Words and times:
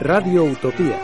Radio 0.00 0.44
Utopía 0.44 1.00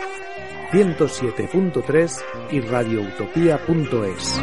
107.3 0.71 2.23
y 2.51 2.61
radioutopía.es. 2.61 4.41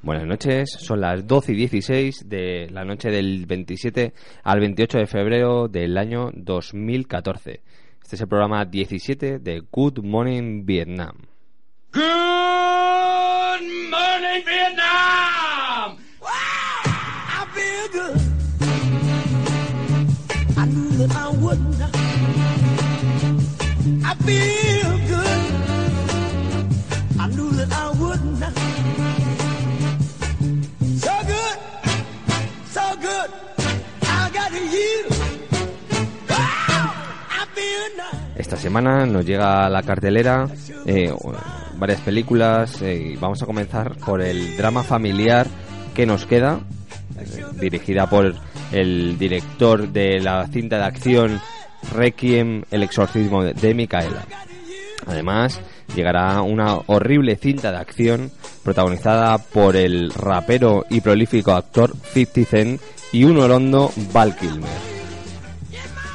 Buenas 0.00 0.26
noches, 0.26 0.70
son 0.78 1.00
las 1.00 1.26
12 1.26 1.52
y 1.52 1.56
16 1.56 2.28
de 2.28 2.68
la 2.70 2.84
noche 2.84 3.10
del 3.10 3.44
27 3.46 4.14
al 4.44 4.60
28 4.60 4.98
de 4.98 5.06
febrero 5.06 5.68
del 5.68 5.98
año 5.98 6.30
2014. 6.32 7.62
Este 8.00 8.14
es 8.14 8.22
el 8.22 8.28
programa 8.28 8.64
17 8.64 9.40
de 9.40 9.62
Good 9.70 10.04
Morning 10.04 10.64
Vietnam. 10.64 11.16
Good 11.92 12.02
morning, 13.90 14.44
Vietnam! 14.46 15.15
That 20.98 21.12
I 21.12 21.28
would 21.28 21.60
not. 21.78 21.90
I 24.04 24.14
feel 24.26 24.92
good. 25.12 25.42
I 27.20 27.26
knew 27.28 27.50
that 27.58 27.70
I 27.72 27.90
would 28.00 28.22
not. 28.40 28.54
So 31.04 31.14
good, 31.32 31.58
so 32.76 32.84
good. 33.06 33.30
I 34.02 34.30
got! 34.32 34.52
I 37.28 37.46
feel 37.54 37.84
nice. 37.96 38.36
Esta 38.36 38.56
semana 38.56 39.06
nos 39.06 39.24
llega 39.26 39.66
a 39.66 39.70
la 39.70 39.82
cartelera 39.82 40.48
eh, 40.86 41.12
varias 41.78 42.00
películas 42.00 42.80
eh, 42.80 43.16
vamos 43.20 43.42
a 43.42 43.46
comenzar 43.46 43.96
por 43.96 44.22
el 44.22 44.56
drama 44.56 44.82
familiar 44.82 45.46
que 45.94 46.06
nos 46.06 46.26
queda, 46.26 46.60
eh, 47.18 47.44
dirigida 47.60 48.08
por 48.08 48.34
el 48.72 49.18
director 49.18 49.88
de 49.88 50.20
la 50.20 50.46
cinta 50.48 50.78
de 50.78 50.84
acción 50.84 51.40
Requiem, 51.94 52.62
el 52.70 52.82
exorcismo 52.82 53.42
de- 53.44 53.74
Micaela. 53.74 54.24
Además, 55.06 55.60
llegará 55.94 56.42
una 56.42 56.78
horrible 56.86 57.36
cinta 57.36 57.70
de 57.70 57.78
acción 57.78 58.30
protagonizada 58.64 59.38
por 59.38 59.76
el 59.76 60.10
rapero 60.12 60.84
y 60.90 61.00
prolífico 61.00 61.52
actor 61.52 61.94
50 62.12 62.50
Cent 62.50 62.80
y 63.12 63.24
un 63.24 63.38
orondo 63.38 63.92
Val 64.12 64.34
Kilmer. 64.36 64.68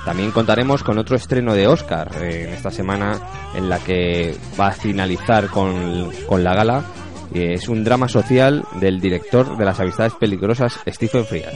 También 0.03 0.31
contaremos 0.31 0.83
con 0.83 0.97
otro 0.97 1.16
estreno 1.16 1.53
de 1.53 1.67
Oscar 1.67 2.09
eh, 2.22 2.45
en 2.47 2.53
esta 2.55 2.72
semana 2.72 3.19
en 3.55 3.69
la 3.69 3.77
que 3.79 4.35
va 4.59 4.67
a 4.67 4.72
finalizar 4.73 5.47
con, 5.47 6.11
con 6.27 6.44
la 6.44 6.55
gala. 6.55 6.83
es 7.33 7.69
un 7.69 7.83
drama 7.83 8.07
social 8.09 8.66
del 8.79 8.99
director 8.99 9.55
de 9.57 9.63
las 9.66 9.79
amistades 9.79 10.13
peligrosas 10.16 10.79
Stephen 10.88 11.23
Frías. 11.25 11.53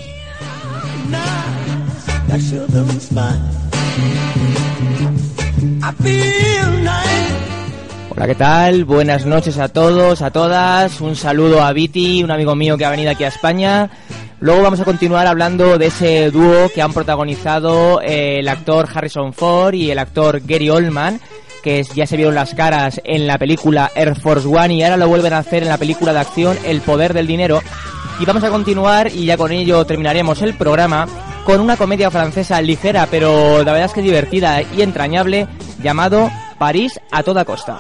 Hola, 8.10 8.28
¿qué 8.28 8.36
tal? 8.36 8.86
Buenas 8.86 9.26
noches 9.26 9.58
a 9.58 9.68
todos, 9.68 10.22
a 10.22 10.32
todas. 10.32 11.02
Un 11.02 11.16
saludo 11.16 11.64
a 11.64 11.74
Viti, 11.74 12.24
un 12.24 12.32
amigo 12.32 12.56
mío 12.56 12.78
que 12.78 12.86
ha 12.86 12.90
venido 12.90 13.12
aquí 13.12 13.24
a 13.24 13.30
España. 13.30 13.90
Luego 14.40 14.62
vamos 14.64 14.80
a 14.80 14.86
continuar 14.86 15.28
hablando 15.28 15.78
de 15.78 15.88
ese 15.88 16.32
dúo 16.32 16.70
que 16.74 16.82
han 16.82 16.94
protagonizado 16.94 18.02
eh, 18.02 18.40
el 18.40 18.48
actor 18.48 18.88
Harrison 18.94 19.34
Ford 19.34 19.74
y 19.74 19.92
el 19.92 20.00
actor 20.00 20.42
Gary 20.46 20.70
Oldman, 20.70 21.20
que 21.64 21.84
ya 21.96 22.06
se 22.06 22.18
vieron 22.18 22.36
las 22.36 22.54
caras 22.54 23.02
en 23.04 23.28
la 23.28 23.38
película 23.38 23.92
Air 23.96 24.20
Force 24.20 24.48
One 24.48 24.76
y 24.76 24.84
ahora 24.84 24.98
lo 24.98 25.08
vuelven 25.08 25.34
a 25.34 25.40
hacer 25.40 25.64
en 25.64 25.70
la 25.70 25.78
película 25.78 26.14
de 26.14 26.20
acción 26.20 26.58
El 26.66 26.82
Poder 26.82 27.14
del 27.14 27.28
Dinero. 27.28 27.62
Y 28.20 28.26
vamos 28.26 28.44
a 28.44 28.50
continuar 28.50 29.12
y 29.12 29.26
ya 29.26 29.38
con 29.38 29.52
ello 29.52 29.86
terminaremos 29.86 30.42
el 30.42 30.56
programa 30.56 31.08
con 31.46 31.60
una 31.60 31.78
comedia 31.78 32.10
francesa 32.10 32.62
ligera 32.62 33.08
pero 33.12 33.58
la 33.64 33.72
verdad 33.72 33.86
es 33.86 33.94
que 33.94 34.02
divertida 34.02 34.62
y 34.62 34.82
entrañable 34.82 35.48
llamado 35.82 36.32
París 36.58 37.00
a 37.12 37.24
toda 37.24 37.46
costa. 37.46 37.80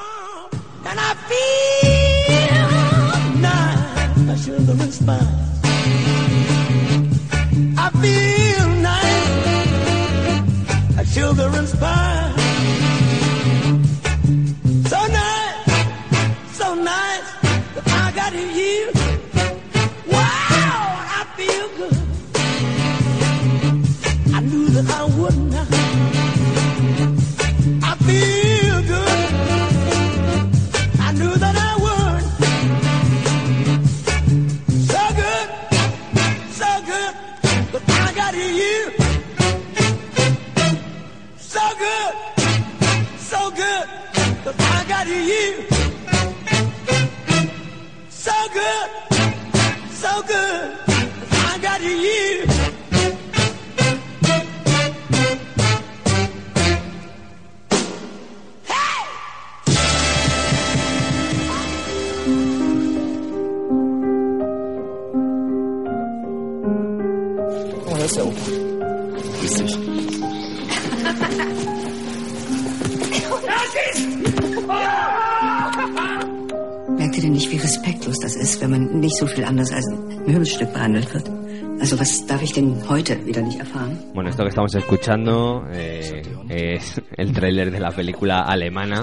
Bueno, 84.13 84.29
esto 84.29 84.43
que 84.43 84.49
estamos 84.49 84.73
escuchando 84.75 85.65
eh, 85.71 86.21
es 86.49 87.01
el 87.17 87.31
tráiler 87.33 87.71
de 87.71 87.79
la 87.79 87.91
película 87.91 88.41
alemana, 88.41 89.01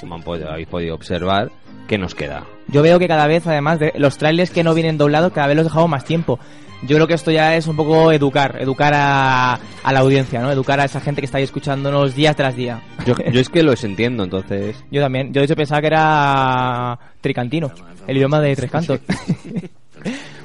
como 0.00 0.14
han 0.14 0.22
podido- 0.22 0.50
habéis 0.50 0.68
podido 0.68 0.94
observar, 0.94 1.50
que 1.86 1.98
nos 1.98 2.14
queda. 2.14 2.44
Yo 2.68 2.82
veo 2.82 2.98
que 2.98 3.08
cada 3.08 3.26
vez, 3.26 3.46
además 3.46 3.78
de 3.78 3.92
los 3.96 4.16
trailers 4.18 4.50
que 4.50 4.64
no 4.64 4.74
vienen 4.74 4.96
doblados, 4.98 5.32
cada 5.32 5.46
vez 5.48 5.56
los 5.56 5.66
dejamos 5.66 5.88
más 5.90 6.04
tiempo. 6.04 6.38
Yo 6.84 6.96
creo 6.96 7.06
que 7.06 7.14
esto 7.14 7.30
ya 7.30 7.54
es 7.54 7.68
un 7.68 7.76
poco 7.76 8.10
educar, 8.10 8.56
educar 8.60 8.92
a, 8.94 9.54
a 9.84 9.92
la 9.92 10.00
audiencia, 10.00 10.40
¿no? 10.40 10.50
Educar 10.50 10.80
a 10.80 10.84
esa 10.84 11.00
gente 11.00 11.20
que 11.20 11.26
está 11.26 11.38
ahí 11.38 11.44
escuchándonos 11.44 12.16
día 12.16 12.34
tras 12.34 12.56
día. 12.56 12.82
Yo, 13.06 13.14
yo 13.30 13.40
es 13.40 13.48
que 13.48 13.62
los 13.62 13.84
entiendo, 13.84 14.24
entonces... 14.24 14.82
Yo 14.90 15.00
también. 15.00 15.32
Yo 15.32 15.40
de 15.40 15.44
hecho 15.44 15.54
pensaba 15.54 15.80
que 15.80 15.86
era 15.86 16.98
tricantino, 17.20 17.70
el 18.08 18.16
idioma 18.16 18.40
de 18.40 18.56
tres 18.56 18.70
cantos. 18.70 18.98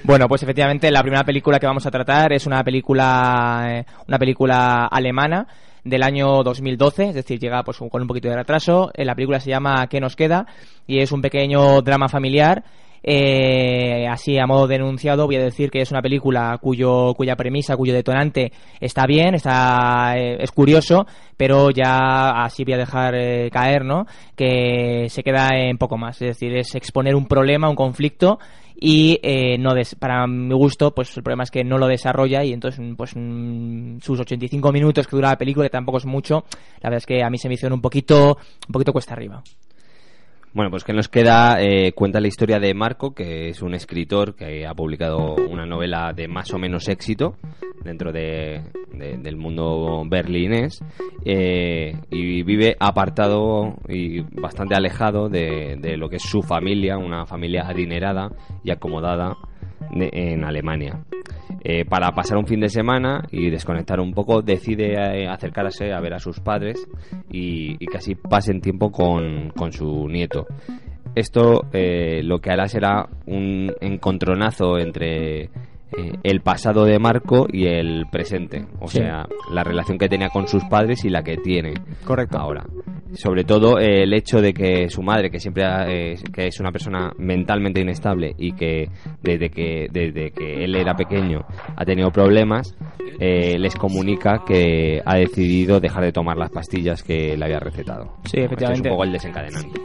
bueno, 0.04 0.28
pues 0.28 0.44
efectivamente 0.44 0.92
la 0.92 1.02
primera 1.02 1.24
película 1.24 1.60
que 1.60 1.68
vamos 1.68 1.86
a 1.86 1.92
tratar 1.92 2.34
es 2.34 2.46
una 2.46 2.64
película, 2.64 3.66
eh, 3.70 3.86
una 4.08 4.18
película 4.18 4.86
alemana 4.88 5.48
del 5.84 6.04
año 6.04 6.44
2012, 6.44 7.10
es 7.10 7.16
decir, 7.16 7.40
llega 7.40 7.64
pues 7.64 7.78
con 7.78 8.02
un 8.02 8.08
poquito 8.08 8.30
de 8.30 8.36
retraso. 8.36 8.92
Eh, 8.94 9.06
La 9.06 9.16
película 9.16 9.40
se 9.40 9.50
llama 9.50 9.88
¿Qué 9.88 10.00
nos 10.00 10.16
queda? 10.16 10.46
y 10.86 11.00
es 11.00 11.12
un 11.12 11.22
pequeño 11.22 11.82
drama 11.82 12.08
familiar. 12.10 12.64
Eh, 13.04 14.06
así 14.10 14.38
a 14.38 14.48
modo 14.48 14.68
de 14.68 14.76
enunciado 14.76 15.28
voy 15.28 15.38
a 15.38 15.44
decir 15.44 15.70
que 15.70 15.82
es 15.82 15.92
una 15.92 16.02
película 16.02 16.58
cuyo 16.60 17.14
cuya 17.14 17.36
premisa, 17.38 17.78
cuyo 17.78 17.94
detonante 17.94 18.52
está 18.82 19.06
bien, 19.06 19.36
está 19.36 20.18
eh, 20.18 20.38
es 20.42 20.52
curioso, 20.52 21.06
pero 21.38 21.70
ya 21.70 22.44
así 22.44 22.66
voy 22.66 22.74
a 22.74 22.78
dejar 22.78 23.14
caer, 23.52 23.86
¿no? 23.86 24.08
Que 24.36 25.06
se 25.10 25.24
queda 25.24 25.50
en 25.54 25.78
poco 25.78 25.98
más, 25.98 26.22
es 26.22 26.30
decir, 26.30 26.58
es 26.58 26.76
exponer 26.76 27.16
un 27.16 27.28
problema, 27.28 27.70
un 27.70 27.76
conflicto 27.76 28.40
y 28.80 29.20
eh, 29.24 29.58
no 29.58 29.74
des- 29.74 29.96
para 29.96 30.28
mi 30.28 30.54
gusto, 30.54 30.94
pues 30.94 31.16
el 31.18 31.24
problema 31.24 31.44
es 31.44 31.52
que 31.52 31.64
no 31.64 31.78
lo 31.78 31.88
desarrolla 31.88 32.44
y 32.44 32.54
entonces 32.54 32.80
pues 32.96 33.12
mm, 33.16 34.00
sus 34.02 34.20
85 34.20 34.72
minutos 34.72 35.08
que 35.08 35.16
dura 35.16 35.30
la 35.30 35.38
película, 35.38 35.66
que 35.66 35.72
tampoco 35.72 35.98
es 35.98 36.06
mucho, 36.06 36.46
la 36.82 36.90
verdad 36.90 36.98
es 36.98 37.06
que 37.06 37.24
a 37.24 37.30
mí 37.30 37.38
se 37.38 37.48
me 37.48 37.56
hicieron 37.56 37.76
un 37.78 37.82
poquito 37.82 38.38
un 38.68 38.72
poquito 38.72 38.94
cuesta 38.94 39.14
arriba. 39.14 39.42
Bueno, 40.58 40.72
pues 40.72 40.84
que 40.84 40.92
nos 40.92 41.08
queda, 41.08 41.62
eh, 41.62 41.92
cuenta 41.94 42.20
la 42.20 42.30
historia 42.30 42.58
de 42.58 42.74
Marco, 42.74 43.14
que 43.14 43.50
es 43.50 43.62
un 43.62 43.76
escritor 43.76 44.34
que 44.36 44.66
ha 44.66 44.74
publicado 44.74 45.36
una 45.36 45.68
novela 45.68 46.14
de 46.14 46.28
más 46.28 46.52
o 46.52 46.58
menos 46.58 46.88
éxito 46.88 47.36
dentro 47.84 48.12
de, 48.12 48.64
de- 48.92 49.18
del 49.20 49.36
mundo 49.38 50.02
berlinés 50.10 50.84
eh, 51.24 51.94
y 52.10 52.42
vive 52.42 52.76
apartado 52.80 53.76
y 53.88 54.22
bastante 54.42 54.74
alejado 54.74 55.30
de 55.30 55.96
lo 55.96 56.10
que 56.10 56.16
es 56.16 56.24
su 56.24 56.42
familia, 56.42 56.98
una 56.98 57.28
familia 57.28 57.68
adinerada 57.68 58.32
y 58.64 58.72
acomodada 58.72 59.38
en 59.92 60.44
Alemania. 60.44 61.00
Eh, 61.64 61.86
para 61.86 62.12
pasar 62.12 62.38
un 62.38 62.46
fin 62.46 62.60
de 62.60 62.70
semana 62.70 63.24
y 63.32 63.50
desconectar 63.50 64.00
un 64.00 64.14
poco, 64.14 64.42
decide 64.42 64.94
eh, 64.94 65.28
acercarse 65.28 65.92
a 65.92 66.00
ver 66.00 66.14
a 66.14 66.20
sus 66.20 66.40
padres 66.40 66.88
y, 67.30 67.76
y 67.80 67.96
así 67.96 68.16
pasen 68.16 68.62
tiempo 68.62 68.92
con, 68.92 69.50
con 69.50 69.72
su 69.74 70.08
nieto. 70.08 70.46
Esto 71.16 71.66
eh, 71.74 72.22
lo 72.24 72.40
que 72.40 72.52
hará 72.52 72.68
será 72.68 73.08
un 73.26 73.74
encontronazo 73.82 74.78
entre 74.78 75.50
eh, 75.98 76.14
el 76.24 76.42
pasado 76.42 76.86
de 76.86 76.98
Marco 77.00 77.48
y 77.52 77.66
el 77.68 78.06
presente. 78.12 78.66
O 78.80 78.88
Sí. 78.88 78.98
sea, 79.00 79.28
la 79.52 79.64
relación 79.64 79.98
que 79.98 80.10
tenía 80.10 80.30
con 80.30 80.48
sus 80.48 80.64
padres 80.66 81.06
y 81.06 81.10
la 81.10 81.24
que 81.24 81.38
tiene 81.38 81.74
Correcto. 82.06 82.38
ahora. 82.38 82.64
Sobre 83.14 83.46
todo 83.46 83.80
eh, 83.80 84.04
el 84.04 84.14
hecho 84.14 84.42
de 84.42 84.54
que 84.54 84.90
su 84.90 85.02
madre, 85.02 85.30
que 85.32 85.40
siempre 85.40 85.64
ha- 85.64 85.88
eh, 85.90 86.16
que 86.34 86.48
es 86.48 86.60
una 86.60 86.72
persona 86.72 87.12
mentalmente 87.18 87.80
inestable 87.82 88.34
y 88.38 88.52
que 88.52 88.90
desde 89.24 89.50
que 89.50 89.88
desde 89.92 90.32
que 90.32 90.64
él 90.66 90.76
era 90.76 90.94
pequeño 90.96 91.46
ha 91.76 91.86
tenido 91.86 92.12
problemas, 92.12 92.76
les 93.20 93.76
comunica 93.76 94.44
que 94.46 95.02
ha 95.06 95.16
decidido 95.16 95.80
dejar 95.80 96.04
de 96.04 96.12
tomar 96.12 96.38
las 96.38 96.52
pastillas 96.52 97.02
que 97.02 97.36
le 97.38 97.46
había 97.46 97.60
recetado. 97.60 98.14
Sí, 98.26 98.40
efectivamente. 98.42 98.80
Este 98.80 98.90
es 98.90 98.92
un 98.92 98.98
poco 98.98 99.04
el 99.06 99.12
desencadenante. 99.12 99.80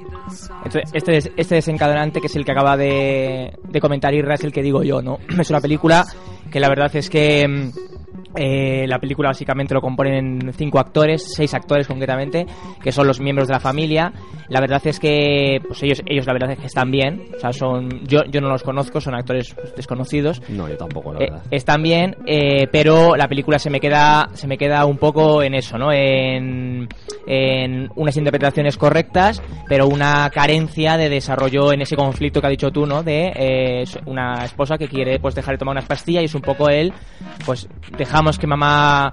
Entonces, 0.65 0.91
este, 0.93 1.13
des- 1.13 1.33
este 1.37 1.55
desencadenante 1.57 2.21
que 2.21 2.27
es 2.27 2.37
el 2.37 2.45
que 2.45 2.53
acaba 2.53 2.77
de, 2.77 3.53
de 3.69 3.81
comentar 3.81 4.13
Irra 4.15 4.35
es 4.35 4.45
el 4.45 4.53
que 4.53 4.63
digo 4.63 4.83
yo, 4.83 5.01
¿no? 5.03 5.19
Es 5.41 5.51
una 5.51 5.61
película 5.61 5.92
que 6.51 6.61
la 6.61 6.69
verdad 6.69 6.95
es 6.95 7.09
que 7.09 7.47
mm, 7.49 8.22
eh, 8.37 8.85
la 8.89 8.99
película 8.99 9.29
básicamente 9.31 9.75
lo 9.75 9.81
componen 9.81 10.53
cinco 10.57 10.79
actores, 10.79 11.33
seis 11.35 11.53
actores 11.55 11.87
concretamente, 11.87 12.47
que 12.83 12.93
son 12.93 13.07
los 13.07 13.21
miembros 13.21 13.49
de 13.49 13.55
la 13.55 13.61
familia. 13.61 14.13
La 14.49 14.61
verdad 14.61 14.81
es 14.85 14.99
que 15.01 15.61
pues 15.67 15.83
ellos, 15.83 16.03
ellos 16.07 16.27
la 16.27 16.33
verdad 16.33 16.53
es 16.53 16.59
que 16.59 16.67
están 16.67 16.91
bien, 16.91 17.23
o 17.37 17.41
sea, 17.41 17.53
son 17.53 18.07
yo, 18.07 18.25
yo 18.25 18.41
no 18.41 18.49
los 18.49 18.63
conozco, 18.63 19.01
son 19.01 19.15
actores 19.15 19.55
pues, 19.55 19.75
desconocidos. 19.75 20.43
No, 20.49 20.69
yo 20.69 20.77
tampoco, 20.77 21.13
la 21.13 21.21
Eh, 21.21 21.31
verdad. 21.31 21.43
están 21.51 21.83
bien, 21.83 22.17
eh, 22.27 22.67
pero 22.71 23.17
la 23.17 23.29
película 23.29 23.59
se 23.59 23.71
me 23.71 23.81
queda 23.81 24.29
se 24.35 24.47
me 24.47 24.57
queda 24.59 24.85
un 24.87 24.99
poco 24.99 25.43
en 25.43 25.55
eso, 25.55 25.79
¿no? 25.79 25.93
En, 25.93 26.89
en 27.27 27.91
unas 27.97 28.17
interpretaciones 28.17 28.77
correctas, 28.77 29.43
pero 29.69 29.87
una 29.89 30.31
carencia 30.31 30.97
de 30.97 31.09
desarrollo 31.09 31.73
en 31.73 31.83
ese 31.83 31.97
conflicto 31.97 32.41
que 32.41 32.47
ha 32.47 32.51
dicho 32.51 32.71
tú, 32.71 32.87
¿no? 32.87 33.03
De 33.03 33.33
eh, 33.35 33.85
una 34.07 34.45
esposa 34.45 34.79
que 34.79 34.89
quiere 34.89 35.19
pues 35.19 35.35
dejar 35.35 35.55
de 35.55 35.59
tomar 35.59 35.73
unas 35.73 35.87
pastillas 35.87 36.23
y 36.23 36.27
es 36.27 36.35
un 36.35 36.43
poco 36.43 36.69
él, 36.69 36.93
pues 37.45 37.69
dejamos 37.97 38.22
que 38.39 38.47
mamá 38.47 39.13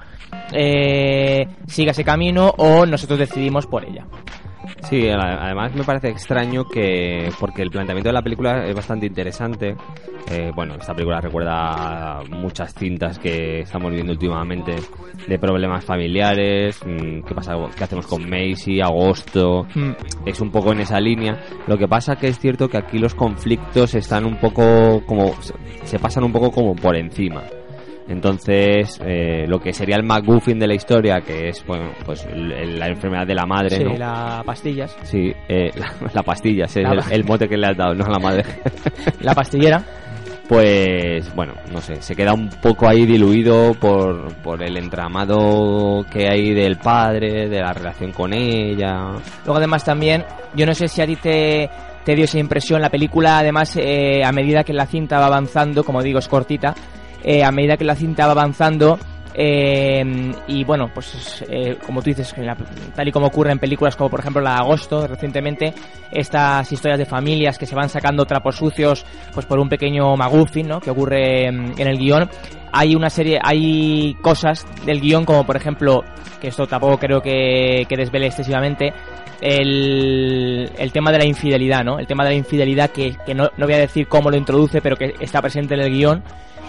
eh, 0.54 1.48
siga 1.68 1.92
ese 1.92 2.04
camino 2.04 2.54
o 2.58 2.86
nosotros 2.86 3.20
decidimos 3.20 3.66
por 3.68 3.84
ella. 3.86 4.06
Sí, 4.84 5.08
además 5.10 5.74
me 5.76 5.84
parece 5.84 6.10
extraño 6.10 6.66
que, 6.66 7.30
porque 7.40 7.62
el 7.62 7.70
planteamiento 7.70 8.10
de 8.10 8.14
la 8.14 8.22
película 8.22 8.66
es 8.66 8.74
bastante 8.76 9.08
interesante. 9.08 9.76
Eh, 10.32 10.52
bueno, 10.56 10.76
esta 10.76 10.94
película 10.94 11.20
recuerda 11.20 12.22
muchas 12.30 12.74
cintas 12.74 13.20
que 13.20 13.62
estamos 13.62 13.92
viendo 13.92 14.14
últimamente 14.14 14.76
de 15.28 15.40
problemas 15.40 15.84
familiares, 15.84 16.80
mm, 16.86 17.22
qué 17.22 17.36
pasa, 17.36 17.56
qué 17.76 17.84
hacemos 17.84 18.08
con 18.08 18.30
Macy, 18.30 18.80
Agosto, 18.80 19.66
Mm. 19.76 19.92
es 20.26 20.40
un 20.40 20.52
poco 20.52 20.72
en 20.72 20.82
esa 20.82 21.00
línea. 21.00 21.38
Lo 21.68 21.78
que 21.78 21.88
pasa 21.88 22.16
que 22.16 22.28
es 22.28 22.40
cierto 22.40 22.70
que 22.70 22.78
aquí 22.78 23.00
los 23.00 23.16
conflictos 23.16 23.96
están 23.96 24.26
un 24.26 24.38
poco 24.38 25.04
como, 25.06 25.34
se 25.84 26.00
pasan 26.00 26.24
un 26.24 26.32
poco 26.32 26.52
como 26.52 26.76
por 26.76 26.96
encima. 26.96 27.42
Entonces, 28.10 29.00
eh, 29.06 29.46
lo 29.48 29.60
que 29.60 29.72
sería 29.72 29.96
el 29.96 30.04
McGuffin 30.04 30.58
de 30.60 30.68
la 30.68 30.74
historia, 30.74 31.22
que 31.22 31.50
es 31.50 31.64
bueno, 31.66 31.92
pues 32.06 32.28
la 32.34 32.88
enfermedad 32.88 33.28
de 33.28 33.36
la 33.36 33.46
madre, 33.46 33.78
Sí, 33.78 33.84
¿no? 33.84 33.94
las 33.96 34.44
pastillas, 34.44 34.98
Sí, 35.04 35.32
eh, 35.48 35.70
la, 35.76 35.94
la 36.14 36.24
pastilla, 36.24 36.66
La 36.76 37.06
el 37.12 37.24
mote 37.24 37.48
que 37.48 37.56
le 37.58 37.68
has 37.68 37.78
dado, 37.78 37.94
no 37.94 38.06
a 38.06 38.10
la 38.10 38.20
madre. 38.20 38.44
la 39.22 39.34
pastillera. 39.36 39.84
pues, 40.48 41.34
bueno, 41.36 41.54
no 41.72 41.80
sé, 41.82 42.02
se 42.02 42.16
queda 42.16 42.34
un 42.34 42.50
poco 42.50 42.88
ahí 42.90 43.06
diluido 43.06 43.76
por, 43.76 44.34
por 44.38 44.64
el 44.64 44.76
entramado 44.78 46.04
que 46.12 46.28
hay 46.28 46.54
del 46.56 46.78
padre, 46.78 47.48
de 47.48 47.60
la 47.62 47.72
relación 47.74 48.12
con 48.12 48.34
ella. 48.34 49.12
Luego 49.46 49.58
además 49.58 49.84
también, 49.86 50.26
yo 50.56 50.66
no 50.66 50.74
sé 50.74 50.88
si 50.88 51.02
a 51.04 51.06
ti 51.06 51.16
te, 51.18 51.70
te 52.04 52.16
dio 52.16 52.26
esa 52.26 52.40
impresión, 52.40 52.82
la 52.82 52.90
película 52.90 53.38
además 53.38 53.76
eh, 53.78 54.24
a 54.26 54.32
medida 54.32 54.64
que 54.64 54.74
la 54.74 54.88
cinta 54.88 55.20
va 55.20 55.28
avanzando, 55.28 55.84
como 55.84 56.02
digo 56.02 56.18
es 56.18 56.28
cortita, 56.28 56.74
eh, 57.24 57.44
a 57.44 57.52
medida 57.52 57.78
que 57.78 57.86
la 57.86 57.96
cinta 57.96 58.26
va 58.26 58.32
avanzando 58.34 58.98
eh, 59.34 60.34
y 60.48 60.64
bueno, 60.64 60.90
pues 60.94 61.46
eh, 61.48 61.78
como 61.86 62.02
tú 62.02 62.10
dices, 62.10 62.34
tal 62.96 63.08
y 63.08 63.12
como 63.12 63.28
ocurre 63.28 63.52
en 63.52 63.60
películas 63.60 63.96
como 63.96 64.10
por 64.10 64.20
ejemplo 64.20 64.42
la 64.42 64.54
de 64.54 64.58
Agosto 64.58 65.08
recientemente, 65.08 65.74
estas 66.12 66.70
historias 66.72 67.00
de 67.00 67.06
familias 67.06 67.58
que 67.58 67.66
se 67.66 67.76
van 67.76 67.90
sacando 67.90 68.26
trapos 68.26 68.56
sucios 68.56 69.06
pues 69.34 69.46
por 69.46 69.60
un 69.60 69.70
pequeño 69.70 70.16
maguffin 70.18 70.68
¿no? 70.68 70.82
que 70.82 70.90
ocurre 70.90 71.52
mm, 71.52 71.80
en 71.80 71.88
el 71.88 71.98
guion, 71.98 72.30
hay 72.72 72.96
una 72.96 73.10
serie, 73.10 73.40
hay 73.42 74.16
cosas 74.16 74.66
del 74.86 75.00
guion 75.00 75.26
como 75.26 75.46
por 75.46 75.56
ejemplo, 75.56 76.04
que 76.42 76.48
esto 76.48 76.66
tampoco 76.66 76.98
creo 76.98 77.22
que, 77.22 77.86
que 77.88 77.96
desvele 77.96 78.28
excesivamente, 78.28 78.92
el, 79.42 80.70
el 80.78 80.92
tema 80.92 81.12
de 81.12 81.20
la 81.20 81.26
infidelidad, 81.26 81.84
¿no? 81.84 81.98
El 81.98 82.08
tema 82.08 82.26
de 82.26 82.32
la 82.32 82.36
infidelidad 82.36 82.90
que, 82.90 83.16
que 83.26 83.34
no, 83.34 83.48
no 83.56 83.66
voy 83.66 83.76
a 83.76 83.80
decir 83.80 84.08
cómo 84.08 84.30
lo 84.30 84.36
introduce, 84.36 84.82
pero 84.82 84.98
que 84.98 85.14
está 85.22 85.42
presente 85.42 85.76
en 85.76 85.82
el 85.82 85.92
guion 85.92 86.24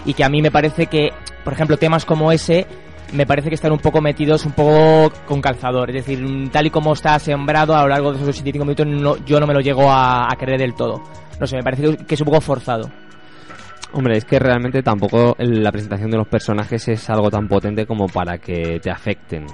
y 0.05 0.13
que 0.13 0.23
a 0.23 0.29
mí 0.29 0.41
me 0.41 0.51
parece 0.51 0.87
que, 0.87 1.09
por 1.43 1.53
ejemplo, 1.53 1.77
temas 1.77 2.05
como 2.05 2.31
ese 2.31 2.65
me 3.13 3.25
parece 3.25 3.49
que 3.49 3.55
están 3.55 3.73
un 3.73 3.79
poco 3.79 3.99
metidos 4.01 4.45
un 4.45 4.53
poco 4.53 5.11
con 5.27 5.41
calzador. 5.41 5.89
Es 5.89 6.05
decir, 6.05 6.19
mm, 6.23 6.49
tal 6.49 6.67
y 6.67 6.69
como 6.69 6.93
está 6.93 7.19
sembrado 7.19 7.75
a 7.75 7.81
lo 7.81 7.89
largo 7.89 8.11
de 8.13 8.17
esos 8.21 8.35
75 8.37 8.63
minutos, 8.65 8.87
no- 8.87 9.17
yo 9.25 9.39
no 9.39 9.47
me 9.47 9.53
lo 9.53 9.59
llego 9.59 9.91
a, 9.91 10.31
a 10.31 10.35
creer 10.37 10.59
del 10.59 10.73
todo. 10.75 11.01
No 11.39 11.45
sé, 11.45 11.57
me 11.57 11.63
parece 11.63 11.97
que- 11.97 12.15
es 12.15 12.21
un 12.21 12.25
poco 12.25 12.39
forzado. 12.39 12.89
Hombre, 13.93 14.15
es 14.17 14.23
que 14.23 14.39
realmente 14.39 14.81
tampoco 14.81 15.35
la 15.39 15.71
presentación 15.71 16.09
de 16.11 16.17
los 16.17 16.27
personajes 16.27 16.87
es 16.87 17.09
algo 17.09 17.29
tan 17.29 17.49
potente 17.49 17.85
como 17.85 18.07
para 18.07 18.37
que 18.37 18.79
te 18.81 18.89
afecten. 18.89 19.45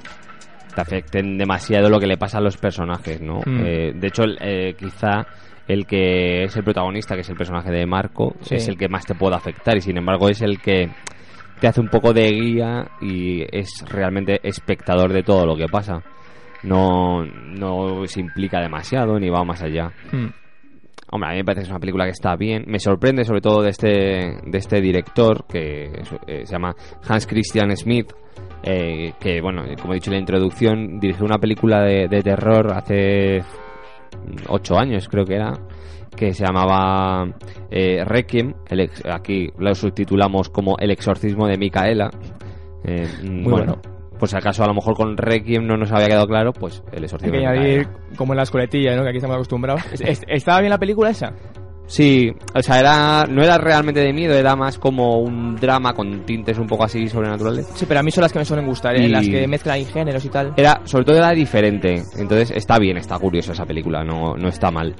Te 0.76 0.82
afecten 0.82 1.40
demasiado 1.40 1.90
lo 1.90 2.00
que 2.00 2.06
le 2.06 2.18
pasa 2.18 2.38
a 2.38 2.42
los 2.42 2.56
personajes, 2.58 3.20
¿no? 3.20 3.40
Mm. 3.44 3.60
Eh, 3.66 3.92
de 3.96 4.08
hecho, 4.08 4.22
eh, 4.40 4.76
quizá 4.78 5.26
el 5.68 5.86
que 5.86 6.44
es 6.44 6.56
el 6.56 6.64
protagonista, 6.64 7.16
que 7.16 7.22
es 7.22 7.30
el 7.30 7.36
personaje 7.38 7.72
de 7.72 7.86
Marco, 7.86 8.36
Sí. 8.42 8.56
es 8.56 8.68
el 8.68 8.78
que 8.78 8.88
más 8.88 9.06
te 9.06 9.16
puede 9.16 9.36
afectar 9.36 9.76
y 9.78 9.82
sin 9.82 9.98
embargo 9.98 10.30
es 10.30 10.42
el 10.42 10.60
que 10.60 10.90
te 11.60 11.68
hace 11.68 11.82
un 11.82 11.90
poco 11.90 12.14
de 12.14 12.30
guía 12.32 12.88
y 13.02 13.44
es 13.52 13.84
realmente 13.90 14.40
espectador 14.44 15.12
de 15.12 15.24
todo 15.24 15.46
lo 15.46 15.56
que 15.58 15.68
pasa. 15.68 16.02
No, 16.64 17.24
no 17.26 18.06
se 18.06 18.20
implica 18.20 18.60
demasiado 18.62 19.20
ni 19.20 19.30
va 19.30 19.44
más 19.44 19.62
allá. 19.62 19.92
Mm. 20.12 20.28
Hombre, 21.10 21.30
a 21.30 21.32
mí 21.34 21.38
me 21.38 21.46
parece 21.46 21.62
que 21.62 21.66
es 21.66 21.70
una 21.70 21.80
película 21.80 22.04
que 22.06 22.12
está 22.12 22.36
bien. 22.36 22.66
Me 22.68 22.80
sorprende 22.80 23.24
sobre 23.24 23.40
todo 23.42 23.62
de 23.62 23.70
este, 23.70 23.88
de 23.90 24.58
este 24.58 24.82
director 24.82 25.46
que 25.48 25.86
eh, 26.28 26.46
se 26.46 26.52
llama 26.52 26.76
Hans 27.08 27.26
Christian 27.28 27.76
Smith. 27.78 28.12
eh, 28.64 29.14
que, 29.20 29.40
bueno, 29.40 29.64
como 29.82 29.94
he 29.94 29.98
dicho 29.98 30.10
en 30.10 30.16
la 30.16 30.20
introducción, 30.20 31.00
dirigió 31.00 31.24
una 31.26 31.38
película 31.38 31.82
de, 31.84 32.08
de 32.10 32.22
terror 32.22 32.74
hace 32.74 33.42
ocho 34.48 34.78
años, 34.78 35.08
creo 35.08 35.26
que 35.26 35.36
era, 35.36 35.54
que 36.16 36.34
se 36.34 36.46
llamaba 36.46 37.28
eh, 37.72 38.04
Requiem. 38.06 38.54
El 38.70 38.82
ex- 38.82 39.04
aquí 39.06 39.50
lo 39.58 39.74
subtitulamos 39.76 40.50
como 40.50 40.76
El 40.80 40.92
exorcismo 40.92 41.48
de 41.48 41.58
Micaela. 41.58 42.10
Eh, 42.84 43.08
Muy 43.24 43.52
bueno. 43.52 43.80
Pues 44.20 44.34
acaso 44.34 44.64
a 44.64 44.68
lo 44.68 44.74
mejor 44.74 44.96
con 44.96 45.16
Requiem 45.16 45.68
no 45.68 45.78
nos 45.78 45.92
había 45.92 46.08
quedado 46.08 46.26
claro, 46.26 46.52
pues 46.52 46.82
el 46.92 47.00
Hay 47.00 47.04
exorcismo 47.04 47.34
que 47.34 47.40
de 47.40 47.46
añadir 47.46 47.88
como 48.18 48.34
en 48.34 48.38
las 48.38 48.50
coletillas, 48.50 48.96
¿no? 48.98 49.04
Que 49.04 49.10
aquí 49.10 49.18
estamos 49.18 49.36
acostumbrados. 49.36 49.82
Es- 49.94 50.02
es- 50.02 50.24
¿Estaba 50.28 50.60
bien 50.60 50.72
la 50.72 50.80
película 50.80 51.12
esa? 51.12 51.34
Sí, 51.88 52.32
o 52.54 52.62
sea, 52.62 52.80
era, 52.80 53.26
no 53.30 53.42
era 53.42 53.58
realmente 53.58 54.02
de 54.02 54.12
miedo, 54.12 54.34
era 54.36 54.56
más 54.58 54.78
como 54.78 55.20
un 55.20 55.56
drama 55.56 55.94
con 55.94 56.26
tintes 56.26 56.58
un 56.58 56.68
poco 56.68 56.84
así 56.84 57.08
sobrenaturales. 57.08 57.66
Sí, 57.76 57.86
pero 57.88 58.02
a 58.02 58.04
mí 58.04 58.12
son 58.12 58.24
las 58.24 58.34
que 58.34 58.40
me 58.40 58.46
suelen 58.46 58.66
gustar, 58.68 58.96
¿eh? 58.98 59.06
Y- 59.06 59.10
las 59.10 59.26
que 59.28 59.48
mezclan 59.48 59.86
géneros 59.86 60.24
y 60.26 60.30
tal. 60.30 60.54
Era, 60.58 60.82
sobre 60.84 61.06
todo 61.06 61.16
era 61.16 61.32
diferente, 61.32 62.04
entonces 62.18 62.52
está 62.52 62.78
bien, 62.78 62.98
está 62.98 63.18
curiosa 63.18 63.54
esa 63.54 63.66
película, 63.66 64.04
no, 64.04 64.36
no 64.36 64.50
está 64.50 64.70
mal. 64.70 64.94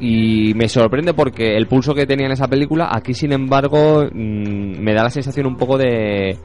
Y 0.00 0.52
me 0.54 0.68
sorprende 0.68 1.14
porque 1.14 1.56
el 1.56 1.66
pulso 1.68 1.94
que 1.94 2.06
tenía 2.06 2.26
en 2.26 2.32
esa 2.32 2.48
película, 2.48 2.88
aquí 2.90 3.14
sin 3.14 3.32
embargo, 3.32 4.04
mm, 4.12 4.78
me 4.80 4.92
da 4.92 5.04
la 5.04 5.10
sensación 5.10 5.46
un 5.46 5.56
poco 5.56 5.78
de, 5.78 6.36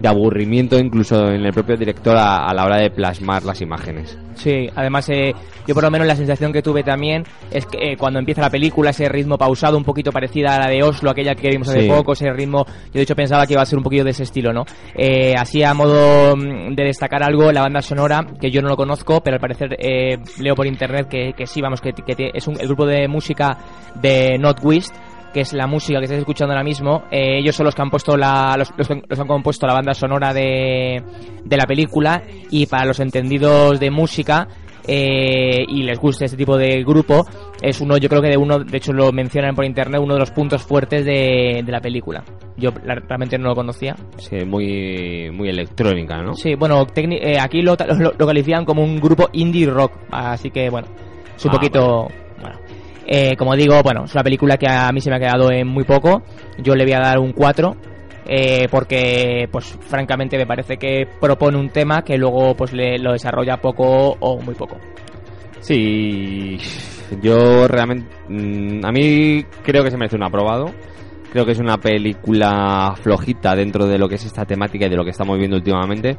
de 0.00 0.08
aburrimiento 0.08 0.78
incluso 0.78 1.26
en 1.28 1.44
el 1.44 1.52
propio 1.52 1.76
director 1.76 2.16
a, 2.16 2.46
a 2.46 2.54
la 2.54 2.64
hora 2.64 2.76
de 2.78 2.90
plasmar 2.90 3.42
las 3.44 3.60
imágenes. 3.60 4.16
Sí, 4.34 4.68
además 4.74 5.08
eh, 5.10 5.32
yo 5.66 5.74
por 5.74 5.84
lo 5.84 5.90
menos 5.90 6.06
la 6.06 6.16
sensación 6.16 6.52
que 6.52 6.62
tuve 6.62 6.82
también 6.82 7.24
es 7.50 7.66
que 7.66 7.92
eh, 7.92 7.96
cuando 7.96 8.18
empieza 8.18 8.40
la 8.40 8.50
película 8.50 8.90
ese 8.90 9.08
ritmo 9.08 9.36
pausado 9.38 9.76
un 9.76 9.84
poquito 9.84 10.10
parecida 10.10 10.56
a 10.56 10.60
la 10.60 10.68
de 10.68 10.82
Oslo, 10.82 11.10
aquella 11.10 11.34
que 11.34 11.48
vimos 11.50 11.68
hace 11.68 11.82
Sí. 11.82 11.88
poco, 11.88 12.12
ese 12.12 12.32
ritmo, 12.32 12.64
yo 12.66 12.92
de 12.94 13.02
hecho 13.02 13.14
pensaba 13.16 13.46
que 13.46 13.52
iba 13.54 13.62
a 13.62 13.66
ser 13.66 13.78
un 13.78 13.84
poquito 13.84 14.04
de 14.04 14.10
ese 14.10 14.22
estilo, 14.22 14.52
¿no? 14.52 14.64
Eh, 14.94 15.34
así 15.36 15.62
a 15.62 15.74
modo 15.74 16.36
mm, 16.36 16.74
de 16.74 16.84
destacar 16.84 17.22
algo, 17.22 17.52
la 17.52 17.62
banda 17.62 17.82
sonora, 17.82 18.26
que 18.40 18.50
yo 18.50 18.62
no 18.62 18.68
lo 18.68 18.76
conozco, 18.76 19.20
pero 19.22 19.34
al 19.36 19.40
parecer 19.40 19.76
eh, 19.78 20.18
leo 20.38 20.54
por 20.54 20.66
internet 20.66 21.08
que, 21.08 21.32
que 21.36 21.46
sí, 21.46 21.60
vamos, 21.60 21.80
que, 21.80 21.92
es 22.34 22.48
un, 22.48 22.60
el 22.60 22.66
grupo 22.66 22.86
de 22.86 23.06
música 23.08 23.58
de 24.00 24.38
Northwest 24.38 24.94
que 25.32 25.40
es 25.40 25.52
la 25.52 25.66
música 25.66 25.98
que 25.98 26.04
estáis 26.04 26.20
escuchando 26.20 26.52
ahora 26.52 26.64
mismo, 26.64 27.04
eh, 27.10 27.38
ellos 27.38 27.54
son 27.56 27.66
los 27.66 27.74
que 27.74 27.82
han 27.82 27.90
puesto 27.90 28.16
la, 28.16 28.54
los, 28.58 28.70
los 28.76 28.88
los 29.08 29.18
han 29.18 29.26
compuesto 29.26 29.66
la 29.66 29.74
banda 29.74 29.94
sonora 29.94 30.32
de, 30.34 31.02
de 31.44 31.56
la 31.56 31.64
película 31.66 32.22
y 32.50 32.66
para 32.66 32.84
los 32.84 33.00
entendidos 33.00 33.80
de 33.80 33.90
música, 33.90 34.46
eh, 34.86 35.64
y 35.68 35.84
les 35.84 35.98
guste 35.98 36.24
este 36.24 36.36
tipo 36.36 36.56
de 36.58 36.82
grupo, 36.82 37.24
es 37.62 37.80
uno, 37.80 37.96
yo 37.98 38.08
creo 38.08 38.20
que 38.20 38.28
de 38.28 38.36
uno, 38.36 38.58
de 38.58 38.76
hecho 38.76 38.92
lo 38.92 39.12
mencionan 39.12 39.54
por 39.54 39.64
internet, 39.64 40.00
uno 40.02 40.14
de 40.14 40.20
los 40.20 40.32
puntos 40.32 40.62
fuertes 40.62 41.04
de, 41.04 41.62
de 41.64 41.72
la 41.72 41.80
película. 41.80 42.24
Yo 42.56 42.70
la- 42.84 42.96
realmente 42.96 43.38
no 43.38 43.48
lo 43.50 43.54
conocía. 43.54 43.94
Sí, 44.18 44.44
muy, 44.44 45.30
muy 45.32 45.48
electrónica, 45.48 46.20
¿no? 46.20 46.34
Sí, 46.34 46.54
bueno, 46.56 46.84
eh, 46.96 47.38
aquí 47.40 47.62
lo, 47.62 47.76
lo, 47.98 48.12
lo 48.18 48.26
califican 48.26 48.64
como 48.64 48.82
un 48.82 49.00
grupo 49.00 49.28
indie 49.32 49.66
rock, 49.66 49.92
así 50.10 50.50
que 50.50 50.68
bueno, 50.68 50.88
es 51.36 51.44
un 51.44 51.50
Ah, 51.50 51.54
poquito... 51.54 52.02
Bueno. 52.08 52.21
Eh, 53.14 53.36
como 53.36 53.54
digo, 53.54 53.82
bueno, 53.82 54.04
es 54.06 54.14
una 54.14 54.24
película 54.24 54.56
que 54.56 54.66
a 54.66 54.90
mí 54.90 54.98
se 55.02 55.10
me 55.10 55.16
ha 55.16 55.18
quedado 55.18 55.52
en 55.52 55.68
muy 55.68 55.84
poco, 55.84 56.22
yo 56.56 56.74
le 56.74 56.84
voy 56.84 56.94
a 56.94 57.00
dar 57.00 57.18
un 57.18 57.34
4, 57.34 57.76
eh, 58.24 58.68
porque 58.70 59.46
pues 59.52 59.66
francamente 59.82 60.38
me 60.38 60.46
parece 60.46 60.78
que 60.78 61.06
propone 61.20 61.58
un 61.58 61.68
tema 61.68 62.02
que 62.04 62.16
luego 62.16 62.54
pues 62.54 62.72
le, 62.72 62.96
lo 62.98 63.12
desarrolla 63.12 63.58
poco 63.58 64.16
o 64.18 64.40
muy 64.40 64.54
poco. 64.54 64.78
Sí, 65.60 66.56
yo 67.20 67.68
realmente... 67.68 68.08
mm, 68.30 68.82
a 68.82 68.90
mí 68.90 69.44
creo 69.62 69.84
que 69.84 69.90
se 69.90 69.98
merece 69.98 70.16
un 70.16 70.24
aprobado. 70.24 70.72
Creo 71.30 71.44
que 71.44 71.52
es 71.52 71.58
una 71.58 71.76
película 71.76 72.94
flojita 72.98 73.54
dentro 73.54 73.86
de 73.86 73.98
lo 73.98 74.08
que 74.08 74.14
es 74.14 74.24
esta 74.24 74.46
temática 74.46 74.86
y 74.86 74.88
de 74.88 74.96
lo 74.96 75.04
que 75.04 75.10
estamos 75.10 75.36
viendo 75.36 75.58
últimamente. 75.58 76.16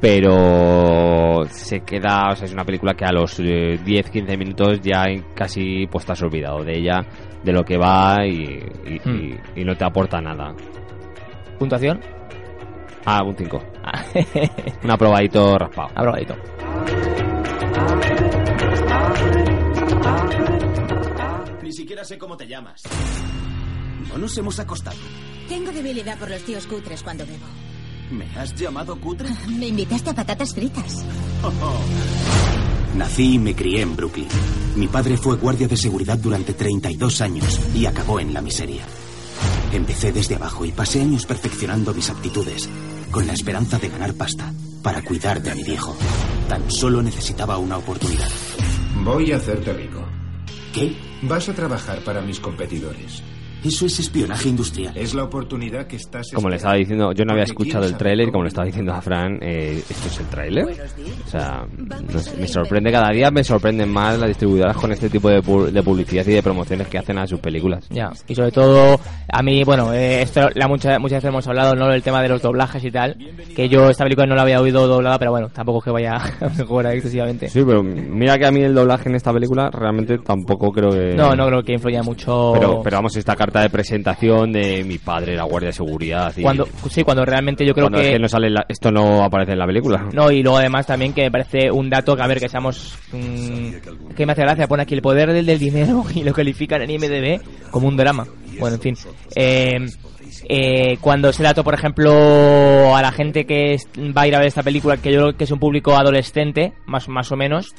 Pero 0.00 1.44
se 1.50 1.80
queda, 1.80 2.30
o 2.30 2.36
sea, 2.36 2.44
es 2.46 2.52
una 2.52 2.64
película 2.64 2.94
que 2.94 3.04
a 3.04 3.12
los 3.12 3.38
eh, 3.40 3.78
10-15 3.84 4.36
minutos 4.38 4.80
ya 4.82 5.04
casi 5.34 5.86
pues 5.86 6.04
te 6.04 6.12
has 6.12 6.22
olvidado 6.22 6.62
de 6.64 6.78
ella, 6.78 7.00
de 7.42 7.52
lo 7.52 7.64
que 7.64 7.76
va 7.78 8.26
y, 8.26 8.60
y- 8.84 9.00
Hmm. 9.04 9.32
y- 9.54 9.60
y 9.60 9.64
no 9.64 9.74
te 9.76 9.84
aporta 9.84 10.20
nada. 10.20 10.54
¿Puntuación? 11.58 12.00
Ah, 13.06 13.22
un 13.22 13.34
5. 13.36 13.62
Ah, 13.84 14.04
Un 14.84 14.90
aprobadito 14.90 15.56
raspado. 15.58 15.88
Aprobadito. 15.94 16.34
Ni 21.62 21.72
siquiera 21.72 22.04
sé 22.04 22.18
cómo 22.18 22.36
te 22.36 22.46
llamas. 22.46 22.82
No 24.08 24.18
nos 24.18 24.36
hemos 24.38 24.58
acostado. 24.60 24.96
Tengo 25.48 25.72
debilidad 25.72 26.18
por 26.18 26.30
los 26.30 26.42
tíos 26.42 26.66
cutres 26.66 27.02
cuando 27.02 27.24
bebo. 27.26 27.46
¿Me 28.10 28.26
has 28.36 28.54
llamado 28.54 29.00
cutre? 29.00 29.28
Me 29.48 29.68
invitaste 29.68 30.10
a 30.10 30.14
patatas 30.14 30.54
fritas. 30.54 31.04
Nací 32.96 33.34
y 33.34 33.38
me 33.38 33.54
crié 33.54 33.82
en 33.82 33.96
Brooklyn. 33.96 34.28
Mi 34.76 34.88
padre 34.88 35.16
fue 35.16 35.36
guardia 35.36 35.68
de 35.68 35.76
seguridad 35.76 36.16
durante 36.16 36.54
32 36.54 37.20
años 37.20 37.60
y 37.74 37.86
acabó 37.86 38.20
en 38.20 38.32
la 38.32 38.40
miseria. 38.40 38.84
Empecé 39.72 40.12
desde 40.12 40.36
abajo 40.36 40.64
y 40.64 40.72
pasé 40.72 41.02
años 41.02 41.26
perfeccionando 41.26 41.92
mis 41.92 42.08
aptitudes, 42.08 42.68
con 43.10 43.26
la 43.26 43.34
esperanza 43.34 43.78
de 43.78 43.88
ganar 43.88 44.14
pasta, 44.14 44.52
para 44.82 45.02
cuidar 45.02 45.42
de 45.42 45.54
mi 45.54 45.62
viejo. 45.62 45.94
Tan 46.48 46.70
solo 46.70 47.02
necesitaba 47.02 47.58
una 47.58 47.76
oportunidad. 47.76 48.28
Voy 49.04 49.32
a 49.32 49.36
hacerte 49.36 49.72
rico. 49.72 50.02
¿Qué? 50.72 50.96
Vas 51.22 51.48
a 51.48 51.54
trabajar 51.54 52.02
para 52.04 52.22
mis 52.22 52.40
competidores. 52.40 53.22
Eso 53.66 53.86
es 53.86 53.98
espionaje 54.00 54.48
industrial. 54.48 54.96
Es 54.96 55.14
la 55.14 55.24
oportunidad 55.24 55.86
que 55.86 55.96
estás 55.96 56.28
Como 56.32 56.48
le 56.48 56.56
estaba 56.56 56.74
diciendo, 56.74 57.12
yo 57.12 57.24
no 57.24 57.32
había 57.32 57.44
escuchado 57.44 57.84
el 57.84 57.96
tráiler 57.96 58.28
y 58.28 58.30
como 58.30 58.44
le 58.44 58.48
estaba 58.48 58.66
diciendo 58.66 58.92
a 58.92 59.00
Fran, 59.00 59.38
eh, 59.42 59.82
¿esto 59.88 60.08
es 60.08 60.20
el 60.20 60.26
tráiler? 60.26 60.66
O 61.26 61.28
sea, 61.28 61.66
no 62.12 62.18
sé, 62.18 62.36
me 62.38 62.46
sorprende 62.46 62.92
cada 62.92 63.10
día, 63.10 63.30
me 63.30 63.42
sorprenden 63.42 63.92
más 63.92 64.18
las 64.18 64.28
distribuidoras 64.28 64.76
con 64.76 64.92
este 64.92 65.10
tipo 65.10 65.28
de, 65.28 65.42
pu- 65.42 65.70
de 65.70 65.82
publicidad 65.82 66.24
y 66.26 66.32
de 66.32 66.42
promociones 66.42 66.86
que 66.88 66.98
hacen 66.98 67.18
a 67.18 67.26
sus 67.26 67.40
películas. 67.40 67.86
Ya, 67.90 68.10
y 68.28 68.34
sobre 68.34 68.52
todo, 68.52 69.00
a 69.32 69.42
mí, 69.42 69.64
bueno, 69.64 69.92
eh, 69.92 70.22
esto 70.22 70.48
la 70.54 70.68
mucha, 70.68 70.98
muchas 70.98 71.16
veces 71.18 71.28
hemos 71.30 71.46
hablado, 71.48 71.74
¿no? 71.74 71.88
Del 71.88 72.02
tema 72.02 72.22
de 72.22 72.28
los 72.28 72.42
doblajes 72.42 72.84
y 72.84 72.90
tal, 72.90 73.16
que 73.54 73.68
yo 73.68 73.90
esta 73.90 74.04
película 74.04 74.26
no 74.26 74.34
la 74.36 74.42
había 74.42 74.60
oído 74.60 74.86
doblada, 74.86 75.18
pero 75.18 75.32
bueno, 75.32 75.48
tampoco 75.48 75.78
es 75.78 75.84
que 75.84 75.90
vaya 75.90 76.16
a 76.40 76.48
mejorar 76.56 76.94
excesivamente. 76.94 77.48
Sí, 77.48 77.62
pero 77.66 77.82
mira 77.82 78.38
que 78.38 78.46
a 78.46 78.50
mí 78.52 78.60
el 78.62 78.74
doblaje 78.74 79.08
en 79.08 79.16
esta 79.16 79.32
película 79.32 79.70
realmente 79.70 80.18
tampoco 80.18 80.70
creo 80.70 80.90
que... 80.90 81.14
No, 81.16 81.34
no 81.34 81.46
creo 81.48 81.62
que 81.62 81.72
influya 81.72 82.02
mucho. 82.02 82.52
Pero, 82.54 82.80
pero 82.82 82.96
vamos, 82.98 83.16
esta 83.16 83.34
carta 83.34 83.55
de 83.62 83.70
presentación 83.70 84.52
de 84.52 84.84
mi 84.84 84.98
padre 84.98 85.34
era 85.34 85.44
guardia 85.44 85.68
de 85.68 85.72
seguridad 85.72 86.32
y... 86.36 86.42
cuando, 86.42 86.66
sí, 86.90 87.02
cuando 87.02 87.24
realmente 87.24 87.66
yo 87.66 87.74
creo 87.74 87.88
es 87.94 88.10
que... 88.10 88.18
no 88.18 88.28
sale 88.28 88.50
la- 88.50 88.66
esto 88.68 88.90
no 88.90 89.22
aparece 89.24 89.52
en 89.52 89.58
la 89.58 89.66
película. 89.66 90.08
No, 90.12 90.30
y 90.30 90.42
luego 90.42 90.58
además 90.58 90.86
también 90.86 91.12
que 91.12 91.22
me 91.22 91.30
parece 91.30 91.70
un 91.70 91.88
dato 91.90 92.16
que, 92.16 92.22
a 92.22 92.26
ver, 92.26 92.38
que 92.40 92.48
seamos... 92.48 92.98
mm, 93.12 94.14
que 94.16 94.26
me 94.26 94.32
hace 94.32 94.42
gracia, 94.42 94.66
pone 94.66 94.82
aquí 94.82 94.94
el 94.94 95.02
poder 95.02 95.32
del, 95.32 95.46
del 95.46 95.58
dinero 95.58 96.04
y 96.14 96.22
lo 96.24 96.32
califican 96.32 96.82
en 96.82 96.90
IMDB 96.90 97.40
como 97.70 97.88
un 97.88 97.96
drama. 97.96 98.26
Bueno, 98.58 98.76
en 98.76 98.82
fin. 98.82 98.96
Eh, 99.34 99.86
eh, 100.48 100.96
cuando 101.00 101.28
ese 101.30 101.42
dato, 101.42 101.62
por 101.64 101.74
ejemplo, 101.74 102.96
a 102.96 103.02
la 103.02 103.12
gente 103.12 103.44
que 103.46 103.76
va 104.16 104.22
a 104.22 104.28
ir 104.28 104.34
a 104.34 104.38
ver 104.38 104.48
esta 104.48 104.62
película, 104.62 104.96
que 104.96 105.12
yo 105.12 105.20
creo 105.20 105.36
que 105.36 105.44
es 105.44 105.50
un 105.50 105.58
público 105.58 105.94
adolescente, 105.96 106.72
más, 106.86 107.08
más 107.08 107.30
o 107.32 107.36
menos, 107.36 107.74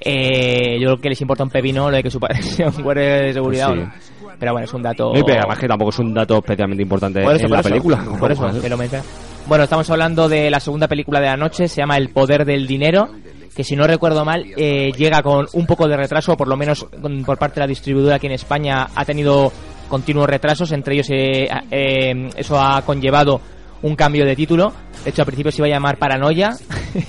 eh, 0.00 0.78
yo 0.80 0.86
creo 0.88 0.96
que 1.00 1.08
les 1.10 1.20
importa 1.20 1.44
un 1.44 1.50
pepino 1.50 1.90
lo 1.90 1.96
de 1.96 2.02
que 2.02 2.10
su 2.10 2.20
padre 2.20 2.42
sea 2.42 2.68
un 2.68 2.82
guardia 2.82 3.14
de 3.22 3.32
seguridad 3.32 3.68
Pues 3.68 3.78
o 3.78 3.82
no. 3.84 3.92
Pero 4.38 4.52
bueno, 4.52 4.64
es 4.66 4.72
un 4.74 4.82
dato... 4.82 5.12
No, 5.14 5.24
pero 5.24 5.38
además 5.40 5.58
que 5.58 5.68
tampoco 5.68 5.90
es 5.90 5.98
un 5.98 6.14
dato 6.14 6.38
especialmente 6.38 6.82
importante 6.82 7.22
Por 7.22 7.34
eso, 7.34 7.44
en 7.44 7.48
por 7.50 7.56
la 7.56 7.60
eso, 7.60 7.68
película. 7.68 8.04
Por 8.18 8.32
eso, 8.32 8.42
lo 8.68 8.76
menciona. 8.76 9.04
Bueno, 9.46 9.64
estamos 9.64 9.88
hablando 9.90 10.28
de 10.28 10.50
la 10.50 10.60
segunda 10.60 10.88
película 10.88 11.20
de 11.20 11.26
la 11.26 11.36
noche, 11.36 11.68
se 11.68 11.80
llama 11.80 11.96
El 11.96 12.10
Poder 12.10 12.44
del 12.44 12.66
Dinero, 12.66 13.08
que 13.56 13.64
si 13.64 13.74
no 13.76 13.86
recuerdo 13.86 14.24
mal, 14.24 14.44
eh, 14.56 14.92
llega 14.96 15.22
con 15.22 15.46
un 15.54 15.66
poco 15.66 15.88
de 15.88 15.96
retraso, 15.96 16.36
por 16.36 16.48
lo 16.48 16.56
menos 16.56 16.84
con- 16.84 17.24
por 17.24 17.38
parte 17.38 17.54
de 17.56 17.60
la 17.60 17.66
distribuidora 17.66 18.16
aquí 18.16 18.26
en 18.26 18.32
España 18.34 18.88
ha 18.94 19.04
tenido 19.04 19.50
continuos 19.88 20.28
retrasos, 20.28 20.70
entre 20.72 20.94
ellos 20.94 21.08
eh, 21.10 21.48
eh, 21.70 22.28
eso 22.36 22.60
ha 22.60 22.82
conllevado 22.82 23.40
un 23.80 23.96
cambio 23.96 24.26
de 24.26 24.36
título. 24.36 24.72
De 25.04 25.10
hecho, 25.10 25.22
al 25.22 25.26
principio 25.26 25.50
se 25.50 25.58
iba 25.62 25.66
a 25.66 25.70
llamar 25.70 25.96
Paranoia, 25.96 26.50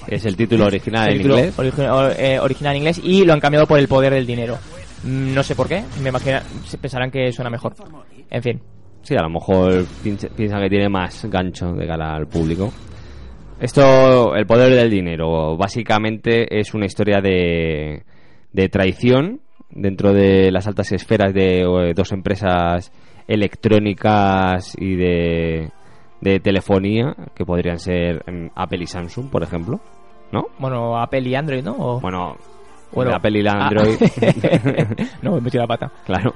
Es 0.08 0.26
el 0.26 0.38
título 0.38 0.66
original 0.68 1.08
el 1.10 1.16
en 1.16 1.18
título 1.18 1.38
inglés. 1.40 1.58
origi- 1.58 2.16
eh, 2.18 2.40
original 2.40 2.72
en 2.74 2.78
inglés, 2.78 3.02
y 3.04 3.26
lo 3.26 3.34
han 3.34 3.40
cambiado 3.42 3.68
por 3.68 3.78
El 3.80 3.88
Poder 3.90 4.14
del 4.14 4.26
Dinero. 4.26 4.58
No 5.03 5.44
sé 5.44 5.56
por 5.56 5.68
qué, 5.68 5.84
me 6.03 6.10
imagino, 6.10 6.39
se 6.65 6.77
pensarán 6.77 7.10
que 7.12 7.32
suena 7.32 7.50
mejor. 7.50 7.74
En 8.29 8.44
fin. 8.44 8.60
Sí, 9.01 9.15
a 9.15 9.22
lo 9.24 9.29
mejor 9.29 9.86
pinche- 10.03 10.29
piensa 10.29 10.60
que 10.60 10.70
tiene 10.70 10.89
más 10.89 11.25
gancho 11.25 11.72
de 11.72 11.88
cara 11.88 12.15
al 12.15 12.27
público. 12.27 12.72
Esto, 13.60 14.36
el 14.36 14.46
poder 14.46 14.74
del 14.74 14.89
dinero, 14.89 15.58
básicamente 15.58 16.60
es 16.60 16.74
una 16.74 16.86
historia 16.86 17.20
de, 17.22 18.03
de 18.53 18.70
traición 18.70 19.41
dentro 19.70 20.13
de 20.13 20.51
las 20.51 20.68
altas 20.68 20.91
esferas 20.91 21.34
de 21.34 21.62
eh, 21.62 21.94
dos 21.96 22.12
empresas 22.12 22.91
electrónicas 23.27 24.75
y 24.79 24.96
de, 24.96 25.70
de 26.22 26.39
telefonía, 26.39 27.15
que 27.36 27.46
podrían 27.46 27.79
ser 27.79 28.24
mm, 28.32 28.48
Apple 28.56 28.84
y 28.84 28.88
Samsung, 28.88 29.29
por 29.29 29.44
ejemplo. 29.44 29.79
¿No? 30.32 30.46
Bueno, 30.60 30.98
Apple 31.01 31.27
y 31.27 31.36
Android, 31.36 31.63
¿no? 31.63 31.75
O- 31.77 32.00
Bueno, 32.00 32.36
Bueno. 32.91 33.13
Apple 33.15 33.39
y 33.39 33.43
la 33.43 33.51
Ah. 33.53 33.67
Android. 33.67 33.98
no, 35.22 35.36
me 35.36 35.41
metí 35.41 35.58
la 35.58 35.67
pata. 35.67 35.91
Claro. 36.05 36.34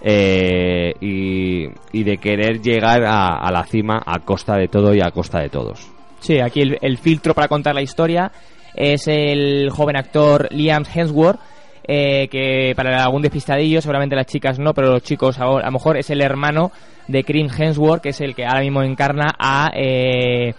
Eh, 0.00 0.94
y, 1.00 1.66
y 1.92 2.02
de 2.04 2.18
querer 2.18 2.60
llegar 2.62 3.04
a, 3.04 3.38
a 3.38 3.50
la 3.50 3.64
cima 3.64 4.00
a 4.06 4.20
costa 4.20 4.56
de 4.56 4.68
todo 4.68 4.94
y 4.94 5.00
a 5.00 5.10
costa 5.10 5.40
de 5.40 5.48
todos. 5.48 5.90
Sí, 6.20 6.38
aquí 6.40 6.60
el, 6.60 6.78
el 6.80 6.98
filtro 6.98 7.34
para 7.34 7.48
contar 7.48 7.74
la 7.74 7.82
historia 7.82 8.30
es 8.74 9.08
el 9.08 9.70
joven 9.70 9.96
actor 9.96 10.48
Liam 10.52 10.84
Hemsworth, 10.92 11.40
eh, 11.86 12.28
que 12.28 12.74
para 12.76 13.02
algún 13.02 13.22
despistadillo, 13.22 13.80
seguramente 13.80 14.14
las 14.14 14.26
chicas 14.26 14.58
no, 14.58 14.72
pero 14.74 14.92
los 14.92 15.02
chicos 15.02 15.38
a 15.40 15.46
lo 15.46 15.70
mejor 15.72 15.96
es 15.96 16.10
el 16.10 16.20
hermano 16.20 16.70
de 17.08 17.24
Chris 17.24 17.50
Hemsworth, 17.58 18.02
que 18.02 18.10
es 18.10 18.20
el 18.20 18.34
que 18.34 18.44
ahora 18.44 18.60
mismo 18.60 18.82
encarna 18.82 19.34
a... 19.38 19.70
eh, 19.74 20.54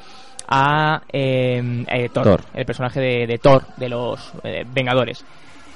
a 0.50 1.01
eh, 1.13 1.86
eh, 1.88 2.10
Thor, 2.12 2.24
Thor. 2.24 2.41
el 2.53 2.65
personaje 2.65 3.00
de, 3.00 3.27
de 3.27 3.38
Thor, 3.38 3.63
de 3.77 3.88
los 3.89 4.34
eh, 4.44 4.65
Vengadores. 4.74 5.24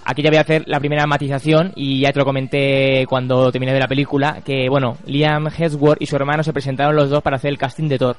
Aquí 0.05 0.21
ya 0.21 0.29
voy 0.29 0.37
a 0.37 0.41
hacer 0.41 0.63
la 0.65 0.79
primera 0.79 1.05
matización 1.07 1.71
y 1.75 2.01
ya 2.01 2.11
te 2.11 2.19
lo 2.19 2.25
comenté 2.25 3.05
cuando 3.07 3.51
terminé 3.51 3.71
de 3.73 3.79
la 3.79 3.87
película, 3.87 4.41
que 4.43 4.67
bueno, 4.67 4.97
Liam 5.05 5.47
Hemsworth 5.47 6.01
y 6.01 6.07
su 6.07 6.15
hermano 6.17 6.43
se 6.43 6.51
presentaron 6.51 6.95
los 6.95 7.09
dos 7.09 7.21
para 7.23 7.37
hacer 7.37 7.51
el 7.51 7.57
casting 7.57 7.87
de 7.87 7.97
Thor. 7.99 8.17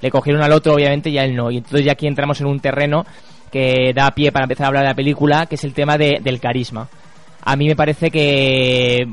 Le 0.00 0.10
cogieron 0.10 0.42
al 0.42 0.52
otro, 0.52 0.74
obviamente, 0.74 1.08
y 1.10 1.18
a 1.18 1.24
él 1.24 1.34
no. 1.34 1.50
Y 1.50 1.56
entonces 1.56 1.84
ya 1.86 1.92
aquí 1.92 2.06
entramos 2.06 2.40
en 2.40 2.46
un 2.46 2.60
terreno 2.60 3.04
que 3.50 3.92
da 3.94 4.10
pie 4.10 4.30
para 4.30 4.44
empezar 4.44 4.64
a 4.64 4.68
hablar 4.68 4.82
de 4.84 4.88
la 4.90 4.94
película, 4.94 5.46
que 5.46 5.54
es 5.54 5.64
el 5.64 5.72
tema 5.72 5.96
de- 5.96 6.20
del 6.22 6.38
carisma. 6.40 6.88
A 7.46 7.56
mí 7.56 7.66
me 7.66 7.76
parece 7.76 8.10
que 8.10 9.06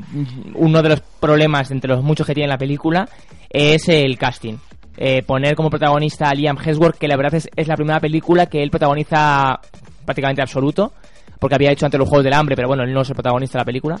uno 0.54 0.82
de 0.82 0.88
los 0.90 1.00
problemas 1.00 1.70
entre 1.70 1.88
los 1.90 2.02
muchos 2.04 2.26
que 2.26 2.34
tiene 2.34 2.48
la 2.48 2.58
película 2.58 3.08
es 3.50 3.88
el 3.88 4.16
casting. 4.18 4.54
Eh, 4.96 5.22
poner 5.22 5.56
como 5.56 5.70
protagonista 5.70 6.28
a 6.28 6.34
Liam 6.34 6.58
Hemsworth, 6.62 6.98
que 6.98 7.08
la 7.08 7.16
verdad 7.16 7.34
es, 7.34 7.48
es 7.56 7.66
la 7.66 7.76
primera 7.76 7.98
película 7.98 8.46
que 8.46 8.62
él 8.62 8.70
protagoniza 8.70 9.58
prácticamente 10.04 10.42
absoluto, 10.42 10.92
porque 11.38 11.54
había 11.54 11.72
hecho 11.72 11.86
antes 11.86 11.98
los 11.98 12.08
Juegos 12.08 12.24
del 12.24 12.34
Hambre, 12.34 12.56
pero 12.56 12.68
bueno, 12.68 12.84
él 12.84 12.92
no 12.92 13.00
es 13.00 13.08
el 13.08 13.14
protagonista 13.14 13.58
de 13.58 13.60
la 13.62 13.66
película. 13.66 14.00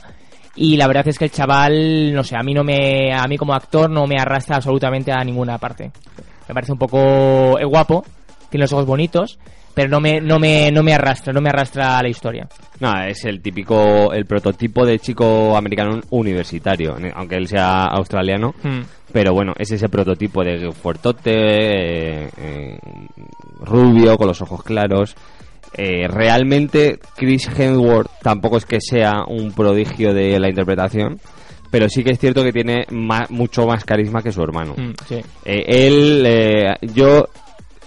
Y 0.54 0.76
la 0.76 0.86
verdad 0.86 1.08
es 1.08 1.18
que 1.18 1.24
el 1.24 1.30
chaval, 1.30 2.12
no 2.12 2.22
sé, 2.22 2.36
a 2.36 2.42
mí 2.42 2.52
no 2.52 2.62
me, 2.62 3.12
a 3.12 3.26
mí 3.26 3.38
como 3.38 3.54
actor 3.54 3.88
no 3.88 4.06
me 4.06 4.16
arrastra 4.18 4.56
absolutamente 4.56 5.10
a 5.10 5.24
ninguna 5.24 5.56
parte. 5.58 5.90
Me 6.46 6.54
parece 6.54 6.72
un 6.72 6.78
poco 6.78 7.58
es 7.58 7.66
guapo, 7.66 8.04
tiene 8.50 8.64
los 8.64 8.72
ojos 8.74 8.84
bonitos, 8.84 9.38
pero 9.74 9.88
no 9.88 10.00
me, 10.00 10.20
no 10.20 10.38
me, 10.38 10.70
no 10.70 10.82
me 10.82 10.92
arrastra, 10.92 11.32
no 11.32 11.40
me 11.40 11.48
arrastra 11.48 11.98
a 11.98 12.02
la 12.02 12.10
historia. 12.10 12.46
No, 12.80 12.92
es 13.02 13.24
el 13.24 13.40
típico, 13.40 14.12
el 14.12 14.26
prototipo 14.26 14.84
de 14.84 14.98
chico 14.98 15.56
americano 15.56 16.00
universitario, 16.10 16.96
aunque 17.14 17.36
él 17.36 17.48
sea 17.48 17.86
australiano. 17.86 18.54
Hmm. 18.62 18.82
Pero 19.12 19.32
bueno, 19.34 19.52
es 19.58 19.70
ese 19.70 19.88
prototipo 19.88 20.42
de 20.42 20.72
fuertote, 20.72 21.30
eh, 21.34 22.28
eh, 22.38 22.78
rubio, 23.60 24.16
con 24.16 24.26
los 24.28 24.40
ojos 24.42 24.62
claros. 24.62 25.14
eh, 25.74 26.06
realmente 26.08 26.98
Chris 27.16 27.48
Hemsworth 27.58 28.10
tampoco 28.22 28.56
es 28.58 28.66
que 28.66 28.78
sea 28.80 29.24
un 29.26 29.52
prodigio 29.52 30.12
de 30.12 30.38
la 30.38 30.48
interpretación, 30.48 31.18
pero 31.70 31.88
sí 31.88 32.04
que 32.04 32.10
es 32.10 32.18
cierto 32.18 32.42
que 32.42 32.52
tiene 32.52 32.84
ma- 32.90 33.26
mucho 33.30 33.66
más 33.66 33.84
carisma 33.84 34.22
que 34.22 34.32
su 34.32 34.42
hermano. 34.42 34.74
Mm, 34.76 34.92
sí. 35.08 35.20
Eh, 35.44 35.64
él, 35.66 36.24
eh, 36.26 36.74
yo, 36.94 37.26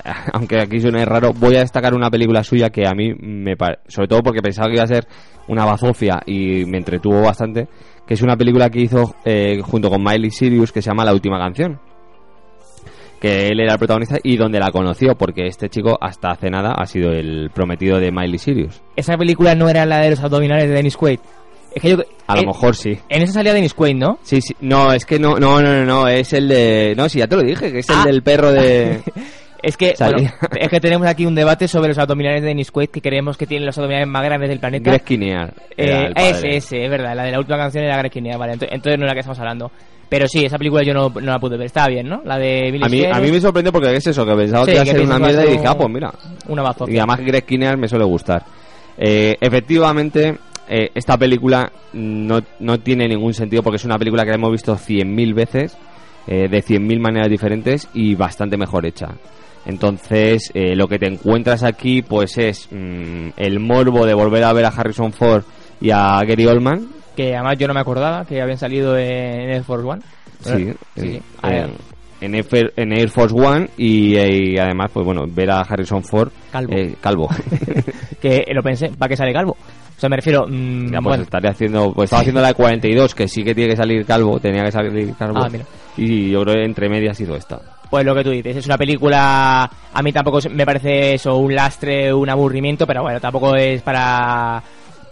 aunque 0.34 0.60
aquí 0.60 0.80
suene 0.80 1.06
raro, 1.06 1.32
voy 1.34 1.56
a 1.58 1.60
destacar 1.60 1.94
una 1.94 2.10
película 2.10 2.44
suya 2.44 2.70
que 2.70 2.88
a 2.88 2.92
mí 2.96 3.14
me 3.20 3.56
parece, 3.56 3.82
sobre 3.88 4.08
todo 4.08 4.22
porque 4.24 4.42
pensaba 4.42 4.68
que 4.68 4.76
iba 4.76 4.84
a 4.84 4.88
ser 4.88 5.08
una 5.48 5.66
bazofia 5.66 6.22
y 6.26 6.66
me 6.66 6.78
entretuvo 6.80 7.22
bastante, 7.22 7.68
que 8.08 8.14
es 8.14 8.22
una 8.22 8.36
película 8.38 8.70
que 8.70 8.82
hizo 8.82 9.16
eh, 9.26 9.60
junto 9.64 9.90
con 9.90 10.04
Miley 10.04 10.32
Cyrus 10.32 10.72
que 10.72 10.82
se 10.82 10.90
llama 10.90 11.06
La 11.06 11.14
Última 11.14 11.40
Canción. 11.40 11.80
Que 13.20 13.48
él 13.48 13.60
era 13.60 13.74
el 13.74 13.80
protagonista 13.80 14.18
y 14.24 14.36
donde 14.38 14.60
la 14.60 14.72
conoció, 14.72 15.16
porque 15.16 15.48
este 15.48 15.70
chico 15.70 15.98
hasta 16.00 16.32
hace 16.32 16.50
nada 16.50 16.74
ha 16.78 16.86
sido 16.86 17.12
el 17.12 17.50
prometido 17.54 17.98
de 18.00 18.12
Miley 18.12 18.38
Cyrus. 18.38 18.82
Esa 18.96 19.18
película 19.18 19.56
no 19.56 19.70
era 19.70 19.86
la 19.86 20.00
de 20.02 20.12
los 20.12 20.20
abdominales 20.20 20.68
de 20.68 20.76
Dennis 20.76 20.98
Quaid. 20.98 21.20
Es 21.74 21.82
que 21.82 21.90
yo... 21.90 21.98
A 22.28 22.36
lo 22.36 22.44
mejor 22.44 22.76
sí. 22.76 22.98
En 23.10 23.22
esa 23.22 23.34
salía 23.34 23.54
Dennis 23.54 23.74
Quaid, 23.74 23.96
¿no? 23.96 24.20
Sí, 24.22 24.42
sí. 24.42 24.56
No, 24.62 24.94
es 24.94 25.06
que 25.06 25.18
no, 25.20 25.40
no, 25.40 25.62
no, 25.62 25.74
no, 25.74 25.86
no, 25.86 26.08
es 26.08 26.34
el 26.34 26.48
de... 26.48 26.94
No, 26.96 27.10
sí, 27.10 27.20
ya 27.20 27.28
te 27.28 27.36
lo 27.36 27.42
dije, 27.42 27.72
que 27.72 27.80
es 27.80 27.90
el 27.90 27.96
Ah. 27.98 28.04
del 28.06 28.22
perro 28.22 28.52
de... 28.52 29.02
Es 29.62 29.78
que, 29.78 29.94
bueno, 30.00 30.30
es 30.60 30.70
que 30.70 30.80
tenemos 30.80 31.08
aquí 31.08 31.26
un 31.26 31.36
debate 31.36 31.68
sobre 31.68 31.90
los 31.90 31.98
abdominales 31.98 32.42
de 32.42 32.50
Dennis 32.50 32.72
Quaid 32.72 32.90
que 32.90 33.02
creemos 33.02 33.38
que 33.38 33.48
tienen 33.48 33.66
los 33.66 33.78
abdominales 33.78 34.08
más 34.08 34.24
grandes 34.24 34.50
del 34.50 34.60
planeta. 34.60 34.92
Greg 34.92 35.04
Kinnear. 35.04 35.54
Eh, 35.76 36.12
ese, 36.16 36.58
ese, 36.58 36.86
es 36.86 36.90
verdad. 36.90 37.16
La 37.16 37.24
de 37.24 37.32
la 37.32 37.40
última 37.40 37.58
canción 37.58 37.84
era 37.84 37.98
Greg 37.98 38.12
Kinnear, 38.12 38.38
vale. 38.38 38.54
Entonces, 38.54 38.76
entonces 38.76 39.00
no 39.00 39.06
es 39.06 39.10
la 39.10 39.14
que 39.14 39.20
estamos 39.20 39.40
hablando. 39.40 39.72
Pero 40.08 40.28
sí, 40.28 40.46
esa 40.46 40.58
película 40.58 40.84
yo 40.84 40.94
no, 40.94 41.10
no 41.10 41.32
la 41.32 41.40
pude 41.40 41.58
ver. 41.58 41.66
Estaba 41.66 41.88
bien, 41.88 42.08
¿no? 42.08 42.22
La 42.24 42.38
de 42.38 42.70
Billy 42.72 42.84
A 42.86 42.90
mí, 42.90 43.06
a 43.06 43.20
mí 43.20 43.32
me 43.32 43.42
sorprendió 43.42 43.72
porque 43.72 43.96
es 43.96 44.06
eso, 44.06 44.26
que 44.26 44.36
pensaba 44.36 44.66
Sí, 44.66 44.72
que 44.72 44.78
iba 44.78 44.84
a 44.84 44.86
ser 44.86 45.02
una 45.02 45.20
mierda 45.20 45.46
y 45.46 45.52
dije, 45.54 45.66
ah, 45.68 45.76
pues 45.76 45.90
mira. 45.90 46.14
Una 46.48 46.62
bazofia. 46.62 46.94
Y 46.94 46.98
además 46.98 47.20
Greg 47.22 47.46
Kinnear 47.46 47.78
me 47.78 47.88
suele 47.88 48.06
gustar. 48.06 48.44
Eh, 48.98 49.36
efectivamente, 49.42 50.38
eh, 50.68 50.90
esta 50.94 51.18
película 51.18 51.72
no, 51.94 52.40
no 52.60 52.80
tiene 52.80 53.08
ningún 53.08 53.34
sentido 53.34 53.64
porque 53.64 53.78
es 53.78 53.86
una 53.86 53.98
película 53.98 54.24
que 54.24 54.30
la 54.30 54.36
hemos 54.36 54.52
visto 54.52 54.76
100.000 54.76 55.34
veces, 55.34 55.78
eh, 56.28 56.48
de 56.50 56.64
100.000 56.64 57.00
maneras 57.00 57.30
diferentes 57.30 57.88
y 57.94 58.16
bastante 58.16 58.58
mejor 58.58 58.86
hecha. 58.86 59.08
Entonces, 59.66 60.52
eh, 60.54 60.76
lo 60.76 60.88
que 60.88 61.00
te 61.00 61.08
encuentras 61.08 61.64
aquí, 61.64 62.02
pues 62.02 62.38
es 62.38 62.68
mm, 62.72 63.30
el 63.38 63.60
morbo 63.60 64.06
de 64.06 64.14
volver 64.14 64.44
a 64.44 64.54
ver 64.54 64.66
a 64.66 64.70
Harrison 64.70 65.12
Ford 65.12 65.44
y 65.82 65.90
a 65.92 66.20
Gary 66.26 66.46
Oldman. 66.46 66.88
Que 67.16 67.34
además 67.36 67.58
yo 67.58 67.68
no 67.68 67.74
me 67.74 67.80
acordaba 67.80 68.26
que 68.26 68.42
habían 68.42 68.58
salido 68.58 68.98
en 68.98 69.50
Air 69.50 69.64
Force 69.64 69.88
One. 69.88 70.02
Sí, 70.42 70.72
sí. 70.96 71.08
eh, 71.16 71.22
ver. 71.44 71.70
en, 72.22 72.36
Air, 72.36 72.74
en 72.76 72.92
Air 72.94 73.10
Force 73.10 73.34
One 73.36 73.70
y, 73.78 74.16
eh, 74.16 74.52
y 74.54 74.58
además, 74.58 74.92
pues 74.94 75.06
bueno, 75.06 75.24
ver 75.28 75.50
a 75.50 75.62
Harrison 75.62 76.04
Ford 76.04 76.30
Calvo. 76.52 76.74
eh, 76.74 76.96
calvo. 77.02 77.30
que 78.22 78.46
lo 78.54 78.62
pensé, 78.62 78.90
¿para 78.90 79.10
qué 79.10 79.18
sale 79.18 79.34
calvo? 79.34 79.52
O 79.98 80.00
sea, 80.00 80.10
me 80.10 80.18
refiero... 80.18 80.46
mm, 80.48 80.88
Ya, 80.92 81.00
pues 81.00 81.04
bueno, 81.04 81.24
estaría 81.24 81.52
haciendo, 81.52 81.94
pues 81.94 82.08
estaba 82.08 82.20
haciendo 82.22 82.42
la 82.42 82.50
de 82.50 82.54
42, 82.54 83.16
que 83.16 83.28
sí 83.30 83.44
que 83.44 83.56
tiene 83.56 83.72
que 83.72 83.78
salir 83.78 84.06
calvo, 84.06 84.40
tenía 84.40 84.64
que 84.66 84.72
salir 84.72 85.14
calvo. 85.16 85.40
Ah, 85.42 85.48
mira. 85.50 85.64
Y 85.98 86.30
yo 86.32 86.42
creo 86.44 86.56
que 86.56 86.66
entre 86.66 86.90
medias 86.90 87.20
hizo 87.22 87.36
esta. 87.36 87.62
Pues 87.96 88.06
lo 88.06 88.14
que 88.14 88.26
tú 88.26 88.32
dices, 88.32 88.58
es 88.58 88.66
una 88.66 88.78
película, 88.78 89.72
a 89.94 90.02
mí 90.04 90.12
tampoco 90.12 90.40
me 90.50 90.66
parece 90.66 91.14
eso, 91.14 91.38
un 91.38 91.56
lastre, 91.56 92.14
un 92.14 92.30
aburrimiento, 92.30 92.86
pero 92.86 93.04
bueno, 93.04 93.22
tampoco 93.22 93.56
es 93.56 93.82
para, 93.84 94.62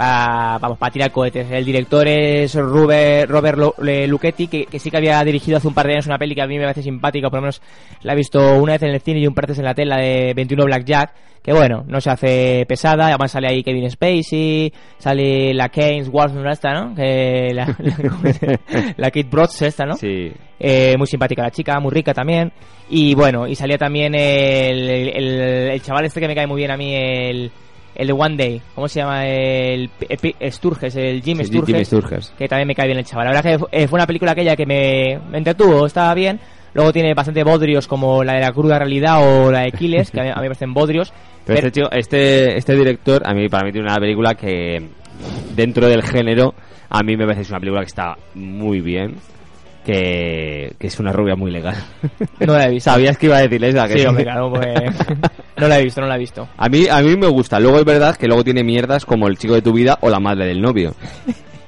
para, 0.03 0.57
vamos, 0.60 0.77
para 0.77 0.91
tirar 0.91 1.12
cohetes. 1.12 1.50
El 1.50 1.63
director 1.65 2.07
es 2.07 2.53
Robert, 2.55 3.29
Robert 3.29 3.57
Le- 3.81 4.07
Luchetti, 4.07 4.48
que, 4.48 4.65
que 4.65 4.79
sí 4.79 4.91
que 4.91 4.98
había 4.98 5.24
dirigido 5.24 5.57
hace 5.57 5.67
un 5.67 5.74
par 5.74 5.88
de 5.88 5.93
años 5.93 6.07
una 6.07 6.17
peli 6.17 6.36
que 6.36 6.41
a 6.41 6.48
mí 6.48 6.57
me 6.57 6.63
parece 6.63 6.83
simpática, 6.83 7.29
por 7.29 7.38
lo 7.38 7.43
menos 7.43 7.62
la 8.01 8.13
he 8.13 8.15
visto 8.15 8.57
una 8.57 8.74
vez 8.74 8.83
en 8.83 8.89
el 8.89 9.00
cine 9.01 9.19
y 9.22 9.27
un 9.27 9.33
par 9.33 9.45
de 9.45 9.51
veces 9.51 9.60
en 9.60 9.65
la 9.65 9.74
tele, 9.74 9.89
la 9.89 9.98
de 10.01 10.33
21 10.36 10.65
Blackjack, 10.65 11.13
que 11.41 11.53
bueno, 11.53 11.83
no 11.88 12.00
se 12.01 12.10
hace 12.10 12.65
pesada, 12.67 13.07
además 13.07 13.31
sale 13.31 13.48
ahí 13.50 13.63
Kevin 13.63 13.89
Spacey, 13.89 14.72
sale 14.98 15.53
la 15.53 15.69
Keynes 15.69 16.10
Watson 16.12 16.48
esta, 16.48 16.74
¿no? 16.74 16.95
Que 16.95 17.51
la, 17.53 17.65
la, 17.79 18.60
la 18.98 19.07
Kate 19.12 19.27
Brooks 19.29 19.62
esta, 19.62 19.86
¿no? 19.86 19.95
Sí. 19.95 20.31
Eh, 20.60 20.95
muy 20.98 21.07
simpática 21.07 21.43
la 21.43 21.51
chica, 21.51 21.79
muy 21.81 21.91
rica 21.91 22.13
también. 22.13 22.51
Y 22.89 23.13
bueno, 23.15 23.48
y 23.48 23.55
salía 23.55 23.77
también 23.77 24.15
el, 24.15 24.89
el, 24.89 25.41
el 25.72 25.81
chaval 25.81 26.05
este 26.05 26.19
que 26.22 26.27
me 26.27 26.36
cae 26.36 26.48
muy 26.48 26.57
bien 26.60 26.72
a 26.72 26.77
mí, 26.77 26.93
el, 26.95 27.51
el 27.95 28.07
de 28.07 28.13
One 28.13 28.35
Day. 28.38 28.62
¿Cómo 28.75 28.88
se 28.88 28.99
llama? 28.99 29.25
El, 29.27 29.89
P- 29.89 30.36
Sturges, 30.51 30.95
el 30.95 31.21
Jim 31.21 31.38
Sí, 31.39 31.45
Sturges. 31.45 31.65
Jimmy 31.67 31.86
Sturges. 31.86 32.34
Que 32.38 32.47
también 32.47 32.67
me 32.67 32.75
cae 32.75 32.88
bien 32.88 32.97
el 32.99 33.06
chaval. 33.06 33.25
La 33.25 33.32
verdad 33.34 33.51
que 33.51 33.60
fu- 33.60 33.67
eh, 33.71 33.88
fue 33.88 33.97
una 33.97 34.08
película 34.08 34.32
aquella 34.32 34.56
que 34.56 34.65
me, 34.65 35.19
me 35.29 35.38
entretuvo, 35.38 35.86
estaba 35.86 36.13
bien. 36.13 36.39
Luego 36.73 36.91
tiene 36.91 37.13
bastante 37.13 37.43
bodrios 37.43 37.88
como 37.88 38.23
la 38.23 38.34
de 38.34 38.41
la 38.41 38.51
cruda 38.51 38.79
realidad 38.79 39.19
o 39.21 39.51
la 39.51 39.62
de 39.62 39.71
Kiles, 39.71 40.10
que 40.10 40.19
a 40.21 40.23
mí, 40.23 40.29
a 40.29 40.36
mí 40.36 40.41
me 40.41 40.47
parecen 40.47 40.73
bodrios. 40.73 41.13
Pero 41.45 41.60
este, 41.67 41.71
chico, 41.71 41.89
este, 41.91 42.58
este 42.58 42.75
director, 42.75 43.21
a 43.25 43.34
mí, 43.34 43.47
para 43.49 43.65
mí 43.65 43.71
tiene 43.71 43.88
una 43.88 43.99
película 43.99 44.34
que, 44.34 44.89
dentro 45.56 45.88
del 45.88 46.01
género, 46.01 46.56
a 46.89 47.03
mí 47.03 47.15
me 47.15 47.25
parece 47.25 47.41
que 47.41 47.43
es 47.43 47.49
una 47.49 47.60
película 47.60 47.82
que 47.82 47.88
está 47.88 48.17
muy 48.34 48.82
bien. 48.82 49.15
Que, 49.86 50.74
que 50.80 50.88
es 50.88 51.00
una 51.00 51.12
rubia 51.12 51.36
muy 51.36 51.52
legal. 51.52 51.76
No 52.39 52.54
la 52.54 52.65
he 52.67 52.69
visto. 52.72 52.89
Sabías 52.89 53.17
que 53.17 53.26
iba 53.26 53.38
a 53.38 53.41
decir 53.41 53.63
esa. 53.65 53.88
Que 53.88 54.00
Sí, 54.00 54.06
hombre, 54.06 54.24
claro, 54.24 54.50
pues, 54.50 54.65
no 55.58 55.67
la 55.67 55.80
he 55.80 55.84
visto, 55.84 56.00
no 56.02 56.08
la 56.08 56.15
he 56.15 56.19
visto. 56.19 56.48
A 56.58 56.69
mí, 56.69 56.88
a 56.89 57.02
mí 57.02 57.17
me 57.17 57.28
gusta. 57.28 57.60
Luego 57.60 57.80
es 57.80 57.86
verdad 57.86 58.15
que 58.15 58.28
luego 58.28 58.43
tiene 58.43 58.63
mierdas 58.63 59.06
como 59.06 59.28
el 59.28 59.38
chico 59.38 59.56
de 59.56 59.62
tu 59.62 59.74
vida 59.74 59.98
o 60.02 60.10
la 60.10 60.19
madre 60.19 60.46
del 60.46 60.62
novio. 60.62 60.96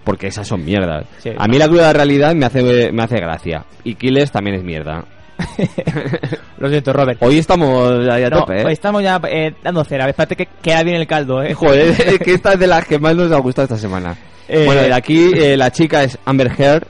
Porque 0.06 0.28
esas 0.28 0.47
son 0.47 0.63
mierdas. 0.63 1.06
Sí. 1.17 1.32
a 1.36 1.47
mí 1.47 1.58
la 1.58 1.67
cruda 1.67 1.91
realidad 1.91 2.34
me 2.36 2.45
hace, 2.45 2.91
me 2.91 3.04
hace 3.04 3.17
gracia. 3.17 3.65
Y 3.84 3.95
Killers 3.95 4.32
también 4.32 4.56
es 4.58 4.63
mierda. 4.63 5.04
Lo 6.60 6.69
siento, 6.69 6.93
Robert. 6.93 7.21
Hoy 7.21 7.39
estamos 7.39 8.08
ahí 8.10 8.23
a 8.23 8.30
No, 8.30 8.39
tope, 8.39 8.60
¿eh? 8.60 8.63
pues 8.63 8.73
estamos 8.73 9.04
ya 9.04 9.19
eh, 9.30 9.54
dando 9.63 9.84
cera. 9.84 10.08
Espérate 10.08 10.36
que 10.36 10.47
queda 10.62 10.84
bien 10.84 10.97
el 10.97 11.08
caldo, 11.08 11.43
¿eh? 11.43 11.54
Joder, 11.54 11.89
es 12.08 12.19
que 12.19 12.34
esta 12.34 12.54
es 12.54 12.60
de 12.60 12.67
las 12.67 12.86
que 12.86 12.99
más 12.99 13.15
nos 13.15 13.32
ha 13.32 13.38
gustado 13.39 13.65
esta 13.65 13.78
semana. 13.78 14.15
Eh, 14.47 14.63
bueno, 14.65 14.82
de 14.82 14.93
aquí 14.93 15.32
eh, 15.36 15.58
la 15.58 15.71
chica 15.71 16.04
es 16.04 16.17
Amber 16.25 16.51
Heard. 16.58 16.88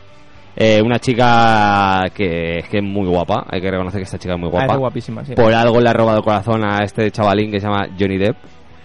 Eh, 0.55 0.81
una 0.81 0.99
chica 0.99 2.03
que 2.13 2.59
es 2.59 2.69
que 2.69 2.77
es 2.77 2.83
muy 2.83 3.07
guapa. 3.07 3.45
Hay 3.49 3.61
que 3.61 3.69
reconocer 3.71 3.99
que 3.99 4.05
esta 4.05 4.17
chica 4.17 4.33
es 4.35 4.39
muy 4.39 4.49
guapa. 4.49 4.75
Guapísima, 4.77 5.23
sí. 5.25 5.33
Por 5.35 5.53
algo 5.53 5.79
le 5.81 5.89
ha 5.89 5.93
robado 5.93 6.17
el 6.19 6.23
corazón 6.23 6.63
a 6.65 6.83
este 6.83 7.11
chavalín 7.11 7.51
que 7.51 7.59
se 7.59 7.67
llama 7.67 7.87
Johnny 7.99 8.17
Depp. 8.17 8.35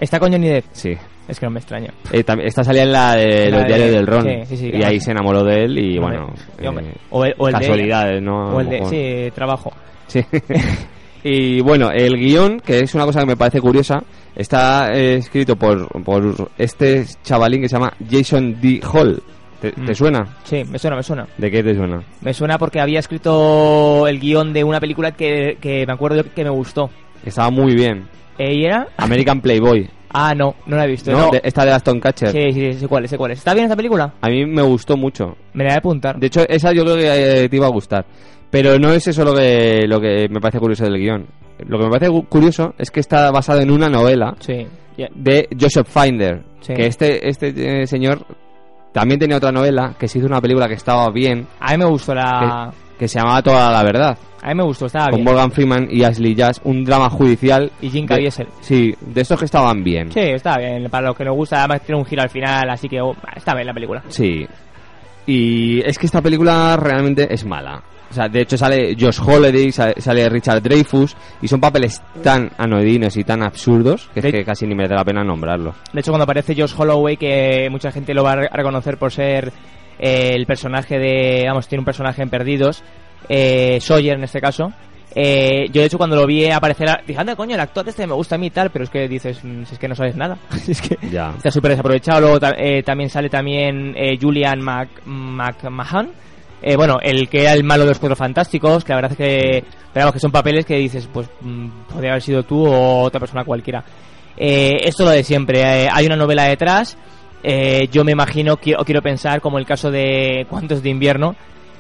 ¿Está 0.01 0.19
con 0.19 0.33
Johnny 0.33 0.49
Depp? 0.49 0.65
Sí. 0.73 0.93
Es 1.29 1.39
que 1.39 1.47
no 1.47 1.53
me 1.53 1.61
extraña. 1.61 1.93
Eh, 2.13 2.25
esta 2.43 2.65
salía 2.65 2.83
en 2.83 2.91
la 2.93 3.15
de 3.15 3.51
La 3.51 3.59
los 3.59 3.61
de- 3.61 3.67
diarios 3.69 3.91
del 3.93 4.07
Ron. 4.07 4.23
sí, 4.25 4.31
sí, 4.47 4.57
sí, 4.57 4.67
y 4.67 4.71
claro. 4.73 4.87
ahí 4.89 5.01
se 5.01 5.11
enamoró 5.13 5.45
de 5.45 5.65
él 5.65 5.79
y 5.79 5.99
Hombre, 5.99 6.19
bueno. 6.19 6.33
y 6.59 6.65
eh, 6.89 6.95
o 7.11 7.25
el- 7.25 7.35
o 7.39 7.47
el 7.49 7.55
de 7.55 7.61
casualidades, 7.61 8.23
¿no? 8.23 8.47
O 8.57 8.61
el 8.61 8.69
de, 8.69 8.85
sí, 8.87 9.31
trabajo. 9.35 9.73
Sí. 10.09 10.25
y 11.23 11.61
bueno, 11.61 11.91
el 11.95 12.17
guion, 12.17 12.61
que 12.61 12.81
es 12.81 12.95
una 12.95 13.05
cosa 13.05 13.21
que 13.21 13.27
me 13.27 13.37
parece 13.37 13.61
curiosa, 13.61 14.03
está 14.35 14.89
eh, 14.93 15.17
escrito 15.17 15.55
por, 15.55 15.87
por 16.03 16.51
este 16.59 17.05
chavalín 17.23 17.61
que 17.63 17.69
se 17.69 17.77
llama 17.77 17.93
Jason 18.11 18.61
D. 18.61 18.81
Hall. 18.93 19.23
¿Te, 19.61 19.73
te 19.73 19.81
Mm. 19.93 19.95
suena? 19.95 20.37
Sí, 20.45 20.63
me 20.71 20.79
suena, 20.79 20.97
me 20.97 21.03
suena. 21.03 21.27
¿De 21.37 21.51
qué 21.51 21.63
te 21.63 21.75
suena? 21.75 22.03
Me 22.23 22.33
suena 22.35 22.59
porque 22.59 22.81
había 22.81 22.99
escrito 22.99 24.07
el 24.09 24.19
guion 24.19 24.53
de 24.53 24.65
una 24.65 24.81
película 24.81 25.13
que, 25.13 25.59
que 25.61 25.87
me 25.87 25.93
acuerdo 25.93 26.17
yo 26.23 26.35
que 26.35 26.45
me 26.45 26.51
gustó. 26.51 26.91
Estaba 27.25 27.51
muy 27.51 27.75
bien. 27.75 28.09
Eh, 28.39 28.55
¿Y 28.55 28.65
era? 28.65 28.89
American 28.97 29.41
Playboy. 29.41 29.89
Ah, 30.13 30.35
no, 30.35 30.57
no 30.67 30.77
la 30.77 30.87
he 30.87 30.89
visto. 30.89 31.13
¿no? 31.13 31.27
No. 31.27 31.31
De- 31.31 31.41
esta 31.45 31.65
de 31.65 31.71
Aston 31.71 32.01
Catcher. 32.01 32.33
Sí, 32.33 32.51
sí, 32.53 32.73
sé 32.81 32.89
cuál 32.89 33.07
sé 33.09 33.17
cuál 33.17 33.31
es. 33.31 33.39
¿Está 33.39 33.55
bien 33.55 33.67
esta 33.67 33.77
película? 33.77 34.15
A 34.21 34.29
mí 34.29 34.45
me 34.45 34.61
gustó 34.63 34.97
mucho. 34.97 35.37
Me 35.53 35.63
la 35.63 35.71
voy 35.71 35.75
a 35.77 35.79
apuntar. 35.79 36.19
De 36.19 36.27
hecho, 36.27 36.41
esa 36.49 36.73
yo 36.73 36.83
creo 36.83 36.97
que 36.97 37.45
eh, 37.45 37.49
te 37.49 37.55
iba 37.55 37.67
a 37.67 37.71
gustar. 37.71 38.05
Pero 38.51 38.77
no 38.81 38.91
es 38.93 39.07
eso 39.07 39.25
lo 39.25 39.33
que, 39.37 39.85
lo 39.87 40.01
que 40.01 40.27
me 40.29 40.41
parece 40.41 40.59
curioso 40.59 40.83
del 40.83 40.99
guion. 40.99 41.27
Lo 41.65 41.79
que 41.79 41.85
me 41.85 41.91
parece 41.91 42.11
curioso 42.29 42.75
es 42.77 42.91
que 42.91 42.99
está 42.99 43.31
basado 43.31 43.61
en 43.61 43.71
una 43.71 43.89
novela 43.89 44.35
Sí. 44.41 44.67
de 45.15 45.49
Joseph 45.61 45.87
Finder. 45.87 46.43
Sí. 46.63 46.75
Que 46.75 46.87
este, 46.87 47.29
este 47.29 47.83
eh, 47.83 47.87
señor 47.87 48.27
también 48.93 49.21
tenía 49.21 49.37
otra 49.37 49.53
novela 49.53 49.95
que 49.99 50.09
se 50.09 50.19
hizo 50.19 50.27
una 50.27 50.41
película 50.41 50.69
que 50.69 50.75
estaba 50.75 51.11
bien, 51.11 51.47
A 51.61 51.73
mí 51.73 51.79
me 51.79 51.85
gustó 51.87 52.15
la... 52.15 52.73
que 52.99 53.09
se 53.09 53.19
llamaba 53.19 53.43
Toda 53.43 53.71
la 53.71 53.83
Verdad. 53.83 54.19
A 54.43 54.49
mí 54.49 54.55
me 54.55 54.65
gustó, 54.65 54.87
estaba 54.87 55.09
con 55.09 55.17
bien. 55.17 55.25
Morgan 55.25 55.53
Freeman 55.53 55.89
y 55.91 56.03
Ashley 56.03 56.35
Jazz, 56.35 56.61
un 56.65 56.83
drama 56.85 57.11
judicial. 57.11 57.71
Y 57.83 57.91
Jim 57.91 58.07
Caviezel. 58.07 58.49
Sí, 58.61 58.95
de 58.99 59.21
estos 59.21 59.39
que 59.39 59.45
estaban 59.45 59.85
bien. 59.85 60.11
Sí, 60.11 60.21
está 60.21 60.57
bien. 60.57 60.89
Para 60.89 61.09
los 61.09 61.17
que 61.17 61.25
nos 61.25 61.35
gusta, 61.37 61.59
además 61.59 61.83
tiene 61.83 62.01
un 62.01 62.07
giro 62.07 62.23
al 62.23 62.31
final, 62.31 62.71
así 62.71 62.89
que 62.89 63.01
oh, 63.03 63.15
está 63.37 63.55
bien 63.55 63.67
la 63.67 63.75
película. 63.75 64.03
Sí. 64.09 64.47
Y 65.27 65.81
es 65.87 65.99
que 65.99 66.07
esta 66.07 66.23
película 66.23 66.77
realmente 66.77 67.33
es 67.33 67.45
mala. 67.45 67.83
O 68.11 68.13
sea, 68.15 68.29
de 68.29 68.41
hecho 68.41 68.59
sale 68.59 68.97
Josh 68.99 69.21
Holiday, 69.25 69.71
sa- 69.71 69.93
sale 69.99 70.29
Richard 70.29 70.61
Dreyfus, 70.63 71.17
y 71.41 71.47
son 71.49 71.61
papeles 71.61 72.03
tan 72.23 72.51
anodinos 72.59 73.17
y 73.17 73.23
tan 73.25 73.43
absurdos 73.43 74.09
que 74.13 74.21
es 74.21 74.27
que 74.33 74.45
casi 74.45 74.67
ni 74.67 74.75
merece 74.75 74.95
la 74.97 75.05
pena 75.05 75.23
nombrarlos. 75.23 75.77
De 75.93 76.01
hecho, 76.01 76.11
cuando 76.11 76.25
aparece 76.25 76.55
Josh 76.57 76.75
Holloway, 76.77 77.17
que 77.17 77.69
mucha 77.71 77.93
gente 77.93 78.13
lo 78.13 78.25
va 78.25 78.33
a 78.33 78.37
re- 78.37 78.49
a 78.51 78.57
reconocer 78.57 78.97
por 78.99 79.13
ser 79.13 79.53
eh, 79.99 80.33
el 80.35 80.45
personaje 80.47 80.99
de. 80.99 81.45
Vamos, 81.47 81.69
tiene 81.69 81.81
un 81.81 81.85
personaje 81.85 82.21
en 82.23 82.31
Perdidos, 82.31 82.83
eh, 83.29 83.79
Sawyer 83.81 84.17
en 84.17 84.25
este 84.25 84.41
caso. 84.41 84.73
eh, 85.15 85.67
yo, 85.73 85.81
de 85.81 85.87
hecho, 85.87 85.99
cuando 85.99 86.17
lo 86.17 86.27
vi 86.27 86.49
aparecer, 86.51 86.89
dije, 87.07 87.21
anda, 87.21 87.37
coño, 87.37 87.55
el 87.55 87.61
actor 87.61 87.89
este 87.89 88.07
me 88.07 88.15
gusta 88.15 88.35
a 88.37 88.39
mí 88.39 88.47
y 88.47 88.51
tal, 88.51 88.71
pero 88.71 88.85
es 88.85 88.91
que 88.91 89.09
dices, 89.09 89.39
mm, 89.45 89.63
es 89.63 89.79
que 89.79 89.89
no 89.89 89.95
sabes 89.95 90.17
nada. 90.17 90.37
es 90.69 90.81
que 90.83 90.97
Ya. 91.11 91.33
está 91.37 91.51
súper 91.51 91.71
desaprovechado. 91.73 92.21
Luego 92.21 92.39
eh, 92.57 92.83
también 92.83 93.09
sale 93.11 93.29
también 93.29 93.95
eh, 93.97 94.19
Julian 94.21 94.61
Mac 94.61 94.89
McMahon. 95.05 96.11
Eh, 96.63 96.77
bueno, 96.77 96.99
el 97.03 97.29
que 97.29 97.43
era 97.43 97.53
el 97.55 97.65
malo 97.65 97.85
de 97.85 97.91
los 97.91 97.99
Cuatro 97.99 98.17
Fantásticos, 98.17 98.85
que 98.85 98.93
la 98.93 98.97
verdad 99.01 99.13
es 99.13 99.17
que, 99.19 99.65
vamos, 99.95 100.13
que 100.13 100.21
son 100.21 100.31
papeles 100.31 100.67
que 100.67 100.77
dices, 100.77 101.09
pues 101.13 101.29
mm, 101.41 101.69
podría 101.91 102.11
haber 102.11 102.23
sido 102.23 102.43
tú 102.43 102.67
o 102.67 103.01
otra 103.03 103.19
persona 103.21 103.45
cualquiera. 103.45 103.83
Eh, 104.37 104.81
esto 104.85 105.05
lo 105.05 105.11
de 105.11 105.23
siempre. 105.25 105.61
eh, 105.85 105.89
hay 105.93 106.07
una 106.07 106.17
novela 106.17 106.45
detrás. 106.45 106.97
eh, 107.43 107.89
yo 107.91 108.05
me 108.05 108.13
imagino 108.13 108.57
que, 108.57 108.75
o 108.77 108.85
quiero 108.85 109.01
pensar, 109.03 109.41
como 109.41 109.59
el 109.59 109.67
caso 109.67 109.91
de 109.91 110.47
Cuentos 110.51 110.83
de 110.83 110.91
invierno, 110.91 111.35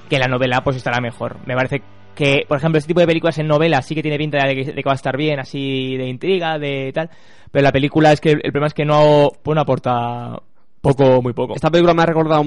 que 0.09 0.19
la 0.19 0.27
novela 0.27 0.63
pues 0.65 0.77
estará 0.77 1.01
mejor. 1.01 1.37
Me 1.47 1.55
parece 1.55 1.83
que, 2.15 2.45
por 2.49 2.59
ejemplo, 2.59 2.79
este 2.79 2.89
tipo 2.89 3.01
de 3.01 3.07
películas 3.07 3.39
en 3.39 3.47
novela 3.47 3.81
sí 3.83 3.95
que 3.95 4.03
tiene 4.03 4.19
pinta 4.19 4.47
de 4.47 4.55
que, 4.55 4.65
de 4.73 4.83
que 4.83 4.89
va 4.89 4.93
a 4.93 4.95
estar 4.97 5.17
bien, 5.17 5.39
así 5.41 5.97
de 5.97 6.07
intriga, 6.09 6.59
de 6.59 6.91
tal. 6.95 7.11
Pero 7.53 7.63
la 7.63 7.73
película 7.73 8.13
es 8.13 8.21
que 8.21 8.31
el 8.31 8.41
problema 8.41 8.67
es 8.69 8.75
que 8.75 8.85
no, 8.85 9.31
pues 9.43 9.55
no 9.55 9.61
aporta 9.61 10.39
poco, 10.81 11.21
muy 11.23 11.33
poco. 11.33 11.55
Esta 11.55 11.71
película 11.71 11.95
me 11.95 12.03
ha 12.03 12.07
recordado 12.07 12.43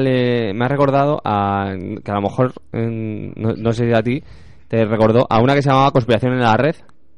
me 0.00 0.64
ha 0.64 0.68
recordado 0.68 1.20
a 1.24 1.74
que 2.04 2.10
a 2.10 2.14
lo 2.14 2.22
mejor 2.22 2.52
no, 2.72 3.52
no 3.56 3.72
sé 3.72 3.86
si 3.86 3.92
a 3.92 4.02
ti 4.02 4.22
te 4.68 4.84
recordó 4.84 5.26
a 5.28 5.40
una 5.40 5.54
que 5.54 5.62
se 5.62 5.68
llamaba 5.70 5.90
Conspiración 5.90 6.32
en 6.34 6.40
la 6.40 6.56
red. 6.56 6.76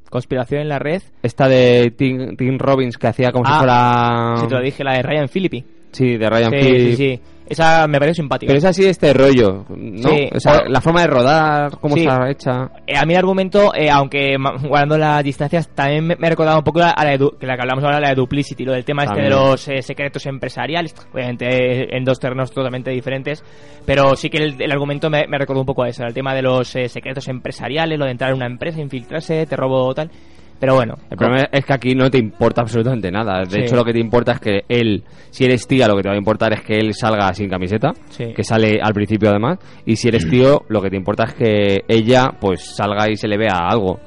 Conspiración 0.09 0.61
en 0.61 0.69
la 0.69 0.79
red. 0.79 1.01
Esta 1.23 1.47
de 1.47 1.93
Tim, 1.97 2.35
Tim 2.37 2.57
Robbins 2.57 2.97
que 2.97 3.07
hacía 3.07 3.31
como 3.31 3.45
si 3.45 3.51
Ah, 3.53 3.57
fuera 3.59 4.33
Si 4.37 4.47
te 4.47 4.55
lo 4.55 4.61
dije, 4.61 4.83
la 4.83 4.93
de 4.93 5.01
Ryan 5.03 5.27
Philippi. 5.29 5.63
sí 5.91 6.17
de 6.17 6.29
Ryan 6.29 6.51
Sí, 6.51 6.57
Phillippe. 6.59 6.95
sí, 6.95 6.95
sí. 6.95 7.21
Esa 7.47 7.87
me 7.87 7.99
parece 7.99 8.15
simpática. 8.21 8.47
Pero 8.49 8.57
es 8.57 8.65
así 8.65 8.83
de 8.83 8.89
este 8.89 9.13
rollo, 9.13 9.65
¿no? 9.69 10.09
Sí. 10.09 10.29
O 10.33 10.39
sea, 10.39 10.63
la 10.67 10.81
forma 10.81 11.01
de 11.01 11.07
rodar, 11.07 11.77
cómo 11.79 11.95
Sí. 11.95 12.01
está 12.01 12.29
hecha. 12.29 12.69
Eh, 12.87 12.97
a 12.97 13.05
mí 13.05 13.13
el 13.13 13.19
argumento, 13.19 13.71
eh, 13.75 13.89
aunque 13.89 14.35
guardando 14.67 14.97
las 14.97 15.23
distancias, 15.23 15.69
también 15.69 16.05
me, 16.07 16.15
me 16.15 16.27
ha 16.27 16.29
recordado 16.31 16.57
un 16.57 16.63
poco 16.63 16.81
a 16.81 16.93
la, 17.03 17.11
de, 17.11 17.29
que 17.39 17.45
la 17.45 17.55
que 17.55 17.61
hablamos 17.61 17.83
ahora, 17.83 17.99
la 17.99 18.09
de 18.09 18.15
Duplicity, 18.15 18.65
lo 18.65 18.73
del 18.73 18.83
tema 18.83 19.03
este 19.03 19.21
de 19.21 19.29
los 19.29 19.67
eh, 19.67 19.81
secretos 19.81 20.25
empresariales, 20.25 20.95
obviamente 21.13 21.95
en 21.95 22.03
dos 22.03 22.19
terrenos 22.19 22.51
totalmente 22.51 22.89
diferentes, 22.91 23.43
pero 23.85 24.15
sí 24.15 24.29
que 24.29 24.37
el, 24.37 24.61
el 24.61 24.71
argumento 24.71 25.09
me, 25.09 25.25
me 25.27 25.37
recordó 25.37 25.59
un 25.61 25.65
poco 25.67 25.83
a 25.83 25.89
eso, 25.89 26.03
el 26.03 26.13
tema 26.13 26.33
de 26.33 26.41
los 26.41 26.75
eh, 26.75 26.89
secretos 26.89 27.27
empresariales, 27.27 27.99
lo 27.99 28.05
de 28.05 28.11
entrar 28.11 28.31
en 28.31 28.37
una 28.37 28.47
empresa, 28.47 28.81
infiltrarse, 28.81 29.45
te 29.45 29.55
robo 29.55 29.93
tal, 29.93 30.09
pero 30.59 30.75
bueno. 30.75 30.95
El 31.09 31.17
problema 31.17 31.47
es 31.51 31.65
que 31.65 31.73
aquí 31.73 31.95
no 31.95 32.09
te 32.09 32.17
importa 32.17 32.61
absolutamente 32.61 33.11
nada. 33.11 33.39
De 33.41 33.49
Sí. 33.49 33.59
hecho, 33.59 33.75
lo 33.75 33.83
que 33.83 33.93
te 33.93 33.99
importa 33.99 34.33
es 34.33 34.39
que 34.39 34.61
él, 34.69 35.03
si 35.29 35.45
eres 35.45 35.67
tía, 35.67 35.87
lo 35.87 35.95
que 35.95 36.03
te 36.03 36.09
va 36.09 36.15
a 36.15 36.17
importar 36.17 36.53
es 36.53 36.61
que 36.61 36.77
él 36.77 36.93
salga 36.93 37.33
sin 37.33 37.49
camiseta, 37.49 37.91
Sí. 38.09 38.33
que 38.33 38.43
sale 38.43 38.79
al 38.81 38.93
principio 38.93 39.29
además. 39.29 39.59
Y 39.85 39.95
si 39.95 40.07
eres 40.07 40.29
tío, 40.29 40.63
lo 40.69 40.81
que 40.81 40.89
te 40.89 40.95
importa 40.97 41.25
es 41.25 41.33
que 41.33 41.83
ella, 41.87 42.31
pues, 42.39 42.75
salga 42.75 43.09
y 43.09 43.15
se 43.15 43.27
le 43.27 43.37
vea 43.37 43.57
algo. 43.69 43.99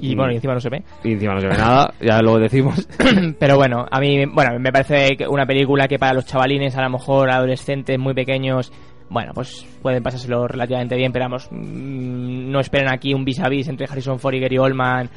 Y 0.00 0.14
bueno, 0.14 0.32
y 0.32 0.36
encima 0.36 0.54
no 0.54 0.60
se 0.60 0.70
ve. 0.70 0.82
Y 1.04 1.12
encima 1.12 1.34
no 1.34 1.40
se 1.40 1.46
ve 1.48 1.56
nada, 1.58 1.92
ya 2.00 2.22
lo 2.22 2.38
decimos. 2.38 2.88
Pero 3.38 3.56
bueno, 3.56 3.84
a 3.90 4.00
mí 4.00 4.24
bueno, 4.24 4.58
me 4.58 4.72
parece 4.72 5.14
una 5.28 5.44
película 5.44 5.86
que 5.86 5.98
para 5.98 6.14
los 6.14 6.24
chavalines, 6.24 6.74
a 6.76 6.82
lo 6.84 6.88
mejor 6.90 7.30
adolescentes 7.30 7.98
muy 7.98 8.14
pequeños, 8.14 8.72
bueno, 9.10 9.32
pues 9.34 9.66
pueden 9.82 10.02
pasárselo 10.02 10.48
relativamente 10.48 10.96
bien, 10.96 11.12
pero 11.12 11.26
vamos, 11.26 11.48
mm, 11.50 12.50
no 12.50 12.60
esperen 12.60 12.88
aquí 12.90 13.12
un 13.12 13.24
vis 13.26 13.40
a 13.40 13.48
vis 13.50 13.68
entre 13.68 13.86
Harrison 13.86 14.18
Ford 14.18 14.34
y 14.34 14.40
Gary 14.40 14.56
Oldman, 14.56 15.10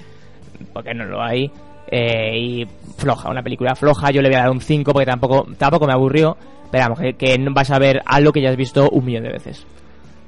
porque 0.74 0.94
no 0.94 1.06
lo 1.06 1.22
hay. 1.22 1.50
Eh, 1.94 2.38
y 2.40 2.68
floja, 2.98 3.30
una 3.30 3.44
película 3.44 3.76
floja, 3.76 4.12
yo 4.12 4.22
le 4.22 4.30
voy 4.30 4.38
a 4.38 4.42
dar 4.44 4.52
un 4.52 4.62
5 4.62 4.94
porque 4.94 5.06
tampoco, 5.06 5.46
tampoco 5.58 5.88
me 5.88 5.94
aburrió, 5.94 6.38
pero 6.72 6.86
vamos, 6.86 7.00
que, 7.18 7.38
vas 7.52 7.70
a 7.72 7.80
ver 7.80 8.02
algo 8.06 8.32
que 8.32 8.42
ya 8.42 8.50
has 8.50 8.56
visto 8.56 8.90
un 8.90 9.04
millón 9.04 9.24
de 9.24 9.32
veces. 9.32 9.66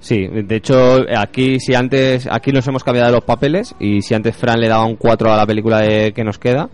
Sí, 0.01 0.27
de 0.27 0.55
hecho, 0.57 1.05
aquí 1.17 1.61
si 1.61 1.73
antes, 1.73 2.27
aquí 2.29 2.51
nos 2.51 2.67
hemos 2.67 2.83
cambiado 2.83 3.11
los 3.13 3.23
papeles 3.23 3.73
y 3.79 4.01
si 4.01 4.13
antes 4.13 4.35
Fran 4.35 4.59
le 4.59 4.67
daba 4.67 4.83
un 4.85 4.97
4 4.97 5.31
a 5.31 5.37
la 5.37 5.45
película 5.45 5.79
de- 5.79 6.11
que 6.11 6.25
nos 6.25 6.37
queda 6.37 6.67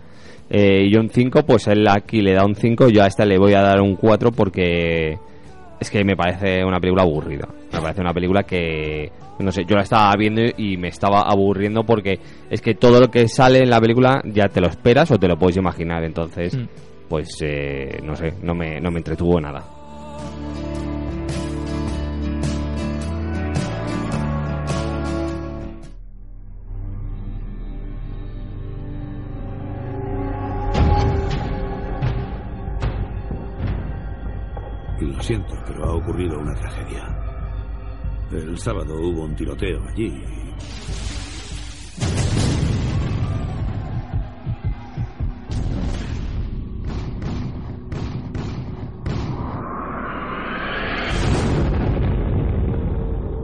eh, 0.50 0.86
y 0.86 0.90
yo 0.92 0.98
un 0.98 1.10
5, 1.10 1.44
pues 1.44 1.68
él 1.68 1.86
aquí 1.86 2.22
le 2.22 2.32
da 2.34 2.44
un 2.44 2.56
5, 2.56 2.88
yo 2.88 3.04
a 3.04 3.06
esta 3.06 3.24
le 3.24 3.38
voy 3.38 3.54
a 3.54 3.62
dar 3.62 3.80
un 3.80 3.94
4 3.94 4.32
porque 4.32 5.16
es 5.80 5.90
que 5.90 6.04
me 6.04 6.14
parece 6.16 6.64
una 6.64 6.78
película 6.78 7.02
aburrida. 7.02 7.48
Me 7.72 7.80
parece 7.80 8.00
una 8.02 8.12
película 8.12 8.42
que, 8.42 9.10
no 9.38 9.50
sé, 9.50 9.64
yo 9.66 9.76
la 9.76 9.82
estaba 9.82 10.14
viendo 10.16 10.42
y 10.56 10.76
me 10.76 10.88
estaba 10.88 11.22
aburriendo 11.22 11.84
porque 11.84 12.18
es 12.50 12.60
que 12.60 12.74
todo 12.74 13.00
lo 13.00 13.10
que 13.10 13.26
sale 13.28 13.60
en 13.60 13.70
la 13.70 13.80
película 13.80 14.20
ya 14.26 14.48
te 14.48 14.60
lo 14.60 14.68
esperas 14.68 15.10
o 15.10 15.18
te 15.18 15.26
lo 15.28 15.38
puedes 15.38 15.56
imaginar, 15.56 16.04
entonces, 16.04 16.56
Mm. 16.56 16.66
pues 17.08 17.28
eh, 17.42 17.98
no 18.04 18.14
sé, 18.14 18.34
no 18.42 18.54
me, 18.54 18.80
no 18.80 18.90
me 18.90 18.98
entretuvo 18.98 19.40
nada. 19.40 19.64
Siento, 35.30 35.54
pero 35.64 35.84
ha 35.84 35.94
ocurrido 35.94 36.40
una 36.40 36.52
tragedia. 36.56 37.06
El 38.32 38.58
sábado 38.58 38.96
hubo 38.96 39.22
un 39.22 39.36
tiroteo 39.36 39.80
allí. 39.88 40.12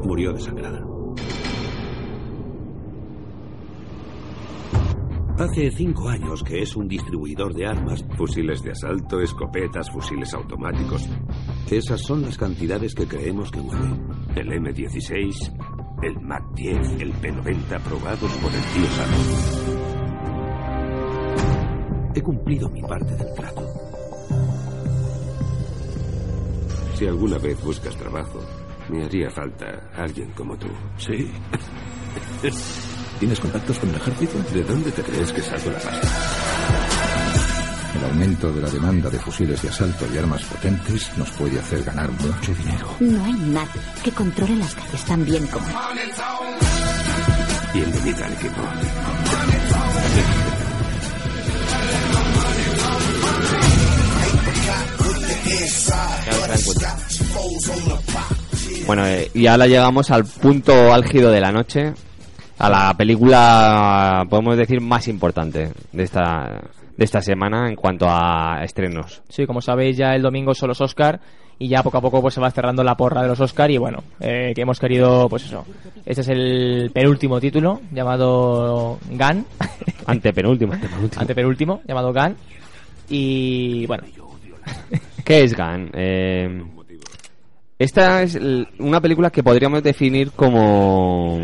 Murió 0.02 0.32
desangrada. 0.32 0.85
Hace 5.38 5.70
cinco 5.70 6.08
años 6.08 6.42
que 6.42 6.62
es 6.62 6.74
un 6.76 6.88
distribuidor 6.88 7.52
de 7.52 7.66
armas. 7.66 8.02
Fusiles 8.16 8.62
de 8.62 8.70
asalto, 8.70 9.20
escopetas, 9.20 9.90
fusiles 9.90 10.32
automáticos. 10.32 11.06
Esas 11.70 12.00
son 12.00 12.22
las 12.22 12.38
cantidades 12.38 12.94
que 12.94 13.06
creemos 13.06 13.50
que 13.50 13.60
mueve. 13.60 14.00
El 14.34 14.48
M16, 14.48 15.52
el 16.02 16.14
MAC-10, 16.20 17.02
el 17.02 17.12
P-90 17.12 17.80
probados 17.82 18.32
por 18.32 18.50
el 18.50 18.62
tío 18.62 18.86
Sam. 18.86 19.10
He 22.14 22.22
cumplido 22.22 22.70
mi 22.70 22.80
parte 22.80 23.14
del 23.14 23.34
trato. 23.34 23.62
Si 26.94 27.06
alguna 27.06 27.36
vez 27.36 27.62
buscas 27.62 27.94
trabajo, 27.94 28.40
me 28.88 29.04
haría 29.04 29.28
falta 29.28 29.90
alguien 29.94 30.30
como 30.32 30.56
tú. 30.56 30.68
Sí. 30.96 31.30
¿Tienes 33.18 33.40
contactos 33.40 33.78
con 33.78 33.88
el 33.88 33.96
ejército? 33.96 34.38
¿De 34.52 34.62
dónde 34.62 34.92
te 34.92 35.02
crees 35.02 35.32
que 35.32 35.40
saco 35.40 35.70
la 35.70 35.78
pasta? 35.78 36.08
El 37.96 38.04
aumento 38.04 38.52
de 38.52 38.60
la 38.60 38.68
demanda 38.68 39.08
de 39.08 39.18
fusiles 39.18 39.62
de 39.62 39.70
asalto 39.70 40.06
y 40.12 40.18
armas 40.18 40.42
potentes 40.44 41.10
nos 41.16 41.30
puede 41.30 41.58
hacer 41.58 41.82
ganar 41.82 42.10
mucho 42.10 42.54
dinero. 42.54 42.88
No 43.00 43.24
hay 43.24 43.32
nadie 43.32 43.80
que 44.04 44.10
controle 44.12 44.56
las 44.56 44.74
calles 44.74 45.04
tan 45.06 45.24
bien 45.24 45.46
como 45.46 45.66
él. 45.66 45.74
Bienvenida 47.72 48.26
al 48.26 48.32
equipo. 48.34 48.60
Bueno, 58.86 59.06
eh, 59.06 59.30
y 59.34 59.46
ahora 59.46 59.66
llegamos 59.66 60.10
al 60.10 60.24
punto 60.24 60.92
álgido 60.92 61.30
de 61.30 61.40
la 61.40 61.50
noche, 61.50 61.94
a 62.58 62.70
la 62.70 62.94
película, 62.94 64.26
podemos 64.28 64.56
decir, 64.56 64.80
más 64.80 65.08
importante 65.08 65.70
de 65.92 66.02
esta, 66.02 66.62
de 66.96 67.04
esta 67.04 67.20
semana 67.20 67.68
en 67.68 67.76
cuanto 67.76 68.06
a 68.08 68.60
estrenos. 68.62 69.22
Sí, 69.28 69.46
como 69.46 69.60
sabéis, 69.60 69.96
ya 69.96 70.14
el 70.14 70.22
domingo 70.22 70.54
son 70.54 70.68
los 70.68 70.80
Oscar 70.80 71.20
y 71.58 71.68
ya 71.68 71.82
poco 71.82 71.98
a 71.98 72.00
poco 72.02 72.20
pues 72.20 72.34
se 72.34 72.40
va 72.40 72.50
cerrando 72.50 72.84
la 72.84 72.96
porra 72.96 73.22
de 73.22 73.28
los 73.28 73.40
Oscar 73.40 73.70
y 73.70 73.78
bueno, 73.78 74.02
eh, 74.20 74.52
que 74.54 74.62
hemos 74.62 74.78
querido, 74.78 75.28
pues 75.28 75.44
eso. 75.44 75.64
Este 76.04 76.20
es 76.20 76.28
el 76.28 76.90
penúltimo 76.92 77.40
título 77.40 77.80
llamado 77.92 78.98
Gun. 79.10 79.46
Antepenúltimo, 80.06 80.74
antepenúltimo. 80.74 81.20
Antepenúltimo, 81.20 81.82
llamado 81.86 82.12
Gun. 82.12 82.36
Y 83.08 83.86
bueno, 83.86 84.04
¿Qué 85.24 85.42
es 85.44 85.56
Gun? 85.56 85.90
Eh, 85.92 86.62
esta 87.78 88.22
es 88.22 88.38
una 88.78 89.00
película 89.00 89.30
que 89.30 89.42
podríamos 89.42 89.82
definir 89.82 90.32
como 90.32 91.40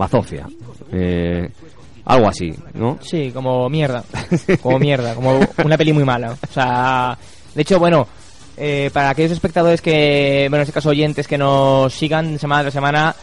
bazofia. 0.00 0.46
Eh, 0.92 1.48
algo 2.06 2.28
así, 2.28 2.52
¿no? 2.74 2.98
Sí, 3.02 3.30
como 3.32 3.68
mierda. 3.68 4.02
Como 4.62 4.78
mierda, 4.78 5.14
como 5.14 5.38
una 5.64 5.76
peli 5.76 5.92
muy 5.92 6.04
mala. 6.04 6.32
O 6.32 6.52
sea, 6.52 7.16
de 7.54 7.62
hecho, 7.62 7.78
bueno, 7.78 8.08
eh, 8.56 8.90
para 8.92 9.10
aquellos 9.10 9.32
espectadores 9.32 9.80
que, 9.80 10.46
bueno, 10.48 10.56
en 10.56 10.62
este 10.62 10.72
caso 10.72 10.88
oyentes 10.88 11.28
que 11.28 11.38
nos 11.38 11.92
sigan 11.92 12.38
semana 12.38 12.62
tras 12.62 12.74
semana, 12.74 13.14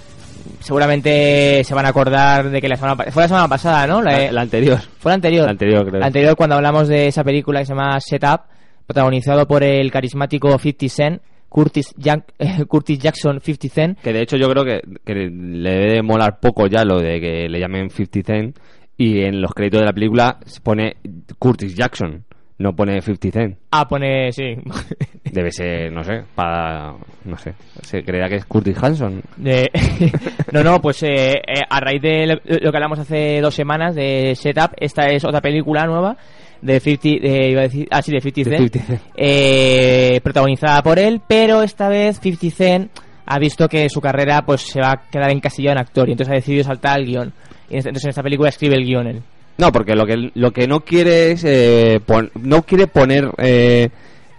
seguramente 0.60 1.63
se 1.63 1.74
van 1.74 1.86
a 1.86 1.90
acordar 1.90 2.50
de 2.50 2.62
que 2.62 2.70
la 2.70 2.76
semana 2.76 3.12
fue 3.12 3.24
la 3.24 3.28
semana 3.28 3.48
pasada, 3.48 3.88
¿no? 3.88 4.02
La, 4.02 4.32
la 4.32 4.42
anterior. 4.42 4.80
Fue 5.00 5.10
la 5.10 5.16
anterior. 5.16 5.46
La 5.46 5.52
anterior, 5.52 5.86
creo. 5.88 6.00
La 6.00 6.08
anterior 6.08 6.36
cuando 6.36 6.56
hablamos 6.56 6.88
de 6.88 7.08
esa 7.08 7.24
película 7.24 7.60
que 7.60 7.66
se 7.66 7.74
llama 7.74 8.00
Setup, 8.00 8.42
protagonizado 8.86 9.48
por 9.48 9.63
el 9.63 9.92
carismático 9.92 10.58
50 10.58 10.90
Cent, 10.90 11.22
Curtis, 11.50 11.94
Jack- 11.98 12.34
eh, 12.40 12.66
Curtis 12.68 13.00
Jackson 13.00 13.40
50 13.42 13.70
Cent. 13.74 14.00
Que 14.02 14.14
de 14.14 14.22
hecho 14.22 14.38
yo 14.38 14.50
creo 14.50 14.64
que, 14.66 14.82
que 15.06 15.14
le 15.16 15.70
debe 15.72 15.94
de 15.94 16.02
molar 16.04 16.40
poco 16.40 16.68
ya 16.68 16.84
lo 16.84 17.00
de 17.00 17.20
que 17.20 17.48
le 17.50 17.60
llamen 17.60 17.90
50 17.90 18.22
Cent 18.34 18.58
y 18.98 19.22
en 19.22 19.42
los 19.42 19.54
créditos 19.54 19.80
de 19.82 19.86
la 19.86 19.94
película 19.94 20.40
se 20.46 20.60
pone 20.62 20.98
Curtis 21.40 21.76
Jackson, 21.76 22.24
no 22.60 22.76
pone 22.76 23.00
50 23.02 23.32
Cent. 23.40 23.58
Ah, 23.72 23.88
pone, 23.88 24.32
sí. 24.32 24.56
Debe 25.32 25.52
ser, 25.52 25.92
no 25.92 26.04
sé, 26.04 26.24
para. 26.34 26.94
No 27.26 27.38
sé. 27.38 27.54
Se 27.82 28.02
creerá 28.04 28.30
que 28.30 28.38
es 28.38 28.46
Curtis 28.46 28.78
Hanson. 28.82 29.22
De- 29.36 29.70
no, 30.52 30.64
no, 30.64 30.82
pues 30.82 31.04
eh, 31.04 31.34
eh, 31.34 31.62
a 31.70 31.80
raíz 31.80 32.02
de 32.02 32.26
lo 32.26 32.40
que 32.72 32.78
hablamos 32.78 32.98
hace 33.00 33.40
dos 33.42 33.54
semanas 33.54 33.94
de 33.94 34.34
Setup, 34.36 34.72
esta 34.78 35.08
es 35.08 35.24
otra 35.26 35.42
película 35.42 35.86
nueva 35.86 36.18
de 36.62 36.80
50, 36.80 37.28
de, 37.28 37.50
iba 37.52 37.60
a 37.62 37.63
decir, 37.63 37.88
ah, 37.91 38.02
sí, 38.02 38.12
de 38.12 38.22
50 38.22 38.50
De 38.50 38.58
Cent, 38.58 38.74
50 38.74 38.88
Cent. 38.88 39.02
eh, 39.15 40.20
protagonizada 40.24 40.82
por 40.84 41.00
él, 41.00 41.22
pero 41.28 41.63
esta 41.63 41.88
vez 41.89 42.20
50 42.20 42.56
Cent 42.56 42.91
ha 43.26 43.39
visto 43.39 43.67
que 43.67 43.89
su 43.89 44.00
carrera 44.02 44.43
pues 44.46 44.62
se 44.62 44.80
va 44.80 44.91
a 44.91 45.02
quedar 45.10 45.32
encasillada 45.32 45.74
en 45.74 45.80
actor 45.80 46.08
y 46.08 46.12
entonces 46.13 46.32
ha 46.32 46.36
decidido 46.36 46.63
saltar 46.63 46.98
al 46.98 47.06
guion. 47.06 47.34
Y 47.70 47.76
entonces 47.78 48.04
en 48.06 48.10
esta 48.10 48.24
película 48.24 48.50
escribe 48.50 48.76
el 48.76 48.86
guion 48.86 49.08
él. 49.08 49.22
No, 49.58 49.72
porque 49.72 49.96
lo 49.96 50.06
que, 50.06 50.32
lo 50.36 50.52
que 50.52 50.67
no 50.67 50.82
quiere 50.82 51.32
es. 51.32 51.43
eh, 51.43 52.00
pon- 52.06 52.30
no 52.41 52.62
quiere 52.62 52.88
poner 52.88 53.30
eh, 53.39 53.89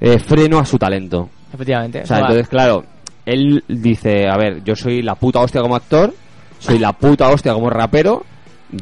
eh, 0.01 0.19
freno 0.21 0.59
a 0.61 0.65
su 0.65 0.79
talento. 0.79 1.29
Efectivamente. 1.53 2.03
O 2.03 2.07
sea, 2.07 2.19
Va- 2.19 2.23
entonces, 2.29 2.49
claro, 2.49 2.85
él 3.27 3.63
dice: 3.69 4.29
A 4.29 4.37
ver, 4.39 4.63
yo 4.65 4.75
soy 4.77 5.03
la 5.03 5.17
puta 5.17 5.41
hostia 5.41 5.61
como 5.61 5.75
actor, 5.77 6.15
soy 6.61 6.79
la 6.79 6.93
puta 6.93 7.29
hostia 7.31 7.53
como 7.53 7.69
rapero. 7.69 8.25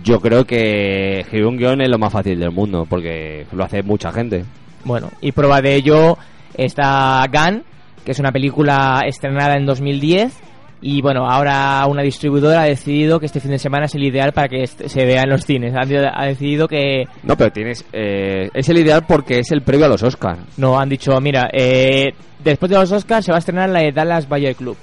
Yo 0.03 0.20
creo 0.20 0.44
que 0.44 1.20
escribir 1.20 1.46
un 1.46 1.57
guion 1.57 1.81
es 1.81 1.88
lo 1.88 1.99
más 1.99 2.12
fácil 2.12 2.38
del 2.40 2.51
mundo, 2.51 2.87
porque 2.88 3.46
lo 3.53 3.64
hace 3.64 3.83
mucha 3.83 4.11
gente. 4.12 4.44
Bueno, 4.85 5.11
y 5.20 5.33
prueba 5.33 5.61
de 5.62 5.75
ello 5.77 6.18
está 6.55 7.25
Gun, 7.33 7.62
que 8.05 8.12
es 8.12 8.18
una 8.18 8.33
película 8.33 9.03
estrenada 9.07 9.55
en 9.55 9.66
2010. 9.66 10.40
Y 10.83 11.01
bueno, 11.01 11.27
ahora 11.29 11.87
una 11.88 12.03
distribuidora 12.03 12.62
ha 12.62 12.66
decidido 12.66 13.18
que 13.18 13.27
este 13.27 13.40
fin 13.40 13.53
de 13.53 13.59
semana 13.59 13.87
es 13.87 13.94
el 13.94 14.05
ideal 14.05 14.33
para 14.33 14.49
que 14.49 14.66
se 14.66 15.05
vea 15.07 15.22
en 15.22 15.31
los 15.31 15.44
cines. 15.44 15.72
Ha, 15.75 15.81
ha 16.14 16.27
decidido 16.27 16.68
que. 16.68 17.05
No, 17.22 17.37
pero 17.37 17.51
tienes. 17.51 17.85
eh, 17.92 18.51
es 18.53 18.68
el 18.68 18.79
ideal 18.79 19.05
porque 19.09 19.38
es 19.38 19.51
el 19.53 19.62
previo 19.62 19.87
a 19.87 19.88
los 19.88 20.03
Oscars. 20.03 20.40
No, 20.59 20.79
han 20.79 20.88
dicho, 20.88 21.18
mira, 21.20 21.49
eh, 21.53 22.12
después 22.44 22.70
de 22.70 22.77
los 22.77 22.92
Oscars 22.92 23.25
se 23.25 23.33
va 23.33 23.37
a 23.37 23.38
estrenar 23.38 23.70
la 23.70 23.81
de 23.81 23.92
Dallas 23.92 24.29
Bayer 24.29 24.55
Club. 24.55 24.77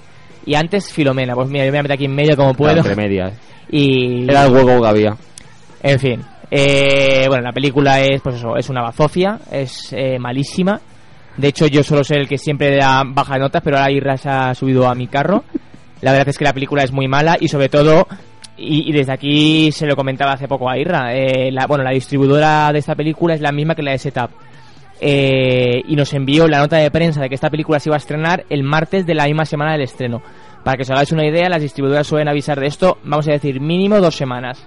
Y 0.45 0.56
antes 0.56 0.91
Filomena. 0.91 1.36
Pues 1.36 1.49
mira, 1.49 1.65
yo 1.65 1.71
me 1.71 1.77
voy 1.77 1.79
a 1.79 1.84
meter 1.84 1.95
aquí 1.95 2.06
en 2.06 2.15
medio 2.15 2.36
como 2.36 2.53
puedo. 2.53 2.77
Entre 2.77 2.95
medias. 2.95 3.34
Y. 3.69 4.29
Era 4.29 4.45
el 4.45 4.53
huevo 4.53 4.82
que 4.82 4.88
había. 4.88 5.17
En 5.82 5.99
fin. 5.99 6.21
Eh, 6.51 7.25
bueno, 7.27 7.43
la 7.43 7.51
película 7.51 7.99
es, 8.01 8.21
pues 8.21 8.36
eso, 8.36 8.56
es 8.56 8.69
una 8.69 8.82
bazofia, 8.84 9.39
es 9.51 9.91
eh, 9.93 10.19
malísima. 10.19 10.79
De 11.38 11.47
hecho, 11.47 11.65
yo 11.65 11.82
solo 11.82 12.03
soy 12.03 12.17
el 12.17 12.27
que 12.27 12.38
siempre 12.38 12.75
da 12.75 13.01
bajas 13.03 13.39
notas, 13.39 13.63
pero 13.63 13.77
ahora 13.77 13.91
Irra 13.91 14.17
se 14.17 14.29
ha 14.29 14.53
subido 14.53 14.88
a 14.88 14.93
mi 14.93 15.08
carro. 15.08 15.43
La 16.01 16.12
verdad 16.12 16.29
es 16.29 16.38
que 16.38 16.43
la 16.43 16.53
película 16.53 16.84
es 16.84 16.91
muy 16.91 17.08
mala 17.08 17.38
y 17.39 17.47
sobre 17.47 17.69
todo, 17.69 18.06
y, 18.58 18.89
y 18.89 18.93
desde 18.93 19.13
aquí 19.13 19.71
se 19.71 19.88
lo 19.88 19.95
comentaba 19.95 20.34
hace 20.34 20.47
poco 20.47 20.69
a 20.69 20.77
Irra, 20.77 21.15
eh, 21.15 21.51
la, 21.51 21.65
bueno, 21.65 21.84
la 21.84 21.91
distribuidora 21.91 22.71
de 22.71 22.79
esta 22.79 22.93
película 22.93 23.34
es 23.34 23.41
la 23.41 23.51
misma 23.51 23.73
que 23.73 23.82
la 23.82 23.91
de 23.91 23.97
Setup. 23.97 24.29
Eh, 25.01 25.82
y 25.88 25.95
nos 25.95 26.13
envió 26.13 26.47
la 26.47 26.60
nota 26.60 26.77
de 26.77 26.91
prensa 26.91 27.21
de 27.21 27.29
que 27.29 27.36
esta 27.36 27.49
película 27.49 27.79
se 27.79 27.89
iba 27.89 27.95
a 27.95 27.97
estrenar 27.97 28.45
el 28.49 28.63
martes 28.63 29.06
de 29.06 29.15
la 29.15 29.25
misma 29.25 29.45
semana 29.45 29.73
del 29.73 29.82
estreno. 29.82 30.21
Para 30.63 30.77
que 30.77 30.84
os 30.84 30.91
hagáis 30.91 31.12
una 31.12 31.27
idea, 31.27 31.49
las 31.49 31.62
distribuidoras 31.62 32.08
suelen 32.08 32.29
avisar 32.29 32.60
de 32.60 32.67
esto, 32.67 32.97
vamos 33.03 33.27
a 33.27 33.32
decir, 33.32 33.60
mínimo 33.60 33.99
dos 33.99 34.15
semanas 34.15 34.65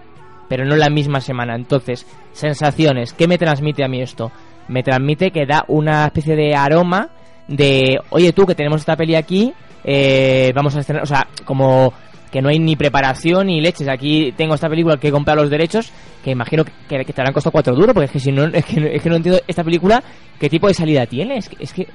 pero 0.49 0.65
no 0.65 0.77
la 0.77 0.91
misma 0.91 1.21
semana. 1.21 1.55
Entonces, 1.55 2.07
sensaciones, 2.33 3.13
¿qué 3.13 3.27
me 3.27 3.39
transmite 3.39 3.85
a 3.85 3.89
mí 3.89 4.01
esto? 4.01 4.31
Me 4.69 4.83
transmite 4.83 5.31
que 5.31 5.47
da 5.47 5.65
una 5.69 6.07
especie 6.07 6.37
de 6.37 6.55
aroma 6.55 7.11
de, 7.49 8.01
oye 8.11 8.33
tú, 8.33 8.47
que 8.47 8.55
tenemos 8.55 8.81
esta 8.81 8.97
peli 8.97 9.15
aquí, 9.15 9.53
eh, 9.85 10.53
vamos 10.55 10.75
a 10.77 10.81
estrenar, 10.81 11.05
o 11.05 11.07
sea, 11.07 11.27
como 11.45 11.93
que 12.37 12.43
no 12.43 12.51
hay 12.51 12.59
ni 12.59 12.77
preparación 12.77 13.47
ni 13.47 13.63
leches. 13.63 13.89
Aquí 13.89 14.31
tengo 14.37 14.55
esta 14.55 14.69
película 14.69 14.99
que 14.99 15.09
he 15.09 15.11
comprado 15.11 15.41
los 15.41 15.49
derechos, 15.49 15.91
que 16.23 16.33
imagino 16.33 16.67
que, 16.67 16.73
que 16.87 17.11
te 17.15 17.21
habrán 17.23 17.33
costado 17.33 17.51
cuatro 17.51 17.75
duros, 17.75 17.95
porque 17.95 18.05
es 18.05 18.11
que 18.11 18.21
si 18.21 18.31
no, 18.31 18.45
es 18.53 18.63
que, 18.63 18.95
es 18.95 19.03
que 19.03 19.09
no 19.09 19.17
entiendo 19.17 19.41
esta 19.47 19.65
película, 19.65 20.05
¿qué 20.39 20.51
tipo 20.51 20.69
de 20.69 20.75
salida 20.75 21.07
tiene? 21.07 21.39
Es 21.39 21.49
que, 21.49 21.57
es 21.59 21.73
que 21.73 21.87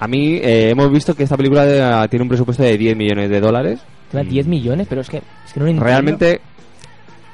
A 0.00 0.06
mí 0.06 0.36
eh, 0.36 0.68
hemos 0.68 0.90
visto 0.90 1.14
que 1.14 1.22
esta 1.22 1.38
película 1.38 1.64
eh, 2.04 2.08
tiene 2.10 2.24
un 2.24 2.28
presupuesto 2.28 2.62
de 2.62 2.76
10 2.76 2.94
millones 2.94 3.30
de 3.30 3.40
dólares. 3.40 3.80
tiene 4.10 4.28
10 4.28 4.48
millones, 4.48 4.86
pero 4.86 5.00
es 5.00 5.08
que, 5.08 5.22
es 5.46 5.52
que 5.54 5.60
no 5.60 5.64
lo 5.64 5.70
entiendo. 5.70 5.86
Realmente, 5.86 6.42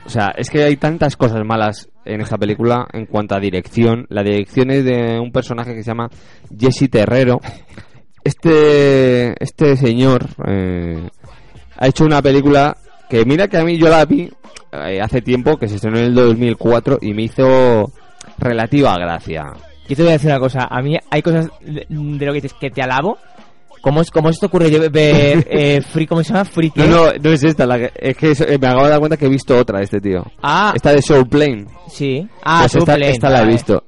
o 0.06 0.08
sea, 0.08 0.32
es 0.36 0.50
que 0.50 0.62
hay 0.62 0.76
tantas 0.76 1.16
cosas 1.16 1.44
malas 1.44 1.88
en 2.04 2.20
esta 2.20 2.38
película 2.38 2.86
en 2.92 3.06
cuanto 3.06 3.34
a 3.34 3.40
dirección. 3.40 4.06
La 4.08 4.22
dirección 4.22 4.70
es 4.70 4.84
de 4.84 5.18
un 5.18 5.32
personaje 5.32 5.74
que 5.74 5.82
se 5.82 5.90
llama 5.90 6.08
Jesse 6.56 6.88
Terrero. 6.88 7.40
Este, 8.22 9.42
este 9.42 9.76
señor 9.76 10.26
eh, 10.46 11.08
ha 11.80 11.86
hecho 11.88 12.04
una 12.04 12.22
película 12.22 12.76
que 13.08 13.24
mira 13.24 13.48
que 13.48 13.56
a 13.58 13.64
mí 13.64 13.76
yo 13.76 13.88
la 13.88 14.04
vi 14.04 14.30
eh, 14.70 15.00
hace 15.02 15.20
tiempo, 15.22 15.56
que 15.56 15.66
se 15.66 15.74
estrenó 15.76 15.98
en 15.98 16.04
el 16.04 16.14
2004 16.14 16.98
y 17.02 17.12
me 17.14 17.22
hizo 17.24 17.90
relativa 18.38 18.96
gracia. 18.98 19.46
Yo 19.88 19.96
te 19.96 20.02
voy 20.02 20.10
a 20.10 20.12
decir 20.12 20.30
una 20.30 20.38
cosa, 20.38 20.68
a 20.70 20.80
mí 20.82 20.96
hay 21.10 21.22
cosas 21.22 21.48
de, 21.60 21.84
de 21.88 22.26
lo 22.26 22.32
que 22.32 22.40
dices 22.40 22.54
que 22.60 22.70
te 22.70 22.82
alabo. 22.82 23.18
¿Cómo, 23.82 24.02
es, 24.02 24.10
cómo 24.10 24.28
esto 24.28 24.46
ocurre? 24.46 24.70
Yo 24.70 24.78
ver 24.90 25.46
eh, 25.50 25.80
Free, 25.80 26.06
¿cómo 26.06 26.22
se 26.22 26.32
llama? 26.34 26.44
Free 26.44 26.70
No, 26.76 26.84
qué? 26.84 26.88
no, 26.90 27.06
no 27.22 27.30
es 27.30 27.42
esta, 27.42 27.66
la 27.66 27.78
que- 27.78 27.92
es 27.96 28.16
que 28.16 28.30
eso- 28.32 28.44
eh, 28.44 28.58
me 28.58 28.66
acabo 28.68 28.84
de 28.84 28.90
dar 28.90 28.98
cuenta 28.98 29.16
que 29.16 29.24
he 29.24 29.30
visto 29.30 29.56
otra 29.58 29.78
de 29.78 29.84
este 29.84 30.00
tío. 30.02 30.22
Ah. 30.42 30.72
Esta 30.76 30.92
de 30.92 31.00
Soul 31.02 31.26
Plane. 31.28 31.64
Sí. 31.88 32.28
Ah, 32.44 32.58
Pues 32.60 32.72
Soul 32.72 32.82
esta, 32.82 32.94
Plane, 32.96 33.10
esta 33.10 33.30
la 33.30 33.42
he 33.42 33.46
visto. 33.46 33.82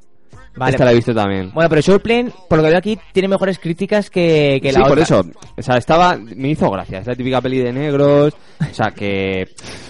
Vale. 0.54 0.72
Esta 0.72 0.84
la 0.84 0.92
he 0.92 0.96
visto 0.96 1.14
también. 1.14 1.50
Bueno, 1.54 1.68
pero 1.70 1.80
Soul 1.82 2.00
Plane, 2.00 2.30
por 2.48 2.58
lo 2.58 2.64
que 2.64 2.70
veo 2.70 2.78
aquí, 2.78 2.98
tiene 3.12 3.28
mejores 3.28 3.58
críticas 3.58 4.10
que, 4.10 4.58
que 4.62 4.70
la 4.70 4.78
sí, 4.78 4.80
otra. 4.80 4.88
por 4.88 4.98
eso. 4.98 5.24
O 5.56 5.62
sea, 5.62 5.76
estaba. 5.76 6.16
Me 6.16 6.50
hizo 6.50 6.70
gracia. 6.70 6.98
Es 6.98 7.06
la 7.06 7.14
típica 7.14 7.40
peli 7.40 7.58
de 7.58 7.72
negros. 7.72 8.34
O 8.60 8.74
sea, 8.74 8.90
que. 8.90 9.44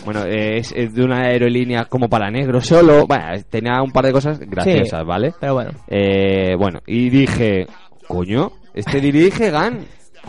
Bueno, 0.05 0.25
es, 0.25 0.73
es 0.77 0.95
de 0.95 1.05
una 1.05 1.23
aerolínea 1.27 1.87
como 1.87 2.09
para 2.09 2.31
negros 2.31 2.67
solo. 2.67 3.07
Bueno, 3.07 3.25
tenía 3.51 3.83
un 3.83 3.91
par 3.91 4.07
de 4.07 4.13
cosas 4.13 4.39
graciosas, 4.39 5.01
Sí, 5.01 5.07
¿vale? 5.07 5.35
Pero 5.41 5.55
bueno. 5.55 5.71
Eh, 5.89 6.55
bueno, 6.57 6.81
y 6.87 7.11
dije. 7.11 7.67
Coño, 8.07 8.53
este 8.75 9.01
dirige 9.01 9.51
Gan. 9.51 9.79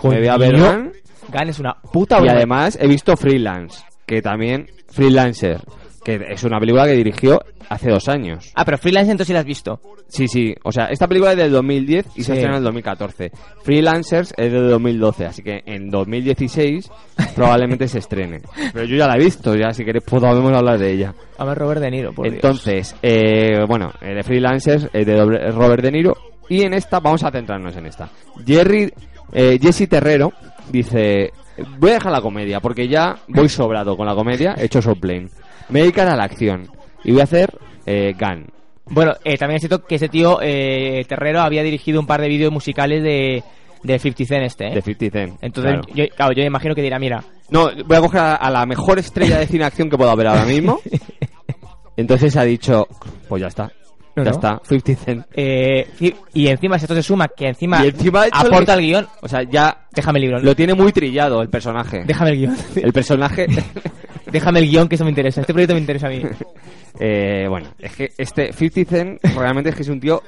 Me 0.03 0.17
voy 0.19 0.27
a 0.27 0.37
ver 0.37 0.57
Gan. 0.57 0.91
Gun 1.31 1.49
es 1.49 1.59
una 1.59 1.75
puta 1.91 2.19
Y 2.23 2.27
además 2.27 2.77
he 2.81 2.87
visto 2.87 3.15
Freelance. 3.15 3.83
Que 4.05 4.21
también. 4.21 4.67
Freelancer. 4.89 5.61
Que 6.03 6.19
es 6.31 6.43
una 6.43 6.59
película 6.59 6.85
que 6.85 6.93
dirigió 6.93 7.39
hace 7.69 7.89
dos 7.89 8.09
años. 8.09 8.51
Ah, 8.55 8.65
pero 8.65 8.77
Freelance 8.77 9.11
entonces 9.11 9.27
sí 9.27 9.33
la 9.33 9.39
has 9.39 9.45
visto. 9.45 9.79
Sí, 10.09 10.27
sí. 10.27 10.53
O 10.63 10.71
sea, 10.71 10.85
esta 10.87 11.07
película 11.07 11.31
es 11.31 11.37
del 11.37 11.51
2010 11.51 12.05
y 12.07 12.09
Sí. 12.15 12.23
se 12.23 12.33
estrenó 12.33 12.53
en 12.55 12.57
el 12.59 12.63
2014. 12.65 13.31
Freelancers 13.63 14.33
es 14.35 14.51
del 14.51 14.69
2012, 14.69 15.25
así 15.25 15.41
que 15.41 15.63
en 15.65 15.89
2016 15.89 16.91
probablemente 17.35 17.87
se 17.87 17.99
estrene. 17.99 18.41
Pero 18.73 18.85
yo 18.85 18.97
ya 18.97 19.07
la 19.07 19.15
he 19.15 19.19
visto, 19.19 19.55
ya 19.55 19.71
si 19.71 19.85
queréis 19.85 20.03
podemos 20.03 20.51
hablar 20.51 20.77
de 20.77 20.91
ella. 20.91 21.13
A 21.37 21.45
ver, 21.45 21.57
Robert 21.57 21.81
De 21.81 21.89
Niro, 21.91 22.11
por. 22.13 22.27
Entonces, 22.27 22.95
eh, 23.01 23.63
bueno, 23.67 23.91
eh, 24.01 24.13
de 24.13 24.23
Freelancers 24.23 24.89
es 24.91 25.05
de 25.05 25.15
doble- 25.17 25.51
Robert 25.51 25.81
De 25.83 25.91
Niro 25.91 26.17
y 26.49 26.63
en 26.63 26.73
esta 26.73 26.99
vamos 26.99 27.23
a 27.23 27.31
centrarnos 27.31 27.75
en 27.77 27.85
esta. 27.85 28.09
Jerry, 28.45 28.91
eh, 29.31 29.57
Jesse 29.61 29.87
Terrero 29.87 30.33
dice, 30.69 31.31
voy 31.79 31.91
a 31.91 31.93
dejar 31.95 32.11
la 32.11 32.21
comedia 32.21 32.59
porque 32.59 32.87
ya 32.87 33.15
voy 33.29 33.47
sobrado 33.49 33.95
con 33.95 34.05
la 34.05 34.15
comedia, 34.15 34.53
he 34.57 34.65
hecho 34.65 34.81
Plane. 34.95 35.29
Me 35.69 35.81
voy 35.81 35.93
a 35.97 36.15
la 36.15 36.23
acción 36.23 36.67
y 37.03 37.11
voy 37.11 37.21
a 37.21 37.25
hacer 37.25 37.49
eh, 37.85 38.13
Gun. 38.19 38.47
Bueno, 38.85 39.13
eh, 39.23 39.37
también 39.37 39.55
es 39.57 39.61
cierto 39.61 39.85
que 39.85 39.95
ese 39.95 40.09
tío, 40.09 40.39
eh, 40.41 41.05
Terrero, 41.07 41.41
había 41.41 41.63
dirigido 41.63 41.99
un 41.99 42.05
par 42.07 42.21
de 42.21 42.27
vídeos 42.27 42.51
musicales 42.51 43.01
de, 43.01 43.43
de 43.83 43.99
50 43.99 44.25
Cent 44.25 44.43
este, 44.45 44.67
¿eh? 44.67 44.75
De 44.75 44.81
50 44.81 45.19
Cent. 45.19 45.37
Entonces, 45.41 45.73
claro. 45.73 45.87
yo, 45.95 46.03
claro, 46.15 46.33
yo 46.33 46.43
imagino 46.43 46.75
que 46.75 46.81
dirá, 46.81 46.99
mira, 46.99 47.23
No, 47.49 47.69
voy 47.85 47.97
a 47.97 48.01
coger 48.01 48.19
a, 48.19 48.35
a 48.35 48.51
la 48.51 48.65
mejor 48.65 48.99
estrella 48.99 49.39
de 49.39 49.47
cine 49.47 49.63
acción 49.65 49.89
que 49.89 49.97
pueda 49.97 50.11
haber 50.11 50.27
ahora 50.27 50.45
mismo. 50.45 50.79
Entonces 51.97 52.35
ha 52.37 52.43
dicho, 52.43 52.87
pues 53.29 53.41
ya 53.41 53.47
está. 53.47 53.71
No, 54.15 54.23
ya 54.23 54.29
no. 54.29 54.35
está, 54.35 54.61
50 54.67 54.95
Cent. 55.03 55.25
eh, 55.33 55.87
y 56.33 56.47
encima 56.47 56.77
si 56.77 56.85
esto 56.85 56.93
se 56.93 57.01
suma, 57.01 57.27
que 57.29 57.47
encima, 57.47 57.83
Y 57.83 57.87
encima 57.89 58.25
el 58.25 58.31
aporta 58.33 58.75
gui- 58.75 58.79
el 58.79 58.85
guion, 58.85 59.07
O 59.21 59.27
sea, 59.27 59.41
ya 59.43 59.87
déjame 59.91 60.19
el 60.19 60.25
libro. 60.25 60.39
lo 60.39 60.55
tiene 60.55 60.73
muy 60.75 60.91
trillado 60.91 61.41
el 61.41 61.49
personaje. 61.49 62.03
Déjame 62.05 62.31
el 62.31 62.37
guion. 62.37 62.55
El 62.75 62.93
personaje... 62.93 63.47
déjame 64.33 64.59
el 64.59 64.69
guion 64.69 64.89
que 64.89 64.95
eso 64.95 65.05
me 65.05 65.11
interesa. 65.11 65.39
Este 65.41 65.53
proyecto 65.53 65.75
me 65.75 65.79
interesa 65.79 66.07
a 66.07 66.09
mí. 66.09 66.21
eh, 66.99 67.45
bueno, 67.47 67.69
es 67.79 67.95
que 67.95 68.11
este 68.17 68.51
50 68.51 68.89
Cent 68.89 69.23
realmente 69.37 69.69
es 69.69 69.75
que 69.77 69.83
es 69.83 69.87
un 69.89 69.99
tío 70.01 70.21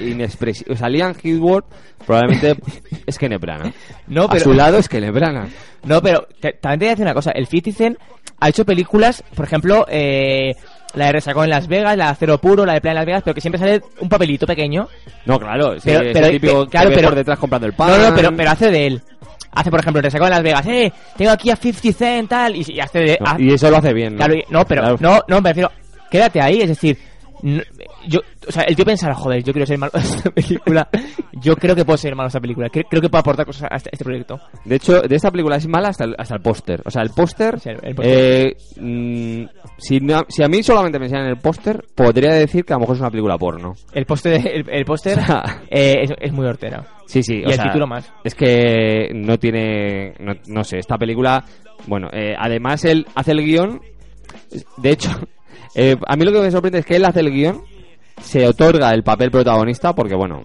inexpresivo. 0.00 0.74
O 0.74 0.76
sea, 0.76 0.88
Liam 0.88 1.14
Hemsworth 1.22 1.64
probablemente 2.06 2.56
es 3.06 3.18
que 3.18 3.28
Nebrana. 3.28 3.72
No, 4.08 4.24
A 4.24 4.28
pero- 4.28 4.44
su 4.44 4.52
lado 4.52 4.76
es 4.78 4.88
que 4.88 5.00
Nebrana. 5.00 5.48
No, 5.84 6.02
pero 6.02 6.26
te- 6.40 6.52
también 6.52 6.78
te 6.80 6.84
voy 6.84 6.88
a 6.88 6.92
decir 6.92 7.04
una 7.06 7.14
cosa. 7.14 7.30
El 7.32 7.46
50 7.46 7.72
Cent 7.78 7.98
ha 8.40 8.48
hecho 8.48 8.64
películas, 8.64 9.24
por 9.34 9.44
ejemplo, 9.46 9.86
eh, 9.88 10.54
la 10.94 11.06
de 11.06 11.12
Resacón 11.12 11.44
en 11.44 11.50
Las 11.50 11.68
Vegas, 11.68 11.96
la 11.96 12.06
de 12.06 12.10
Acero 12.10 12.38
Puro, 12.38 12.66
la 12.66 12.74
de 12.74 12.80
Playa 12.80 12.92
en 12.92 12.96
Las 12.96 13.06
Vegas, 13.06 13.22
pero 13.24 13.34
que 13.34 13.40
siempre 13.40 13.58
sale 13.58 13.80
un 14.00 14.08
papelito 14.08 14.46
pequeño. 14.46 14.88
No, 15.26 15.38
claro, 15.38 15.74
sí, 15.76 15.82
Pero- 15.84 16.00
es 16.02 16.12
pero- 16.12 16.26
el 16.26 16.32
típico 16.32 16.66
pero- 16.70 16.88
que 16.90 16.94
pero- 16.96 17.08
por 17.08 17.16
detrás 17.16 17.38
comprando 17.38 17.66
el 17.66 17.72
pan. 17.72 17.88
No, 17.90 18.10
no, 18.10 18.14
pero, 18.16 18.36
pero 18.36 18.50
hace 18.50 18.70
de 18.70 18.86
él. 18.86 19.02
Hace, 19.54 19.70
por 19.70 19.80
ejemplo, 19.80 20.00
Resacón 20.02 20.28
en 20.28 20.32
Las 20.32 20.42
Vegas, 20.42 20.66
eh, 20.66 20.92
tengo 21.16 21.30
aquí 21.30 21.50
a 21.50 21.56
50 21.56 21.92
Cent, 21.98 22.28
tal, 22.30 22.56
y, 22.56 22.64
y 22.66 22.80
hace 22.80 22.98
de... 23.00 23.18
No, 23.20 23.30
ha- 23.30 23.40
y 23.40 23.52
eso 23.52 23.70
lo 23.70 23.76
hace 23.76 23.92
bien, 23.92 24.14
¿no? 24.14 24.16
Claro, 24.18 24.34
y- 24.34 24.44
no, 24.48 24.64
pero, 24.64 24.80
Claro. 24.82 24.96
no, 25.00 25.20
no, 25.28 25.40
me 25.42 25.50
refiero, 25.50 25.70
quédate 26.10 26.40
ahí, 26.40 26.62
es 26.62 26.68
decir, 26.68 26.98
yo, 28.08 28.20
o 28.48 28.52
sea, 28.52 28.62
el 28.64 28.74
tío 28.76 28.84
pensará, 28.84 29.14
joder, 29.14 29.42
yo 29.42 29.52
quiero 29.52 29.66
ser 29.66 29.78
malo 29.78 29.92
de 29.94 30.00
esta 30.00 30.30
película, 30.34 30.88
yo 31.40 31.56
creo 31.56 31.74
que 31.74 31.84
puedo 31.84 31.96
ser 31.96 32.14
malo 32.14 32.24
de 32.26 32.28
esta 32.28 32.40
película, 32.40 32.68
creo, 32.70 32.84
creo 32.88 33.02
que 33.02 33.08
puedo 33.08 33.20
aportar 33.20 33.46
cosas 33.46 33.68
a 33.70 33.76
este, 33.76 33.90
a 33.90 33.92
este 33.92 34.04
proyecto. 34.04 34.40
De 34.64 34.76
hecho, 34.76 35.00
de 35.00 35.14
esta 35.16 35.30
película 35.30 35.56
es 35.56 35.66
mala 35.68 35.88
hasta 35.88 36.04
el, 36.04 36.14
hasta 36.18 36.34
el 36.36 36.40
póster. 36.42 36.82
O 36.84 36.90
sea, 36.90 37.02
el 37.02 37.10
póster. 37.10 37.58
Sí, 37.60 37.70
eh, 38.02 38.56
mm, 38.80 39.44
si, 39.78 40.00
no- 40.00 40.24
si 40.28 40.42
a 40.42 40.48
mí 40.48 40.62
solamente 40.62 40.98
me 40.98 41.06
enseñan 41.06 41.26
el 41.26 41.38
póster, 41.38 41.84
podría 41.94 42.32
decir 42.34 42.64
que 42.64 42.72
a 42.72 42.76
lo 42.76 42.80
mejor 42.80 42.96
es 42.96 43.00
una 43.00 43.10
película 43.10 43.38
porno. 43.38 43.74
El 43.92 44.06
póster, 44.06 44.46
el, 44.46 44.68
el 44.70 44.84
póster 44.84 45.18
O 45.22 45.24
sea- 45.24 45.62
eh, 45.70 45.96
es, 46.02 46.10
es 46.20 46.32
muy 46.32 46.46
hortera. 46.46 46.84
Sí, 47.06 47.22
sí, 47.22 47.40
Y 47.40 47.44
o 47.44 47.48
el 47.48 47.54
sea, 47.54 47.64
título 47.64 47.86
más. 47.86 48.10
Es 48.24 48.34
que 48.34 49.10
no 49.14 49.38
tiene. 49.38 50.14
No, 50.20 50.32
no 50.46 50.64
sé, 50.64 50.78
esta 50.78 50.96
película. 50.96 51.44
Bueno, 51.86 52.08
eh, 52.12 52.34
además 52.38 52.84
él 52.84 53.06
hace 53.14 53.32
el 53.32 53.44
guion. 53.44 53.80
De 54.78 54.90
hecho, 54.90 55.10
eh, 55.74 55.96
a 56.06 56.16
mí 56.16 56.24
lo 56.24 56.32
que 56.32 56.40
me 56.40 56.50
sorprende 56.50 56.78
es 56.78 56.86
que 56.86 56.96
él 56.96 57.04
hace 57.04 57.20
el 57.20 57.30
guion, 57.30 57.62
se 58.22 58.46
otorga 58.46 58.90
el 58.90 59.02
papel 59.02 59.30
protagonista, 59.30 59.94
porque 59.94 60.14
bueno, 60.14 60.42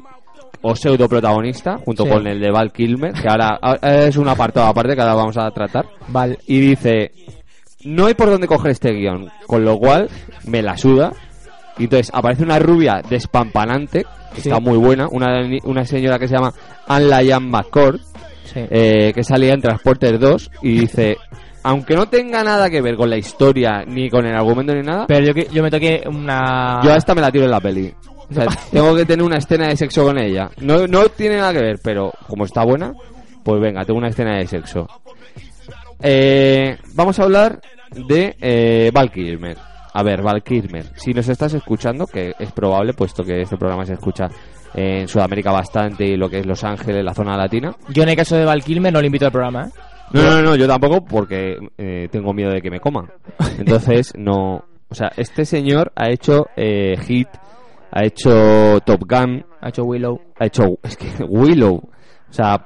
o 0.62 0.76
pseudo 0.76 1.08
protagonista, 1.08 1.78
junto 1.86 2.04
Sí. 2.04 2.10
con 2.10 2.28
el 2.28 2.40
de 2.40 2.52
Val 2.52 2.72
Kilmer, 2.72 3.14
que 3.14 3.28
ahora 3.30 3.60
es 4.08 4.18
un 4.18 4.28
apartado 4.28 4.68
aparte 4.68 4.96
que 4.96 5.02
ahora 5.02 5.14
vamos 5.16 5.38
a 5.38 5.50
tratar. 5.52 5.86
Val. 6.08 6.38
Y 6.48 6.60
dice: 6.60 7.12
No 7.84 8.08
hay 8.08 8.14
por 8.16 8.30
dónde 8.30 8.48
coger 8.48 8.72
este 8.72 8.92
guion, 8.92 9.30
con 9.46 9.64
lo 9.64 9.78
cual 9.78 10.10
me 10.46 10.62
la 10.62 10.78
suda. 10.78 11.14
Y 11.78 11.84
entonces 11.84 12.10
aparece 12.14 12.44
una 12.44 12.58
rubia 12.58 13.02
despampanante, 13.08 14.04
que 14.34 14.42
Sí. 14.42 14.50
está 14.50 14.60
muy 14.60 14.78
buena, 14.80 15.08
una, 15.12 15.42
una 15.64 15.86
señora 15.86 16.18
que 16.18 16.28
se 16.28 16.34
llama 16.36 16.52
Anne 16.88 17.24
Lyon 17.24 17.50
McCord, 17.50 18.00
Sí. 18.46 18.62
eh, 18.72 19.12
que 19.14 19.24
salía 19.24 19.54
en 19.54 19.62
Transporter 19.62 20.18
2 20.18 20.50
y 20.64 20.80
dice, 20.80 21.18
aunque 21.68 21.96
no 21.96 22.08
tenga 22.08 22.44
nada 22.44 22.70
que 22.70 22.82
ver 22.82 22.96
con 22.96 23.10
la 23.10 23.18
historia, 23.18 23.84
ni 23.86 24.10
con 24.10 24.26
el 24.26 24.36
argumento, 24.36 24.74
ni 24.74 24.82
nada, 24.82 25.06
Pero 25.08 25.26
yo, 25.26 25.34
que- 25.34 25.48
yo 25.52 25.62
me 25.64 25.70
toqué 25.72 26.04
una... 26.08 26.82
yo 26.84 26.92
a 26.94 26.98
esta 26.98 27.14
me 27.16 27.22
la 27.22 27.32
tiro 27.32 27.46
en 27.46 27.52
la 27.52 27.60
peli. 27.62 27.94
O 28.30 28.34
sea, 28.34 28.46
tengo 28.72 28.96
que 28.96 29.06
tener 29.06 29.26
una 29.26 29.38
escena 29.38 29.68
de 29.68 29.78
sexo 29.78 30.04
con 30.04 30.18
ella. 30.18 30.50
No, 30.62 30.88
no 30.88 31.08
tiene 31.10 31.38
nada 31.38 31.54
que 31.54 31.62
ver, 31.62 31.80
pero 31.84 32.12
como 32.28 32.46
está 32.46 32.64
buena, 32.64 32.94
pues 33.44 33.62
venga, 33.62 33.86
tengo 33.86 34.00
una 34.00 34.10
escena 34.10 34.38
de 34.38 34.48
sexo. 34.48 34.88
Eh, 36.02 36.78
vamos 36.94 37.20
a 37.20 37.24
hablar 37.24 37.60
de 37.96 38.36
eh, 38.40 38.92
Val 38.94 39.12
Kilmer. 39.12 39.58
A 39.94 40.04
ver, 40.04 40.22
Val 40.22 40.44
Kilmer, 40.44 40.86
si 40.96 41.14
nos 41.14 41.28
estás 41.28 41.54
escuchando, 41.54 42.06
que 42.06 42.34
es 42.38 42.52
probable, 42.52 42.94
puesto 42.94 43.24
que 43.24 43.42
este 43.42 43.58
programa 43.58 43.86
se 43.86 43.94
escucha 43.94 44.30
en 44.76 45.08
Sudamérica 45.08 45.52
bastante 45.52 46.06
y 46.06 46.18
lo 46.18 46.30
que 46.30 46.40
es 46.40 46.46
Los 46.46 46.64
Ángeles, 46.64 47.04
la 47.04 47.14
zona 47.16 47.36
latina. 47.36 47.74
Yo 47.90 48.04
en 48.04 48.10
el 48.10 48.16
caso 48.16 48.36
de 48.36 48.46
Val 48.46 48.64
Kilmer 48.64 48.94
no 48.94 49.00
le 49.02 49.08
invito 49.08 49.26
al 49.26 49.32
programa, 49.32 49.66
¿eh? 49.66 49.72
No, 50.14 50.22
no, 50.24 50.42
no, 50.42 50.56
yo 50.56 50.68
tampoco 50.68 51.04
porque 51.04 51.58
eh, 51.78 52.08
tengo 52.12 52.34
miedo 52.34 52.52
de 52.52 52.62
que 52.62 52.72
me 52.72 52.80
coma. 52.80 53.10
Entonces, 53.58 54.14
no. 54.18 54.64
O 54.90 54.96
sea, 54.96 55.12
este 55.18 55.44
señor 55.46 55.92
ha 55.96 56.10
hecho 56.10 56.48
eh, 56.56 56.96
Hit, 57.06 57.28
ha 57.92 58.06
hecho 58.06 58.80
Top 58.86 59.02
Gun, 59.06 59.46
Ha 59.62 59.70
hecho 59.70 59.84
Willow. 59.84 60.22
ha 60.40 60.46
hecho. 60.46 60.64
Es 60.84 60.96
que 60.96 61.08
Willow. 61.28 61.76
O 62.30 62.34
sea, 62.34 62.66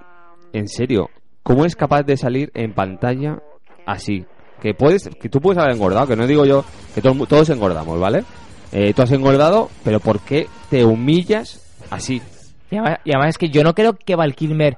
en 0.53 0.67
serio, 0.67 1.09
¿cómo 1.43 1.65
es 1.65 1.75
capaz 1.75 2.03
de 2.03 2.17
salir 2.17 2.51
en 2.53 2.73
pantalla 2.73 3.39
así? 3.85 4.23
Que 4.61 4.75
puedes, 4.75 5.09
que 5.19 5.29
tú 5.29 5.41
puedes 5.41 5.57
haber 5.61 5.73
engordado, 5.75 6.05
que 6.07 6.15
no 6.15 6.27
digo 6.27 6.45
yo 6.45 6.63
que 6.93 7.01
todo- 7.01 7.25
todos 7.25 7.49
engordamos, 7.49 7.99
¿vale? 7.99 8.23
Eh, 8.71 8.93
tú 8.93 9.01
has 9.01 9.11
engordado, 9.11 9.69
pero 9.83 9.99
¿por 9.99 10.19
qué 10.19 10.47
te 10.69 10.85
humillas 10.85 11.67
así? 11.89 12.21
Y 12.69 12.75
además, 12.77 12.99
y 13.03 13.11
además 13.11 13.29
es 13.29 13.37
que 13.39 13.49
yo 13.49 13.63
no 13.63 13.73
creo 13.73 13.93
que 13.93 14.15
Val 14.15 14.35
Kilmer... 14.35 14.77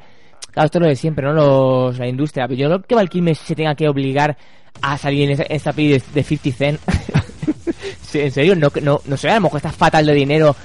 Claro, 0.54 0.66
esto 0.66 0.78
es 0.78 0.82
lo 0.84 0.88
de 0.88 0.96
siempre, 0.96 1.26
¿no? 1.26 1.34
Los, 1.34 1.98
la 1.98 2.08
industria. 2.08 2.48
Yo 2.48 2.70
no 2.70 2.76
creo 2.78 2.88
que 2.88 2.96
Val 2.96 3.10
Kilmer 3.10 3.36
se 3.36 3.56
tenga 3.56 3.74
que 3.76 3.88
obligar 3.89 4.38
a 4.82 4.98
salir 4.98 5.24
en 5.24 5.32
esa- 5.32 5.44
en 5.44 5.56
esta 5.56 5.74
peli 5.74 5.89
de, 5.89 6.02
de 6.13 6.24
50 6.24 6.58
Cent. 6.58 6.80
Sí, 8.10 8.20
en 8.20 8.32
serio, 8.32 8.56
no, 8.56 8.72
no, 8.82 9.02
no 9.06 9.18
sé, 9.18 9.30
a 9.30 9.36
lo 9.36 9.42
mejor 9.42 9.58
está 9.58 9.72
fatal 9.72 10.06
de 10.06 10.13
dinero, 10.13 10.56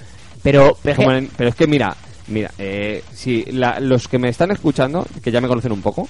pero... 0.43 0.77
pero 0.83 0.93
es 0.93 0.99
que- 0.99 1.05
Como 1.05 1.17
en- 1.17 1.31
pero 1.35 1.49
es 1.51 1.57
que 1.57 1.67
mira, 1.67 1.97
mira, 2.27 2.51
eh, 2.59 3.03
si 3.15 3.43
la- 3.53 3.81
los 3.81 4.07
que 4.07 4.19
me 4.19 4.29
están 4.29 4.51
escuchando, 4.51 5.07
que 5.23 5.31
ya 5.33 5.41
me 5.41 5.49
conocen 5.49 5.73
un 5.73 5.81
poco, 5.81 6.07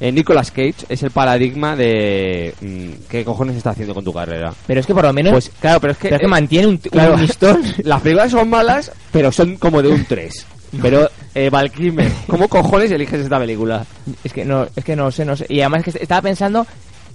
eh, 0.00 0.12
Nicolas 0.12 0.52
Cage 0.52 0.86
es 0.88 1.02
el 1.02 1.10
paradigma 1.10 1.74
de 1.74 2.54
mm, 2.60 3.08
qué 3.08 3.24
cojones 3.24 3.56
está 3.56 3.70
haciendo 3.70 3.92
con 3.92 4.04
tu 4.04 4.12
carrera. 4.12 4.54
Pero 4.68 4.78
es 4.78 4.86
que 4.86 4.94
por 4.94 5.02
lo 5.04 5.12
menos... 5.12 5.32
Pues 5.32 5.50
claro, 5.60 5.80
pero 5.80 5.92
es 5.92 5.98
que, 5.98 6.04
pero 6.10 6.16
es 6.16 6.20
que 6.20 6.26
eh, 6.26 6.30
mantiene 6.30 6.66
un, 6.68 6.76
claro, 6.78 7.14
un 7.14 7.22
listón. 7.22 7.60
las 7.82 8.00
películas 8.00 8.30
son 8.30 8.48
malas, 8.48 8.92
pero 9.10 9.32
son 9.32 9.56
como 9.56 9.82
de 9.82 9.88
un 9.88 10.04
3. 10.04 10.46
Pero 10.82 11.08
eh, 11.34 11.48
Val 11.50 11.70
Kilmer, 11.70 12.10
¿cómo 12.26 12.48
cojones 12.48 12.90
eliges 12.90 13.20
esta 13.20 13.38
película? 13.38 13.84
Es 14.22 14.32
que 14.32 14.44
no, 14.44 14.66
es 14.76 14.84
que 14.84 14.94
no 14.96 15.10
sé, 15.10 15.24
no 15.24 15.36
sé. 15.36 15.46
Y 15.48 15.60
además 15.60 15.82
es 15.86 15.94
que 15.94 16.02
estaba 16.02 16.22
pensando, 16.22 16.66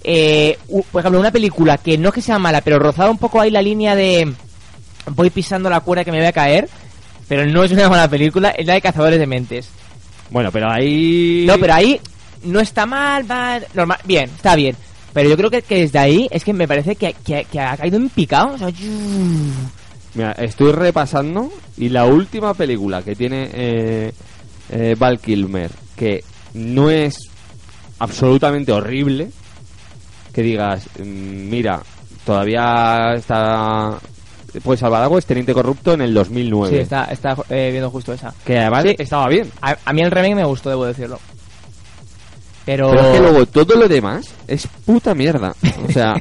eh, 0.04 0.58
por 0.92 1.00
ejemplo, 1.02 1.20
una 1.20 1.32
película 1.32 1.78
que 1.78 1.98
no 1.98 2.10
es 2.10 2.16
que 2.16 2.22
sea 2.22 2.39
mala, 2.39 2.62
pero 2.62 2.80
rozaba 2.80 3.12
un 3.12 3.18
poco 3.18 3.39
ahí 3.39 3.52
la 3.52 3.62
línea 3.62 3.96
de 3.96 4.34
voy 5.12 5.30
pisando 5.30 5.70
la 5.70 5.82
cuerda 5.82 6.04
que 6.04 6.12
me 6.12 6.18
voy 6.18 6.28
a 6.28 6.32
caer, 6.34 6.68
pero 7.28 7.46
no 7.46 7.63
es 7.63 7.72
una 7.72 7.89
mala 7.89 8.08
película, 8.10 8.50
es 8.50 8.66
la 8.66 8.74
de 8.74 8.82
Cazadores 8.82 9.20
de 9.20 9.28
Mentes. 9.28 9.70
Bueno, 10.30 10.52
pero 10.52 10.70
ahí 10.72 11.44
No, 11.48 11.58
pero 11.60 11.74
ahí 11.76 12.00
no 12.44 12.60
está 12.60 12.86
mal, 12.86 13.30
va, 13.30 13.60
normal, 13.74 14.00
bien, 14.06 14.30
está 14.36 14.56
bien. 14.56 14.76
Pero 15.13 15.30
yo 15.30 15.38
creo 15.38 15.52
que, 15.52 15.62
que 15.62 15.82
desde 15.82 16.00
ahí 16.00 16.28
es 16.32 16.44
que 16.44 16.54
me 16.54 16.68
parece 16.68 16.96
que, 16.96 17.13
que- 17.24 17.46
que 17.46 17.60
ha 17.60 17.78
caído 17.78 17.98
en 17.98 18.10
picado. 18.10 18.56
O 18.56 18.58
sea, 18.58 18.70
Mira, 20.15 20.32
estoy 20.34 20.71
repasando 20.71 21.52
y 21.78 21.89
la 21.89 22.06
última 22.06 22.54
película 22.54 23.02
que 23.02 23.15
tiene 23.15 23.49
eh, 23.54 24.13
eh, 24.69 24.95
Val 24.97 25.19
Kilmer, 25.19 25.71
que 25.95 26.23
no 26.54 26.89
es 26.91 27.17
absolutamente 27.99 28.71
horrible, 28.71 29.32
que 30.32 30.41
digas, 30.43 30.88
mm, 30.99 31.49
mira, 31.49 31.82
todavía 32.26 33.13
está... 33.15 33.97
Puede 34.63 34.78
salvar 34.78 35.02
algo, 35.02 35.17
es 35.17 35.26
Teniente 35.26 35.52
Corrupto 35.52 35.93
en 35.93 36.02
el 36.02 36.13
2009. 36.13 36.76
sí, 36.76 36.82
está, 36.84 37.06
está 37.06 37.36
eh, 37.49 37.69
viendo 37.71 37.89
justo 37.89 38.13
esa. 38.13 38.32
Que 38.45 38.60
además 38.60 38.84
Sí. 38.84 38.95
estaba 38.99 39.28
bien. 39.28 39.49
A, 39.63 39.76
a 39.84 39.93
mí 39.93 40.02
el 40.04 40.12
remake 40.12 40.36
me 40.36 40.45
gustó, 40.45 40.69
debo 40.69 40.86
decirlo. 40.86 41.19
Pero... 42.65 42.91
Pero 42.91 43.02
es 43.02 43.13
que 43.15 43.19
luego 43.19 43.45
todo 43.47 43.76
lo 43.76 43.88
demás 43.88 44.28
es 44.47 44.67
puta 44.86 45.15
mierda. 45.15 45.56
O 45.88 45.91
sea, 45.91 46.13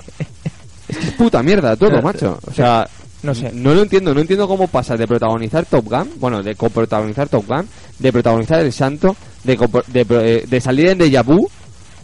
es 0.88 0.96
que 0.98 1.08
es 1.08 1.12
puta 1.12 1.42
mierda 1.42 1.76
todo, 1.76 2.00
macho. 2.00 2.38
O 2.46 2.52
sea, 2.54 2.88
No 3.22 3.34
sé. 3.34 3.50
No 3.52 3.72
lo 3.74 3.82
entiendo, 3.82 4.12
no 4.14 4.20
entiendo 4.20 4.48
cómo 4.48 4.66
pasa 4.66 4.96
de 4.96 5.06
protagonizar 5.06 5.64
Top 5.66 5.84
Gun, 5.88 6.10
bueno, 6.18 6.42
de 6.42 6.54
coprotagonizar 6.56 7.28
Top 7.28 7.46
Gun, 7.46 7.68
de 7.98 8.12
protagonizar 8.12 8.60
El 8.60 8.72
Santo, 8.72 9.14
de, 9.44 9.56
de, 9.88 10.06
eh, 10.10 10.44
de 10.48 10.60
salir 10.60 10.88
en 10.88 10.98
Deja 10.98 11.22
Vu, 11.22 11.48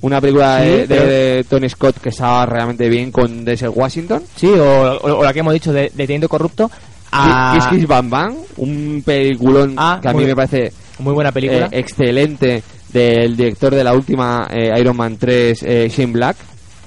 una 0.01 0.21
película 0.21 0.61
Sí, 0.63 0.69
de, 0.69 0.77
de- 0.77 0.87
pero- 0.87 1.07
de 1.07 1.47
Tony 1.49 1.69
Scott 1.69 1.99
que 1.99 2.11
estaba 2.11 2.47
realmente 2.47 2.89
bien 2.89 3.11
con 3.11 3.45
Denzel 3.45 3.71
Washington. 3.71 4.23
Sí, 4.37 4.47
o, 4.47 4.93
o- 4.93 5.19
o 5.19 5.25
la 5.25 5.33
que 5.33 5.41
hemos 5.41 5.53
dicho 5.55 5.73
de, 5.73 5.83
de 5.83 6.07
Teniente 6.07 6.29
Corrupto. 6.29 6.71
A... 7.11 7.53
Kiss 7.57 7.67
Kiss 7.67 7.89
Bang 7.89 8.09
Bang, 8.11 8.35
un 8.59 9.03
peliculón 9.05 9.75
Ah, 9.79 9.99
que 10.01 10.09
a 10.09 10.13
mí 10.13 10.25
me 10.25 10.37
parece 10.37 10.73
Muy 11.01 11.15
buena 11.15 11.33
película. 11.33 11.67
eh, 11.67 11.81
excelente 11.81 12.63
del 12.93 13.37
director 13.37 13.75
de 13.75 13.83
la 13.83 13.93
última 13.95 14.47
eh, 14.53 14.73
Iron 14.79 14.97
Man 14.97 15.17
3, 15.19 15.63
eh, 15.63 15.89
Shane 15.91 16.13
Black, 16.13 16.37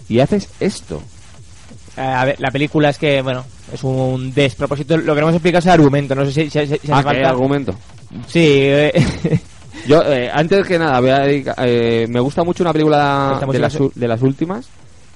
y 0.07 0.19
haces 0.19 0.47
esto. 0.59 1.01
Eh, 2.01 2.13
a 2.13 2.25
ver, 2.25 2.39
la 2.39 2.49
película 2.51 2.89
es 2.89 2.97
que, 2.97 3.21
bueno, 3.21 3.45
es 3.71 3.83
un 3.83 4.33
despropósito. 4.33 4.97
Lo 4.97 5.13
que 5.13 5.21
no 5.21 5.27
hemos 5.27 5.35
explicado 5.35 5.59
es 5.59 5.65
el 5.67 5.71
argumento. 5.71 6.15
No 6.15 6.25
sé 6.25 6.31
si, 6.31 6.49
si- 6.49 6.65
si- 6.67 6.73
Ah, 6.73 6.75
hace 6.75 6.79
¿qué 6.81 6.87
falta. 7.03 7.29
argumento? 7.29 7.75
Sí, 8.27 8.39
eh, 8.43 8.91
Yo, 9.87 10.01
eh, 10.03 10.29
antes 10.33 10.67
que 10.67 10.77
nada, 10.77 10.99
voy 10.99 11.09
a 11.09 11.19
dedicar- 11.19 11.55
eh, 11.59 12.05
me 12.09 12.19
gusta 12.19 12.43
mucho 12.43 12.63
una 12.63 12.73
película 12.73 13.39
de 13.51 13.59
las, 13.59 13.77
de 13.95 14.07
las 14.07 14.21
últimas 14.21 14.67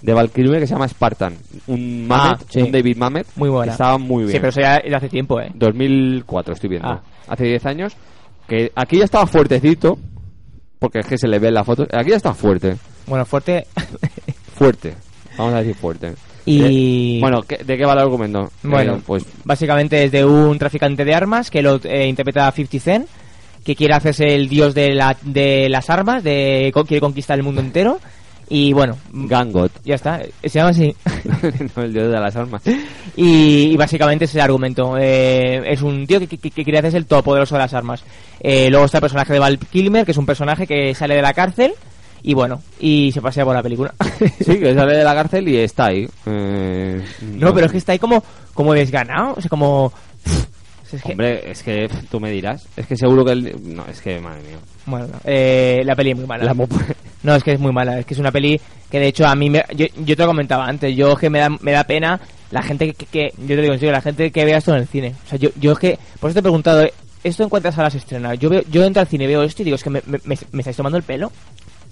de 0.02 0.14
Val 0.14 0.30
Kilmer 0.32 0.60
que 0.60 0.68
se 0.68 0.74
llama 0.74 0.88
Spartan. 0.88 1.36
Un 1.68 2.08
Mamet, 2.08 2.40
Ah, 2.42 2.46
sí. 2.50 2.62
un 2.62 2.72
David 2.72 2.98
Mamet. 2.98 3.28
muy 3.36 3.50
buena. 3.50 3.72
que 3.72 3.74
Estaba 3.74 3.98
muy 3.98 4.24
bien. 4.24 4.32
Sí, 4.34 4.38
pero 4.40 4.50
eso 4.50 4.62
ya 4.62 4.82
hace 4.98 5.10
tiempo, 5.10 5.40
¿eh? 5.42 5.52
2004 5.56 6.54
estoy 6.54 6.70
viendo. 6.70 6.88
Ah. 6.88 7.02
Hace 7.28 7.46
10 7.46 7.66
años. 7.66 7.94
Que 8.48 8.72
aquí 8.76 8.98
ya 9.00 9.06
estaba 9.06 9.26
fuertecito. 9.26 9.98
Porque 10.78 11.00
es 11.00 11.08
que 11.08 11.18
se 11.18 11.28
le 11.28 11.40
ve 11.40 11.48
en 11.48 11.54
la 11.56 11.64
foto. 11.64 11.88
Aquí 11.92 12.12
ya 12.12 12.18
está 12.18 12.34
fuerte. 12.34 12.76
Bueno, 13.08 13.26
fuerte. 13.26 13.66
Fuerte. 14.56 14.94
Vamos 15.38 15.54
a 15.54 15.60
decir 15.60 15.76
fuerte. 15.76 16.14
Y- 16.46 17.18
Eh, 17.18 17.22
bueno, 17.22 17.42
¿qué- 17.44 17.58
¿de 17.64 17.78
qué 17.78 17.86
va 17.86 17.94
el 17.94 18.00
argumento? 18.00 18.52
Bueno, 18.64 18.96
Eh, 18.96 19.02
pues 19.06 19.26
Básicamente 19.44 20.04
es 20.04 20.12
de 20.12 20.24
un 20.26 20.58
traficante 20.60 21.04
de 21.04 21.14
armas 21.16 21.50
que 21.50 21.62
lo 21.62 21.80
eh, 21.84 22.08
interpreta 22.08 22.52
50 22.52 22.80
Cent, 22.80 23.08
que 23.64 23.76
quiere 23.76 23.96
hacerse 23.96 24.26
el 24.36 24.48
dios 24.48 24.76
de, 24.76 24.94
la, 24.94 25.18
de 25.24 25.70
las 25.70 25.90
armas, 25.90 26.24
de 26.24 26.72
quiere 26.88 27.02
conquistar 27.02 27.38
el 27.38 27.44
mundo 27.44 27.62
entero. 27.62 28.00
Y 28.48 28.74
bueno, 28.74 28.96
Gangot. 29.12 29.72
ya 29.84 29.96
está, 29.96 30.22
eh, 30.22 30.30
se 30.44 30.60
llama 30.60 30.70
así. 30.70 30.96
no, 31.76 31.82
el 31.84 31.92
dios 31.94 32.12
de 32.12 32.20
las 32.20 32.36
armas. 32.36 32.62
Y, 33.16 33.72
y 33.72 33.76
básicamente 33.76 34.26
es 34.26 34.36
el 34.36 34.42
argumento. 34.42 34.96
Eh, 35.00 35.64
es 35.66 35.82
un 35.82 36.06
tío 36.06 36.20
que, 36.20 36.28
que, 36.28 36.38
que 36.52 36.64
quiere 36.64 36.78
hacerse 36.78 36.98
el 36.98 37.08
todopoderoso 37.08 37.56
de 37.56 37.62
las 37.62 37.74
armas. 37.74 38.04
Eh, 38.40 38.70
luego 38.70 38.86
está 38.86 39.00
el 39.00 39.02
personaje 39.02 39.34
de 39.34 39.40
Val 39.40 39.58
Kilmer, 39.58 40.06
que 40.06 40.12
es 40.12 40.18
un 40.20 40.28
personaje 40.28 40.68
que 40.68 40.94
sale 40.94 41.16
de 41.16 41.24
la 41.24 41.34
cárcel. 41.34 41.74
Y 42.28 42.34
bueno, 42.34 42.60
y 42.80 43.12
se 43.12 43.22
pasea 43.22 43.46
por 43.46 43.54
la 43.56 43.62
película. 43.62 43.94
Sí, 44.40 44.58
que 44.60 44.74
sale 44.74 44.98
de 44.98 45.04
la 45.04 45.14
cárcel 45.14 45.48
y 45.48 45.58
está 45.58 45.86
ahí. 45.88 46.08
Eh, 46.26 47.00
no, 47.22 47.54
pero 47.54 47.68
es 47.68 47.72
que 47.72 47.78
está 47.78 47.92
ahí 47.92 48.00
como, 48.00 48.24
como 48.54 48.74
desganado. 48.74 49.36
O 49.38 49.42
sea, 49.42 49.50
como. 49.50 49.94
Es 50.92 51.02
que- 51.04 51.12
Hombre, 51.12 51.52
es 51.52 51.62
que 51.62 51.90
tú 52.10 52.20
me 52.20 52.32
dirás. 52.32 52.68
Es 52.78 52.88
que 52.88 52.96
seguro 52.96 53.26
que 53.26 53.32
el... 53.34 53.76
No, 53.76 53.86
es 53.88 54.02
que, 54.02 54.20
madre 54.20 54.42
mía. 54.44 54.58
Bueno, 54.86 55.08
no, 55.08 55.20
eh, 55.26 55.82
la 55.86 55.96
peli 55.96 56.12
es 56.12 56.18
muy 56.18 56.26
mala. 56.26 56.46
La 56.46 56.54
No, 57.24 57.36
es 57.36 57.44
que 57.44 57.52
es 57.54 57.60
muy 57.60 57.72
mala. 57.74 58.00
Es 58.00 58.06
que 58.06 58.14
es 58.14 58.20
una 58.20 58.32
peli 58.32 58.60
que 58.90 59.00
de 59.00 59.08
hecho 59.08 59.28
a 59.28 59.36
mí... 59.36 59.50
Me, 59.50 59.64
yo, 59.76 59.86
yo 59.98 60.16
te 60.16 60.22
lo 60.24 60.28
comentaba 60.28 60.66
antes. 60.68 60.96
Yo 60.96 61.12
es 61.14 61.20
que 61.20 61.30
me 61.30 61.40
da, 61.40 61.50
me 61.50 61.72
da 61.74 61.84
pena 61.84 62.20
la 62.52 62.62
gente 62.64 62.94
que, 62.94 63.06
que- 63.08 63.34
Yo 63.40 63.56
te 63.56 63.62
digo 63.62 63.74
en 63.74 63.80
serio, 63.80 63.92
la 63.92 64.02
gente 64.02 64.32
que 64.32 64.46
vea 64.46 64.58
esto 64.60 64.72
en 64.74 64.82
el 64.82 64.88
cine. 64.88 65.14
O 65.26 65.30
sea, 65.30 65.38
yo, 65.38 65.50
yo 65.60 65.74
es 65.74 65.80
que... 65.80 66.00
Por 66.20 66.30
eso 66.30 66.36
te 66.36 66.40
he 66.40 66.44
preguntado. 66.44 66.88
¿esto 67.24 67.42
en 67.42 67.50
cuántas 67.50 67.74
salas 67.74 67.96
estrena? 67.96 68.36
Yo, 68.36 68.50
veo, 68.52 68.62
yo 68.70 68.84
entro 68.84 69.02
al 69.02 69.08
cine 69.08 69.26
veo 69.26 69.42
esto 69.42 69.64
y 69.64 69.66
digo, 69.66 69.76
es 69.76 69.84
que 69.84 69.90
me, 69.90 70.02
me, 70.06 70.20
me- 70.26 70.38
me 70.52 70.60
estáis 70.62 70.78
tomando 70.78 70.98
el 70.98 71.04
pelo. 71.04 71.32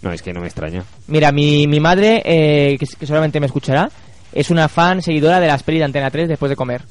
No, 0.03 0.11
es 0.11 0.21
que 0.21 0.31
no 0.33 0.41
me 0.41 0.47
extraña. 0.47 0.83
Mira, 1.07 1.31
mi, 1.31 1.65
mi 1.65 1.79
madre, 1.79 2.21
eh, 2.25 2.77
que, 2.77 2.85
que 2.85 3.07
solamente 3.07 3.39
me 3.39 3.47
escuchará, 3.47 3.89
es 4.33 4.51
una 4.51 4.67
fan 4.67 5.01
seguidora 5.01 5.39
de 5.39 5.47
las 5.47 5.63
pelis 5.63 5.79
de 5.79 5.85
Antena 5.85 6.11
3 6.11 6.27
después 6.27 6.49
de 6.49 6.55
comer. 6.55 6.81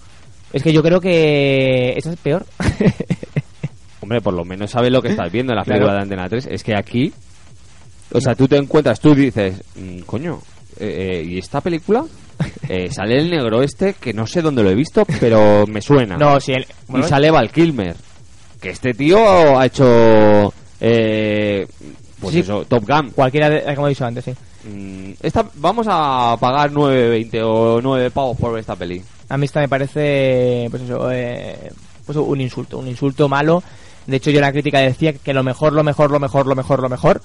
Es 0.52 0.62
que 0.62 0.72
yo 0.72 0.82
creo 0.82 1.00
que... 1.00 1.94
Esa 1.96 2.10
es 2.10 2.16
peor. 2.16 2.44
hombre, 4.00 4.20
por 4.20 4.34
lo 4.34 4.44
menos 4.44 4.70
sabes 4.70 4.90
lo 4.90 5.00
que 5.00 5.08
estás 5.08 5.30
viendo 5.30 5.52
en 5.52 5.58
la 5.58 5.64
Claro. 5.64 5.78
película 5.80 5.94
de 5.96 6.02
Antena 6.02 6.28
3. 6.28 6.48
Es 6.50 6.64
que 6.64 6.74
aquí, 6.76 7.12
o 8.12 8.20
sea, 8.20 8.34
tú 8.34 8.48
te 8.48 8.56
encuentras, 8.56 8.98
tú 9.00 9.14
dices, 9.14 9.62
"Mm, 9.76 10.00
coño, 10.00 10.40
eh, 10.78 11.20
eh, 11.20 11.24
¿y 11.24 11.38
esta 11.38 11.60
película? 11.60 12.04
Eh, 12.68 12.90
sale 12.90 13.18
el 13.18 13.30
negro 13.30 13.62
este, 13.62 13.92
que 13.94 14.12
no 14.14 14.26
sé 14.26 14.40
dónde 14.42 14.62
lo 14.62 14.70
he 14.70 14.74
visto, 14.74 15.04
pero 15.20 15.64
me 15.66 15.80
suena. 15.82 16.16
No, 16.16 16.40
si 16.40 16.52
el- 16.52 16.66
bueno, 16.88 17.04
y 17.04 17.08
sale 17.08 17.30
Val 17.30 17.50
Kilmer. 17.52 17.94
Que 18.60 18.70
este 18.70 18.94
tío 18.94 19.58
ha 19.58 19.66
hecho. 19.66 20.52
Pues 22.22 22.32
Sí. 22.34 22.40
eso, 22.40 22.64
Top 22.64 22.86
Gun. 22.88 23.10
Cualquiera, 23.10 23.50
de, 23.50 23.74
como 23.74 23.88
he 23.88 23.90
dicho 23.90 24.06
antes, 24.06 24.24
sí. 24.24 24.32
Mm, 24.64 25.12
esta, 25.22 25.44
vamos 25.56 25.86
a 25.90 26.36
pagar 26.40 26.70
9.20 26.70 27.40
o 27.44 27.80
9 27.82 28.10
pavos 28.10 28.36
por 28.38 28.52
ver 28.52 28.60
esta 28.60 28.76
peli. 28.76 29.02
A 29.28 29.36
mí 29.36 29.44
esta 29.46 29.60
me 29.60 29.68
parece, 29.68 30.68
pues 30.70 30.82
eso, 30.84 31.10
eh, 31.10 31.70
pues 32.06 32.16
un 32.16 32.40
insulto, 32.40 32.78
un 32.78 32.86
insulto 32.88 33.28
malo. 33.28 33.62
De 34.06 34.16
hecho, 34.16 34.30
yo 34.30 34.38
en 34.38 34.42
la 34.44 34.52
crítica 34.52 34.78
decía 34.80 35.12
que 35.12 35.32
lo 35.34 35.42
mejor, 35.42 35.72
lo 35.72 35.82
mejor, 35.84 36.10
lo 36.10 36.18
mejor, 36.20 36.46
lo 36.46 36.54
mejor, 36.54 36.80
lo 36.80 36.88
mejor 36.88 37.20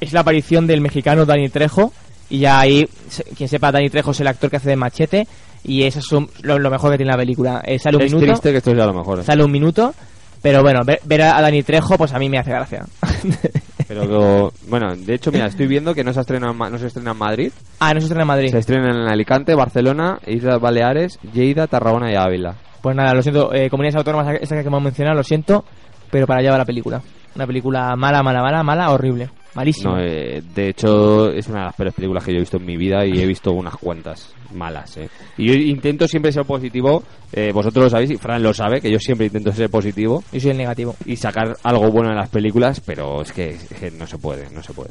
es 0.00 0.12
la 0.12 0.20
aparición 0.20 0.66
del 0.66 0.80
mexicano 0.80 1.24
Dani 1.24 1.48
Trejo. 1.48 1.92
Y 2.30 2.40
ya 2.40 2.58
ahí, 2.60 2.88
quien 3.36 3.48
sepa, 3.48 3.70
Dani 3.72 3.90
Trejo 3.90 4.10
es 4.12 4.20
el 4.20 4.26
actor 4.26 4.50
que 4.50 4.56
hace 4.56 4.70
de 4.70 4.76
Machete. 4.76 5.26
Y 5.62 5.84
eso 5.84 6.00
es 6.00 6.12
un- 6.12 6.28
lo, 6.42 6.58
lo 6.58 6.70
mejor 6.70 6.90
que 6.90 6.96
tiene 6.98 7.12
la 7.12 7.18
película. 7.18 7.62
Eh, 7.64 7.78
sale 7.78 7.96
un 7.96 8.02
es 8.02 8.12
minuto, 8.12 8.26
triste 8.32 8.50
que 8.50 8.58
esto 8.58 8.74
sea 8.74 8.86
lo 8.86 8.92
mejor. 8.94 9.20
¿eh? 9.20 9.24
sale 9.24 9.44
un 9.44 9.50
minuto. 9.52 9.94
Pero 10.42 10.60
bueno, 10.62 10.84
ver, 10.84 11.00
ver 11.04 11.22
a 11.22 11.40
Dani 11.40 11.62
Trejo, 11.62 11.96
pues 11.96 12.12
a 12.12 12.18
mí 12.18 12.28
me 12.28 12.38
hace 12.38 12.50
gracia. 12.50 12.84
Pero 13.88 14.52
bueno, 14.68 14.94
de 14.96 15.14
hecho, 15.14 15.30
mira, 15.32 15.46
estoy 15.46 15.66
viendo 15.66 15.94
que 15.94 16.04
no 16.04 16.12
se 16.12 16.20
estrena 16.20 16.50
en, 16.50 16.56
Ma- 16.56 16.70
no 16.70 16.78
se 16.78 16.86
estrena 16.86 17.12
en 17.12 17.18
Madrid. 17.18 17.52
ah, 17.80 17.92
no 17.94 18.00
se 18.00 18.06
estrena 18.06 18.22
en 18.22 18.28
Madrid. 18.28 18.50
Se 18.50 18.58
estrena 18.58 18.90
en 18.90 19.08
Alicante, 19.08 19.54
Barcelona, 19.54 20.18
Islas 20.26 20.60
Baleares, 20.60 21.18
Lleida, 21.32 21.66
Tarragona 21.66 22.10
y 22.12 22.16
Ávila. 22.16 22.54
Pues 22.82 22.94
nada, 22.96 23.14
lo 23.14 23.22
siento, 23.22 23.52
eh, 23.54 23.70
comunidades 23.70 23.96
autónomas, 23.96 24.36
esta 24.40 24.60
que 24.60 24.66
hemos 24.66 24.82
mencionado, 24.82 25.16
lo 25.16 25.22
siento, 25.22 25.64
pero 26.10 26.26
para 26.26 26.40
allá 26.40 26.50
va 26.52 26.58
la 26.58 26.64
película. 26.64 27.00
Una 27.34 27.46
película 27.46 27.96
mala, 27.96 28.22
mala, 28.22 28.42
mala, 28.42 28.62
mala, 28.62 28.90
horrible. 28.90 29.30
Malísima. 29.54 29.92
No, 29.92 30.00
eh, 30.00 30.42
de 30.54 30.68
hecho, 30.70 31.30
es 31.30 31.46
una 31.48 31.60
de 31.60 31.64
las 31.66 31.74
peores 31.76 31.94
películas 31.94 32.24
que 32.24 32.32
yo 32.32 32.38
he 32.38 32.40
visto 32.40 32.56
en 32.56 32.64
mi 32.66 32.76
vida 32.76 33.06
y 33.06 33.20
he 33.20 33.26
visto 33.26 33.52
unas 33.52 33.76
cuantas 33.76 34.32
malas. 34.52 34.96
Eh. 34.96 35.08
Y 35.38 35.46
yo 35.46 35.54
intento 35.54 36.08
siempre 36.08 36.32
ser 36.32 36.44
positivo. 36.44 37.02
eh, 37.32 37.50
vosotros 37.52 37.84
lo 37.84 37.90
sabéis 37.90 38.10
y 38.10 38.16
Fran 38.16 38.42
lo 38.42 38.52
sabe, 38.52 38.80
que 38.80 38.90
yo 38.90 38.98
siempre 38.98 39.26
intento 39.26 39.52
ser 39.52 39.68
positivo 39.70 40.22
Yo 40.32 40.40
soy 40.40 40.50
el 40.50 40.56
negativo. 40.58 40.96
y 41.06 41.16
sacar 41.16 41.56
algo 41.62 41.90
bueno 41.90 42.10
de 42.10 42.16
las 42.16 42.28
películas, 42.28 42.80
pero 42.80 43.22
es 43.22 43.32
que, 43.32 43.50
es 43.50 43.64
que 43.80 43.90
no 43.92 44.06
se 44.06 44.18
puede, 44.18 44.48
no 44.50 44.62
se 44.62 44.72
puede. 44.72 44.90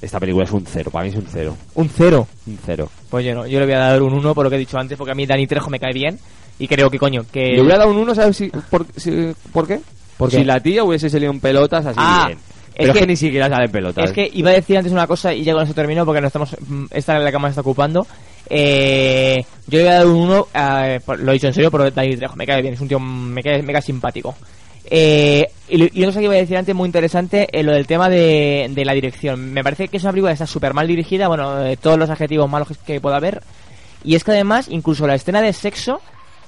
Esta 0.00 0.18
película 0.18 0.44
es 0.44 0.50
un 0.52 0.64
cero, 0.66 0.90
para 0.90 1.04
mí 1.04 1.10
es 1.10 1.16
un 1.16 1.26
cero. 1.30 1.56
Un 1.74 1.88
cero. 1.88 2.26
Un 2.46 2.58
cero. 2.64 2.88
Pues 3.08 3.24
yo 3.24 3.34
no, 3.34 3.46
yo 3.46 3.60
le 3.60 3.66
voy 3.66 3.74
a 3.74 3.78
dar 3.78 4.02
un 4.02 4.12
1 4.14 4.34
por 4.34 4.44
lo 4.44 4.50
que 4.50 4.56
he 4.56 4.58
dicho 4.58 4.76
antes, 4.78 4.98
porque 4.98 5.12
a 5.12 5.14
mí 5.14 5.26
Dani 5.26 5.46
Trejo 5.46 5.70
me 5.70 5.78
cae 5.78 5.92
bien. 5.92 6.18
Y 6.58 6.66
creo 6.66 6.90
que, 6.90 6.98
coño, 6.98 7.24
que... 7.30 7.52
Le 7.52 7.60
hubiera 7.60 7.78
dado 7.78 7.90
un 7.92 7.98
1, 7.98 8.14
¿sabes 8.14 8.36
si, 8.36 8.48
por, 8.48 8.84
si- 8.96 9.32
por 9.52 9.66
qué? 9.66 9.80
¿Por 10.16 10.30
si 10.30 10.44
la 10.44 10.60
tía 10.60 10.82
hubiese 10.84 11.08
salido 11.08 11.32
en 11.32 11.40
pelotas 11.40 11.86
así 11.86 11.98
Ah, 12.00 12.24
bien. 12.26 12.38
Es 12.74 12.76
Pero 12.76 12.88
es 12.88 12.94
que, 12.94 13.00
que- 13.00 13.06
ni 13.06 13.16
siquiera 13.16 13.48
sale 13.48 13.64
en 13.66 13.70
pelotas. 13.72 14.04
Es 14.04 14.12
que 14.12 14.30
iba 14.32 14.50
a 14.50 14.54
decir 14.54 14.76
antes 14.78 14.92
una 14.92 15.06
cosa 15.06 15.32
y 15.34 15.44
ya 15.44 15.52
con 15.52 15.62
eso 15.64 15.74
termino 15.74 16.04
porque 16.04 16.20
no 16.20 16.26
estamos, 16.26 16.56
mm, 16.66 16.84
esta 16.90 17.16
es 17.18 17.32
la 17.32 17.38
más 17.38 17.50
está 17.50 17.60
ocupando. 17.60 18.06
Eh, 18.48 19.44
yo 19.66 19.78
le 19.78 19.84
voy 19.84 19.92
a 19.92 19.96
dar 19.98 20.06
un 20.06 20.16
1, 20.16 20.48
eh, 20.54 21.00
lo 21.18 21.30
he 21.30 21.34
dicho 21.34 21.46
en 21.46 21.54
serio, 21.54 21.70
pero 21.70 21.90
Dani 21.90 22.16
Trejo 22.16 22.36
me 22.36 22.46
cae 22.46 22.60
bien, 22.62 22.74
es 22.74 22.80
un 22.80 22.88
tío 22.88 22.98
me 23.00 23.42
cae, 23.42 23.62
me 23.62 23.72
cae 23.72 23.82
simpático. 23.82 24.34
Eh, 24.84 25.46
y, 25.68 25.98
y 25.98 26.02
una 26.02 26.08
cosa 26.08 26.18
que 26.18 26.24
iba 26.26 26.34
a 26.34 26.38
decir 26.38 26.56
antes 26.56 26.74
muy 26.74 26.86
interesante, 26.86 27.48
eh, 27.50 27.62
lo 27.62 27.72
del 27.72 27.86
tema 27.86 28.08
de, 28.08 28.68
de 28.70 28.84
la 28.84 28.92
dirección. 28.92 29.52
Me 29.52 29.62
parece 29.62 29.88
que 29.88 29.96
es 29.96 30.02
una 30.02 30.12
película 30.12 30.30
que 30.32 30.34
está 30.34 30.46
súper 30.46 30.74
mal 30.74 30.86
dirigida, 30.86 31.28
bueno, 31.28 31.60
todos 31.80 31.98
los 31.98 32.10
adjetivos 32.10 32.50
malos 32.50 32.68
que, 32.68 32.74
que 32.94 33.00
pueda 33.00 33.16
haber. 33.16 33.42
Y 34.04 34.16
es 34.16 34.24
que 34.24 34.32
además, 34.32 34.66
incluso 34.68 35.06
la 35.06 35.14
escena 35.14 35.40
de 35.40 35.52
sexo, 35.52 36.00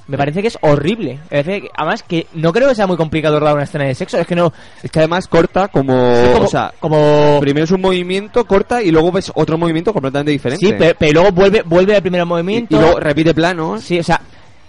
me 0.07 0.17
parece 0.19 0.43
que 0.43 0.49
es 0.49 0.59
horrible. 0.61 1.15
Me 1.31 1.43
parece 1.43 1.61
que- 1.63 1.69
además, 1.77 2.03
que 2.03 2.27
no 2.35 2.53
creo 2.53 2.69
que 2.69 2.75
sea 2.75 2.87
muy 2.87 2.97
complicado 2.97 3.41
rodar 3.41 3.55
una 3.55 3.65
escena 3.65 3.85
de 3.85 3.95
sexo, 3.95 4.19
es 4.19 4.27
que 4.27 4.35
no... 4.35 4.53
Es 4.83 4.91
que 4.91 4.99
además 4.99 5.27
corta 5.29 5.69
como, 5.69 5.93
como- 6.33 6.45
o 6.45 6.49
sea, 6.49 6.73
como- 6.81 7.39
primero 7.41 7.65
es 7.65 7.71
un 7.71 7.81
movimiento, 7.81 8.45
corta 8.47 8.83
y 8.83 8.91
luego 8.91 9.11
ves 9.13 9.33
otro 9.35 9.57
movimiento 9.59 9.93
completamente 9.93 10.33
diferente. 10.33 10.67
Sí, 10.67 10.75
pero, 10.79 10.95
pero 10.99 11.13
luego 11.13 11.33
vuelve, 11.33 11.63
vuelve 11.63 11.97
al 11.97 12.03
primer 12.03 12.23
y, 12.23 12.25
movimiento. 12.27 12.77
y 12.77 12.79
luego 12.81 13.01
repite 13.01 13.33
plano. 13.35 13.79
Sí, 13.81 13.99
o 13.99 14.03
sea, 14.05 14.21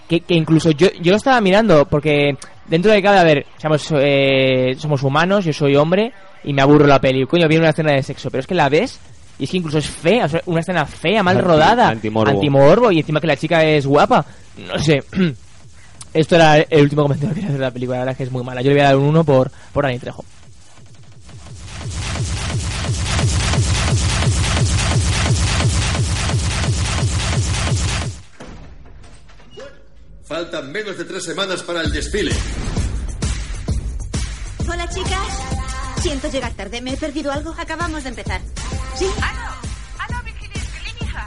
que, 0.07 0.21
que 0.21 0.35
incluso 0.35 0.71
yo, 0.71 0.87
yo 1.01 1.11
lo 1.11 1.17
estaba 1.17 1.41
mirando 1.41 1.85
porque 1.85 2.37
dentro 2.67 2.91
de 2.91 3.01
cada, 3.01 3.21
a 3.21 3.23
ver, 3.23 3.45
somos, 3.57 3.87
eh, 3.97 4.75
somos 4.77 5.03
humanos, 5.03 5.43
yo 5.45 5.51
soy 5.53 5.75
hombre 5.75 6.13
y 6.43 6.53
me 6.53 6.61
aburro 6.61 6.85
la 6.87 7.01
peli. 7.01 7.25
Coño, 7.25 7.47
viene 7.47 7.63
una 7.63 7.71
escena 7.71 7.91
de 7.93 8.03
sexo, 8.03 8.29
pero 8.29 8.41
es 8.41 8.47
que 8.47 8.55
la 8.55 8.69
ves 8.69 8.99
y 9.39 9.43
es 9.45 9.49
que 9.49 9.57
incluso 9.57 9.77
es 9.77 9.87
fea, 9.87 10.25
o 10.25 10.29
sea, 10.29 10.41
una 10.45 10.61
escena 10.61 10.85
fea, 10.85 11.21
mal 11.23 11.37
Anti- 11.37 11.47
rodada, 11.47 11.87
antimorbo. 11.89 12.31
antimorbo, 12.31 12.91
y 12.91 12.99
encima 12.99 13.19
que 13.21 13.27
la 13.27 13.37
chica 13.37 13.63
es 13.63 13.85
guapa. 13.85 14.25
No 14.57 14.79
sé. 14.79 15.03
Esto 16.13 16.35
era 16.35 16.57
el 16.59 16.81
último 16.83 17.01
comentario 17.03 17.29
que 17.33 17.35
quería 17.41 17.49
hacer 17.49 17.59
de 17.59 17.65
la 17.65 17.71
película, 17.71 17.97
la 17.97 18.01
verdad 18.03 18.11
es 18.13 18.17
que 18.17 18.23
es 18.23 18.31
muy 18.31 18.43
mala. 18.43 18.61
Yo 18.61 18.69
le 18.69 18.75
voy 18.75 18.81
a 18.81 18.85
dar 18.85 18.95
un 18.97 19.03
1 19.05 19.23
por, 19.25 19.51
por 19.73 19.83
Dani 19.83 19.99
Trejo. 19.99 20.23
Faltan 30.25 30.71
menos 30.71 30.97
de 30.97 31.05
tres 31.05 31.23
semanas 31.23 31.61
para 31.63 31.81
el 31.81 31.91
desfile. 31.91 32.31
Hola, 34.67 34.89
chicas. 34.89 35.64
Siento 36.05 36.27
llegar 36.27 36.53
tarde. 36.53 36.81
¿Me 36.81 36.93
he 36.93 36.97
perdido 36.97 37.31
algo? 37.31 37.51
Acabamos 37.57 38.03
de 38.03 38.09
empezar. 38.09 38.39
¿Sí? 38.93 39.07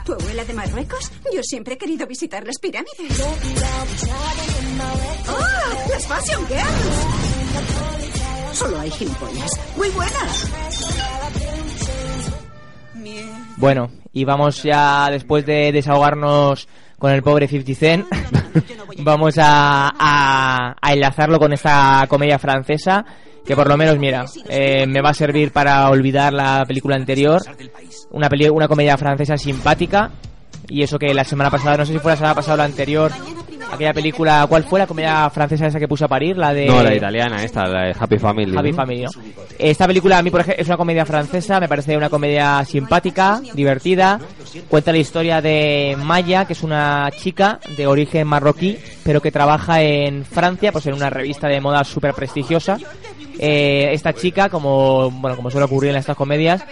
¿Tu 0.04 0.12
abuela 0.12 0.44
de 0.44 0.54
Marruecos? 0.54 1.10
Yo 1.34 1.42
siempre 1.42 1.74
he 1.74 1.78
querido 1.78 2.06
visitar 2.06 2.46
las 2.46 2.60
pirámides. 2.60 3.20
¡Oh! 5.28 5.90
¡Las 5.90 6.06
Fashion 6.06 6.46
Girls! 6.46 6.96
Solo 8.52 8.78
hay 8.78 8.88
gilipollas. 8.92 9.50
¡Muy 9.76 9.88
buenas! 9.88 10.48
Bueno, 13.56 13.90
y 14.12 14.24
vamos 14.24 14.62
ya 14.62 15.08
después 15.10 15.44
de 15.44 15.72
desahogarnos 15.72 16.68
con 17.00 17.10
el 17.10 17.24
pobre 17.24 17.48
50 17.48 17.74
Cent, 17.74 18.06
vamos 18.98 19.38
a, 19.38 19.88
a, 19.98 20.76
a 20.80 20.92
enlazarlo 20.92 21.40
con 21.40 21.52
esta 21.52 22.06
comedia 22.08 22.38
francesa 22.38 23.04
que 23.48 23.56
por 23.56 23.66
lo 23.66 23.78
menos, 23.78 23.96
mira, 23.98 24.26
eh, 24.46 24.86
me 24.86 25.00
va 25.00 25.08
a 25.08 25.14
servir 25.14 25.52
para 25.52 25.88
olvidar 25.88 26.34
la 26.34 26.66
película 26.68 26.96
anterior. 26.96 27.40
Una, 28.10 28.28
peli 28.28 28.46
una 28.50 28.68
comedia 28.68 28.98
francesa 28.98 29.38
simpática. 29.38 30.10
Y 30.68 30.82
eso 30.82 30.98
que 30.98 31.14
la 31.14 31.24
semana 31.24 31.50
pasada, 31.50 31.78
no 31.78 31.86
sé 31.86 31.94
si 31.94 31.98
fue 31.98 32.12
la 32.12 32.16
semana 32.16 32.34
pasada 32.34 32.52
o 32.52 32.56
la 32.58 32.64
anterior, 32.64 33.10
aquella 33.72 33.94
película, 33.94 34.44
¿cuál 34.46 34.64
fue 34.64 34.78
la 34.78 34.86
comedia 34.86 35.30
francesa 35.30 35.66
esa 35.66 35.78
que 35.78 35.88
puse 35.88 36.04
a 36.04 36.08
parir? 36.08 36.36
La 36.36 36.52
de... 36.52 36.66
No, 36.66 36.82
la 36.82 36.94
italiana 36.94 37.42
esta, 37.42 37.66
la 37.66 37.86
de 37.86 37.96
Happy 37.98 38.18
Family. 38.18 38.54
Happy 38.54 38.72
¿no? 38.72 38.76
Family, 38.76 39.02
¿no? 39.04 39.10
Esta 39.58 39.86
película 39.86 40.18
a 40.18 40.22
mí, 40.22 40.30
por 40.30 40.42
ejemplo, 40.42 40.60
es 40.60 40.68
una 40.68 40.76
comedia 40.76 41.06
francesa, 41.06 41.58
me 41.58 41.68
parece 41.68 41.96
una 41.96 42.10
comedia 42.10 42.62
simpática, 42.66 43.40
divertida. 43.54 44.20
Cuenta 44.68 44.92
la 44.92 44.98
historia 44.98 45.40
de 45.40 45.96
Maya, 45.98 46.44
que 46.44 46.52
es 46.52 46.62
una 46.62 47.10
chica 47.16 47.60
de 47.78 47.86
origen 47.86 48.26
marroquí, 48.26 48.76
pero 49.04 49.22
que 49.22 49.32
trabaja 49.32 49.80
en 49.80 50.26
Francia, 50.26 50.70
pues 50.70 50.84
en 50.84 50.92
una 50.92 51.08
revista 51.08 51.48
de 51.48 51.62
moda 51.62 51.82
súper 51.82 52.12
prestigiosa. 52.12 52.78
Eh, 53.38 53.90
esta 53.92 54.12
chica, 54.12 54.48
como 54.48 55.10
bueno, 55.10 55.36
como 55.36 55.50
suele 55.50 55.66
ocurrir 55.66 55.90
en 55.90 55.96
estas 55.96 56.16
comedias, 56.16 56.64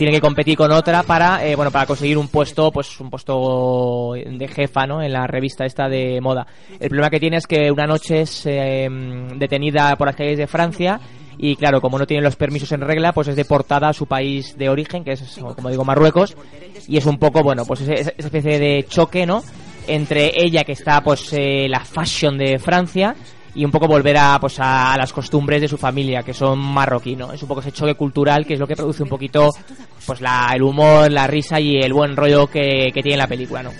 tiene 0.00 0.12
que 0.12 0.20
competir 0.20 0.56
con 0.56 0.72
otra 0.72 1.02
para 1.02 1.46
eh, 1.46 1.54
bueno 1.54 1.70
para 1.70 1.84
conseguir 1.84 2.16
un 2.16 2.28
puesto 2.28 2.70
pues 2.72 2.98
un 3.00 3.10
puesto 3.10 4.12
de 4.14 4.48
jefa 4.48 4.86
no 4.86 5.02
en 5.02 5.12
la 5.12 5.26
revista 5.26 5.66
esta 5.66 5.90
de 5.90 6.20
moda. 6.22 6.46
El 6.78 6.88
problema 6.88 7.10
que 7.10 7.20
tiene 7.20 7.36
es 7.36 7.46
que 7.46 7.70
una 7.70 7.86
noche 7.86 8.22
es 8.22 8.46
eh, 8.46 8.88
detenida 9.36 9.94
por 9.96 10.06
las 10.06 10.16
calles 10.16 10.38
de 10.38 10.46
Francia 10.46 10.98
y 11.36 11.54
claro 11.56 11.82
como 11.82 11.98
no 11.98 12.06
tiene 12.06 12.22
los 12.22 12.36
permisos 12.36 12.72
en 12.72 12.80
regla 12.80 13.12
pues 13.12 13.28
es 13.28 13.36
deportada 13.36 13.90
a 13.90 13.92
su 13.92 14.06
país 14.06 14.56
de 14.56 14.70
origen 14.70 15.04
que 15.04 15.12
es 15.12 15.38
como 15.54 15.68
digo 15.68 15.84
Marruecos. 15.84 16.34
Y 16.88 16.96
es 16.96 17.04
un 17.04 17.18
poco 17.18 17.42
bueno 17.42 17.66
pues 17.66 17.82
esa 17.82 18.12
especie 18.16 18.58
de 18.58 18.86
choque 18.88 19.26
no 19.26 19.42
entre 19.86 20.32
ella 20.34 20.64
que 20.64 20.72
está 20.72 21.02
pues 21.02 21.30
eh, 21.32 21.66
la 21.68 21.84
fashion 21.84 22.38
de 22.38 22.58
Francia 22.58 23.14
y 23.54 23.64
un 23.64 23.70
poco 23.70 23.86
volver 23.86 24.16
a 24.16 24.38
pues 24.40 24.56
a, 24.58 24.96
las 24.96 25.12
costumbres 25.12 25.60
de 25.60 25.68
su 25.68 25.76
familia 25.76 26.22
que 26.22 26.34
son 26.34 26.58
marroquí 26.58 27.16
¿no? 27.16 27.32
es 27.32 27.42
un 27.42 27.48
poco 27.48 27.60
ese 27.60 27.72
choque 27.72 27.94
cultural 27.94 28.46
que 28.46 28.54
es 28.54 28.60
lo 28.60 28.66
que 28.66 28.76
produce 28.76 29.02
un 29.02 29.08
poquito 29.08 29.50
pues 30.06 30.20
la, 30.20 30.52
el 30.54 30.62
humor 30.62 31.10
la 31.10 31.26
risa 31.26 31.60
y 31.60 31.76
el 31.76 31.92
buen 31.92 32.16
rollo 32.16 32.46
que, 32.46 32.90
que 32.92 33.02
tiene 33.02 33.18
la 33.18 33.26
película 33.26 33.62
no 33.62 33.70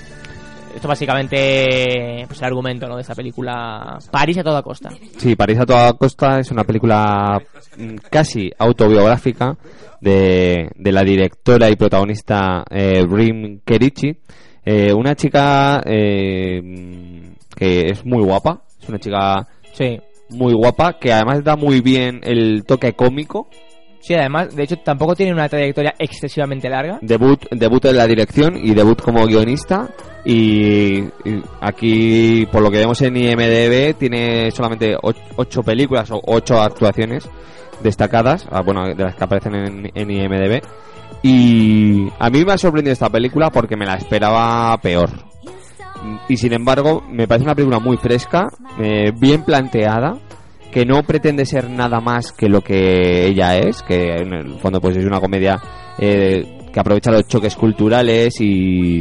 esto 0.74 0.86
básicamente 0.86 2.24
pues 2.26 2.38
el 2.38 2.44
argumento 2.44 2.86
no 2.88 2.96
de 2.96 3.02
esta 3.02 3.14
película 3.14 3.98
París 4.10 4.38
a 4.38 4.44
toda 4.44 4.62
costa 4.62 4.90
Sí, 5.16 5.36
París 5.36 5.58
a 5.58 5.66
toda 5.66 5.92
costa 5.94 6.38
es 6.38 6.50
una 6.50 6.64
película 6.64 7.40
mm, 7.76 7.96
casi 8.10 8.50
autobiográfica 8.58 9.56
de, 10.00 10.70
de 10.74 10.92
la 10.92 11.02
directora 11.02 11.68
y 11.70 11.76
protagonista 11.76 12.64
eh, 12.70 13.04
Rim 13.08 13.60
Kerichi. 13.64 14.16
Eh, 14.64 14.92
una 14.92 15.14
chica 15.14 15.82
eh, 15.84 16.60
mm, 16.62 17.56
que 17.56 17.90
es 17.90 18.04
muy 18.04 18.22
guapa, 18.22 18.62
es 18.80 18.88
una 18.88 18.98
chica 18.98 19.46
sí. 19.72 19.98
muy 20.30 20.52
guapa, 20.54 20.98
que 20.98 21.12
además 21.12 21.42
da 21.44 21.56
muy 21.56 21.80
bien 21.80 22.20
el 22.22 22.64
toque 22.64 22.92
cómico 22.94 23.48
Sí, 24.02 24.14
además, 24.14 24.56
de 24.56 24.62
hecho, 24.62 24.76
tampoco 24.78 25.14
tiene 25.14 25.34
una 25.34 25.46
trayectoria 25.46 25.94
excesivamente 25.98 26.70
larga. 26.70 26.98
Debut, 27.02 27.38
debut 27.50 27.84
en 27.84 27.98
la 27.98 28.06
dirección 28.06 28.56
y 28.56 28.72
debut 28.72 28.98
como 29.02 29.26
guionista. 29.26 29.90
Y, 30.24 31.00
y 31.00 31.42
aquí, 31.60 32.46
por 32.50 32.62
lo 32.62 32.70
que 32.70 32.78
vemos 32.78 33.02
en 33.02 33.14
IMDB, 33.14 33.94
tiene 33.98 34.50
solamente 34.52 34.96
och- 34.96 35.16
ocho 35.36 35.62
películas 35.62 36.10
o 36.12 36.20
ocho 36.28 36.62
actuaciones 36.62 37.28
destacadas, 37.82 38.46
ah, 38.50 38.62
bueno, 38.62 38.86
de 38.86 39.04
las 39.04 39.14
que 39.16 39.24
aparecen 39.24 39.54
en, 39.54 39.90
en 39.94 40.10
IMDB. 40.10 40.62
Y 41.22 42.08
a 42.18 42.30
mí 42.30 42.42
me 42.44 42.52
ha 42.54 42.58
sorprendido 42.58 42.94
esta 42.94 43.10
película 43.10 43.50
porque 43.50 43.76
me 43.76 43.84
la 43.84 43.96
esperaba 43.96 44.78
peor. 44.78 45.10
Y 46.28 46.36
sin 46.36 46.53
embargo, 46.53 47.03
me 47.11 47.26
parece 47.28 47.44
una 47.44 47.55
película 47.55 47.78
muy 47.78 47.96
fresca, 47.96 48.48
eh, 48.80 49.12
bien 49.18 49.42
planteada, 49.44 50.16
que 50.72 50.84
no 50.86 51.03
pretende 51.03 51.44
ser 51.44 51.68
nada 51.68 52.01
más 52.01 52.32
que 52.32 52.48
lo 52.48 52.61
que 52.62 53.26
ella 53.26 53.57
es, 53.59 53.82
que 53.82 54.16
en 54.16 54.32
el 54.32 54.59
fondo 54.61 54.80
pues 54.80 54.96
es 54.96 55.05
una 55.05 55.20
comedia 55.20 55.61
eh, 55.98 56.68
que 56.72 56.80
aprovecha 56.80 57.11
los 57.11 57.26
choques 57.26 57.57
culturales 57.57 58.40
y, 58.40 59.01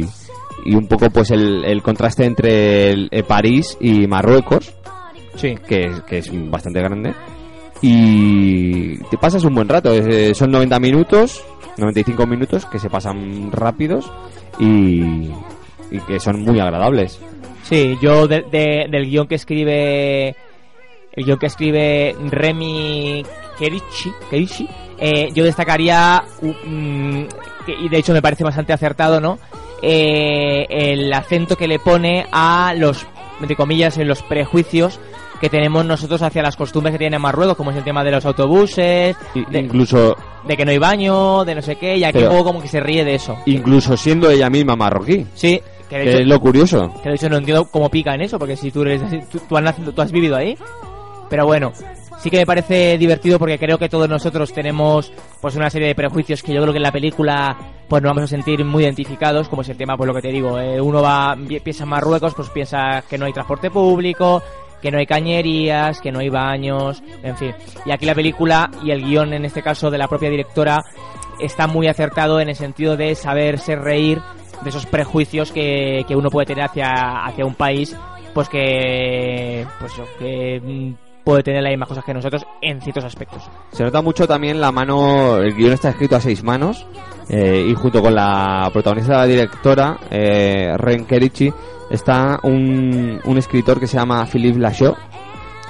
y 0.64 0.74
un 0.74 0.86
poco 0.88 1.08
pues 1.10 1.30
el, 1.30 1.64
el 1.64 1.80
contraste 1.82 2.24
entre 2.24 2.90
el- 2.90 3.08
eh, 3.12 3.22
París 3.22 3.78
y 3.80 4.06
Marruecos, 4.08 4.74
Sí. 5.36 5.54
que, 5.66 5.84
es- 5.86 6.00
que 6.02 6.18
es 6.18 6.50
bastante 6.50 6.80
grande. 6.80 7.14
Y 7.82 8.98
te 9.10 9.16
pasas 9.16 9.44
un 9.44 9.54
buen 9.54 9.68
rato, 9.68 9.92
eh, 9.94 10.34
son 10.34 10.50
90 10.50 10.78
minutos, 10.80 11.42
95 11.78 12.26
minutos 12.26 12.66
que 12.66 12.78
se 12.78 12.90
pasan 12.90 13.50
rápidos 13.52 14.10
y, 14.58 15.30
y 15.90 15.98
que 16.00 16.20
son 16.20 16.40
muy 16.42 16.58
agradables. 16.60 17.20
Sí, 17.62 17.96
yo 18.02 18.26
de- 18.26 18.42
de- 18.50 18.86
del 18.90 19.06
guion 19.08 19.26
que 19.26 19.34
escribe 19.36 20.28
el 21.12 21.24
guion 21.24 21.38
que 21.38 21.46
escribe 21.46 22.14
Remy 22.30 23.24
Kerichi, 23.58 24.12
Kerichi 24.30 24.68
eh, 24.98 25.28
yo 25.34 25.44
destacaría 25.44 26.22
que- 26.40 27.72
y 27.72 27.88
de 27.88 27.98
hecho 27.98 28.12
me 28.12 28.22
parece 28.22 28.44
bastante 28.44 28.72
acertado, 28.72 29.20
¿no? 29.20 29.38
Eh, 29.82 30.66
el 30.68 31.12
acento 31.12 31.56
que 31.56 31.66
le 31.68 31.78
pone 31.78 32.26
a 32.30 32.74
los 32.76 33.06
entre 33.40 33.56
comillas 33.56 33.96
en 33.98 34.06
los 34.08 34.22
prejuicios 34.22 35.00
que 35.40 35.48
tenemos 35.48 35.86
nosotros 35.86 36.20
hacia 36.20 36.42
las 36.42 36.54
costumbres 36.56 36.92
que 36.92 36.98
tienen 36.98 37.14
en 37.16 37.22
Marruecos, 37.22 37.56
como 37.56 37.70
es 37.70 37.76
el 37.78 37.84
tema 37.84 38.04
de 38.04 38.10
los 38.10 38.26
autobuses, 38.26 39.16
de, 39.48 39.58
Incluso, 39.58 40.14
de 40.46 40.54
que 40.54 40.66
no 40.66 40.70
hay 40.70 40.76
baño, 40.76 41.46
de 41.46 41.54
no 41.54 41.62
sé 41.62 41.76
qué, 41.76 41.96
y 41.96 42.04
aquí 42.04 42.18
un 42.18 42.28
poco 42.28 42.44
como 42.44 42.60
que 42.60 42.68
se 42.68 42.78
ríe 42.80 43.02
de 43.06 43.14
eso. 43.14 43.38
incluso 43.46 43.96
siendo 43.96 44.30
ella 44.30 44.50
misma 44.50 44.76
marroquí. 44.76 45.26
Sí, 45.32 45.58
que 45.90 45.98
de 45.98 46.04
Que 46.04 46.10
hecho- 46.10 46.18
es 46.20 46.26
lo 46.26 46.40
curioso. 46.40 46.94
que 47.02 47.08
de 47.10 47.14
hecho 47.16 47.28
no 47.28 47.36
entiendo 47.36 47.66
cómo 47.66 47.90
pica 47.90 48.14
en 48.14 48.22
eso, 48.22 48.38
porque 48.38 48.56
si 48.56 48.70
tú 48.70 48.80
eres 48.82 49.02
así, 49.02 49.20
tú, 49.30 49.38
tú 49.46 49.56
has, 49.58 49.62
nacido- 49.62 49.92
tú 49.92 50.00
has 50.00 50.10
vivido 50.12 50.36
ahí. 50.36 50.56
Pero 51.28 51.46
bueno, 51.46 51.72
sí 52.20 52.30
que 52.30 52.38
me 52.38 52.46
parece 52.46 52.96
divertido 52.98 53.38
porque 53.38 53.58
creo 53.58 53.78
que 53.78 53.88
todos 53.88 54.08
nosotros 54.08 54.52
tenemos 54.52 55.12
pues 55.40 55.54
una 55.56 55.70
serie 55.70 55.88
de 55.88 55.94
prejuicios 55.94 56.42
que 56.42 56.52
yo 56.52 56.60
creo 56.62 56.72
que 56.72 56.78
en 56.78 56.82
la 56.84 56.90
película 56.92 57.56
pues 57.88 58.02
nos 58.02 58.10
vamos 58.10 58.24
a 58.24 58.26
sentir 58.26 58.64
muy 58.64 58.82
identificados, 58.84 59.48
como 59.48 59.62
es 59.62 59.68
el 59.68 59.76
tema, 59.76 59.96
pues 59.96 60.06
lo 60.08 60.14
que 60.14 60.22
te 60.22 60.28
digo, 60.32 60.58
eh, 60.58 60.80
uno 60.80 61.02
va 61.02 61.36
pi- 61.36 61.60
piensa 61.60 61.82
en 61.84 61.90
Marruecos, 61.90 62.34
pues 62.34 62.48
piensa 62.50 63.02
que 63.08 63.18
no 63.18 63.26
hay 63.26 63.32
transporte 63.32 63.70
público, 63.70 64.42
que 64.82 64.90
no 64.90 64.98
hay 64.98 65.06
cañerías, 65.06 66.00
que 66.00 66.10
no 66.12 66.18
hay 66.20 66.28
baños, 66.30 67.02
en 67.22 67.36
fin. 67.36 67.52
Y 67.84 67.90
aquí 67.92 68.06
la 68.06 68.14
película 68.14 68.70
y 68.82 68.90
el 68.92 69.04
guion 69.04 69.32
en 69.34 69.44
este 69.44 69.62
caso 69.62 69.90
de 69.90 69.98
la 69.98 70.08
propia 70.08 70.30
directora 70.30 70.82
está 71.40 71.66
muy 71.68 71.86
acertado 71.88 72.40
en 72.40 72.48
el 72.48 72.56
sentido 72.56 72.96
de 72.96 73.14
saberse 73.14 73.76
reír 73.76 74.20
de 74.62 74.70
esos 74.70 74.86
prejuicios 74.86 75.52
que, 75.52 76.04
que 76.06 76.16
uno 76.16 76.30
puede 76.30 76.46
tener 76.46 76.64
hacia, 76.64 77.24
hacia 77.24 77.44
un 77.44 77.54
país 77.54 77.96
pues 78.34 78.48
que 78.48 79.66
pues 79.78 79.92
que 80.18 80.60
mm, 80.62 81.24
puede 81.24 81.42
tener 81.42 81.62
las 81.62 81.70
mismas 81.70 81.88
cosas 81.88 82.04
que 82.04 82.14
nosotros 82.14 82.46
en 82.60 82.80
ciertos 82.80 83.04
aspectos. 83.04 83.48
Se 83.72 83.84
nota 83.84 84.02
mucho 84.02 84.26
también 84.26 84.60
la 84.60 84.72
mano, 84.72 85.38
el 85.38 85.54
guion 85.54 85.72
está 85.72 85.90
escrito 85.90 86.16
a 86.16 86.20
seis 86.20 86.42
manos 86.42 86.86
eh, 87.28 87.66
y 87.68 87.74
junto 87.74 88.02
con 88.02 88.14
la 88.14 88.68
protagonista, 88.72 89.18
la 89.18 89.26
directora, 89.26 89.98
eh, 90.10 90.74
Ren 90.76 91.04
Kerichi, 91.04 91.52
está 91.90 92.40
un, 92.42 93.20
un 93.24 93.38
escritor 93.38 93.78
que 93.78 93.86
se 93.86 93.96
llama 93.96 94.26
Philippe 94.26 94.58
Lachaud, 94.58 94.94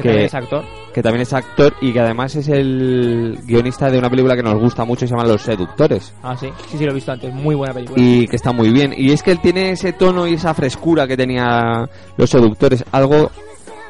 Que 0.00 0.24
es 0.24 0.34
actor. 0.34 0.64
Que 0.92 1.02
también 1.02 1.22
es 1.22 1.32
actor 1.32 1.74
y 1.80 1.92
que 1.92 2.00
además 2.00 2.34
es 2.36 2.48
el 2.48 3.38
guionista 3.44 3.90
de 3.90 3.98
una 3.98 4.10
película 4.10 4.36
que 4.36 4.42
nos 4.42 4.58
gusta 4.58 4.84
mucho, 4.84 5.06
se 5.06 5.14
llama 5.14 5.24
Los 5.24 5.42
Seductores. 5.42 6.14
Ah, 6.22 6.36
sí, 6.36 6.48
sí, 6.68 6.78
sí, 6.78 6.84
lo 6.84 6.92
he 6.92 6.94
visto 6.94 7.12
antes, 7.12 7.32
muy 7.32 7.54
buena 7.54 7.74
película. 7.74 8.02
Y 8.02 8.26
que 8.26 8.36
está 8.36 8.52
muy 8.52 8.70
bien. 8.70 8.92
Y 8.96 9.12
es 9.12 9.22
que 9.22 9.30
él 9.30 9.40
tiene 9.40 9.70
ese 9.70 9.92
tono 9.92 10.26
y 10.26 10.34
esa 10.34 10.54
frescura 10.54 11.06
que 11.06 11.16
tenía 11.16 11.88
Los 12.16 12.30
Seductores, 12.30 12.84
algo 12.92 13.30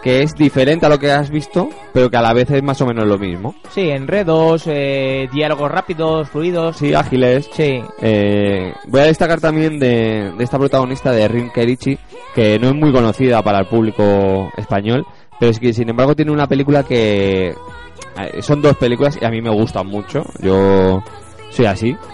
que 0.02 0.22
es 0.22 0.34
diferente 0.34 0.86
a 0.86 0.88
lo 0.88 0.98
que 0.98 1.12
has 1.12 1.30
visto, 1.30 1.68
pero 1.92 2.10
que 2.10 2.16
a 2.16 2.22
la 2.22 2.32
vez 2.32 2.50
es 2.50 2.62
más 2.62 2.80
o 2.80 2.86
menos 2.86 3.06
lo 3.06 3.18
mismo. 3.18 3.54
Sí, 3.70 3.90
enredos, 3.90 4.64
eh, 4.66 5.28
diálogos 5.32 5.70
rápidos, 5.70 6.28
fluidos. 6.30 6.76
Sí, 6.78 6.94
ágiles. 6.94 7.50
Sí. 7.52 7.82
Eh, 8.00 8.72
voy 8.88 9.00
a 9.00 9.04
destacar 9.04 9.40
también 9.40 9.78
de, 9.78 10.32
de 10.36 10.44
esta 10.44 10.58
protagonista 10.58 11.12
de 11.12 11.28
Rin 11.28 11.50
Kerichi, 11.50 11.98
que 12.34 12.58
no 12.58 12.68
es 12.68 12.74
muy 12.74 12.92
conocida 12.92 13.42
para 13.42 13.58
el 13.58 13.66
público 13.66 14.50
español, 14.56 15.06
pero 15.40 15.50
es 15.50 15.58
que 15.58 15.72
sin 15.72 15.88
embargo 15.88 16.14
tiene 16.14 16.30
una 16.30 16.46
película 16.46 16.84
que... 16.84 17.48
eh, 17.48 18.42
Son 18.42 18.62
dos 18.62 18.76
películas 18.76 19.18
y 19.20 19.24
a 19.24 19.30
mí 19.30 19.40
me 19.42 19.50
gustan 19.50 19.86
mucho. 19.88 20.22
Yo 20.40 21.02
soy 21.50 21.66
así. 21.66 21.96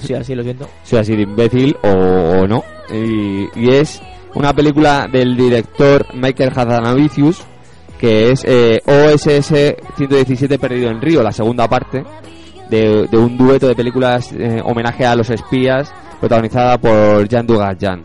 Sí, 0.00 0.14
así 0.14 0.34
lo 0.36 0.42
siento. 0.44 0.68
soy 0.84 1.00
así 1.00 1.16
de 1.16 1.22
imbécil 1.22 1.76
o, 1.82 1.88
o 1.90 2.46
no. 2.46 2.62
Y, 2.92 3.48
y 3.60 3.70
es 3.70 4.00
una 4.34 4.52
película 4.54 5.08
del 5.10 5.36
director 5.36 6.06
Michael 6.14 6.52
Hazanavicius, 6.54 7.42
que 7.98 8.30
es 8.30 8.44
eh, 8.46 8.80
OSS 8.86 9.74
117 9.96 10.58
Perdido 10.60 10.90
en 10.90 11.00
Río, 11.00 11.22
la 11.24 11.32
segunda 11.32 11.66
parte 11.68 12.04
de, 12.70 13.08
de 13.10 13.16
un 13.16 13.36
dueto 13.36 13.66
de 13.66 13.74
películas 13.74 14.30
eh, 14.32 14.60
homenaje 14.64 15.04
a 15.04 15.16
los 15.16 15.28
espías, 15.30 15.92
protagonizada 16.20 16.78
por 16.78 17.26
Jean 17.26 17.46
Dugas-Jean, 17.46 18.02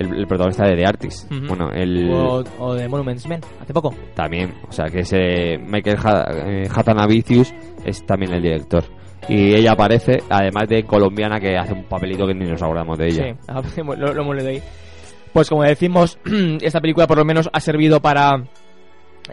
el, 0.00 0.14
el 0.18 0.26
protagonista 0.26 0.66
de 0.66 0.76
The 0.76 0.86
Artist. 0.86 1.30
Bueno, 1.48 1.70
el 1.72 2.10
O, 2.12 2.42
o 2.58 2.74
de 2.74 2.88
Monuments 2.88 3.26
Men, 3.28 3.40
hace 3.60 3.72
poco. 3.72 3.94
también, 4.14 4.54
o 4.68 4.72
sea 4.72 4.86
que 4.86 5.00
ese 5.00 5.58
Michael 5.58 5.98
Ha- 6.02 6.26
eh, 6.46 6.68
Hazanavicius 6.74 7.54
es 7.84 8.04
también 8.06 8.32
el 8.32 8.42
director. 8.42 8.82
Y 9.28 9.54
ella 9.54 9.72
aparece, 9.72 10.22
además 10.30 10.66
de 10.68 10.82
colombiana, 10.84 11.38
que 11.38 11.56
hace 11.56 11.74
un 11.74 11.84
papelito 11.84 12.26
que 12.26 12.34
ni 12.34 12.46
nos 12.46 12.62
acordamos 12.62 12.98
de 12.98 13.06
ella. 13.06 13.36
Sí, 13.74 13.82
lo, 13.84 13.94
lo 14.14 14.22
hemos 14.22 14.34
leído 14.34 14.50
ahí. 14.50 14.62
Pues 15.32 15.48
como 15.48 15.62
decimos, 15.62 16.18
esta 16.60 16.80
película 16.80 17.06
por 17.06 17.18
lo 17.18 17.24
menos 17.24 17.48
ha 17.52 17.60
servido 17.60 18.00
para 18.00 18.42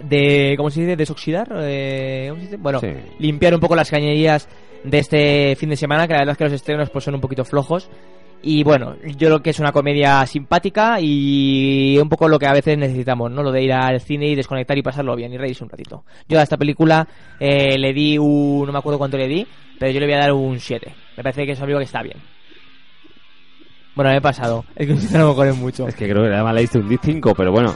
de 0.04 0.54
¿cómo 0.58 0.70
se 0.70 0.82
dice? 0.82 0.96
desoxidar, 0.96 1.48
eh, 1.62 2.28
¿cómo 2.30 2.40
se 2.42 2.46
dice? 2.48 2.58
bueno, 2.58 2.80
Sí. 2.80 2.90
limpiar 3.20 3.54
un 3.56 3.60
poco 3.60 3.76
las 3.76 3.90
cañerías 3.90 4.48
de 4.84 5.00
este 5.00 5.56
fin 5.56 5.70
de 5.70 5.76
semana, 5.76 6.06
que 6.08 6.14
la 6.14 6.20
verdad 6.20 6.34
es 6.34 6.38
que 6.38 6.44
los 6.44 6.54
estrenos 6.54 6.90
pues 6.92 7.04
son 7.04 7.16
un 7.16 7.22
poquito 7.22 7.44
flojos. 7.46 7.90
Y 8.42 8.64
bueno, 8.64 8.96
yo 9.04 9.28
creo 9.28 9.40
que 9.42 9.50
es 9.50 9.60
una 9.60 9.72
comedia 9.72 10.26
simpática 10.26 11.00
y 11.02 11.98
un 12.00 12.08
poco 12.08 12.28
lo 12.28 12.38
que 12.38 12.46
a 12.46 12.54
veces 12.54 12.78
necesitamos, 12.78 13.32
¿no? 13.32 13.42
Lo 13.44 13.52
de 13.52 13.64
ir 13.64 13.74
al 13.74 14.00
cine 14.00 14.28
y 14.28 14.36
desconectar 14.36 14.78
y 14.78 14.84
pasarlo 14.84 15.16
bien 15.16 15.34
y 15.34 15.38
reírse 15.38 15.64
un 15.64 15.70
ratito. 15.70 16.04
Yo 16.30 16.40
a 16.40 16.44
esta 16.44 16.58
película 16.58 17.08
eh, 17.40 17.78
le 17.78 17.94
di 17.94 18.18
un... 18.18 18.66
no 18.66 18.72
me 18.72 18.80
acuerdo 18.80 19.00
cuánto 19.00 19.18
le 19.18 19.28
di, 19.28 19.48
pero 19.80 19.92
yo 19.92 20.00
le 20.00 20.06
voy 20.06 20.16
a 20.16 20.20
dar 20.20 20.34
un 20.34 20.60
7. 20.60 20.94
Me 21.18 21.24
parece 21.24 21.46
que 21.46 21.54
es 21.54 21.62
algo 21.62 21.80
que 21.80 21.86
está 21.86 22.02
bien. 22.04 22.18
Bueno, 23.96 24.12
me 24.12 24.18
he 24.18 24.22
pasado. 24.22 24.64
Es 24.76 24.86
que 24.86 24.94
un 24.94 25.00
7 25.00 25.16
a 25.16 25.22
lo 25.22 25.30
mejor 25.30 25.48
es 25.48 25.58
mucho. 25.58 25.88
Es 25.88 25.96
que 25.96 26.08
creo 26.08 26.24
que 26.24 26.34
además 26.34 26.54
le 26.54 26.62
diste 26.62 26.78
un 26.78 27.00
5, 27.02 27.34
pero 27.36 27.52
bueno. 27.52 27.76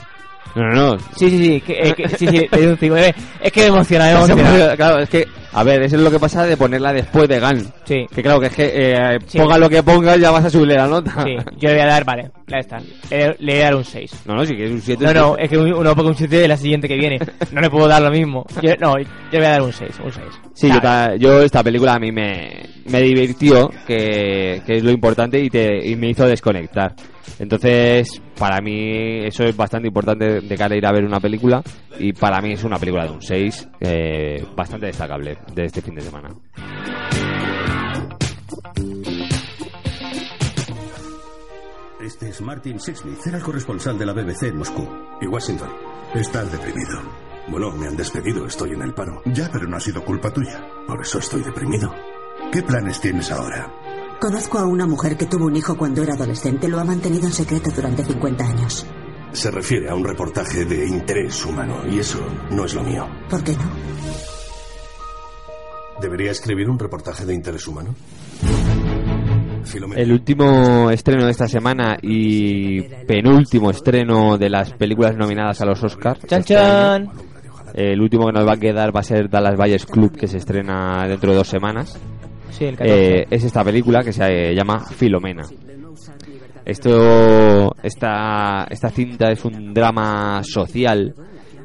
No, 0.56 0.64
no, 0.64 0.74
no. 0.96 1.00
Sí, 1.16 1.30
sí, 1.30 1.38
sí, 1.46 1.62
que, 1.62 1.74
eh, 1.74 1.94
que- 1.94 2.10
sí, 2.10 2.28
sí, 2.28 2.46
le 2.52 2.60
di 2.62 2.68
un 2.68 2.78
5. 2.78 2.98
Eh, 2.98 3.16
Es 3.42 3.52
que 3.54 3.62
me 3.62 3.68
emociona, 3.68 4.06
me 4.06 4.12
emociona. 4.34 4.76
Claro, 4.76 5.00
es 5.00 5.10
que, 5.10 5.26
a 5.54 5.64
ver, 5.64 5.82
eso 5.84 5.96
es 5.96 6.02
lo 6.02 6.12
que 6.12 6.20
pasa 6.20 6.46
de 6.46 6.58
ponerla 6.58 6.92
después 6.92 7.30
de 7.30 7.40
GAN. 7.40 7.72
Sí. 7.86 8.06
Que 8.14 8.22
claro, 8.22 8.42
que 8.42 8.48
es 8.48 8.54
que 8.56 8.72
eh, 8.74 9.20
Sí. 9.28 9.38
ponga 9.38 9.58
lo 9.58 9.70
que 9.70 9.82
pongas 9.82 10.20
ya 10.20 10.30
vas 10.30 10.44
a 10.44 10.50
subirle 10.50 10.76
la 10.76 10.88
nota. 10.88 11.24
Sí, 11.24 11.36
yo 11.58 11.70
le 11.70 11.76
voy 11.76 11.84
a 11.84 11.86
dar, 11.86 12.04
vale, 12.04 12.32
ya 12.48 12.58
está. 12.58 12.82
Le, 13.10 13.36
le 13.40 13.54
voy 13.54 13.62
a 13.62 13.64
dar 13.66 13.76
un 13.76 13.84
6. 13.86 14.12
No, 14.26 14.36
no, 14.36 14.46
si 14.46 14.54
quieres 14.56 14.74
un 14.74 14.82
7. 14.82 15.06
No, 15.06 15.14
no, 15.14 15.38
es 15.38 15.50
que 15.50 15.58
un- 15.58 15.72
uno 15.74 15.96
ponga 15.96 16.10
un 16.10 16.16
7 16.16 16.36
de 16.36 16.48
la 16.50 16.58
siguiente 16.58 16.88
que 16.90 16.98
viene. 16.98 17.18
No 17.54 17.62
le 17.62 17.70
puedo 17.70 17.88
dar 17.88 18.02
lo 18.02 18.12
mismo. 18.12 18.46
Yo, 18.62 18.74
no, 18.78 18.98
yo 19.00 19.06
le 19.32 19.38
voy 19.38 19.48
a 19.48 19.52
dar 19.52 19.62
un 19.62 19.72
6, 19.72 19.92
un 20.04 20.12
6. 20.12 20.26
Sí, 20.54 20.68
yo, 20.70 20.82
ta- 20.82 21.16
yo 21.16 21.42
esta 21.42 21.64
película 21.64 21.94
a 21.94 22.00
mí 22.00 22.12
me, 22.12 22.60
me 22.88 23.00
divirtió, 23.02 23.70
que, 23.88 24.62
que 24.66 24.76
es 24.78 24.84
lo 24.84 24.92
importante, 24.92 25.40
y, 25.40 25.50
te, 25.50 25.88
y 25.88 25.96
me 25.96 26.10
hizo 26.10 26.26
desconectar. 26.26 26.94
Entonces, 27.40 28.22
para 28.42 28.60
mí 28.60 29.24
eso 29.24 29.44
es 29.44 29.56
bastante 29.56 29.88
importante 29.88 30.42
de 30.42 30.58
cara 30.58 30.74
a 30.74 30.78
ir 30.80 30.86
a 30.88 30.92
ver 30.92 31.06
una 31.06 31.20
película, 31.20 31.62
y 32.00 32.12
para 32.12 32.42
mí 32.42 32.54
es 32.54 32.64
una 32.64 32.80
película 32.80 33.06
de 33.06 33.12
un 33.12 33.22
6, 33.22 33.70
eh, 33.80 34.44
bastante 34.56 34.88
destacable 34.88 35.38
de 35.54 35.66
este 35.66 35.80
fin 35.80 35.94
de 35.94 36.02
semana. 36.02 36.30
Este 42.04 42.30
es 42.30 42.42
Martin 42.42 42.80
Sixsmith, 42.80 43.28
era 43.28 43.38
el 43.38 43.44
corresponsal 43.44 44.00
de 44.00 44.08
la 44.08 44.14
BBC 44.14 44.48
en 44.48 44.58
Moscú. 44.58 44.90
Y 45.22 45.28
Washington. 45.28 45.70
Estás 46.16 46.52
deprimido. 46.52 47.00
Bueno, 47.48 47.72
me 47.74 47.90
han 47.90 47.96
despedido, 47.96 48.48
estoy 48.48 48.72
en 48.72 48.82
el 48.82 48.94
paro. 48.96 49.22
Ya, 49.26 49.50
pero 49.54 49.68
no 49.68 49.78
ha 49.78 49.80
sido 49.80 50.04
culpa 50.04 50.34
tuya. 50.34 50.68
Por 50.88 51.00
eso 51.00 51.20
estoy 51.20 51.44
deprimido. 51.44 51.94
¿Qué 52.52 52.64
planes 52.64 53.00
tienes 53.00 53.32
ahora? 53.32 53.72
Conozco 54.22 54.60
a 54.60 54.68
una 54.68 54.86
mujer 54.86 55.18
que 55.18 55.26
tuvo 55.26 55.48
un 55.48 55.56
hijo 55.56 55.76
cuando 55.76 56.04
era 56.04 56.14
adolescente. 56.14 56.68
Lo 56.68 56.80
ha 56.80 56.84
mantenido 56.84 57.26
en 57.26 57.34
secreto 57.34 57.72
durante 57.76 58.04
50 58.04 58.46
años. 58.46 58.86
Se 59.32 59.50
refiere 59.50 59.90
a 59.90 59.96
un 59.96 60.04
reportaje 60.04 60.64
de 60.64 60.88
interés 60.88 61.44
humano 61.44 61.78
y 61.90 61.98
eso 61.98 62.20
no 62.52 62.66
es 62.66 62.76
lo 62.76 62.84
mío. 62.84 63.08
¿Por 63.28 63.44
qué 63.44 63.54
no? 63.54 63.64
¿Debería 66.00 66.30
escribir 66.30 66.70
un 66.70 66.78
reportaje 66.78 67.26
de 67.26 67.34
interés 67.34 67.68
humano? 67.68 67.96
El 69.96 70.12
último 70.12 70.92
estreno 70.92 71.26
de 71.26 71.32
esta 71.32 71.48
semana 71.48 71.98
y 72.00 72.84
penúltimo 73.08 73.72
estreno 73.72 74.38
de 74.38 74.52
las 74.52 74.72
películas 74.74 75.18
nominadas 75.18 75.62
a 75.62 75.66
los 75.66 75.84
Oscars. 75.84 76.20
¡Chan, 76.28 76.42
este 76.42 76.54
chan! 76.54 77.10
año. 77.10 77.12
El 77.74 78.00
último 78.00 78.28
que 78.28 78.34
nos 78.34 78.48
va 78.48 78.54
a 78.54 78.58
quedar 78.58 78.96
va 78.96 79.00
a 79.00 79.04
ser 79.04 79.32
Dallas 79.32 79.56
Buyers 79.58 79.88
Club, 79.88 80.16
que 80.16 80.28
se 80.28 80.38
estrena 80.38 81.08
dentro 81.08 81.32
de 81.32 81.38
dos 81.38 81.48
semanas. 81.48 82.00
Sí, 82.62 82.66
el 82.68 82.78
14. 82.78 83.22
Eh, 83.22 83.28
es 83.32 83.44
esta 83.44 83.64
película 83.64 84.04
que 84.04 84.14
se 84.14 84.54
llama 84.54 84.86
Filomena. 84.86 85.42
Esto, 86.64 87.76
esta, 87.82 88.68
esta 88.70 88.90
cinta 88.92 89.32
es 89.32 89.44
un 89.46 89.74
drama 89.74 90.44
social 90.44 91.16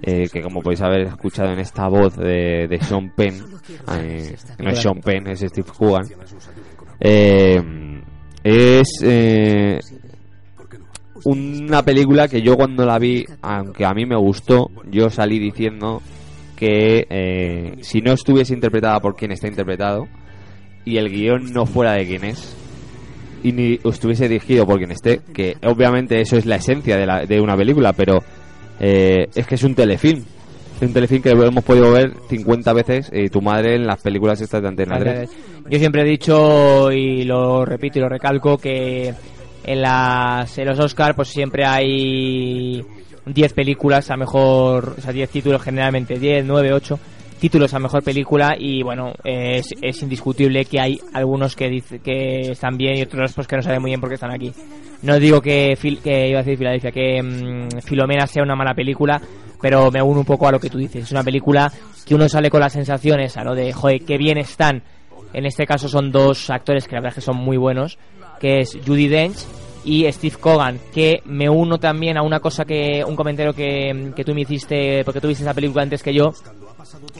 eh, 0.01 0.26
que, 0.32 0.40
como 0.40 0.62
podéis 0.62 0.80
haber 0.80 1.03
escuchado 1.03 1.53
en 1.53 1.59
esta 1.59 1.86
voz 1.88 2.16
de, 2.16 2.78
Sean 2.80 3.12
Penn, 3.14 3.44
eh, 3.92 4.36
no 4.59 4.70
es 4.70 4.78
Sean 4.78 5.01
Penn, 5.01 5.26
es 5.26 5.40
Steve 5.40 5.68
Coogan, 5.76 6.07
eh, 6.99 7.62
es 8.42 8.88
eh, 9.03 9.78
una 11.24 11.82
película 11.82 12.26
que 12.26 12.40
yo 12.40 12.57
cuando 12.57 12.86
la 12.86 12.99
vi, 12.99 13.22
aunque 13.42 13.84
a 13.84 13.92
mí 13.92 14.07
me 14.07 14.16
gustó, 14.16 14.70
yo 14.90 15.11
salí 15.11 15.38
diciendo 15.38 16.01
que 16.57 17.07
eh, 17.11 17.76
si 17.82 18.01
no 18.01 18.12
estuviese 18.12 18.55
interpretada 18.55 18.99
por 19.01 19.14
quien 19.14 19.32
está 19.32 19.47
interpretado 19.47 20.09
y 20.87 20.97
el 20.97 21.11
guion 21.11 21.53
no 21.53 21.66
fuera 21.66 21.93
de 21.93 22.07
quien 22.07 22.24
es 22.24 22.57
y 23.43 23.53
ni 23.53 23.78
estuviese 23.84 24.28
dirigido 24.28 24.66
por 24.66 24.78
quien 24.78 24.93
esté, 24.93 25.20
que 25.34 25.57
obviamente 25.64 26.20
eso 26.20 26.37
es 26.37 26.47
la 26.47 26.57
esencia 26.57 26.97
de, 26.97 27.07
la, 27.07 27.26
de 27.26 27.41
una 27.41 27.57
película, 27.57 27.93
pero 27.93 28.22
eh, 28.80 29.28
es 29.34 29.47
que 29.47 29.57
es 29.57 29.62
un 29.62 29.74
telefilm. 29.74 30.24
Es 30.76 30.82
un 30.82 30.93
telefilm 30.93 31.22
que 31.22 31.30
hemos 31.30 31.64
podido 31.64 31.91
ver 31.91 32.12
50 32.28 32.72
veces 32.72 33.11
y 33.12 33.28
tu 33.28 33.41
madre 33.41 33.76
en 33.76 33.87
las 33.87 34.01
películas 34.01 34.41
estas 34.41 34.62
de 34.62 34.68
Antena 34.68 34.99
3. 34.99 35.30
Yo 35.70 35.78
siempre 35.78 36.03
he 36.03 36.05
dicho 36.05 36.91
y 36.93 37.24
lo 37.24 37.64
repito 37.64 37.99
y 37.99 38.03
lo 38.03 38.09
recalco 38.09 38.59
que 38.59 39.14
en 39.64 39.82
las 39.82 40.59
en 40.59 40.66
los 40.66 40.78
Oscar 40.78 41.14
pues 41.16 41.28
siempre 41.28 41.64
hay 41.64 42.84
10 43.26 43.53
películas 43.53 44.11
a 44.11 44.16
mejor, 44.16 44.95
o 44.99 45.01
sea, 45.01 45.12
10 45.12 45.30
títulos 45.30 45.62
generalmente, 45.62 46.18
10, 46.18 46.45
9, 46.45 46.72
8 46.72 46.99
títulos 47.39 47.72
a 47.74 47.78
mejor 47.78 48.03
película 48.03 48.57
y 48.59 48.82
bueno, 48.82 49.12
es, 49.24 49.74
es 49.80 50.03
indiscutible 50.03 50.64
que 50.64 50.80
hay 50.80 51.01
algunos 51.12 51.55
que 51.55 51.68
dice, 51.68 51.99
que 52.01 52.53
están 52.53 52.76
bien 52.76 52.97
y 52.97 53.03
otros 53.03 53.32
pues 53.34 53.47
que 53.47 53.57
no 53.57 53.62
saben 53.62 53.80
muy 53.80 53.91
bien 53.91 54.01
por 54.01 54.09
qué 54.09 54.14
están 54.14 54.32
aquí. 54.32 54.53
No 55.03 55.18
digo 55.18 55.41
que, 55.41 55.76
que 56.03 56.28
iba 56.28 56.41
a 56.41 56.43
decir 56.43 56.59
Filadelfia, 56.59 56.91
que 56.91 57.22
mm, 57.22 57.80
Filomena 57.82 58.26
sea 58.26 58.43
una 58.43 58.57
mala 58.57 58.74
película, 58.74 59.20
pero 59.61 59.91
me 59.91 60.03
uno 60.03 60.20
un 60.20 60.26
poco 60.26 60.49
a 60.49 60.53
lo 60.53 60.61
que 60.61 60.70
tú 60.70 60.78
dices. 60.78 61.05
Es 61.05 61.12
una 61.12 61.22
película 61.22 61.70
que 62.05 62.14
uno 62.14 62.28
sale 62.28 62.51
con 62.51 62.61
las 62.61 62.72
sensaciones 62.72 63.37
a 63.37 63.45
lo 63.45 63.55
de, 63.55 63.72
joder, 63.72 64.05
qué 64.05 64.16
bien 64.16 64.39
están. 64.39 64.82
En 65.32 65.45
este 65.45 65.66
caso 65.66 65.89
son 65.89 66.11
dos 66.11 66.51
actores 66.51 66.87
que 66.87 66.95
la 66.95 67.01
verdad 67.01 67.18
es 67.18 67.24
que 67.24 67.32
son 67.32 67.37
muy 67.37 67.57
buenos, 67.57 67.99
que 68.41 68.61
es 68.61 68.78
Judy 68.87 69.09
Dench 69.09 69.39
y 69.84 70.11
Steve 70.11 70.37
Cogan, 70.41 70.80
que 70.93 71.20
me 71.24 71.49
uno 71.49 71.78
también 71.78 72.16
a 72.16 72.22
una 72.22 72.41
cosa 72.41 72.64
que, 72.64 73.05
un 73.07 73.14
comentario 73.14 73.53
que, 73.53 74.12
que 74.16 74.24
tú 74.24 74.34
me 74.34 74.41
hiciste, 74.41 75.05
porque 75.05 75.20
tú 75.20 75.28
viste 75.28 75.45
esa 75.45 75.55
película 75.55 75.82
antes 75.82 76.03
que 76.03 76.14
yo, 76.14 76.32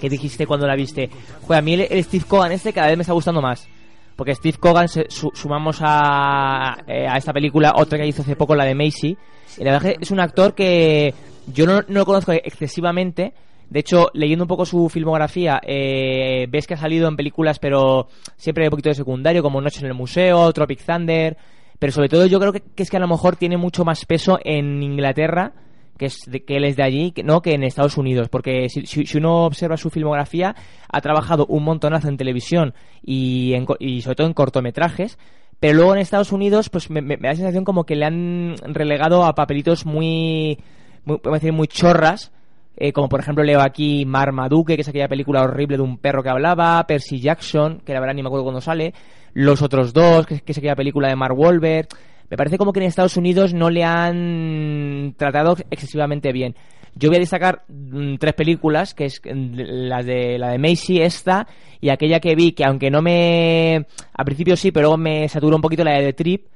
que 0.01 0.09
dijiste 0.09 0.47
cuando 0.47 0.67
la 0.67 0.75
viste. 0.77 1.11
Joder, 1.43 1.59
a 1.59 1.63
mí 1.63 1.75
el, 1.75 1.87
el 1.91 2.05
Steve 2.05 2.25
Cogan 2.27 2.53
este 2.53 2.73
cada 2.73 2.89
vez 2.89 2.97
me 2.97 3.03
está 3.03 3.13
gustando 3.13 3.41
más. 3.43 3.69
Porque 4.17 4.35
Steve 4.35 4.57
Cogan 4.59 4.89
se- 4.89 5.07
su- 5.11 5.31
sumamos 5.35 5.79
a, 5.83 6.79
eh, 6.87 7.07
a 7.07 7.17
esta 7.19 7.33
película 7.33 7.75
otra 7.77 7.99
que 7.99 8.07
hizo 8.07 8.23
hace 8.23 8.37
poco, 8.37 8.55
la 8.55 8.65
de 8.65 8.75
Macy. 8.75 9.17
Y 9.59 9.65
la 9.65 9.73
verdad 9.73 9.95
es 10.01 10.11
un 10.11 10.21
actor 10.21 10.55
que 10.55 11.13
yo 11.53 11.67
no, 11.67 11.81
no 11.83 12.01
lo 12.01 12.07
conozco 12.07 12.33
excesivamente. 12.33 13.33
De 13.69 13.81
hecho, 13.81 14.11
leyendo 14.15 14.45
un 14.45 14.49
poco 14.49 14.65
su 14.65 14.89
filmografía, 14.89 15.61
eh, 15.67 16.47
ves 16.49 16.67
que 16.67 16.75
ha 16.75 16.79
salido 16.79 17.09
en 17.09 17.17
películas, 17.17 17.59
pero 17.59 18.09
siempre 18.37 18.65
un 18.65 18.71
poquito 18.71 18.89
de 18.91 18.95
secundario, 18.95 19.43
como 19.43 19.61
Noche 19.61 19.81
en 19.81 19.87
el 19.87 19.95
Museo, 19.95 20.53
Tropic 20.53 20.85
Thunder. 20.85 21.37
Pero 21.79 21.93
sobre 21.93 22.09
todo 22.09 22.27
yo 22.27 22.39
creo 22.41 22.53
que, 22.53 22.61
que 22.61 22.83
es 22.85 22.91
que 22.91 22.97
a 22.97 23.01
lo 23.01 23.09
mejor 23.09 23.37
tiene 23.37 23.57
mucho 23.59 23.85
más 23.85 24.05
peso 24.07 24.39
en 24.45 24.83
Inglaterra, 24.83 25.53
que 25.99 26.07
es 26.07 26.21
de, 26.27 26.45
que 26.45 26.57
él 26.57 26.65
es 26.65 26.77
de 26.77 26.83
allí, 26.83 27.13
que, 27.13 27.23
no 27.23 27.43
que 27.43 27.53
en 27.55 27.63
Estados 27.63 27.97
Unidos. 27.97 28.29
Porque 28.29 28.69
si, 28.69 28.87
si- 28.87 29.19
uno 29.19 29.45
observa 29.47 29.77
su 29.77 29.91
filmografía, 29.91 30.55
ha 30.89 31.01
trabajado 31.01 31.47
un 31.47 31.65
montonazo 31.65 32.09
en 32.09 32.17
televisión 32.17 32.75
y, 33.03 33.55
en 33.55 33.67
y 33.79 34.03
sobre 34.03 34.17
todo 34.17 34.27
en 34.27 34.35
cortometrajes. 34.35 35.19
Pero 35.59 35.75
luego 35.75 35.95
en 35.95 36.01
Estados 36.01 36.33
Unidos, 36.33 36.69
pues 36.69 36.91
me, 36.91 37.01
da 37.03 37.17
la 37.31 37.35
sensación 37.35 37.65
como 37.65 37.85
que 37.85 37.97
le 37.97 38.05
han 38.05 38.57
relegado 38.75 39.25
a 39.25 39.35
papelitos 39.35 39.87
muy, 39.87 40.59
muy 41.05 41.19
decir, 41.33 41.53
muy 41.53 41.67
chorras. 41.67 42.31
eh, 42.77 42.93
como 42.93 43.09
por 43.09 43.21
ejemplo 43.21 43.43
leo 43.43 43.63
aquí 43.63 44.05
Marmaduke, 44.05 44.75
que 44.77 44.83
es 44.83 44.89
aquella 44.89 45.09
película 45.09 45.43
horrible 45.43 45.79
de 45.79 45.83
un 45.83 45.97
perro 45.97 46.23
que 46.23 46.29
hablaba, 46.29 46.85
Percy 46.87 47.21
Jackson, 47.21 47.81
que 47.87 47.95
la 47.95 48.01
verdad 48.01 48.15
ni 48.15 48.23
me 48.23 48.29
acuerdo 48.29 48.45
cuándo 48.45 48.61
sale, 48.61 48.93
Los 49.33 49.63
otros 49.63 49.95
dos, 49.95 50.27
que, 50.27 50.41
que 50.41 50.53
es 50.53 50.59
aquella 50.59 50.77
película 50.77 51.09
de 51.09 51.17
Mark 51.17 51.39
Wahlberg. 51.39 51.89
Me 52.31 52.37
parece 52.37 52.59
como 52.59 52.73
que 52.73 52.81
en 52.81 52.87
Estados 52.87 53.17
Unidos 53.17 53.55
no 53.55 53.71
le 53.71 53.85
han 53.85 55.15
tratado 55.17 55.57
excesivamente 55.71 56.33
bien. 56.33 56.57
Yo 56.95 57.11
voy 57.11 57.17
a 57.17 57.21
destacar 57.21 57.65
mm, 57.69 58.17
tres 58.17 58.35
películas, 58.35 58.95
que 58.95 59.05
es 59.05 59.21
mm, 59.23 59.55
la 59.89 60.03
de 60.03 60.39
la 60.39 60.51
de 60.51 60.59
Macy, 60.59 61.03
esta, 61.03 61.47
y 61.81 61.91
aquella 61.91 62.21
que 62.21 62.35
vi, 62.35 62.53
que 62.53 62.65
aunque 62.65 62.91
no 62.91 63.03
me... 63.03 63.87
Al 64.15 64.25
principio 64.25 64.57
sí, 64.57 64.73
pero 64.73 64.89
luego 64.89 64.97
me 64.97 65.29
saturó 65.29 65.57
un 65.57 65.63
poquito 65.63 65.85
la 65.85 65.93
de 65.93 66.07
The 66.07 66.13
Trip, 66.15 66.47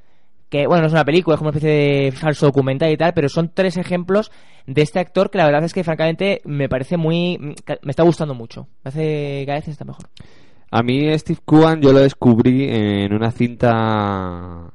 que 0.48 0.66
bueno, 0.66 0.82
no 0.82 0.86
es 0.88 0.92
una 0.92 1.04
película, 1.04 1.34
es 1.34 1.38
como 1.38 1.50
una 1.50 1.58
especie 1.58 1.76
de 1.76 2.12
falso 2.12 2.46
documental 2.46 2.90
y 2.90 2.96
tal, 2.96 3.12
pero 3.12 3.28
son 3.28 3.52
tres 3.54 3.76
ejemplos 3.76 4.32
de 4.66 4.82
este 4.82 4.98
actor 4.98 5.30
que 5.30 5.38
la 5.38 5.44
verdad 5.44 5.62
es 5.64 5.74
que 5.74 5.84
francamente 5.84 6.40
me 6.44 6.68
parece 6.68 6.96
muy... 6.96 7.38
me 7.38 7.90
está 7.90 8.02
gustando 8.02 8.34
mucho. 8.34 8.66
Me 8.82 8.88
hace 8.88 9.44
cada 9.46 9.58
vez 9.58 9.68
está 9.68 9.84
mejor. 9.84 10.06
A 10.72 10.82
mí 10.82 11.18
Steve 11.18 11.40
Coogan 11.44 11.80
yo 11.80 11.92
lo 11.92 12.00
descubrí 12.00 12.68
en 12.68 13.12
una 13.12 13.30
cinta, 13.30 14.72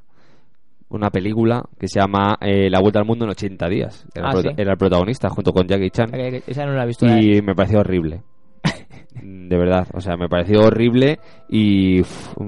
una 0.95 1.09
película 1.09 1.63
que 1.79 1.87
se 1.87 1.99
llama 1.99 2.37
eh, 2.41 2.69
La 2.69 2.79
Vuelta 2.79 2.99
al 2.99 3.05
Mundo 3.05 3.25
en 3.25 3.31
80 3.31 3.67
días. 3.69 4.05
Era, 4.15 4.27
Ah, 4.27 4.31
el 4.31 4.35
prota- 4.41 4.49
¿sí? 4.55 4.61
era 4.61 4.71
el 4.71 4.77
protagonista 4.77 5.29
junto 5.29 5.51
con 5.53 5.67
Jackie 5.67 5.89
Chan. 5.91 6.09
Esa 6.47 6.65
no 6.65 6.73
la 6.73 6.83
he 6.83 6.87
visto. 6.87 7.05
Y 7.05 7.35
de- 7.35 7.41
me 7.41 7.53
pareció 7.55 7.79
horrible. 7.79 8.21
De 9.21 9.57
verdad, 9.57 9.87
o 9.93 10.01
sea, 10.01 10.17
me 10.17 10.27
pareció 10.27 10.61
horrible 10.61 11.19
y 11.49 12.01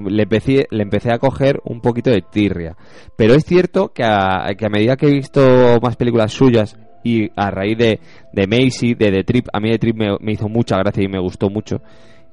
le, 0.08 0.22
empecé, 0.24 0.66
le 0.70 0.82
empecé 0.82 1.12
a 1.12 1.18
coger 1.18 1.60
un 1.64 1.80
poquito 1.80 2.10
de 2.10 2.22
tirria. 2.22 2.76
Pero 3.16 3.34
es 3.34 3.44
cierto 3.44 3.92
que 3.92 4.04
a, 4.04 4.48
que 4.56 4.66
a 4.66 4.68
medida 4.68 4.96
que 4.96 5.06
he 5.06 5.12
visto 5.12 5.40
más 5.82 5.96
películas 5.96 6.32
suyas 6.32 6.76
y 7.04 7.30
a 7.36 7.50
raíz 7.50 7.78
de, 7.78 8.00
de 8.32 8.46
Macy, 8.46 8.94
de 8.94 9.10
The 9.12 9.24
Trip, 9.24 9.46
a 9.52 9.60
mí 9.60 9.70
The 9.70 9.78
Trip 9.78 9.96
me, 9.96 10.16
me 10.20 10.32
hizo 10.32 10.48
mucha 10.48 10.76
gracia 10.76 11.02
y 11.02 11.08
me 11.08 11.20
gustó 11.20 11.48
mucho. 11.48 11.80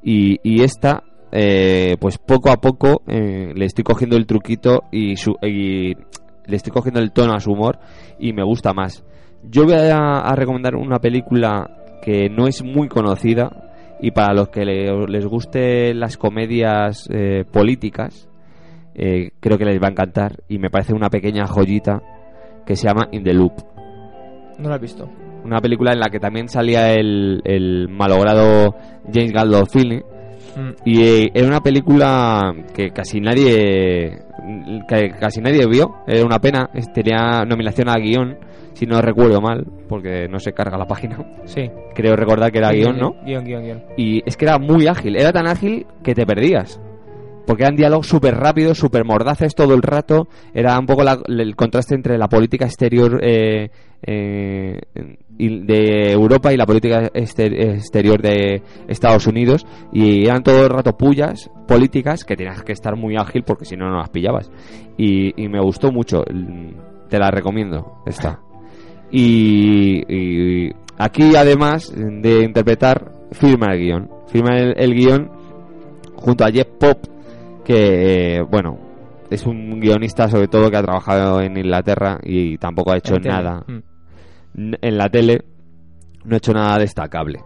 Y, 0.04 0.40
y 0.44 0.64
esta, 0.64 1.04
eh, 1.38 1.98
pues 2.00 2.18
poco 2.18 2.50
a 2.50 2.58
poco 2.58 3.02
eh, 3.08 3.52
le 3.54 3.66
estoy 3.66 3.84
cogiendo 3.84 4.16
el 4.16 4.26
truquito 4.26 4.84
y, 4.92 5.16
su, 5.18 5.36
y 5.42 5.94
le 5.94 6.56
estoy 6.56 6.72
cogiendo 6.72 7.00
el 7.02 7.12
tono 7.12 7.34
a 7.34 7.40
su 7.40 7.52
humor 7.52 7.78
y 8.20 8.32
me 8.34 8.44
gusta 8.44 8.74
más. 8.74 9.04
Yo 9.44 9.66
voy 9.66 9.74
a, 9.74 10.20
a 10.20 10.36
recomendar 10.36 10.76
una 10.76 11.00
película 11.00 11.70
que 12.02 12.30
no 12.30 12.48
es 12.48 12.64
muy 12.64 12.88
conocida 12.88 13.50
y 14.02 14.12
para 14.12 14.34
los 14.34 14.50
que 14.50 14.64
le- 14.66 15.08
les 15.08 15.26
guste 15.26 15.94
las 15.94 16.18
comedias 16.18 17.08
eh, 17.12 17.44
políticas 17.52 18.30
creo 18.94 19.58
que 19.58 19.66
les 19.66 19.82
va 19.82 19.88
a 19.88 19.92
encantar 19.92 20.38
y 20.48 20.58
me 20.58 20.70
parece 20.70 20.94
una 20.94 21.10
pequeña 21.10 21.46
joyita 21.48 22.02
que 22.66 22.78
se 22.78 22.88
llama 22.88 23.10
In 23.12 23.24
the 23.26 23.34
Loop 23.34 23.52
No 24.58 24.70
la 24.70 24.76
he 24.76 24.80
visto. 24.80 25.10
una 25.44 25.60
película 25.60 25.92
en 25.92 26.00
la 26.00 26.10
que 26.10 26.20
también 26.20 26.48
salía 26.48 26.94
el, 26.94 27.42
el 27.44 27.90
malogrado 27.90 28.74
James 29.14 29.34
Gandolfini 29.34 30.02
Mm. 30.56 30.70
y 30.86 31.02
eh, 31.04 31.32
era 31.34 31.48
una 31.48 31.60
película 31.62 32.54
que 32.74 32.92
casi 32.92 33.20
nadie 33.20 34.20
que 34.88 35.10
casi 35.20 35.42
nadie 35.42 35.66
vio 35.68 35.96
era 36.08 36.26
una 36.26 36.40
pena 36.40 36.70
tenía 36.94 37.44
nominación 37.46 37.90
a 37.90 37.96
guion 37.96 38.38
si 38.74 38.86
no 38.86 39.02
recuerdo 39.02 39.42
mal 39.42 39.66
porque 39.90 40.28
no 40.30 40.40
se 40.40 40.54
carga 40.54 40.78
la 40.78 40.86
página 40.86 41.18
Sí. 41.46 41.70
creo 41.94 42.16
recordar 42.16 42.52
que 42.52 42.60
era 42.60 42.70
Sí, 42.72 42.78
guion 42.78 42.98
no 42.98 43.16
Guión, 43.26 43.44
guion, 43.46 43.64
guion. 43.64 43.84
y 43.98 44.22
es 44.26 44.38
que 44.38 44.46
era 44.46 44.58
muy 44.60 44.88
ágil, 44.88 45.16
era 45.16 45.32
tan 45.32 45.48
ágil 45.48 45.86
que 46.04 46.14
te 46.14 46.26
perdías. 46.26 46.80
Porque 47.46 47.64
eran 47.64 47.76
diálogos 47.76 48.08
súper 48.08 48.36
rápidos, 48.36 48.78
súper 48.78 49.06
mordaces 49.06 49.54
todo 49.56 49.74
el 49.76 49.82
rato. 49.82 50.28
Era 50.54 50.78
un 50.80 50.86
poco 50.86 51.04
la- 51.04 51.20
el 51.28 51.56
contraste 51.56 51.94
entre 51.96 52.18
la 52.18 52.28
política 52.28 52.66
exterior 52.66 53.20
eh, 53.24 53.70
eh, 54.02 54.82
de 55.38 56.12
Europa 56.12 56.54
y 56.54 56.58
la 56.58 56.66
política 56.66 57.10
exter- 57.14 57.54
exterior 57.54 58.22
de 58.22 58.62
Estados 58.88 59.28
Unidos. 59.28 59.66
Y 59.94 60.26
eran 60.26 60.44
todo 60.44 60.64
el 60.64 60.70
rato 60.70 60.98
pullas 60.98 61.50
políticas 61.68 62.24
que 62.24 62.36
tenías 62.36 62.64
que 62.64 62.72
estar 62.74 62.96
muy 62.96 63.16
ágil 63.16 63.44
porque 63.44 63.66
si 63.66 63.76
no, 63.76 63.90
no 63.90 63.98
las 63.98 64.10
pillabas. 64.10 64.50
Y, 64.98 65.34
me 65.48 65.60
gustó 65.62 65.92
mucho. 65.92 66.24
Te 67.10 67.20
la 67.20 67.30
recomiendo, 67.32 68.02
esta. 68.06 68.40
Y, 69.12 70.04
y 70.12 70.72
aquí, 70.98 71.36
además 71.36 71.94
de 71.96 72.44
interpretar, 72.44 73.12
firma 73.32 73.74
el 73.74 73.80
guion. 73.80 74.10
Firma 74.28 74.58
el, 74.58 74.74
el 74.78 74.94
guion 74.96 75.30
junto 76.16 76.44
a 76.44 76.52
Jeff 76.52 76.68
Pop, 76.80 76.98
que, 77.66 78.38
eh, 78.38 78.42
bueno, 78.42 78.78
es 79.30 79.46
un 79.46 79.80
guionista 79.80 80.30
sobre 80.30 80.48
todo 80.48 80.70
que 80.70 80.78
ha 80.78 80.84
trabajado 80.84 81.42
en 81.42 81.58
Inglaterra 81.58 82.20
y 82.24 82.58
tampoco 82.58 82.92
ha 82.92 82.98
hecho 82.98 83.16
En 83.16 83.24
nada. 83.24 83.66
Mm. 83.68 84.74
En 84.82 84.98
la 84.98 85.10
tele 85.10 85.44
no 86.24 86.36
ha 86.36 86.38
hecho 86.38 86.54
nada 86.54 86.78
destacable. 86.78 87.42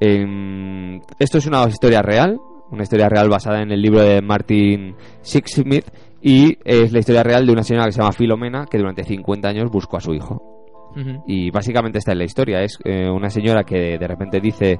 Em, 0.00 1.00
esto 1.18 1.38
es 1.38 1.46
una 1.46 1.64
historia 1.68 2.02
real 2.02 2.40
una 2.72 2.82
historia 2.84 3.08
real 3.08 3.28
basada 3.28 3.62
en 3.62 3.70
el 3.70 3.80
libro 3.80 4.00
de 4.00 4.22
Martin 4.22 4.96
Sixsmith 5.20 5.84
y 6.22 6.56
es 6.64 6.90
la 6.90 7.00
historia 7.00 7.22
real 7.22 7.46
de 7.46 7.52
una 7.52 7.62
señora 7.62 7.84
que 7.84 7.92
se 7.92 8.00
llama 8.00 8.12
Filomena 8.12 8.66
que 8.68 8.78
durante 8.78 9.04
50 9.04 9.46
años 9.46 9.70
buscó 9.70 9.98
a 9.98 10.00
su 10.00 10.14
hijo. 10.14 10.48
Y 11.26 11.50
básicamente 11.50 11.98
esta 11.98 12.12
es 12.12 12.18
la 12.18 12.24
historia. 12.24 12.60
Es 12.60 12.78
eh, 12.84 13.08
una 13.08 13.30
señora 13.30 13.64
que 13.64 13.96
de 13.98 14.06
repente 14.06 14.40
dice 14.40 14.78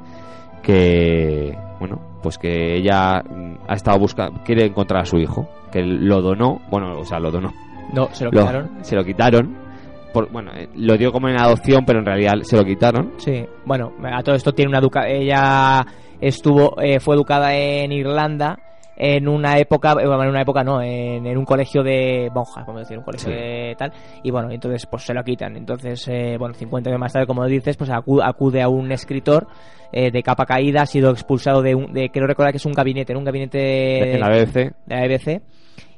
que, 0.62 1.56
bueno, 1.78 2.00
pues 2.22 2.38
que 2.38 2.76
ella 2.76 3.22
mm, 3.22 3.54
ha 3.68 3.74
estado 3.74 3.98
buscando, 3.98 4.40
quiere 4.44 4.66
encontrar 4.66 5.02
a 5.02 5.06
su 5.06 5.18
hijo, 5.18 5.48
que 5.70 5.82
lo 5.82 6.22
donó, 6.22 6.60
bueno, 6.70 6.98
o 6.98 7.04
sea, 7.04 7.18
lo 7.18 7.30
donó. 7.30 7.52
No, 7.92 8.08
se 8.12 8.24
lo 8.24 8.30
quitaron. 8.30 8.70
Se 8.82 8.96
lo 8.96 9.04
quitaron. 9.04 9.56
Por, 10.12 10.30
bueno, 10.30 10.50
eh, 10.54 10.68
lo 10.76 10.96
dio 10.96 11.10
como 11.10 11.28
en 11.28 11.38
adopción, 11.40 11.84
pero 11.86 11.98
en 12.00 12.06
realidad 12.06 12.34
se 12.42 12.56
lo 12.56 12.64
quitaron. 12.64 13.12
Sí, 13.18 13.44
bueno, 13.64 13.92
a 14.04 14.22
todo 14.22 14.34
esto 14.34 14.52
tiene 14.52 14.68
una 14.70 14.78
educa 14.78 15.08
ella 15.08 15.84
estuvo 16.20 16.80
eh, 16.80 17.00
fue 17.00 17.16
educada 17.16 17.52
en 17.54 17.90
Irlanda 17.90 18.56
en 18.96 19.26
una 19.26 19.56
época, 19.58 19.92
eh, 20.00 20.06
bueno, 20.06 20.22
en 20.24 20.28
una 20.28 20.42
época 20.42 20.62
no, 20.62 20.80
en, 20.82 21.26
en 21.26 21.36
un 21.38 21.44
colegio 21.46 21.82
de 21.82 22.30
monjas, 22.32 22.68
a 22.68 22.72
decir, 22.74 22.98
un 22.98 23.04
colegio 23.04 23.30
Sí. 23.30 23.34
de 23.34 23.74
tal, 23.76 23.90
y 24.22 24.30
bueno, 24.30 24.50
entonces 24.50 24.86
pues 24.86 25.02
se 25.02 25.14
lo 25.14 25.24
quitan. 25.24 25.56
Entonces, 25.56 26.06
eh, 26.08 26.36
bueno, 26.38 26.54
50 26.54 26.90
años 26.90 27.00
más 27.00 27.12
tarde, 27.12 27.26
como 27.26 27.44
dices, 27.46 27.76
pues 27.76 27.90
acu- 27.90 28.22
acude 28.22 28.60
a 28.62 28.68
un 28.68 28.92
escritor 28.92 29.48
eh, 29.92 30.10
de 30.10 30.22
capa 30.22 30.46
caída, 30.46 30.82
ha 30.82 30.86
sido 30.86 31.10
expulsado 31.10 31.62
de, 31.62 31.74
un, 31.74 31.92
de 31.92 32.08
creo 32.10 32.26
recordar 32.26 32.52
que 32.52 32.56
es 32.58 32.66
un 32.66 32.72
gabinete, 32.72 33.12
en 33.12 33.18
un 33.18 33.24
gabinete 33.24 34.14
En 34.14 34.20
la 34.20 34.28
BBC. 34.30 34.54
de 34.86 34.96
la 34.96 35.06
BBC. 35.06 35.42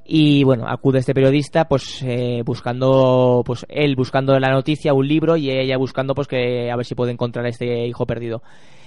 Y 0.07 0.45
bueno, 0.45 0.67
acude 0.69 0.99
este 0.99 1.15
periodista, 1.15 1.65
pues 1.67 2.03
eh, 2.03 2.43
buscando, 2.45 3.43
pues 3.47 3.65
él 3.71 3.97
buscando 3.97 4.39
la 4.39 4.51
noticia, 4.51 4.93
un 4.93 5.09
libro, 5.09 5.37
y 5.37 5.51
ella 5.51 5.79
buscando, 5.79 6.15
pues 6.15 6.29
que 6.29 6.71
a 6.71 6.77
ver 6.77 6.85
si 6.85 6.95
puede 6.95 7.13
encontrar 7.13 7.47
a 7.47 7.49
este 7.49 7.87
hijo 7.87 8.05
perdido. 8.05 8.43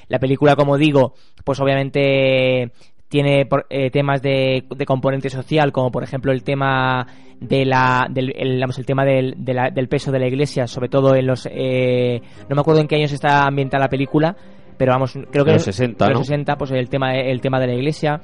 La 0.10 0.20
película, 0.20 0.56
como 0.56 0.78
digo, 0.78 1.16
pues 1.44 1.60
obviamente 1.60 2.72
tiene 3.10 3.48
eh, 3.70 3.90
temas 3.90 4.22
de, 4.22 4.66
de 4.70 4.86
componente 4.86 5.30
social, 5.30 5.72
como 5.72 5.92
por 5.92 6.04
ejemplo 6.04 6.32
el 6.32 6.44
tema 6.44 7.08
de 7.40 7.66
la, 7.66 8.08
del, 8.12 8.34
el 8.38 8.86
tema 8.86 9.04
del, 9.06 9.34
de 9.38 9.54
la- 9.54 9.70
del 9.72 9.88
peso 9.88 10.12
de 10.12 10.20
la 10.20 10.28
iglesia, 10.28 10.68
sobre 10.68 10.90
todo 10.90 11.16
en 11.16 11.26
los, 11.26 11.48
eh, 11.52 12.22
no 12.50 12.56
me 12.56 12.62
acuerdo 12.62 12.82
en 12.82 12.88
qué 12.88 12.96
años 12.98 13.12
está 13.14 13.46
ambientada 13.46 13.86
la 13.86 13.90
película, 13.90 14.36
pero 14.78 14.92
vamos, 14.94 15.14
creo 15.32 15.44
que 15.44 15.52
En 15.52 15.56
los 15.58 15.64
60, 15.64 16.06
en 16.06 16.12
los 16.12 16.20
¿no? 16.20 16.26
60, 16.26 16.56
pues 16.58 16.72
el 16.72 16.90
tema, 16.90 17.16
el 17.16 17.42
tema 17.42 17.60
de 17.60 17.68
la 17.68 17.74
iglesia. 17.74 18.22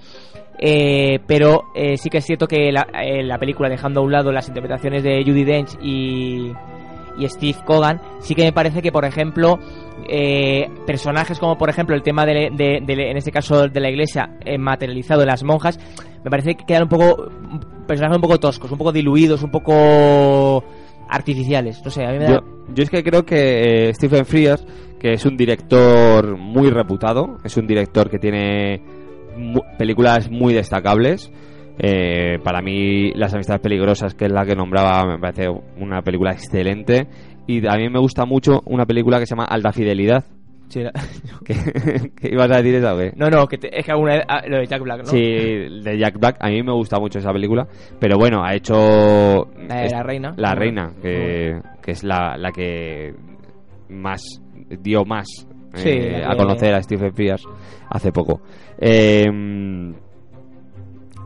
Eh, 0.59 1.19
pero 1.25 1.63
eh, 1.75 1.97
sí 1.97 2.09
que 2.09 2.19
es 2.19 2.25
cierto 2.25 2.47
que 2.47 2.71
la, 2.71 2.87
eh, 3.03 3.23
la 3.23 3.37
película, 3.39 3.69
dejando 3.69 4.01
a 4.01 4.03
un 4.03 4.11
lado 4.11 4.31
las 4.31 4.47
interpretaciones 4.47 5.01
de 5.03 5.23
Judy 5.25 5.43
Dench 5.43 5.77
y, 5.81 6.51
y 7.17 7.27
Steve 7.27 7.57
Cogan, 7.65 7.99
sí 8.19 8.35
que 8.35 8.43
me 8.43 8.53
parece 8.53 8.81
que, 8.83 8.91
por 8.91 9.03
ejemplo, 9.03 9.57
eh, 10.07 10.67
personajes 10.85 11.39
como, 11.39 11.57
por 11.57 11.69
ejemplo, 11.69 11.95
el 11.95 12.03
tema 12.03 12.25
de, 12.25 12.49
de- 12.53 12.81
de- 12.85 13.09
en 13.11 13.17
este 13.17 13.31
caso 13.31 13.67
de 13.67 13.79
la 13.79 13.89
iglesia, 13.89 14.29
materializado 14.59 15.21
de 15.21 15.25
las 15.27 15.43
monjas, 15.43 15.79
me 16.23 16.29
parece 16.29 16.53
que 16.55 16.65
quedan 16.65 16.83
un 16.83 16.89
poco, 16.89 17.29
personajes 17.87 18.15
un 18.17 18.21
poco 18.21 18.39
toscos, 18.39 18.71
un 18.71 18.77
poco 18.77 18.91
diluidos, 18.91 19.41
un 19.41 19.49
poco 19.51 20.63
artificiales. 21.09 21.81
No 21.83 21.89
sé, 21.91 22.05
a 22.05 22.11
mí 22.11 22.19
me 22.19 22.25
da... 22.25 22.29
Yo, 22.31 22.39
yo 22.73 22.83
es 22.83 22.89
que 22.89 23.03
creo 23.03 23.25
que 23.25 23.91
Stephen 23.95 24.25
Frears, 24.25 24.65
que 25.03 25.11
es 25.11 25.25
un 25.25 25.35
director 25.37 26.37
muy 26.37 26.69
reputado, 26.69 27.37
es 27.43 27.57
un 27.57 27.67
director 27.67 28.09
que 28.09 28.17
tiene 28.19 28.81
mu- 29.37 29.61
películas 29.77 30.31
muy 30.31 30.53
destacables. 30.53 31.29
Eh, 31.77 32.39
para 32.43 32.61
mí, 32.61 33.11
Las 33.13 33.33
Amistades 33.33 33.61
Peligrosas, 33.61 34.15
que 34.15 34.25
es 34.25 34.31
la 34.31 34.45
que 34.45 34.55
nombraba, 34.55 35.05
me 35.05 35.19
parece 35.19 35.49
una 35.77 36.01
película 36.01 36.31
excelente. 36.31 37.07
Y 37.47 37.67
a 37.67 37.73
mí 37.75 37.89
me 37.89 37.99
gusta 37.99 38.25
mucho 38.25 38.61
una 38.65 38.85
película 38.85 39.19
que 39.19 39.25
se 39.25 39.31
llama 39.35 39.43
Alta 39.45 39.73
Fidelidad. 39.73 40.23
Sí, 40.69 40.81
la- 40.83 40.93
¿Qué, 41.45 41.53
qué 42.15 42.29
ibas 42.31 42.49
a 42.51 42.57
decir 42.61 42.75
esa 42.75 42.93
o 42.95 42.97
qué? 42.97 43.11
No, 43.17 43.29
no, 43.29 43.45
que 43.47 43.57
te- 43.57 43.77
es 43.77 43.85
que 43.85 43.91
alguna 43.91 44.13
vez- 44.15 44.25
ah, 44.29 44.41
lo 44.47 44.57
de 44.59 44.65
Jack 44.67 44.81
Black, 44.83 44.99
¿no? 44.99 45.05
Sí, 45.05 45.19
de 45.19 45.97
Jack 45.99 46.17
Black. 46.17 46.37
A 46.39 46.47
mí 46.47 46.63
me 46.63 46.71
gusta 46.71 46.97
mucho 46.97 47.19
esa 47.19 47.33
película. 47.33 47.67
Pero 47.99 48.17
bueno, 48.17 48.41
ha 48.43 48.55
hecho. 48.55 49.49
La 49.67 49.75
de 49.81 49.85
es- 49.87 49.91
la 49.91 50.03
reina. 50.03 50.33
La 50.37 50.55
reina, 50.55 50.93
que, 51.01 51.59
que 51.81 51.91
es 51.91 52.03
la, 52.05 52.37
la 52.37 52.51
que 52.53 53.13
más 53.89 54.21
dio 54.81 55.05
más 55.05 55.27
Sí, 55.75 55.89
eh, 55.89 56.23
a 56.23 56.35
conocer 56.35 56.73
a 56.75 56.83
Stephen 56.83 57.13
Frears 57.13 57.43
hace 57.89 58.11
poco. 58.11 58.41
Eh, 58.77 59.25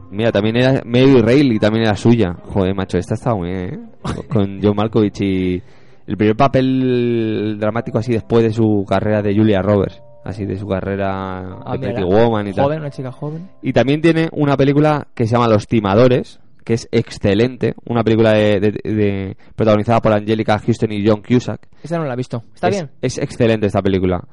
mira, 0.09 0.31
también 0.31 0.55
era 0.55 0.81
Mary 0.85 1.21
Reilly, 1.21 1.59
también 1.59 1.85
era 1.85 1.95
suya. 1.95 2.33
Joder, 2.45 2.73
macho, 2.73 2.97
esta 2.97 3.15
está 3.15 3.35
muy 3.35 3.49
bien, 3.49 3.65
¿eh? 3.65 3.79
Con 4.29 4.59
John 4.63 4.75
Malkovich 4.75 5.21
y 5.21 5.61
el 6.07 6.17
primer 6.17 6.35
papel 6.37 7.57
dramático 7.59 7.97
así 7.97 8.13
después 8.13 8.43
de 8.43 8.51
su 8.53 8.85
carrera 8.87 9.21
de 9.21 9.35
Julia 9.35 9.61
Roberts. 9.61 10.01
Así 10.23 10.45
de 10.45 10.57
su 10.57 10.67
carrera 10.67 11.59
Ah, 11.65 11.73
de 11.73 11.79
mira, 11.79 11.93
Pretty 11.93 12.03
Woman 12.09 12.47
y 12.47 12.53
tal. 12.53 12.65
Joven, 12.65 12.79
una 12.79 12.89
chica 12.89 13.11
joven. 13.11 13.49
Y 13.61 13.71
también 13.73 14.01
tiene 14.01 14.29
una 14.33 14.57
película 14.57 15.07
que 15.13 15.25
se 15.25 15.33
llama 15.33 15.47
Los 15.47 15.67
Timadores, 15.67 16.39
que 16.68 16.74
es 16.74 16.89
excelente. 16.91 17.76
Una 17.86 18.03
película 18.03 18.34
de, 18.34 18.59
de- 18.59 18.72
de- 18.93 19.38
protagonizada 19.55 20.01
por 20.01 20.11
Angelica 20.11 20.59
Houston 20.59 20.91
y 20.91 21.07
John 21.07 21.22
Cusack. 21.26 21.65
Esa 21.82 21.97
no 21.97 22.03
la 22.03 22.11
he 22.13 22.18
visto. 22.18 22.43
¿Está 22.53 22.68
es, 22.68 22.76
bien? 22.76 22.89
Es 23.01 23.18
excelente 23.18 23.68
esta 23.68 23.82
película. 23.82 24.28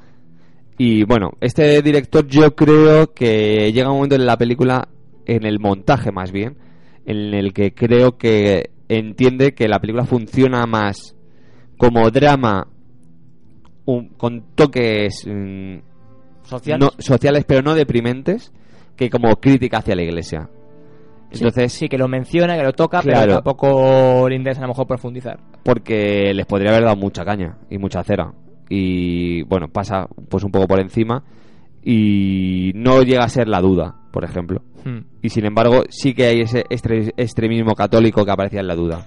Y 0.77 1.05
bueno, 1.05 1.31
este 1.41 1.81
director 1.81 2.27
yo 2.27 2.57
creo 2.57 3.15
que 3.15 3.73
llega 3.73 3.89
un 3.89 3.99
momento 3.99 4.17
en 4.17 4.27
la 4.27 4.37
película, 4.37 4.89
en 5.27 5.47
el 5.47 5.61
montaje 5.61 6.11
más 6.11 6.33
bien, 6.33 6.57
en 7.07 7.35
el 7.35 7.53
que 7.53 7.73
creo 7.73 8.19
que 8.19 8.71
entiende 8.89 9.55
que 9.55 9.69
la 9.69 9.79
película 9.79 10.05
funciona 10.05 10.67
más 10.67 11.15
como 11.79 12.11
drama 12.11 12.67
un- 13.85 14.09
con 14.09 14.43
toques 14.57 15.25
mm, 15.25 15.77
Sociales. 16.43 16.81
no- 16.85 17.03
sociales 17.03 17.45
pero 17.47 17.63
no 17.63 17.77
deprimentes 17.77 18.53
que 18.97 19.09
como 19.09 19.37
crítica 19.37 19.79
hacia 19.79 19.95
la 19.95 20.03
iglesia. 20.03 20.49
Entonces, 21.35 21.73
sí, 21.73 21.89
que 21.89 21.99
lo 21.99 22.09
menciona, 22.09 22.57
que 22.57 22.63
lo 22.63 22.73
toca, 22.73 23.01
Claro. 23.01 23.21
pero 23.21 23.35
tampoco 23.37 24.29
le 24.29 24.37
interesa 24.37 24.61
a 24.61 24.65
lo 24.65 24.69
mejor 24.69 24.87
profundizar. 24.87 25.39
porque 25.63 26.33
les 26.35 26.47
podría 26.47 26.71
haber 26.71 26.85
dado 26.85 26.97
mucha 26.97 27.25
caña 27.25 27.57
y 27.71 27.79
mucha 27.79 28.03
cera 28.05 28.33
y 28.69 29.43
bueno 29.43 29.69
pasa 29.69 30.09
pues 30.29 30.43
un 30.45 30.51
poco 30.51 30.67
por 30.67 30.81
encima 30.81 31.23
y 31.83 32.73
no 32.75 33.03
llega 33.03 33.25
a 33.25 33.29
ser 33.29 33.47
la 33.49 33.61
duda 33.61 33.95
por 34.13 34.25
ejemplo 34.25 34.63
Hmm. 34.85 35.01
y 35.23 35.31
sin 35.31 35.47
embargo 35.47 35.85
sí 35.89 36.13
que 36.13 36.27
hay 36.27 36.41
ese 36.43 36.65
estre- 36.65 37.13
extremismo 37.17 37.75
católico 37.75 38.23
que 38.25 38.31
aparecía 38.31 38.61
en 38.61 38.67
la 38.67 38.75
duda 38.75 39.07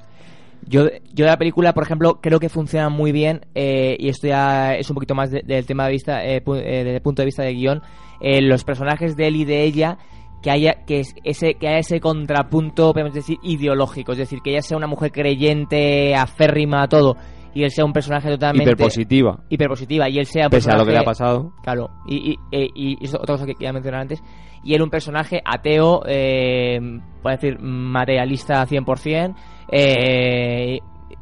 Yo, 0.68 0.86
yo 1.14 1.26
de 1.26 1.32
la 1.32 1.38
película, 1.38 1.72
por 1.74 1.84
ejemplo, 1.84 2.20
creo 2.20 2.40
que 2.40 2.50
funciona 2.50 2.90
muy 2.90 3.12
bien, 3.12 3.42
eh, 3.54 3.96
y 4.00 4.10
esto 4.10 4.28
ya 4.28 4.74
es 4.74 4.90
un 4.90 4.96
poquito 4.96 5.14
más 5.14 5.30
de- 5.30 5.44
del 5.46 5.66
tema 5.68 5.86
de 5.86 5.92
vista, 5.92 6.26
eh, 6.26 6.44
pu- 6.44 6.58
eh, 6.58 6.84
desde 6.84 6.96
el 6.96 7.02
punto 7.02 7.22
de 7.22 7.28
vista 7.28 7.44
de 7.44 7.54
guion, 7.54 7.82
eh, 8.20 8.42
los 8.42 8.64
personajes 8.64 9.16
de 9.16 9.28
él 9.28 9.36
y 9.38 9.46
de 9.46 9.64
ella, 9.64 9.98
que 10.42 10.52
haya, 10.52 10.86
que 10.86 11.00
es- 11.00 11.16
ese, 11.24 11.56
que 11.56 11.68
haya 11.68 11.80
ese 11.80 12.00
contrapunto, 12.00 12.94
podemos 12.94 13.14
decir, 13.14 13.38
ideológico, 13.44 14.12
es 14.14 14.20
decir, 14.20 14.40
que 14.44 14.52
ella 14.52 14.62
sea 14.62 14.78
una 14.78 14.88
mujer 14.88 15.12
creyente, 15.12 16.16
aférrima 16.16 16.84
a 16.84 16.88
todo, 16.88 17.16
y 17.54 17.64
él 17.64 17.72
sea 17.72 17.86
un 17.86 17.94
personaje 17.94 18.30
totalmente... 18.30 18.70
hiperpositiva. 18.72 19.40
Hiperpositiva 19.50 20.10
y 20.10 20.20
él 20.20 20.26
sea 20.26 20.46
un 20.46 20.52
pese 20.52 20.70
a 20.72 20.78
lo 20.78 20.86
que 20.86 20.92
le 20.92 21.00
ha 21.00 21.04
pasado. 21.04 21.54
Claro, 21.64 21.90
y, 22.08 22.32
y, 22.34 22.36
eh, 22.52 22.70
y 22.76 23.04
eso 23.04 23.18
otra 23.20 23.36
cosa 23.36 23.46
que 23.48 23.54
quería 23.56 23.74
mencionar 23.74 24.02
antes, 24.02 24.22
y 24.64 24.74
él 24.76 24.82
un 24.82 24.90
personaje 24.90 25.42
ateo, 25.44 26.04
eh, 26.08 26.80
puedo 27.24 27.36
decir, 27.36 27.58
materialista 27.60 28.66
100%, 28.66 29.36
eh, 29.72 30.80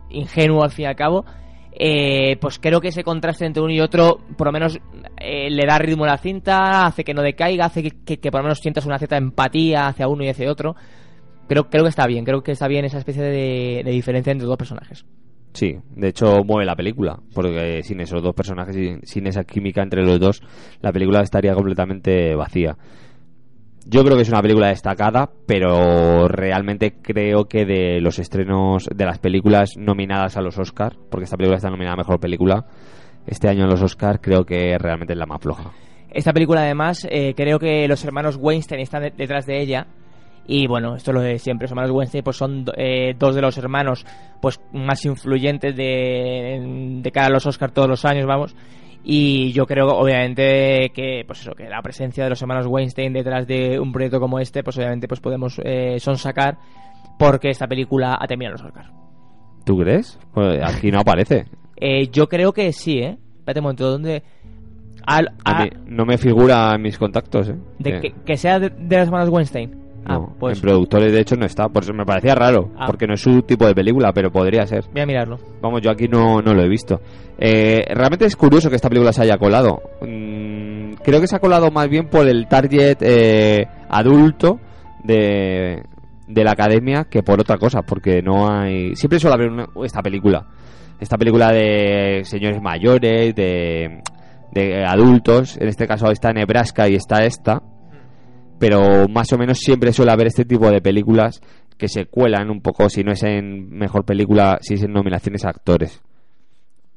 ingenuo 0.10 0.64
al 0.64 0.72
fin 0.72 0.84
y 0.84 0.88
al 0.88 0.96
cabo, 0.96 1.26
eh, 1.78 2.38
pues 2.40 2.58
creo 2.60 2.80
que 2.80 2.88
ese 2.88 3.04
contraste 3.04 3.46
entre 3.46 3.62
uno 3.62 3.74
y 3.74 3.82
otro, 3.82 4.20
por 4.38 4.48
lo 4.48 4.54
menos 4.54 4.80
eh, 5.20 5.50
le 5.50 5.66
da 5.66 5.78
ritmo 5.78 6.06
a 6.06 6.08
la 6.08 6.18
cinta, 6.18 6.86
hace 6.86 7.04
que 7.04 7.14
no 7.14 7.22
decaiga, 7.22 7.66
hace 7.66 7.84
que, 7.84 8.32
por 8.32 8.40
lo 8.40 8.44
menos 8.44 8.60
sientas 8.60 8.86
una 8.86 8.98
cierta 8.98 9.18
empatía 9.18 9.88
hacia 9.88 10.08
uno 10.08 10.24
y 10.24 10.30
hacia 10.30 10.50
otro. 10.50 10.76
Creo, 11.48 11.70
creo 11.70 11.84
que 11.84 11.90
está 11.90 12.08
bien, 12.08 12.24
creo 12.24 12.42
que 12.42 12.54
está 12.54 12.68
bien 12.68 12.86
esa 12.86 12.98
especie 12.98 13.24
de, 13.24 13.82
de 13.84 13.92
diferencia 13.92 14.32
entre 14.32 14.48
dos 14.48 14.58
personajes. 14.58 15.06
Sí, 15.54 15.78
de 15.96 16.10
hecho 16.10 16.44
mueve 16.44 16.66
la 16.66 16.76
película, 16.76 17.20
porque 17.34 17.82
sin 17.84 18.02
esos 18.02 18.22
dos 18.22 18.34
personajes 18.34 18.76
sin 19.04 19.28
esa 19.28 19.44
química 19.44 19.82
entre 19.82 20.04
los 20.04 20.20
dos, 20.20 20.42
la 20.82 20.92
película 20.92 21.22
estaría 21.22 21.54
completamente 21.54 22.36
vacía. 22.36 22.78
Yo 23.88 24.04
creo 24.04 24.16
que 24.16 24.24
es 24.24 24.30
una 24.30 24.42
película 24.42 24.70
destacada, 24.70 25.30
pero 25.46 26.28
realmente 26.28 26.96
creo 27.02 27.46
que 27.46 27.66
de 27.66 28.02
los 28.02 28.18
estrenos 28.18 28.88
de 28.94 29.06
las 29.06 29.20
películas 29.20 29.78
nominadas 29.78 30.38
a 30.38 30.42
los 30.42 30.58
Oscar, 30.58 30.94
porque 31.10 31.26
esta 31.26 31.38
película 31.38 31.58
está 31.58 31.70
nominada 31.70 31.94
a 31.94 31.98
Mejor 31.98 32.20
Película, 32.20 32.66
este 33.28 33.48
año 33.48 33.64
en 33.66 33.70
los 33.70 33.82
Oscar 33.84 34.20
creo 34.22 34.44
que 34.44 34.76
realmente 34.80 35.14
es 35.14 35.20
la 35.20 35.28
más 35.28 35.40
floja. 35.42 35.72
Esta 36.10 36.34
película, 36.34 36.62
además, 36.62 37.06
eh, 37.12 37.34
creo 37.36 37.60
que 37.60 37.88
los 37.88 38.04
hermanos 38.06 38.38
Weinstein 38.40 38.82
están 38.82 39.04
de- 39.04 39.12
detrás 39.16 39.46
de 39.46 39.62
ella. 39.62 39.86
Y 40.48 40.68
bueno, 40.68 40.96
esto 40.96 41.12
es 41.12 41.16
lo 41.16 41.22
de 41.22 41.38
siempre. 41.40 41.66
Los 41.66 41.72
hermanos 41.72 41.92
Weinstein 41.92 42.24
pues 42.24 42.38
son 42.38 42.66
eh, 42.78 43.14
dos 43.20 43.36
de 43.36 43.42
los 43.42 43.58
hermanos 43.58 44.06
pues 44.42 44.60
más 44.74 45.04
influyentes 45.06 45.76
de, 45.76 47.00
de 47.02 47.12
cara 47.12 47.28
a 47.28 47.32
los 47.32 47.46
Oscars 47.46 47.74
todos 47.74 47.90
los 47.90 48.06
años, 48.06 48.26
vamos. 48.28 48.56
Y 49.08 49.52
yo 49.52 49.68
creo, 49.68 49.88
obviamente, 49.90 50.92
que 50.94 51.24
pues 51.28 51.42
eso, 51.42 51.52
que 51.54 51.70
la 51.70 51.82
presencia 51.84 52.24
de 52.24 52.32
los 52.32 52.42
hermanos 52.42 52.66
Weinstein 52.68 53.14
detrás 53.14 53.46
de 53.46 53.80
un 53.80 53.92
proyecto 53.92 54.20
como 54.20 54.40
este, 54.40 54.64
pues 54.64 54.78
obviamente 54.78 55.08
pues 55.08 55.20
podemos 55.20 55.62
eh, 55.64 55.98
sonsacar 56.00 56.58
porque 57.20 57.50
esta 57.52 57.68
película 57.68 58.18
ha 58.20 58.26
terminado 58.28 58.54
los 58.58 58.64
Oscars. 58.66 58.90
¿Tú 59.64 59.78
crees? 59.78 60.20
Pues 60.34 60.60
aquí 60.64 60.92
no 60.92 61.00
aparece. 61.00 61.46
Eh, 61.78 62.08
yo 62.10 62.30
creo 62.30 62.54
que 62.54 62.72
sí, 62.72 63.00
¿eh? 63.00 63.18
Espérate 63.40 63.60
un 63.60 63.64
momento, 63.64 63.92
¿dónde...? 63.92 64.24
Al- 65.06 65.34
A 65.44 65.60
a- 65.60 65.64
mí 65.66 65.70
no 65.88 66.06
me 66.06 66.18
figura 66.18 66.74
en 66.74 66.82
mis 66.82 66.98
contactos, 66.98 67.50
¿eh? 67.50 67.56
de 67.80 67.90
Eh, 67.98 68.00
que, 68.00 68.12
que 68.26 68.38
sea 68.38 68.60
de, 68.60 68.70
de 68.70 68.96
las 68.96 69.08
hermanas 69.08 69.28
Weinstein. 69.28 69.76
Ah, 70.08 70.14
no, 70.20 70.36
pues 70.40 70.58
en 70.58 70.62
productores 70.62 71.12
de 71.12 71.20
hecho 71.20 71.36
no 71.36 71.46
está, 71.46 71.68
por 71.70 71.84
eso 71.84 71.94
me 71.94 72.06
parecía 72.06 72.36
raro, 72.36 72.72
Ah. 72.78 72.86
porque 72.88 73.08
no 73.08 73.16
es 73.16 73.22
su 73.22 73.42
tipo 73.42 73.66
de 73.66 73.74
película, 73.74 74.12
pero 74.14 74.32
podría 74.32 74.66
ser. 74.68 74.84
voy 74.92 75.02
a 75.02 75.06
mirarlo. 75.06 75.38
Vamos, 75.62 75.82
yo 75.82 75.90
aquí 75.92 76.08
no, 76.08 76.42
no 76.42 76.54
lo 76.54 76.62
he 76.64 76.70
visto. 76.70 77.02
Eh, 77.38 77.84
realmente 77.94 78.26
es 78.26 78.36
curioso 78.36 78.70
que 78.70 78.76
esta 78.76 78.88
película 78.90 79.12
se 79.12 79.24
haya 79.24 79.38
colado. 79.38 79.82
Mm, 80.02 80.94
creo 81.04 81.20
que 81.20 81.28
se 81.28 81.36
ha 81.36 81.40
colado 81.40 81.72
más 81.72 81.90
bien 81.90 82.08
por 82.08 82.28
el 82.28 82.48
target 82.48 82.98
eh, 83.02 83.68
adulto 83.90 84.60
de, 85.04 85.84
de 86.28 86.44
la 86.44 86.52
academia 86.52 87.06
que 87.10 87.24
por 87.24 87.40
otra 87.40 87.58
cosa, 87.58 87.82
porque 87.82 88.22
no 88.22 88.50
hay... 88.50 88.96
Siempre 88.96 89.20
suele 89.20 89.34
haber 89.36 89.50
una- 89.52 89.68
esta 89.84 90.02
película. 90.02 90.46
Esta 91.00 91.18
película 91.18 91.52
de 91.52 92.22
señores 92.24 92.62
mayores, 92.62 93.36
de, 93.36 94.02
de 94.54 94.86
adultos. 94.86 95.58
En 95.58 95.68
este 95.68 95.88
caso 95.88 96.10
está 96.12 96.32
Nebraska 96.32 96.88
y 96.88 96.96
está 96.96 97.26
esta. 97.26 97.62
Pero 98.60 99.08
más 99.10 99.32
o 99.34 99.38
menos 99.38 99.58
siempre 99.60 99.92
suele 99.94 100.12
haber 100.12 100.28
este 100.28 100.46
tipo 100.46 100.70
de 100.70 100.82
películas 100.82 101.42
que 101.78 101.88
se 101.90 102.06
cuelan 102.06 102.50
un 102.50 102.62
poco, 102.62 102.90
si 102.90 103.04
no 103.04 103.12
es 103.12 103.22
en 103.24 103.70
mejor 103.70 104.06
película, 104.06 104.58
si 104.62 104.76
es 104.76 104.84
en 104.84 104.94
nominaciones 104.94 105.44
a 105.46 105.50
actores. 105.50 106.02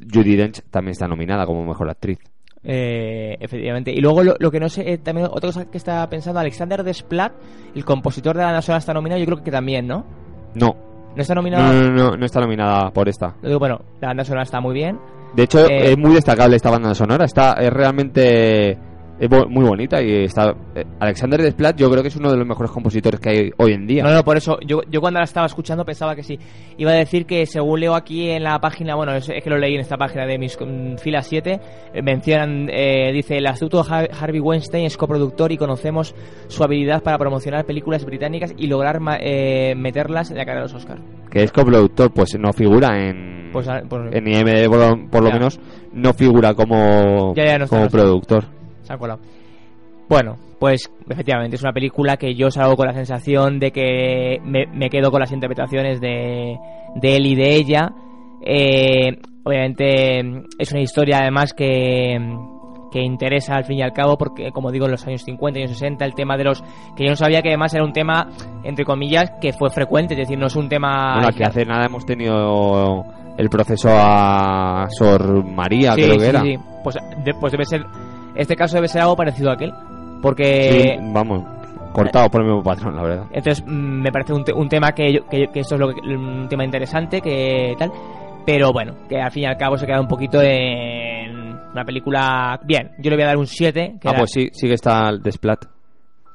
Judy 0.00 0.36
Dench 0.36 0.62
también 0.70 0.92
está 0.92 1.08
nominada 1.08 1.44
como 1.46 1.64
mejor 1.64 1.90
actriz. 1.90 2.18
Eh, 2.62 3.36
efectivamente. 3.40 3.90
Y 3.92 4.00
luego 4.00 4.22
lo, 4.22 4.36
lo 4.38 4.50
que 4.50 4.60
no 4.60 4.68
sé, 4.68 4.92
eh, 4.92 4.98
también 4.98 5.26
otra 5.30 5.48
cosa 5.48 5.68
que 5.70 5.78
está 5.78 6.08
pensando, 6.08 6.38
Alexander 6.40 6.84
Desplat, 6.84 7.32
el 7.74 7.84
compositor 7.84 8.36
de 8.36 8.40
la 8.42 8.46
banda 8.46 8.62
sonora 8.62 8.78
está 8.78 8.94
nominado, 8.94 9.18
yo 9.20 9.26
creo 9.26 9.42
que 9.42 9.50
también, 9.50 9.86
¿no? 9.86 10.04
No. 10.54 10.76
¿No 11.16 11.22
está 11.22 11.34
No, 11.34 11.40
nominado? 11.42 11.72
no, 11.72 11.90
no, 11.90 12.16
no 12.16 12.24
está 12.26 12.40
nominada 12.40 12.90
por 12.92 13.08
esta. 13.08 13.34
Digo, 13.42 13.58
bueno, 13.58 13.80
la 14.00 14.08
banda 14.08 14.24
sonora 14.24 14.42
está 14.44 14.60
muy 14.60 14.74
bien. 14.74 14.98
De 15.34 15.42
hecho, 15.44 15.66
Eh, 15.68 15.90
es 15.92 15.98
muy 15.98 16.14
destacable 16.14 16.56
esta 16.56 16.70
banda 16.70 16.94
sonora. 16.94 17.24
Está, 17.24 17.54
es 17.54 17.70
realmente 17.72 18.78
es 19.20 19.28
muy 19.48 19.64
bonita 19.64 20.00
y 20.02 20.24
está. 20.24 20.54
eh, 20.74 20.84
Alexander 21.00 21.42
Desplat, 21.42 21.76
yo 21.76 21.90
creo 21.90 22.02
que 22.02 22.08
es 22.08 22.16
uno 22.16 22.30
de 22.30 22.36
los 22.36 22.46
mejores 22.46 22.70
compositores 22.70 23.18
que 23.20 23.28
hay 23.30 23.50
hoy 23.56 23.72
en 23.72 23.86
día. 23.86 24.02
No, 24.04 24.12
no, 24.12 24.22
por 24.24 24.36
eso, 24.36 24.58
yo, 24.66 24.80
yo 24.90 25.00
cuando 25.00 25.18
la 25.18 25.24
estaba 25.24 25.46
escuchando 25.46 25.84
pensaba 25.84 26.14
que 26.14 26.22
sí. 26.22 26.38
Iba 26.76 26.92
a 26.92 26.94
decir 26.94 27.26
que 27.26 27.44
según 27.46 27.80
leo 27.80 27.94
aquí 27.94 28.30
en 28.30 28.44
la 28.44 28.58
página, 28.60 28.94
bueno, 28.94 29.12
es, 29.14 29.28
es 29.28 29.42
que 29.42 29.50
lo 29.50 29.58
leí 29.58 29.74
en 29.74 29.80
esta 29.80 29.96
página 29.96 30.24
de 30.26 30.38
mis 30.38 30.56
mm, 30.60 30.96
filas 30.98 31.26
7, 31.26 31.60
eh, 31.94 32.02
mencionan, 32.02 32.68
eh, 32.70 33.10
dice, 33.12 33.38
el 33.38 33.46
astuto 33.46 33.82
Har- 33.82 34.10
Harvey 34.20 34.40
Weinstein 34.40 34.86
es 34.86 34.96
coproductor 34.96 35.50
y 35.52 35.56
conocemos 35.56 36.14
su 36.46 36.62
habilidad 36.62 37.02
para 37.02 37.18
promocionar 37.18 37.64
películas 37.64 38.04
británicas 38.04 38.54
y 38.56 38.66
lograr 38.68 39.00
ma- 39.00 39.18
eh, 39.20 39.74
meterlas 39.76 40.30
en 40.30 40.36
la 40.38 40.44
cara 40.44 40.58
de 40.58 40.62
los 40.64 40.74
Oscars. 40.74 41.00
Que 41.30 41.42
es 41.42 41.52
coproductor, 41.52 42.12
pues 42.12 42.38
no 42.38 42.52
figura 42.52 42.96
en. 43.08 43.50
Pues, 43.52 43.66
ah, 43.68 43.80
pues- 43.88 44.14
en 44.14 44.28
IMDb, 44.28 44.68
por, 44.68 44.78
lo- 44.78 45.10
por 45.10 45.22
lo 45.22 45.28
Ya. 45.28 45.34
menos, 45.34 45.58
no 45.92 46.12
figura 46.12 46.54
como, 46.54 47.34
Ya, 47.34 47.44
ya, 47.46 47.58
no 47.58 47.66
como 47.66 47.88
productor. 47.88 48.44
Se 48.92 48.98
colado. 48.98 49.20
Bueno, 50.08 50.36
pues 50.58 50.90
efectivamente 51.08 51.56
es 51.56 51.62
una 51.62 51.72
película 51.72 52.16
que 52.16 52.34
yo 52.34 52.50
salgo 52.50 52.76
con 52.76 52.86
la 52.86 52.94
sensación 52.94 53.58
de 53.58 53.70
que 53.70 54.38
me, 54.42 54.66
me 54.66 54.88
quedo 54.88 55.10
con 55.10 55.20
las 55.20 55.32
interpretaciones 55.32 56.00
de, 56.00 56.56
de 56.96 57.16
él 57.16 57.26
y 57.26 57.34
de 57.34 57.54
ella. 57.56 57.92
Eh, 58.44 59.18
obviamente 59.44 60.20
es 60.58 60.72
una 60.72 60.80
historia 60.80 61.18
además 61.18 61.52
que, 61.52 62.16
que 62.90 63.02
interesa 63.02 63.56
al 63.56 63.64
fin 63.64 63.78
y 63.78 63.82
al 63.82 63.92
cabo 63.92 64.16
porque 64.16 64.50
como 64.52 64.70
digo 64.70 64.86
en 64.86 64.92
los 64.92 65.06
años 65.06 65.22
50 65.24 65.58
y 65.58 65.62
años 65.64 65.72
60 65.76 66.04
el 66.04 66.14
tema 66.14 66.36
de 66.36 66.44
los 66.44 66.62
que 66.96 67.04
yo 67.04 67.10
no 67.10 67.16
sabía 67.16 67.42
que 67.42 67.48
además 67.48 67.74
era 67.74 67.84
un 67.84 67.92
tema 67.92 68.28
entre 68.64 68.84
comillas 68.84 69.30
que 69.40 69.52
fue 69.52 69.70
frecuente 69.70 70.14
es 70.14 70.20
decir 70.20 70.38
no 70.38 70.46
es 70.46 70.56
un 70.56 70.68
tema 70.68 71.14
Bueno, 71.14 71.28
aquí 71.28 71.42
hace 71.42 71.64
nada 71.66 71.86
hemos 71.86 72.06
tenido 72.06 73.04
el 73.36 73.48
proceso 73.50 73.88
a 73.92 74.86
Sor 74.90 75.44
María, 75.44 75.92
Sí, 75.94 76.02
creo 76.02 76.14
que 76.14 76.20
sí, 76.20 76.28
era. 76.28 76.40
sí. 76.42 76.56
Pues, 76.84 76.96
de- 77.24 77.34
pues 77.34 77.52
debe 77.52 77.64
ser 77.64 77.82
este 78.38 78.56
caso 78.56 78.76
debe 78.76 78.88
ser 78.88 79.02
algo 79.02 79.16
parecido 79.16 79.50
a 79.50 79.54
aquel 79.54 79.72
porque 80.22 80.94
Sí, 80.96 81.00
vamos, 81.12 81.44
cortado 81.92 82.28
por 82.30 82.40
el 82.40 82.46
mismo 82.48 82.62
patrón, 82.62 82.96
la 82.96 83.02
verdad. 83.02 83.24
Entonces 83.32 83.64
mm, 83.66 83.70
me 84.02 84.10
parece 84.10 84.32
un, 84.32 84.44
te- 84.44 84.52
un 84.52 84.68
tema 84.68 84.92
que, 84.92 85.12
yo- 85.12 85.26
que, 85.28 85.48
que 85.52 85.60
esto 85.60 85.74
es 85.74 85.80
lo 85.80 85.94
que, 85.94 86.00
un 86.00 86.46
tema 86.48 86.64
interesante, 86.64 87.20
que 87.20 87.74
tal. 87.78 87.92
Pero 88.46 88.72
bueno, 88.72 88.94
que 89.08 89.20
al 89.20 89.30
fin 89.30 89.42
y 89.42 89.46
al 89.46 89.58
cabo 89.58 89.76
se 89.76 89.84
queda 89.86 90.00
un 90.00 90.08
poquito 90.08 90.40
en 90.42 91.36
una 91.72 91.84
película 91.84 92.58
bien. 92.64 92.92
Yo 92.98 93.10
le 93.10 93.16
voy 93.16 93.24
a 93.24 93.28
dar 93.28 93.36
un 93.36 93.46
7. 93.46 93.96
Que 94.00 94.08
Ah, 94.08 94.10
era- 94.12 94.18
pues 94.20 94.30
sí, 94.32 94.48
sí 94.52 94.66
que 94.66 94.74
está 94.74 95.12
Desplat. 95.12 95.66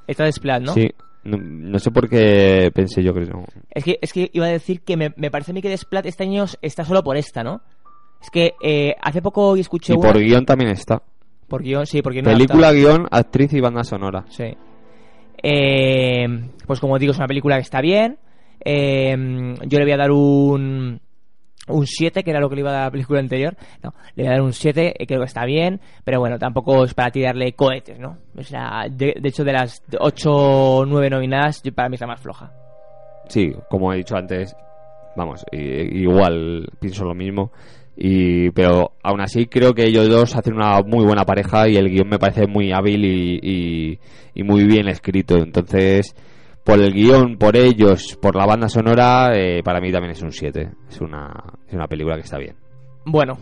Está 0.05 0.25
de 0.25 0.31
Splat, 0.31 0.61
¿no? 0.61 0.73
Sí, 0.73 0.89
no, 1.23 1.37
no 1.37 1.79
sé 1.79 1.89
por 1.89 2.07
qué 2.09 2.69
pensé 2.73 3.01
yo 3.01 3.13
que 3.13 3.21
no. 3.21 3.45
Es 3.71 3.83
que, 3.83 3.97
es 4.01 4.13
que 4.13 4.29
iba 4.33 4.45
a 4.45 4.49
decir 4.49 4.81
que 4.81 4.95
me, 4.97 5.11
me 5.15 5.31
parece 5.31 5.51
a 5.51 5.53
mí 5.53 5.61
que 5.61 5.69
Desplat 5.69 6.05
este 6.05 6.23
año 6.23 6.45
está 6.61 6.83
solo 6.85 7.03
por 7.03 7.17
esta, 7.17 7.43
¿no? 7.43 7.61
Es 8.21 8.29
que 8.29 8.53
eh, 8.61 8.95
hace 9.01 9.21
poco 9.21 9.55
escuché 9.55 9.93
Y 9.93 9.97
una- 9.97 10.11
por 10.11 10.19
guion 10.21 10.45
también 10.45 10.71
está. 10.71 11.01
Por 11.53 11.61
guion, 11.61 11.85
sí, 11.85 12.01
porque 12.01 12.23
no 12.23 12.31
Película, 12.31 12.71
guion, 12.71 13.07
actriz 13.11 13.53
y 13.53 13.61
banda 13.61 13.83
sonora. 13.83 14.25
Sí. 14.27 14.57
Eh, 15.43 16.25
pues 16.65 16.79
como 16.79 16.97
digo, 16.97 17.11
es 17.11 17.17
una 17.19 17.27
película 17.27 17.57
que 17.57 17.61
está 17.61 17.79
bien. 17.79 18.17
Eh, 18.65 19.55
yo 19.67 19.77
le 19.77 19.85
voy 19.85 19.91
a 19.91 19.97
dar 19.97 20.11
un 20.11 20.99
un 21.67 21.85
7, 21.87 22.23
que 22.23 22.31
era 22.31 22.39
lo 22.39 22.49
que 22.49 22.55
le 22.55 22.61
iba 22.61 22.71
a 22.71 22.73
dar 22.73 22.81
a 22.81 22.85
la 22.85 22.91
película 22.91 23.19
anterior. 23.19 23.55
No, 23.83 23.93
le 24.15 24.23
voy 24.23 24.27
a 24.29 24.31
dar 24.31 24.41
un 24.41 24.51
7, 24.51 24.95
eh, 24.97 25.05
creo 25.05 25.19
que 25.19 25.25
está 25.27 25.45
bien, 25.45 25.79
pero 26.03 26.19
bueno, 26.19 26.39
tampoco 26.39 26.83
es 26.85 26.95
para 26.95 27.11
tirarle 27.11 27.53
cohetes, 27.53 27.99
¿no? 27.99 28.17
O 28.35 28.41
sea, 28.43 28.87
de, 28.89 29.15
de 29.21 29.29
hecho, 29.29 29.43
de 29.43 29.53
las 29.53 29.83
8 29.99 30.31
o 30.33 30.85
9 30.87 31.11
nominadas, 31.11 31.61
yo- 31.61 31.71
para 31.71 31.87
mí 31.87 31.95
es 31.95 32.01
la 32.01 32.07
más 32.07 32.19
floja. 32.19 32.51
Sí, 33.29 33.53
como 33.69 33.93
he 33.93 33.97
dicho 33.97 34.17
antes, 34.17 34.55
vamos, 35.15 35.45
i- 35.51 36.01
igual 36.01 36.67
pienso 36.79 37.05
lo 37.05 37.13
mismo. 37.13 37.51
Y, 37.95 38.49
pero 38.51 38.93
aún 39.03 39.21
así 39.21 39.45
creo 39.45 39.73
que 39.73 39.85
ellos 39.85 40.09
dos 40.09 40.35
hacen 40.35 40.55
una 40.55 40.81
muy 40.81 41.05
buena 41.05 41.25
pareja 41.25 41.67
y 41.69 41.75
el 41.75 41.89
guion 41.89 42.09
me 42.09 42.17
parece 42.19 42.47
muy 42.47 42.71
hábil 42.71 43.05
y, 43.05 43.99
y- 44.33 44.43
muy 44.43 44.65
bien 44.65 44.87
escrito. 44.87 45.37
Entonces, 45.37 46.15
por 46.63 46.79
el 46.81 46.91
guion, 46.93 47.37
por 47.37 47.55
ellos, 47.55 48.17
por 48.21 48.35
la 48.35 48.45
banda 48.47 48.67
sonora, 48.67 49.31
eh, 49.35 49.61
para 49.63 49.79
mí 49.79 49.91
también 49.91 50.11
es 50.13 50.21
un 50.23 50.31
7. 50.31 50.69
Es 50.89 51.01
una, 51.01 51.31
es 51.67 51.73
una 51.73 51.87
película 51.87 52.15
que 52.15 52.21
está 52.23 52.37
bien. 52.39 52.55
Bueno, 53.05 53.37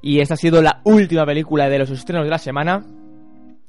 y 0.00 0.20
esta 0.20 0.34
ha 0.34 0.36
sido 0.38 0.62
la 0.62 0.80
última 0.84 1.26
película 1.26 1.68
de 1.68 1.78
los 1.78 1.90
estrenos 1.90 2.24
de 2.24 2.30
la 2.30 2.38
semana. 2.38 2.82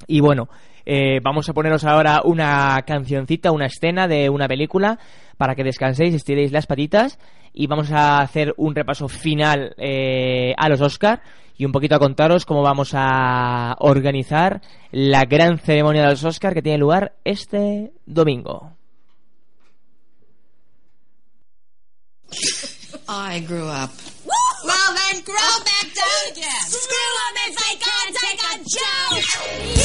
Y 0.08 0.22
bueno, 0.22 0.48
eh, 0.86 1.20
vamos 1.22 1.48
a 1.50 1.54
poneros 1.54 1.84
ahora 1.84 2.22
una 2.24 2.82
cancioncita, 2.88 3.52
una 3.52 3.66
escena 3.66 4.08
de 4.08 4.30
una 4.30 4.48
película 4.48 4.98
para 5.38 5.56
que 5.56 5.64
descanséis, 5.64 6.14
estiréis 6.16 6.52
las 6.52 6.68
patitas 6.68 7.20
y 7.54 7.68
vamos 7.68 7.92
a 7.92 8.20
hacer 8.20 8.54
un 8.58 8.76
repaso 8.76 9.08
final 9.08 9.76
eh, 9.78 10.54
a 10.58 10.70
los 10.70 10.82
Oscar 10.82 11.22
y 11.58 11.66
un 11.66 11.72
poquito 11.72 11.96
a 11.96 12.00
contaros 12.00 12.46
cómo 12.46 12.62
vamos 12.62 12.92
a 12.94 13.76
organizar 13.80 14.62
la 14.92 15.26
gran 15.26 15.60
ceremonia 15.60 16.04
de 16.04 16.10
los 16.10 16.24
Oscar 16.24 16.54
que 16.54 16.62
tiene 16.62 16.80
lugar 16.80 17.14
este 17.24 17.92
domingo. 18.06 18.74
I 23.08 23.42
grew 23.42 23.68
up. 23.68 23.92
Well, 24.26 24.96
then 24.96 25.22
grow 25.24 25.36
back 25.66 25.88
down 25.94 26.32
again. 26.32 26.66
Screw 26.68 27.12
if 27.48 27.56
they 27.56 27.76
can't 27.78 28.16
take 28.16 28.42
a 28.42 29.76
joke. 29.76 29.81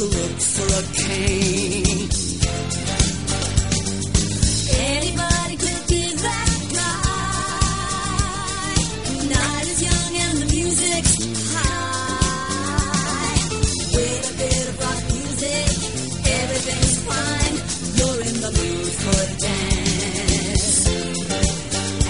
To 0.00 0.06
look 0.06 0.40
for 0.40 0.64
a 0.64 0.82
king. 0.96 2.08
Anybody 4.80 5.56
could 5.60 5.84
be 5.92 6.02
that 6.24 6.52
guy. 6.72 7.20
Night 9.28 9.66
is 9.68 9.80
young 9.84 10.16
and 10.24 10.36
the 10.40 10.46
music's 10.56 11.14
high. 11.52 13.44
With 13.92 14.24
a 14.24 14.34
bit 14.40 14.64
of 14.70 14.80
rock 14.80 15.04
music, 15.12 15.68
everything's 16.32 16.96
fine. 17.04 17.56
You're 17.98 18.20
in 18.24 18.36
the 18.40 18.52
mood 18.56 18.92
for 19.04 19.16
a 19.20 19.28
dance. 19.44 20.80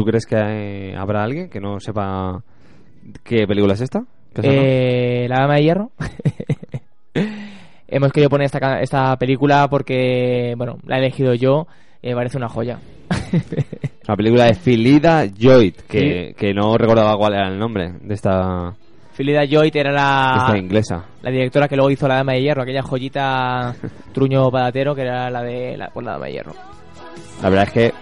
crees 0.10 0.26
que 0.26 0.36
eh, 0.38 0.95
habrá 0.95 1.24
alguien 1.24 1.49
que 1.49 1.60
no 1.60 1.80
sepa 1.80 2.41
qué 3.24 3.47
película 3.47 3.74
es 3.74 3.82
esta? 3.82 4.03
Eh, 4.41 5.26
la 5.30 5.41
Dama 5.41 5.55
de 5.55 5.64
Hierro. 5.64 5.91
Hemos 7.88 8.12
querido 8.12 8.30
poner 8.30 8.45
esta, 8.45 8.80
esta 8.82 9.16
película 9.18 9.68
porque, 9.68 10.53
bueno, 10.55 10.78
la 10.86 10.97
he 10.97 10.99
elegido 10.99 11.34
yo. 11.34 11.66
me 12.03 12.14
parece 12.14 12.38
una 12.38 12.49
joya. 12.49 12.80
La 14.07 14.16
película 14.16 14.45
de 14.45 14.55
Philida 14.55 15.28
Joy, 15.28 15.72
que, 15.88 16.34
que 16.36 16.51
no 16.51 16.76
recordaba 16.76 17.16
cuál 17.16 17.34
era 17.36 17.47
el 17.47 17.60
nombre 17.60 17.93
de 18.01 18.16
esta, 18.16 18.76
Philida 19.20 19.43
Joy 19.45 19.70
era 19.74 19.91
la, 19.91 20.45
esta 20.45 20.57
inglesa. 20.57 21.05
la 21.22 21.30
directora 21.30 21.68
que 21.68 21.76
luego 21.76 21.91
hizo 21.91 22.07
La 22.07 22.16
Dama 22.16 22.32
de 22.32 22.41
Hierro, 22.41 22.62
aquella 22.62 22.82
joyita 22.82 23.76
truño 24.14 24.49
padatero 24.49 24.95
que 24.95 25.01
era 25.01 25.30
la 25.30 25.43
de 25.43 25.76
la, 25.76 25.89
pues, 25.89 26.05
la 26.05 26.14
Dama 26.14 26.28
de 26.28 26.32
Hierro. 26.32 26.53
La 27.43 27.49
verdad 27.49 27.68
es 27.68 27.74
que 27.74 27.93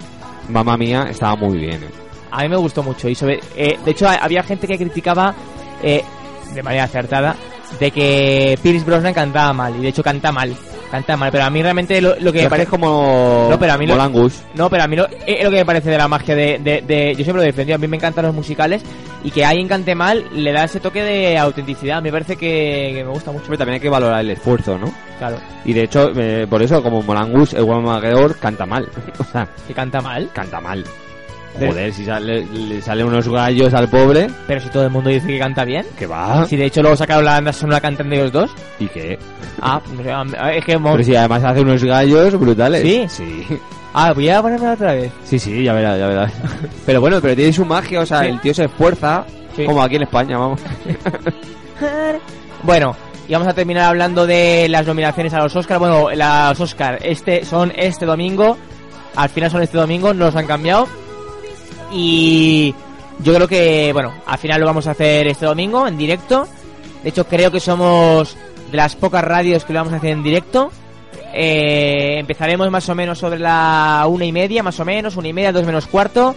Mamma 0.49 0.77
Mía 0.77 1.07
estaba 1.09 1.35
muy 1.35 1.57
bien. 1.57 1.83
¿eh? 1.83 1.89
A 2.31 2.43
mí 2.43 2.49
me 2.49 2.57
gustó 2.57 2.83
mucho. 2.83 3.07
y 3.09 3.15
sobre, 3.15 3.39
eh, 3.55 3.77
De 3.83 3.91
hecho, 3.91 4.07
ha- 4.07 4.15
había 4.15 4.43
gente 4.43 4.67
que 4.67 4.77
criticaba, 4.77 5.33
eh, 5.81 6.03
de 6.53 6.63
manera 6.63 6.83
acertada, 6.85 7.35
de 7.79 7.91
que 7.91 8.57
Pierce 8.61 8.85
Brosnan 8.85 9.13
cantaba 9.13 9.53
mal. 9.53 9.75
Y 9.75 9.81
de 9.81 9.89
hecho 9.89 10.03
canta 10.03 10.31
mal. 10.31 10.55
Canta 10.91 11.17
mal. 11.17 11.31
Pero 11.31 11.43
a 11.43 11.49
mí 11.49 11.61
realmente 11.61 11.99
lo, 12.01 12.15
lo 12.19 12.31
que 12.31 12.39
Es 12.39 12.43
me 12.45 12.49
parece... 12.49 12.69
como 12.69 13.47
No, 13.49 13.59
pero 13.59 13.73
a 13.73 13.77
mí 13.77 13.85
lo-. 13.85 13.95
No, 14.55 14.69
pero 14.69 14.83
a 14.83 14.88
mí 14.88 14.95
lo, 14.95 15.07
es 15.25 15.43
lo 15.43 15.49
que 15.51 15.57
me 15.57 15.65
parece 15.65 15.89
de 15.89 15.97
la 15.97 16.07
magia 16.07 16.35
de, 16.35 16.59
de- 16.59 16.81
de- 16.81 17.09
Yo 17.15 17.23
siempre 17.23 17.33
lo 17.38 17.41
he 17.43 17.47
defendido, 17.47 17.75
a 17.75 17.79
mí 17.79 17.88
me 17.88 17.97
encantan 17.97 18.25
los 18.25 18.33
musicales 18.33 18.83
y 19.23 19.31
que 19.31 19.43
alguien 19.43 19.67
cante 19.67 19.95
mal 19.95 20.23
le 20.33 20.51
da 20.53 20.63
ese 20.63 20.79
toque 20.79 21.03
de 21.03 21.38
autenticidad. 21.38 22.01
Me 22.01 22.11
parece 22.11 22.35
que, 22.38 22.91
que 22.95 23.03
me 23.03 23.09
gusta 23.11 23.31
mucho. 23.31 23.43
Hombre, 23.45 23.57
también 23.57 23.73
hay 23.75 23.79
que 23.81 23.89
valorar 23.89 24.21
el 24.21 24.29
esfuerzo, 24.31 24.77
¿no? 24.77 24.93
Claro. 25.17 25.38
Y 25.65 25.73
de 25.73 25.83
hecho, 25.83 26.11
eh, 26.15 26.47
por 26.49 26.61
eso, 26.61 26.81
como 26.81 27.01
Rouge, 27.01 27.57
el 27.57 27.63
Juan 27.63 27.83
McGregor 27.83 28.38
canta 28.38 28.65
mal. 28.65 28.88
o 29.19 29.23
sea, 29.25 29.47
¿Que 29.67 29.73
canta 29.73 29.99
mal? 30.01 30.29
canta 30.33 30.61
mal. 30.61 30.85
Joder, 31.59 31.91
si 31.93 32.05
sale, 32.05 32.45
le 32.45 32.81
salen 32.81 33.07
unos 33.07 33.27
gallos 33.27 33.73
al 33.73 33.89
pobre, 33.89 34.27
Pero 34.47 34.61
si 34.61 34.69
todo 34.69 34.83
el 34.83 34.89
mundo 34.91 35.09
dice 35.09 35.27
que 35.27 35.39
canta 35.39 35.63
bien. 35.65 35.85
que 35.97 36.05
va. 36.05 36.45
Si 36.45 36.55
de 36.55 36.65
hecho 36.65 36.81
luego 36.81 36.95
sacaron 36.95 37.25
la 37.25 37.31
banda 37.33 37.51
sonora 37.53 37.81
cantando 37.81 38.13
ellos 38.15 38.31
dos. 38.31 38.51
¿Y 38.79 38.87
qué? 38.87 39.17
Ah, 39.61 39.81
es 40.53 40.63
que... 40.65 40.77
Pero 40.77 41.03
si 41.03 41.15
además 41.15 41.43
hace 41.43 41.61
unos 41.61 41.83
gallos 41.83 42.39
brutales. 42.39 42.81
¿Sí? 42.83 43.05
Sí. 43.09 43.45
Ah, 43.93 44.13
voy 44.13 44.29
a 44.29 44.41
ponerme 44.41 44.69
otra 44.69 44.93
vez. 44.93 45.11
Sí, 45.23 45.39
sí, 45.39 45.63
ya 45.63 45.73
verás, 45.73 45.97
ya 45.97 46.07
verás. 46.07 46.33
Pero 46.85 47.01
bueno, 47.01 47.19
pero 47.19 47.35
tiene 47.35 47.51
su 47.51 47.65
magia, 47.65 48.01
o 48.01 48.05
sea, 48.05 48.19
Sí. 48.21 48.27
el 48.27 48.39
tío 48.41 48.53
se 48.53 48.65
esfuerza, 48.65 49.25
Sí. 49.55 49.65
como 49.65 49.81
aquí 49.81 49.95
en 49.95 50.03
España, 50.03 50.37
vamos. 50.37 50.61
Bueno, 52.63 52.95
y 53.27 53.33
vamos 53.33 53.47
a 53.47 53.53
terminar 53.53 53.85
hablando 53.85 54.25
de 54.25 54.67
las 54.69 54.85
nominaciones 54.85 55.33
a 55.33 55.39
los 55.39 55.55
Oscars. 55.55 55.79
Bueno, 55.79 56.09
los 56.13 56.59
Oscars 56.59 56.99
este, 57.03 57.45
son 57.45 57.71
este 57.75 58.05
domingo. 58.05 58.57
Al 59.15 59.29
final 59.29 59.49
son 59.51 59.61
este 59.63 59.77
domingo, 59.77 60.13
no 60.13 60.25
los 60.25 60.35
han 60.35 60.47
cambiado. 60.47 60.87
Y 61.91 62.73
yo 63.19 63.33
creo 63.33 63.47
que, 63.47 63.91
bueno, 63.93 64.13
al 64.25 64.38
final 64.38 64.59
lo 64.59 64.67
vamos 64.67 64.88
a 64.88 64.91
hacer 64.91 65.27
este 65.27 65.45
domingo 65.45 65.88
en 65.88 65.97
directo. 65.97 66.47
De 67.03 67.09
hecho, 67.09 67.27
creo 67.27 67.51
que 67.51 67.59
somos 67.59 68.35
de 68.71 68.77
las 68.77 68.95
pocas 68.95 69.23
radios 69.23 69.63
que 69.63 69.73
lo 69.73 69.79
vamos 69.79 69.93
a 69.93 69.97
hacer 69.97 70.11
en 70.11 70.23
directo. 70.23 70.71
Eh, 71.33 72.19
empezaremos 72.19 72.69
más 72.71 72.88
o 72.89 72.95
menos 72.95 73.19
sobre 73.19 73.39
la 73.39 74.05
una 74.07 74.25
y 74.25 74.31
media, 74.31 74.63
más 74.63 74.79
o 74.79 74.85
menos, 74.85 75.17
una 75.17 75.27
y 75.27 75.33
media, 75.33 75.51
dos 75.51 75.65
menos 75.65 75.88
cuarto. 75.88 76.35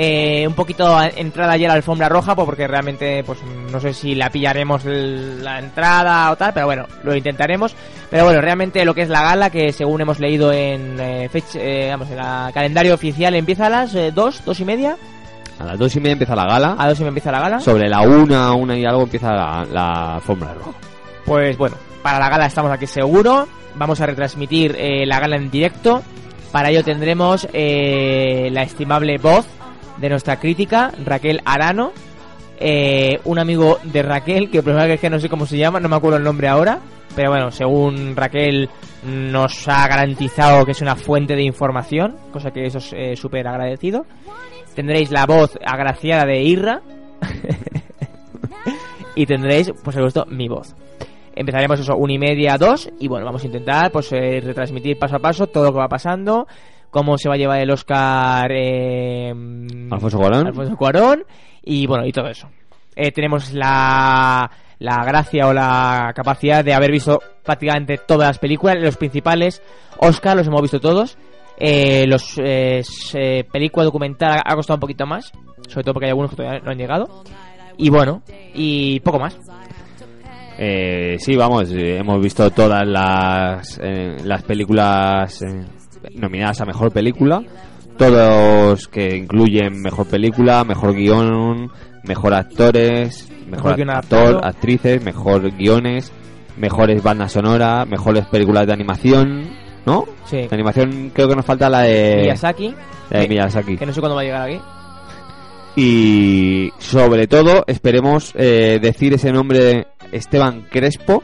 Eh, 0.00 0.46
un 0.46 0.54
poquito 0.54 0.96
a- 0.96 1.08
entrada 1.08 1.56
ya 1.56 1.66
a 1.66 1.70
la 1.70 1.74
alfombra 1.74 2.08
roja, 2.08 2.36
pues 2.36 2.46
porque 2.46 2.68
realmente, 2.68 3.24
pues 3.24 3.40
no 3.72 3.80
sé 3.80 3.92
si 3.92 4.14
la 4.14 4.30
pillaremos 4.30 4.84
el- 4.84 5.42
la 5.42 5.58
entrada 5.58 6.30
o 6.30 6.36
tal, 6.36 6.52
pero 6.54 6.66
bueno, 6.66 6.86
lo 7.02 7.16
intentaremos. 7.16 7.74
Pero 8.08 8.22
bueno, 8.24 8.40
realmente 8.40 8.84
lo 8.84 8.94
que 8.94 9.02
es 9.02 9.08
la 9.08 9.22
gala, 9.22 9.50
que 9.50 9.72
según 9.72 10.00
hemos 10.00 10.20
leído 10.20 10.52
en 10.52 11.00
eh, 11.00 11.28
fecha, 11.28 11.58
eh, 11.60 11.88
vamos, 11.90 12.08
en 12.10 12.16
la 12.18 12.48
calendario 12.54 12.94
oficial, 12.94 13.34
empieza 13.34 13.66
a 13.66 13.70
las 13.70 13.94
eh, 13.96 14.12
dos, 14.14 14.40
dos 14.44 14.60
y 14.60 14.64
media. 14.64 14.96
A 15.58 15.64
las 15.64 15.76
dos 15.80 15.96
y 15.96 15.98
media 15.98 16.12
empieza 16.12 16.36
la 16.36 16.46
gala. 16.46 16.76
A 16.78 16.88
dos 16.88 16.98
y 16.98 17.00
media 17.02 17.08
empieza 17.08 17.32
la 17.32 17.40
gala. 17.40 17.58
Sobre 17.58 17.88
la 17.88 18.00
una, 18.02 18.52
una 18.52 18.78
y 18.78 18.84
algo 18.84 19.02
empieza 19.02 19.32
la, 19.32 19.66
la 19.68 20.14
alfombra 20.14 20.54
roja. 20.54 20.78
Pues 21.24 21.58
bueno, 21.58 21.74
para 22.04 22.20
la 22.20 22.28
gala 22.28 22.46
estamos 22.46 22.70
aquí 22.70 22.86
seguro. 22.86 23.48
Vamos 23.74 24.00
a 24.00 24.06
retransmitir 24.06 24.76
eh, 24.78 25.04
la 25.06 25.18
gala 25.18 25.34
en 25.34 25.50
directo. 25.50 26.02
Para 26.52 26.70
ello 26.70 26.84
tendremos 26.84 27.48
eh, 27.52 28.48
la 28.52 28.62
estimable 28.62 29.18
voz 29.18 29.44
de 30.00 30.08
nuestra 30.08 30.38
crítica, 30.38 30.92
Raquel 31.04 31.40
Arano. 31.44 31.92
eh, 32.60 33.20
un 33.24 33.38
amigo 33.38 33.78
de 33.84 34.02
Raquel, 34.02 34.50
que 34.50 34.62
problema 34.62 34.92
es 34.92 35.00
que 35.00 35.10
no 35.10 35.20
sé 35.20 35.28
cómo 35.28 35.46
se 35.46 35.56
llama, 35.56 35.78
no 35.78 35.88
me 35.88 35.96
acuerdo 35.96 36.16
el 36.16 36.24
nombre 36.24 36.48
ahora. 36.48 36.80
Pero 37.14 37.30
bueno, 37.30 37.50
según 37.50 38.16
Raquel 38.16 38.68
nos 39.04 39.66
ha 39.68 39.86
garantizado 39.88 40.64
que 40.64 40.72
es 40.72 40.80
una 40.80 40.96
fuente 40.96 41.34
de 41.34 41.42
información, 41.42 42.16
cosa 42.32 42.50
que 42.50 42.66
eso 42.66 42.78
es 42.78 42.92
eh, 42.92 43.16
súper 43.16 43.46
agradecido. 43.46 44.06
Tendréis 44.74 45.10
la 45.10 45.26
voz 45.26 45.58
agraciada 45.64 46.24
de 46.24 46.42
Irra. 46.42 46.82
y 49.14 49.26
tendréis, 49.26 49.72
por 49.72 49.92
supuesto, 49.92 50.26
mi 50.26 50.48
voz. 50.48 50.74
Empezaremos 51.34 51.78
eso, 51.80 51.96
una 51.96 52.12
y 52.12 52.18
media, 52.18 52.56
dos, 52.58 52.90
y 52.98 53.06
bueno, 53.06 53.24
vamos 53.24 53.42
a 53.44 53.46
intentar 53.46 53.92
pues 53.92 54.12
eh, 54.12 54.40
retransmitir 54.40 54.98
paso 54.98 55.16
a 55.16 55.20
paso 55.20 55.46
todo 55.46 55.64
lo 55.64 55.72
que 55.72 55.78
va 55.78 55.88
pasando, 55.88 56.48
cómo 56.90 57.18
se 57.18 57.28
va 57.28 57.34
a 57.34 57.38
llevar 57.38 57.60
el 57.60 57.70
Oscar 57.70 58.50
eh, 58.52 59.32
Alfonso 59.90 60.18
Cuarón. 60.18 60.46
Alfonso 60.46 60.76
Cuarón, 60.76 61.24
y 61.62 61.86
bueno, 61.86 62.06
y 62.06 62.12
todo 62.12 62.28
eso. 62.28 62.48
Eh, 62.96 63.12
tenemos 63.12 63.52
la, 63.52 64.50
la 64.78 65.04
gracia 65.04 65.46
o 65.46 65.52
la 65.52 66.12
capacidad 66.14 66.64
de 66.64 66.74
haber 66.74 66.90
visto 66.90 67.20
prácticamente 67.44 67.98
todas 67.98 68.28
las 68.28 68.38
películas, 68.38 68.76
los 68.80 68.96
principales 68.96 69.62
Oscar 69.98 70.36
los 70.36 70.46
hemos 70.46 70.62
visto 70.62 70.80
todos. 70.80 71.16
Eh, 71.60 72.06
los 72.06 72.34
eh, 72.38 72.82
película 73.52 73.84
documental 73.84 74.40
ha 74.44 74.54
costado 74.54 74.76
un 74.76 74.80
poquito 74.80 75.06
más, 75.06 75.32
sobre 75.68 75.82
todo 75.82 75.94
porque 75.94 76.06
hay 76.06 76.10
algunos 76.10 76.30
que 76.30 76.36
todavía 76.36 76.60
no 76.60 76.70
han 76.70 76.78
llegado. 76.78 77.24
Y 77.76 77.90
bueno, 77.90 78.22
y 78.54 79.00
poco 79.00 79.18
más. 79.18 79.38
Eh, 80.60 81.16
sí, 81.20 81.36
vamos, 81.36 81.70
eh, 81.70 81.98
hemos 81.98 82.20
visto 82.20 82.50
todas 82.50 82.86
las, 82.86 83.78
eh, 83.80 84.16
las 84.24 84.42
películas 84.42 85.40
eh, 85.42 85.64
nominadas 86.14 86.60
a 86.60 86.64
Mejor 86.66 86.92
Película. 86.92 87.42
Todos 87.96 88.86
que 88.88 89.16
incluyen 89.16 89.80
Mejor 89.82 90.06
Película, 90.06 90.62
Mejor 90.64 90.94
Guión, 90.94 91.70
Mejor 92.04 92.34
Actores, 92.34 93.28
Mejor, 93.48 93.80
Actor. 93.90 94.40
Actrices, 94.44 95.02
Mejor 95.04 95.50
Guiones, 95.56 96.12
Mejores 96.56 97.02
Bandas 97.02 97.32
Sonoras, 97.32 97.88
Mejores 97.88 98.26
Películas 98.26 98.66
de 98.66 98.72
Animación, 98.72 99.50
¿no? 99.84 100.04
Sí. 100.26 100.36
De 100.36 100.48
animación 100.52 101.10
creo 101.12 101.28
que 101.28 101.34
nos 101.36 101.44
falta 101.44 101.68
la 101.68 101.82
de... 101.82 102.18
Miyazaki. 102.22 102.74
La 103.10 103.18
de 103.20 103.24
que- 103.24 103.28
Miyazaki. 103.30 103.76
Que 103.76 103.86
no 103.86 103.92
sé 103.92 104.00
cuándo 104.00 104.14
va 104.14 104.20
a 104.20 104.24
llegar 104.24 104.42
aquí. 104.48 104.60
Y 105.76 106.70
sobre 106.78 107.26
todo 107.26 107.64
esperemos 107.66 108.32
eh, 108.36 108.78
decir 108.82 109.14
ese 109.14 109.32
nombre 109.32 109.58
de 109.60 109.86
Esteban 110.12 110.62
Crespo 110.70 111.22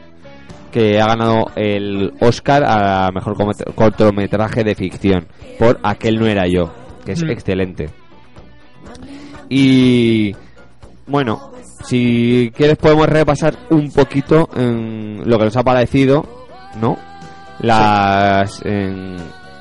que 0.75 1.01
ha 1.01 1.07
ganado 1.07 1.47
el 1.55 2.13
Oscar 2.19 2.65
a 2.67 3.09
mejor 3.15 3.37
cortometraje 3.77 4.65
de 4.65 4.75
ficción 4.75 5.29
por 5.57 5.79
Aquel 5.85 6.19
no 6.19 6.27
era 6.27 6.49
yo, 6.49 6.73
que 7.07 7.13
es 7.13 7.23
Mm. 7.23 7.31
excelente. 7.31 7.91
Y 9.49 10.35
bueno, 11.07 11.53
si 11.85 12.51
quieres 12.57 12.77
podemos 12.77 13.07
repasar 13.09 13.55
un 13.71 13.93
poquito 13.93 14.49
en 14.57 15.23
lo 15.25 15.39
que 15.39 15.45
nos 15.45 15.57
ha 15.57 15.63
parecido, 15.63 16.25
¿no? 16.81 16.97
Las 17.61 18.61
en- 18.65 19.17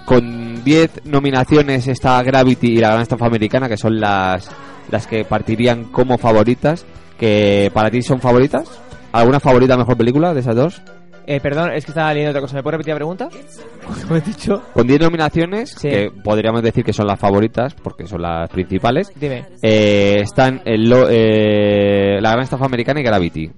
con 0.05 0.63
10 0.63 1.01
nominaciones 1.05 1.87
está 1.87 2.23
Gravity 2.23 2.71
y 2.73 2.77
la 2.77 2.89
Gran 2.89 3.01
Estafa 3.03 3.27
Americana, 3.27 3.69
que 3.69 3.77
son 3.77 3.99
las 3.99 4.49
las 4.89 5.05
que 5.07 5.23
partirían 5.25 5.85
como 5.91 6.17
favoritas, 6.17 6.85
que 7.19 7.69
para 7.71 7.91
ti 7.91 8.01
son 8.01 8.19
favoritas. 8.19 8.67
¿Alguna 9.11 9.39
favorita 9.39 9.77
mejor 9.77 9.95
película 9.95 10.33
de 10.33 10.39
esas 10.39 10.55
dos? 10.55 10.81
Eh, 11.25 11.39
perdón, 11.39 11.71
es 11.73 11.85
que 11.85 11.91
estaba 11.91 12.09
leyendo 12.13 12.31
otra 12.31 12.41
cosa. 12.41 12.55
¿Me 12.57 12.63
puedes 12.63 12.73
repetir 12.77 12.93
la 12.93 12.97
pregunta? 12.97 13.29
¿Cómo 14.03 14.15
he 14.17 14.21
dicho? 14.21 14.61
Con 14.73 14.87
10 14.87 14.99
nominaciones, 15.01 15.71
Sí. 15.71 15.89
que 15.89 16.11
podríamos 16.23 16.61
decir 16.61 16.83
que 16.83 16.93
son 16.93 17.07
las 17.07 17.19
favoritas, 17.19 17.73
porque 17.75 18.05
son 18.07 18.21
las 18.21 18.49
principales, 18.49 19.11
Dime. 19.15 19.45
eh, 19.61 20.17
están 20.21 20.61
el 20.65 20.89
lo- 20.89 21.07
eh, 21.09 22.19
La 22.21 22.31
Gran 22.31 22.43
Estafa 22.43 22.65
Americana 22.65 22.99
y 22.99 23.03
Gravity. 23.03 23.51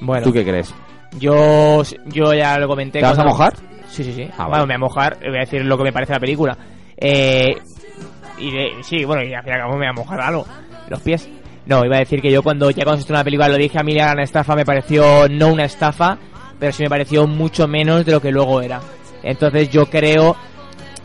Bueno. 0.00 0.22
¿Tú 0.24 0.32
qué 0.32 0.44
crees? 0.44 0.74
Yo, 1.18 1.82
yo 2.06 2.32
ya 2.34 2.58
lo 2.58 2.68
comenté. 2.68 3.00
¿Te 3.00 3.04
vas 3.04 3.18
a 3.18 3.24
mojar? 3.24 3.54
Sí, 3.88 4.04
sí, 4.04 4.12
sí. 4.12 4.22
Ah, 4.38 4.46
bueno, 4.46 4.50
vale. 4.50 4.60
me 4.60 4.66
voy 4.66 4.74
a 4.74 4.78
mojar. 4.78 5.18
Voy 5.20 5.36
a 5.36 5.40
decir 5.40 5.64
lo 5.64 5.76
que 5.76 5.84
me 5.84 5.92
parece 5.92 6.12
la 6.12 6.20
película. 6.20 6.56
Eh, 6.96 7.54
y 8.38 8.50
de- 8.50 8.70
sí, 8.82 9.04
bueno, 9.04 9.22
y 9.24 9.34
al 9.34 9.42
fin 9.42 9.52
y 9.52 9.54
al 9.56 9.60
cabo 9.62 9.72
me 9.72 9.78
voy 9.78 9.86
a 9.88 9.92
mojar 9.92 10.20
algo. 10.20 10.46
Los 10.88 11.00
pies. 11.00 11.28
No, 11.66 11.84
iba 11.84 11.96
a 11.96 12.00
decir 12.00 12.22
que 12.22 12.30
yo 12.32 12.42
cuando 12.42 12.70
ya 12.70 12.84
cuando 12.84 13.02
se 13.02 13.12
la 13.12 13.22
película 13.22 13.48
lo 13.48 13.56
dije 13.56 13.78
a 13.78 13.82
mí 13.82 13.92
la 13.94 14.06
gran 14.06 14.20
estafa 14.20 14.56
me 14.56 14.64
pareció 14.64 15.28
no 15.28 15.48
una 15.48 15.64
estafa, 15.64 16.16
pero 16.60 16.70
sí 16.72 16.82
me 16.84 16.88
pareció 16.90 17.26
mucho 17.26 17.66
menos 17.66 18.04
de 18.06 18.12
lo 18.12 18.20
que 18.20 18.30
luego 18.30 18.60
era. 18.62 18.80
Entonces 19.24 19.68
yo 19.70 19.86
creo 19.86 20.36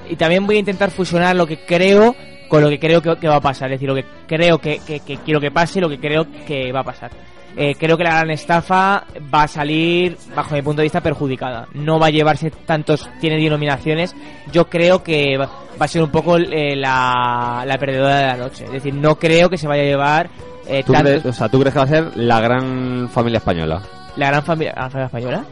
y 0.09 0.15
también 0.17 0.45
voy 0.45 0.57
a 0.57 0.59
intentar 0.59 0.91
fusionar 0.91 1.35
lo 1.35 1.47
que 1.47 1.65
creo 1.65 2.15
con 2.47 2.61
lo 2.61 2.69
que 2.69 2.79
creo 2.79 3.01
que, 3.01 3.15
que 3.15 3.27
va 3.27 3.37
a 3.37 3.41
pasar. 3.41 3.71
Es 3.71 3.79
decir, 3.79 3.89
lo 3.89 3.95
que 3.95 4.05
creo 4.27 4.59
que, 4.59 4.79
que- 4.85 4.99
que 4.99 5.17
quiero 5.17 5.39
que 5.41 5.49
pase 5.49 5.79
y 5.79 5.81
lo 5.81 5.89
que 5.89 5.99
creo 5.99 6.27
que 6.45 6.71
va 6.71 6.81
a 6.81 6.83
pasar. 6.83 7.09
Eh, 7.57 7.73
creo 7.79 7.97
que 7.97 8.03
la 8.03 8.09
gran 8.11 8.31
estafa 8.31 9.05
va 9.33 9.43
a 9.43 9.47
salir, 9.47 10.17
bajo 10.35 10.53
mi 10.55 10.61
punto 10.61 10.81
de 10.81 10.85
vista, 10.87 10.99
perjudicada. 11.01 11.67
No 11.73 11.97
va 11.97 12.07
a 12.07 12.09
llevarse 12.09 12.51
tantos, 12.51 13.09
tiene 13.21 13.37
denominaciones. 13.37 14.13
Yo 14.51 14.65
creo 14.65 15.01
que 15.01 15.37
va 15.37 15.49
a 15.79 15.87
ser 15.87 16.03
un 16.03 16.11
poco 16.11 16.37
eh, 16.37 16.75
la, 16.75 17.63
la 17.65 17.77
perdedora 17.77 18.17
de 18.17 18.25
la 18.27 18.35
noche. 18.37 18.65
Es 18.65 18.71
decir, 18.73 18.93
no 18.93 19.15
creo 19.17 19.49
que 19.49 19.57
se 19.57 19.67
vaya 19.67 19.83
a 19.83 19.85
llevar 19.85 20.29
eh, 20.67 20.83
¿Tú 20.85 20.91
tantos- 20.93 21.21
crees, 21.21 21.25
o 21.25 21.33
sea, 21.33 21.47
¿tú 21.49 21.59
crees 21.61 21.73
que 21.73 21.79
va 21.79 21.85
a 21.85 21.87
ser 21.87 22.17
la 22.17 22.41
gran 22.41 23.09
familia 23.09 23.37
española? 23.37 23.81
La 24.17 24.27
gran 24.27 24.43
familia, 24.43 24.73
la 24.75 24.89
familia 24.89 25.05
española. 25.05 25.45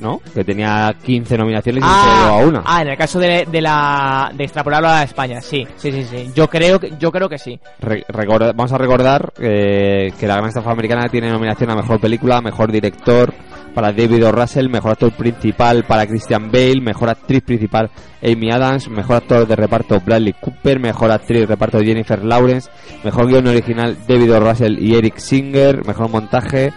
¿No? 0.00 0.20
Que 0.34 0.42
tenía 0.42 0.92
15 1.04 1.38
nominaciones 1.38 1.84
y 1.84 1.86
se 1.86 1.92
llevó 1.92 2.34
a 2.34 2.36
una. 2.44 2.62
ah, 2.66 2.82
en 2.82 2.88
el 2.88 2.96
caso 2.96 3.20
de, 3.20 3.46
de 3.48 3.60
la 3.60 4.32
de 4.34 4.42
extrapolarlo 4.42 4.88
a 4.88 5.04
España, 5.04 5.40
sí, 5.40 5.64
sí, 5.76 5.92
sí, 5.92 6.02
sí. 6.02 6.32
Yo 6.34 6.48
creo 6.48 6.80
que 6.80 6.94
yo 6.98 7.12
creo 7.12 7.28
que 7.28 7.38
sí. 7.38 7.60
Re- 7.78 8.04
recorda- 8.08 8.52
vamos 8.52 8.72
a 8.72 8.78
recordar 8.78 9.32
eh, 9.38 10.12
que 10.18 10.26
la 10.26 10.34
Gran 10.38 10.48
Estafa 10.48 10.72
Americana 10.72 11.08
tiene 11.08 11.30
nominación 11.30 11.70
a 11.70 11.76
Mejor 11.76 12.00
Película, 12.00 12.40
Mejor 12.40 12.72
Director 12.72 13.32
para 13.76 13.92
David 13.92 14.26
O. 14.26 14.32
Russell, 14.32 14.68
Mejor 14.68 14.90
Actor 14.92 15.12
Principal 15.12 15.84
para 15.84 16.04
Christian 16.06 16.50
Bale, 16.50 16.80
Mejor 16.80 17.08
Actriz 17.08 17.42
Principal 17.42 17.88
Amy 18.24 18.50
Adams, 18.50 18.88
Mejor 18.88 19.16
Actor 19.18 19.46
de 19.46 19.54
Reparto 19.54 20.00
Bradley 20.04 20.32
Cooper, 20.32 20.80
Mejor 20.80 21.12
Actriz 21.12 21.42
de 21.42 21.46
Reparto 21.46 21.78
Jennifer 21.78 22.24
Lawrence, 22.24 22.68
Mejor 23.04 23.28
Guión 23.28 23.46
Original 23.46 23.96
David 24.08 24.34
O. 24.34 24.40
Russell 24.40 24.78
y 24.80 24.96
Eric 24.96 25.18
Singer, 25.18 25.86
Mejor 25.86 26.10
Montaje 26.10 26.72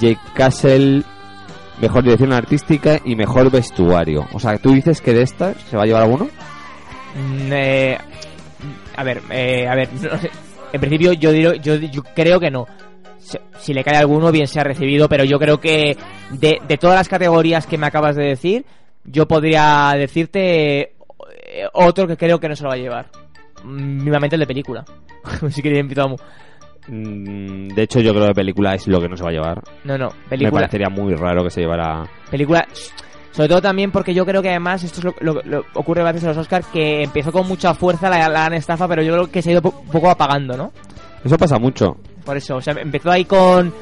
Jake 0.00 0.20
Castle, 0.34 1.02
Mejor 1.80 2.02
Dirección 2.04 2.32
Artística 2.32 3.00
y 3.04 3.16
Mejor 3.16 3.50
Vestuario. 3.50 4.26
O 4.32 4.40
sea, 4.40 4.58
¿tú 4.58 4.72
dices 4.72 5.00
que 5.00 5.12
de 5.12 5.22
estas 5.22 5.56
se 5.62 5.76
va 5.76 5.82
a 5.82 5.86
llevar 5.86 6.02
alguno? 6.02 6.28
Mm, 7.14 7.52
eh, 7.52 7.98
a 8.96 9.04
ver, 9.04 9.22
eh, 9.30 9.66
a 9.68 9.74
ver, 9.74 9.88
no 9.92 10.18
sé. 10.18 10.30
en 10.72 10.80
principio 10.80 11.12
yo, 11.12 11.32
yo, 11.32 12.02
creo 12.14 12.40
que 12.40 12.50
no. 12.50 12.66
Si, 13.58 13.72
le 13.72 13.84
cae 13.84 13.96
alguno, 13.96 14.32
bien 14.32 14.48
se 14.48 14.60
ha 14.60 14.64
recibido, 14.64 15.08
pero 15.08 15.24
yo 15.24 15.38
creo 15.38 15.60
que 15.60 15.96
de, 16.30 16.58
de 16.66 16.78
todas 16.78 16.96
las 16.96 17.08
categorías 17.08 17.66
que 17.66 17.78
me 17.78 17.86
acabas 17.86 18.16
de 18.16 18.24
decir, 18.24 18.66
yo 19.04 19.28
podría 19.28 19.92
decirte 19.96 20.80
eh, 20.80 21.66
otro 21.72 22.06
que 22.06 22.16
creo 22.16 22.40
que 22.40 22.48
no 22.48 22.56
se 22.56 22.64
lo 22.64 22.70
va 22.70 22.74
a 22.74 22.78
llevar. 22.78 23.06
Mm, 23.64 24.12
el 24.12 24.40
de 24.40 24.46
película. 24.46 24.84
si 25.50 25.62
queréis 25.62 25.84
Mm, 25.84 26.16
De 26.88 27.82
hecho, 27.82 28.00
yo 28.00 28.12
creo 28.12 28.26
que 28.28 28.34
película 28.34 28.74
es 28.74 28.86
lo 28.88 29.00
que 29.00 29.08
no 29.08 29.16
se 29.16 29.22
va 29.22 29.30
a 29.30 29.32
llevar. 29.32 29.62
No, 29.84 29.96
no, 29.96 30.08
Me 30.24 30.28
película. 30.30 30.60
parecería 30.62 30.88
muy 30.88 31.14
raro 31.14 31.44
que 31.44 31.50
se 31.50 31.60
llevara. 31.60 32.04
Película. 32.30 32.66
Sobre 33.30 33.48
todo 33.48 33.62
también 33.62 33.90
porque 33.90 34.12
yo 34.12 34.26
creo 34.26 34.42
que 34.42 34.50
además 34.50 34.84
esto 34.84 35.00
es 35.08 35.14
lo, 35.22 35.40
lo- 35.44 35.64
ocurre 35.74 36.02
a 36.02 36.04
veces 36.04 36.22
en 36.24 36.28
los 36.30 36.38
Oscars 36.38 36.66
que 36.66 37.02
empezó 37.02 37.32
con 37.32 37.48
mucha 37.48 37.72
fuerza 37.72 38.10
la, 38.10 38.18
la 38.18 38.28
gran 38.28 38.52
estafa, 38.54 38.86
pero 38.88 39.02
yo 39.02 39.14
creo 39.14 39.30
que 39.30 39.40
se 39.40 39.48
ha 39.48 39.52
ido 39.52 39.62
po- 39.62 39.82
poco 39.90 40.10
apagando, 40.10 40.54
¿no? 40.56 40.70
Eso 41.24 41.38
pasa 41.38 41.58
mucho. 41.58 41.96
Por 42.26 42.36
eso, 42.36 42.56
o 42.56 42.60
sea, 42.60 42.74
empezó 42.74 43.10
ahí 43.10 43.24
con. 43.24 43.72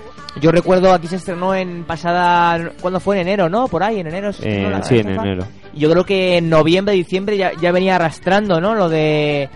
Yo 0.41 0.53
recuerdo 0.53 0.93
aquí 0.93 1.09
se 1.09 1.17
estrenó 1.17 1.53
en 1.55 1.83
pasada. 1.83 2.71
¿Cuándo 2.81 3.01
fue? 3.01 3.17
En 3.17 3.23
enero, 3.27 3.49
¿no? 3.49 3.67
Por 3.67 3.83
ahí, 3.83 3.99
en 3.99 4.07
enero. 4.07 4.33
se 4.33 4.49
Eh, 4.49 4.71
la 4.71 4.83
sí, 4.85 4.99
en 4.99 5.09
estafa. 5.09 5.27
enero. 5.27 5.47
Y 5.75 5.81
yo 5.81 5.91
creo 5.91 6.05
que 6.05 6.37
en 6.37 6.49
noviembre, 6.49 6.95
diciembre 6.95 7.37
ya, 7.37 7.51
ya 7.61 7.73
venía 7.73 7.97
arrastrando, 7.97 8.61
¿no? 8.61 8.77
Lo 8.77 8.89
de 8.89 9.49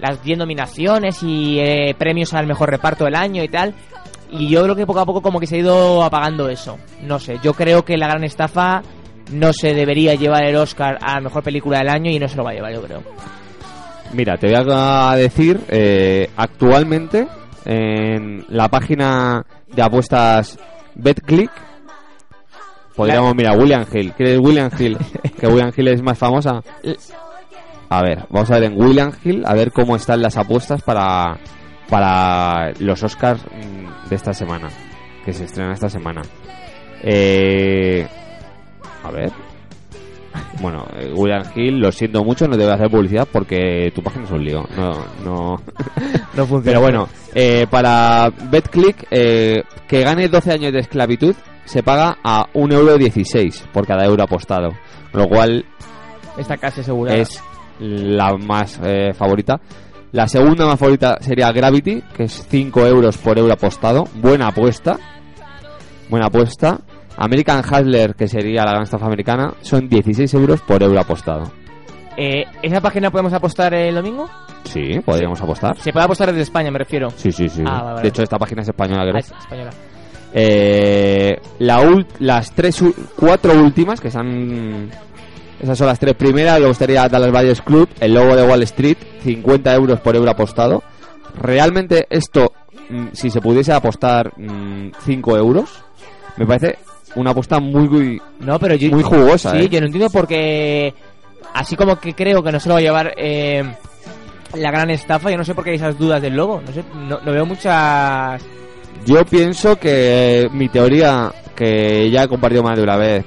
las 0.00 0.22
10 0.22 0.38
nominaciones 0.38 1.22
y 1.22 1.58
eh, 1.58 1.94
premios 1.98 2.34
al 2.34 2.46
mejor 2.46 2.70
reparto 2.70 3.04
del 3.04 3.14
año 3.14 3.42
y 3.42 3.48
tal. 3.48 3.74
Y 4.30 4.48
yo 4.48 4.62
creo 4.62 4.74
que 4.74 4.86
poco 4.86 5.00
a 5.00 5.06
poco 5.06 5.22
como 5.22 5.38
que 5.38 5.46
se 5.46 5.56
ha 5.56 5.58
ido 5.58 6.02
apagando 6.02 6.48
eso. 6.48 6.78
No 7.02 7.18
sé, 7.18 7.38
yo 7.42 7.54
creo 7.54 7.84
que 7.84 7.96
la 7.96 8.08
gran 8.08 8.24
estafa 8.24 8.82
no 9.32 9.52
se 9.52 9.74
debería 9.74 10.14
llevar 10.14 10.44
el 10.44 10.56
Oscar 10.56 10.98
a 11.00 11.14
la 11.14 11.20
mejor 11.20 11.42
película 11.42 11.78
del 11.78 11.88
año 11.88 12.10
y 12.10 12.18
no 12.18 12.28
se 12.28 12.36
lo 12.36 12.44
va 12.44 12.50
a 12.50 12.54
llevar, 12.54 12.72
yo 12.72 12.82
creo. 12.82 13.02
Mira, 14.12 14.36
te 14.36 14.46
voy 14.46 14.72
a 14.72 15.14
decir, 15.16 15.60
eh, 15.68 16.30
actualmente 16.36 17.26
en 17.64 18.44
la 18.48 18.68
página 18.68 19.44
de 19.66 19.82
apuestas 19.82 20.58
BetClick, 20.94 21.50
podríamos 22.94 23.34
mirar 23.34 23.58
William 23.58 23.84
Hill. 23.92 24.12
¿Quieres 24.12 24.38
William 24.38 24.70
Hill? 24.78 24.96
que 25.40 25.46
William 25.46 25.72
Hill 25.76 25.88
es 25.88 26.02
más 26.02 26.16
famosa. 26.16 26.62
A 27.88 28.02
ver, 28.02 28.26
vamos 28.30 28.50
a 28.50 28.54
ver 28.58 28.64
en 28.64 28.80
William 28.80 29.12
Hill, 29.24 29.44
a 29.46 29.54
ver 29.54 29.70
cómo 29.72 29.96
están 29.96 30.20
las 30.20 30.36
apuestas 30.36 30.82
para, 30.82 31.38
para 31.88 32.72
los 32.80 33.02
Oscars 33.02 33.44
mm, 33.44 34.08
de 34.08 34.16
esta 34.16 34.32
semana, 34.34 34.68
que 35.24 35.32
se 35.32 35.44
estrenan 35.44 35.72
esta 35.72 35.88
semana. 35.88 36.22
Eh, 37.02 38.06
a 39.02 39.10
ver. 39.10 39.30
Bueno, 40.60 40.86
eh, 40.98 41.12
William 41.14 41.42
Hill, 41.54 41.80
lo 41.80 41.90
siento 41.92 42.22
mucho, 42.22 42.46
no 42.46 42.56
te 42.56 42.62
voy 42.62 42.72
a 42.72 42.74
hacer 42.74 42.90
publicidad 42.90 43.26
porque 43.30 43.90
tu 43.94 44.02
página 44.02 44.24
es 44.24 44.30
un 44.30 44.44
lío. 44.44 44.64
No, 44.76 44.92
no. 45.24 45.56
No 46.34 46.46
funciona. 46.46 46.62
Pero 46.64 46.80
bueno, 46.80 47.08
eh, 47.34 47.66
para 47.70 48.30
BetClick, 48.50 49.06
eh, 49.10 49.62
que 49.88 50.02
gane 50.02 50.28
12 50.28 50.52
años 50.52 50.72
de 50.72 50.80
esclavitud, 50.80 51.34
se 51.64 51.82
paga 51.82 52.18
a 52.22 52.46
1,16€ 52.52 53.66
por 53.72 53.86
cada 53.86 54.04
euro 54.04 54.22
apostado. 54.24 54.70
Lo 55.14 55.26
cual 55.26 55.64
Está 56.36 56.58
casi 56.58 56.82
asegurada. 56.82 57.16
es 57.16 57.42
la 57.80 58.36
más 58.36 58.80
eh, 58.82 59.12
favorita. 59.14 59.60
La 60.12 60.28
segunda 60.28 60.66
más 60.66 60.78
favorita 60.78 61.18
sería 61.20 61.52
Gravity, 61.52 62.02
que 62.16 62.24
es 62.24 62.46
5 62.48 62.86
euros 62.86 63.18
por 63.18 63.38
euro 63.38 63.52
apostado. 63.52 64.04
Buena 64.14 64.48
apuesta. 64.48 64.98
Buena 66.08 66.26
apuesta. 66.26 66.78
American 67.18 67.60
Hustler, 67.60 68.14
que 68.14 68.28
sería 68.28 68.64
la 68.64 68.70
gran 68.72 68.82
estafa 68.84 69.06
americana, 69.06 69.54
son 69.62 69.88
16 69.88 70.32
euros 70.34 70.60
por 70.62 70.82
euro 70.82 71.00
apostado. 71.00 71.50
Eh, 72.16 72.44
¿Esa 72.62 72.80
página 72.80 73.10
podemos 73.10 73.32
apostar 73.32 73.74
el 73.74 73.94
domingo? 73.94 74.28
Sí, 74.64 75.00
podríamos 75.04 75.40
apostar. 75.40 75.76
Se 75.78 75.92
puede 75.92 76.04
apostar 76.04 76.28
desde 76.28 76.42
España, 76.42 76.70
me 76.70 76.78
refiero. 76.78 77.10
Sí, 77.16 77.30
sí, 77.32 77.48
sí. 77.48 77.62
Ah, 77.66 77.72
vale, 77.82 77.84
vale. 77.84 78.02
De 78.02 78.08
hecho, 78.08 78.22
esta 78.22 78.38
página 78.38 78.62
es 78.62 78.68
española, 78.68 79.02
creo. 79.02 79.16
Ah, 79.16 79.18
es 79.18 79.30
española. 79.32 79.70
Eh, 80.32 81.36
la 81.60 81.80
ul- 81.82 82.06
las 82.18 82.52
tres, 82.52 82.82
cuatro 83.16 83.54
últimas, 83.54 84.00
que 84.00 84.10
son. 84.10 84.90
Esas 85.60 85.78
son 85.78 85.86
las 85.86 85.98
tres 85.98 86.14
primeras. 86.14 86.58
Luego 86.58 86.72
estaría 86.72 87.08
Dallas 87.08 87.32
Valles 87.32 87.62
Club, 87.62 87.88
el 88.00 88.14
logo 88.14 88.36
de 88.36 88.46
Wall 88.46 88.62
Street, 88.64 88.98
50 89.22 89.74
euros 89.74 90.00
por 90.00 90.16
euro 90.16 90.30
apostado. 90.30 90.82
Realmente, 91.40 92.06
esto, 92.10 92.52
mm, 92.88 93.08
si 93.12 93.30
se 93.30 93.40
pudiese 93.40 93.72
apostar 93.72 94.32
5 95.04 95.36
euros, 95.36 95.70
me 96.36 96.46
parece 96.46 96.78
una 97.14 97.30
apuesta 97.30 97.58
muy, 97.58 97.88
muy, 97.88 98.22
No, 98.40 98.58
pero 98.58 98.74
yo, 98.74 98.90
muy 98.90 99.02
jugosa. 99.02 99.52
Sí, 99.52 99.58
¿eh? 99.58 99.68
yo 99.68 99.80
no 99.80 99.86
entiendo 99.86 100.10
porque 100.10 100.94
así 101.54 101.76
como 101.76 101.98
que 101.98 102.14
creo 102.14 102.42
que 102.42 102.52
no 102.52 102.60
se 102.60 102.68
lo 102.68 102.74
va 102.74 102.80
a 102.80 102.82
llevar 102.82 103.14
eh, 103.16 103.64
la 104.54 104.70
gran 104.70 104.90
estafa, 104.90 105.30
yo 105.30 105.38
no 105.38 105.44
sé 105.44 105.54
por 105.54 105.64
qué 105.64 105.70
hay 105.70 105.76
esas 105.76 105.98
dudas 105.98 106.20
del 106.20 106.36
logo. 106.36 106.60
No 106.64 106.72
sé, 106.72 106.84
no, 106.94 107.20
no 107.24 107.32
veo 107.32 107.46
muchas. 107.46 108.42
Yo 109.06 109.24
pienso 109.24 109.76
que 109.76 110.48
mi 110.52 110.68
teoría, 110.68 111.32
que 111.54 112.10
ya 112.10 112.24
he 112.24 112.28
compartido 112.28 112.62
más 112.62 112.76
de 112.76 112.82
una 112.82 112.96
vez, 112.96 113.24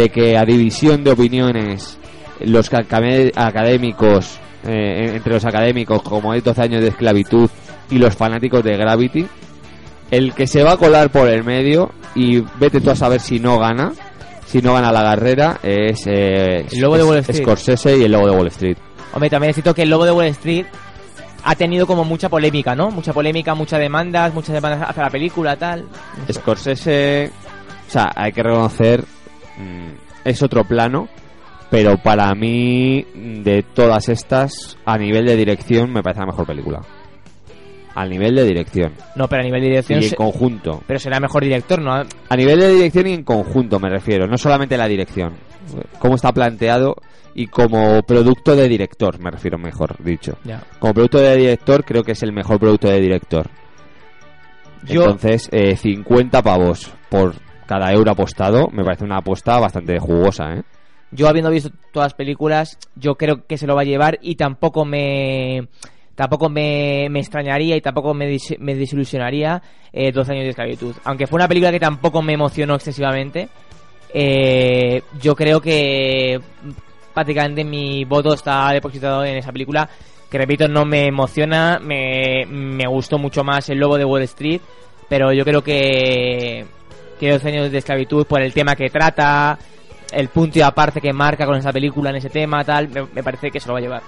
de 0.00 0.08
que 0.10 0.36
a 0.36 0.44
división 0.44 1.04
de 1.04 1.10
opiniones, 1.10 1.98
los 2.40 2.68
ca- 2.70 2.78
acadé- 2.78 3.32
académicos, 3.36 4.38
eh, 4.66 5.12
entre 5.14 5.34
los 5.34 5.44
académicos, 5.44 6.02
como 6.02 6.32
hay 6.32 6.40
12 6.40 6.62
años 6.62 6.80
de 6.82 6.88
esclavitud, 6.88 7.48
y 7.90 7.98
los 7.98 8.14
fanáticos 8.14 8.62
de 8.64 8.76
Gravity, 8.76 9.26
el 10.10 10.32
que 10.34 10.46
se 10.46 10.62
va 10.62 10.72
a 10.72 10.76
colar 10.76 11.10
por 11.10 11.28
el 11.28 11.44
medio, 11.44 11.90
y 12.14 12.40
vete 12.58 12.80
tú 12.80 12.90
a 12.90 12.96
saber 12.96 13.20
si 13.20 13.38
no 13.40 13.58
gana, 13.58 13.92
si 14.46 14.60
no 14.60 14.74
gana 14.74 14.90
la 14.92 15.02
carrera, 15.02 15.58
es, 15.62 16.06
eh, 16.06 16.66
El 16.70 16.80
lobo 16.80 16.94
de 16.96 17.02
es- 17.02 17.08
Wall 17.08 17.18
Street. 17.18 17.42
Scorsese 17.42 17.98
y 17.98 18.02
el 18.04 18.12
lobo 18.12 18.26
de 18.28 18.36
Wall 18.36 18.46
Street. 18.48 18.76
Hombre, 19.12 19.28
también 19.30 19.48
necesito 19.50 19.74
que 19.74 19.82
el 19.82 19.90
logo 19.90 20.04
de 20.04 20.12
Wall 20.12 20.26
Street 20.26 20.66
ha 21.44 21.54
tenido 21.54 21.86
como 21.86 22.04
mucha 22.04 22.28
polémica, 22.28 22.74
¿no? 22.74 22.90
Mucha 22.90 23.12
polémica, 23.12 23.54
muchas 23.54 23.80
demandas, 23.80 24.32
muchas 24.34 24.54
demandas 24.54 24.88
hacia 24.90 25.02
la 25.04 25.10
película, 25.10 25.56
tal. 25.56 25.84
Scorsese, 26.32 27.30
o 27.88 27.90
sea, 27.90 28.10
hay 28.14 28.32
que 28.32 28.42
reconocer, 28.42 29.04
mm, 29.58 29.88
es 30.24 30.42
otro 30.42 30.64
plano, 30.64 31.08
pero 31.70 31.96
para 31.98 32.34
mí, 32.34 33.04
de 33.14 33.62
todas 33.74 34.08
estas, 34.08 34.76
a 34.84 34.96
nivel 34.98 35.26
de 35.26 35.36
dirección, 35.36 35.92
me 35.92 36.02
parece 36.02 36.20
la 36.20 36.26
mejor 36.26 36.46
película. 36.46 36.80
Al 37.94 38.08
nivel 38.08 38.34
de 38.36 38.44
dirección. 38.44 38.92
No, 39.16 39.26
pero 39.28 39.42
a 39.42 39.44
nivel 39.44 39.62
de 39.62 39.68
dirección. 39.68 40.00
Y 40.00 40.04
en 40.04 40.10
se- 40.10 40.16
conjunto. 40.16 40.82
Pero 40.86 40.98
será 41.00 41.18
mejor 41.20 41.42
director, 41.42 41.80
¿no? 41.82 41.92
A 42.28 42.36
nivel 42.36 42.60
de 42.60 42.72
dirección 42.74 43.06
y 43.08 43.14
en 43.14 43.24
conjunto 43.24 43.80
me 43.80 43.88
refiero, 43.88 44.26
no 44.26 44.36
solamente 44.38 44.76
la 44.76 44.86
dirección. 44.86 45.34
Cómo 45.98 46.14
está 46.14 46.32
planteado 46.32 46.94
y 47.34 47.46
como 47.48 48.00
producto 48.02 48.54
de 48.56 48.68
director, 48.68 49.18
me 49.20 49.30
refiero 49.30 49.58
mejor 49.58 49.96
dicho. 50.02 50.38
Ya. 50.44 50.62
Como 50.78 50.94
producto 50.94 51.18
de 51.18 51.36
director 51.36 51.84
creo 51.84 52.02
que 52.04 52.12
es 52.12 52.22
el 52.22 52.32
mejor 52.32 52.58
producto 52.60 52.88
de 52.88 53.00
director. 53.00 53.48
Yo- 54.84 55.02
Entonces, 55.02 55.48
eh, 55.52 55.76
50 55.76 56.42
pavos 56.42 56.90
por 57.08 57.34
cada 57.70 57.92
euro 57.92 58.10
apostado 58.10 58.68
me 58.72 58.82
parece 58.82 59.04
una 59.04 59.18
apuesta 59.18 59.60
bastante 59.60 59.96
jugosa, 60.00 60.54
¿eh? 60.54 60.62
Yo 61.12 61.28
habiendo 61.28 61.52
visto 61.52 61.70
todas 61.92 62.06
las 62.06 62.14
películas, 62.14 62.76
yo 62.96 63.14
creo 63.14 63.46
que 63.46 63.56
se 63.56 63.68
lo 63.68 63.76
va 63.76 63.82
a 63.82 63.84
llevar 63.84 64.18
y 64.22 64.34
tampoco 64.34 64.84
me 64.84 65.68
tampoco 66.16 66.48
me, 66.48 67.06
me 67.10 67.20
extrañaría 67.20 67.76
y 67.76 67.80
tampoco 67.80 68.12
me, 68.12 68.36
me 68.58 68.74
desilusionaría 68.74 69.62
eh, 69.92 70.10
12 70.10 70.32
años 70.32 70.44
de 70.44 70.50
esclavitud. 70.50 70.96
Aunque 71.04 71.28
fue 71.28 71.36
una 71.36 71.46
película 71.46 71.70
que 71.70 71.78
tampoco 71.78 72.22
me 72.22 72.32
emocionó 72.32 72.74
excesivamente, 72.74 73.48
eh, 74.12 75.02
yo 75.22 75.36
creo 75.36 75.60
que 75.60 76.40
prácticamente 77.14 77.62
mi 77.62 78.04
voto 78.04 78.34
está 78.34 78.72
depositado 78.72 79.24
en 79.24 79.36
esa 79.36 79.52
película 79.52 79.88
que 80.28 80.38
repito, 80.38 80.66
no 80.66 80.84
me 80.84 81.06
emociona, 81.06 81.78
me, 81.80 82.46
me 82.48 82.86
gustó 82.88 83.16
mucho 83.16 83.44
más 83.44 83.68
el 83.68 83.78
Lobo 83.78 83.96
de 83.96 84.04
Wall 84.04 84.22
Street, 84.22 84.60
pero 85.08 85.32
yo 85.32 85.44
creo 85.44 85.62
que 85.62 86.66
que 87.20 87.30
12 87.30 87.48
años 87.48 87.70
de 87.70 87.78
esclavitud 87.78 88.26
por 88.26 88.40
el 88.42 88.52
tema 88.52 88.74
que 88.74 88.88
trata, 88.90 89.56
el 90.12 90.28
punto 90.28 90.58
y 90.58 90.62
aparte 90.62 91.00
que 91.00 91.12
marca 91.12 91.46
con 91.46 91.56
esa 91.56 91.72
película 91.72 92.10
en 92.10 92.16
ese 92.16 92.30
tema, 92.30 92.64
tal, 92.64 92.88
me, 92.88 93.02
me 93.14 93.22
parece 93.22 93.50
que 93.50 93.60
se 93.60 93.68
lo 93.68 93.74
va 93.74 93.78
a 93.78 93.82
llevar. 93.82 94.02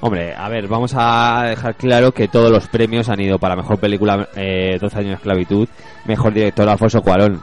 Hombre, 0.00 0.32
a 0.34 0.48
ver, 0.48 0.68
vamos 0.68 0.94
a 0.96 1.42
dejar 1.48 1.74
claro 1.74 2.12
que 2.12 2.28
todos 2.28 2.50
los 2.52 2.68
premios 2.68 3.08
han 3.08 3.20
ido 3.20 3.38
para 3.38 3.56
mejor 3.56 3.78
película 3.78 4.28
eh, 4.36 4.78
12 4.80 4.96
años 4.98 5.08
de 5.10 5.14
esclavitud, 5.16 5.68
mejor 6.06 6.32
director 6.32 6.68
Alfonso 6.68 7.02
Cuarón, 7.02 7.42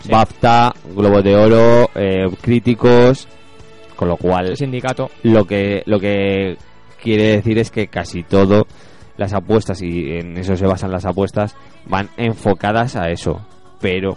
Sí. 0.00 0.10
BAFTA, 0.12 0.72
Globo 0.94 1.22
de 1.22 1.34
Oro, 1.34 1.90
eh, 1.96 2.26
críticos, 2.40 3.26
con 3.96 4.06
lo 4.06 4.16
cual 4.16 4.56
sindicato. 4.56 5.10
lo 5.24 5.44
que 5.44 5.82
lo 5.86 5.98
que 5.98 6.56
quiere 7.02 7.36
decir 7.36 7.58
es 7.58 7.72
que 7.72 7.88
casi 7.88 8.22
todo 8.22 8.66
las 9.16 9.34
apuestas 9.34 9.82
y 9.82 10.12
en 10.18 10.36
eso 10.38 10.54
se 10.54 10.66
basan 10.66 10.92
las 10.92 11.04
apuestas 11.04 11.56
van 11.86 12.10
enfocadas 12.16 12.94
a 12.94 13.10
eso, 13.10 13.44
pero 13.80 14.16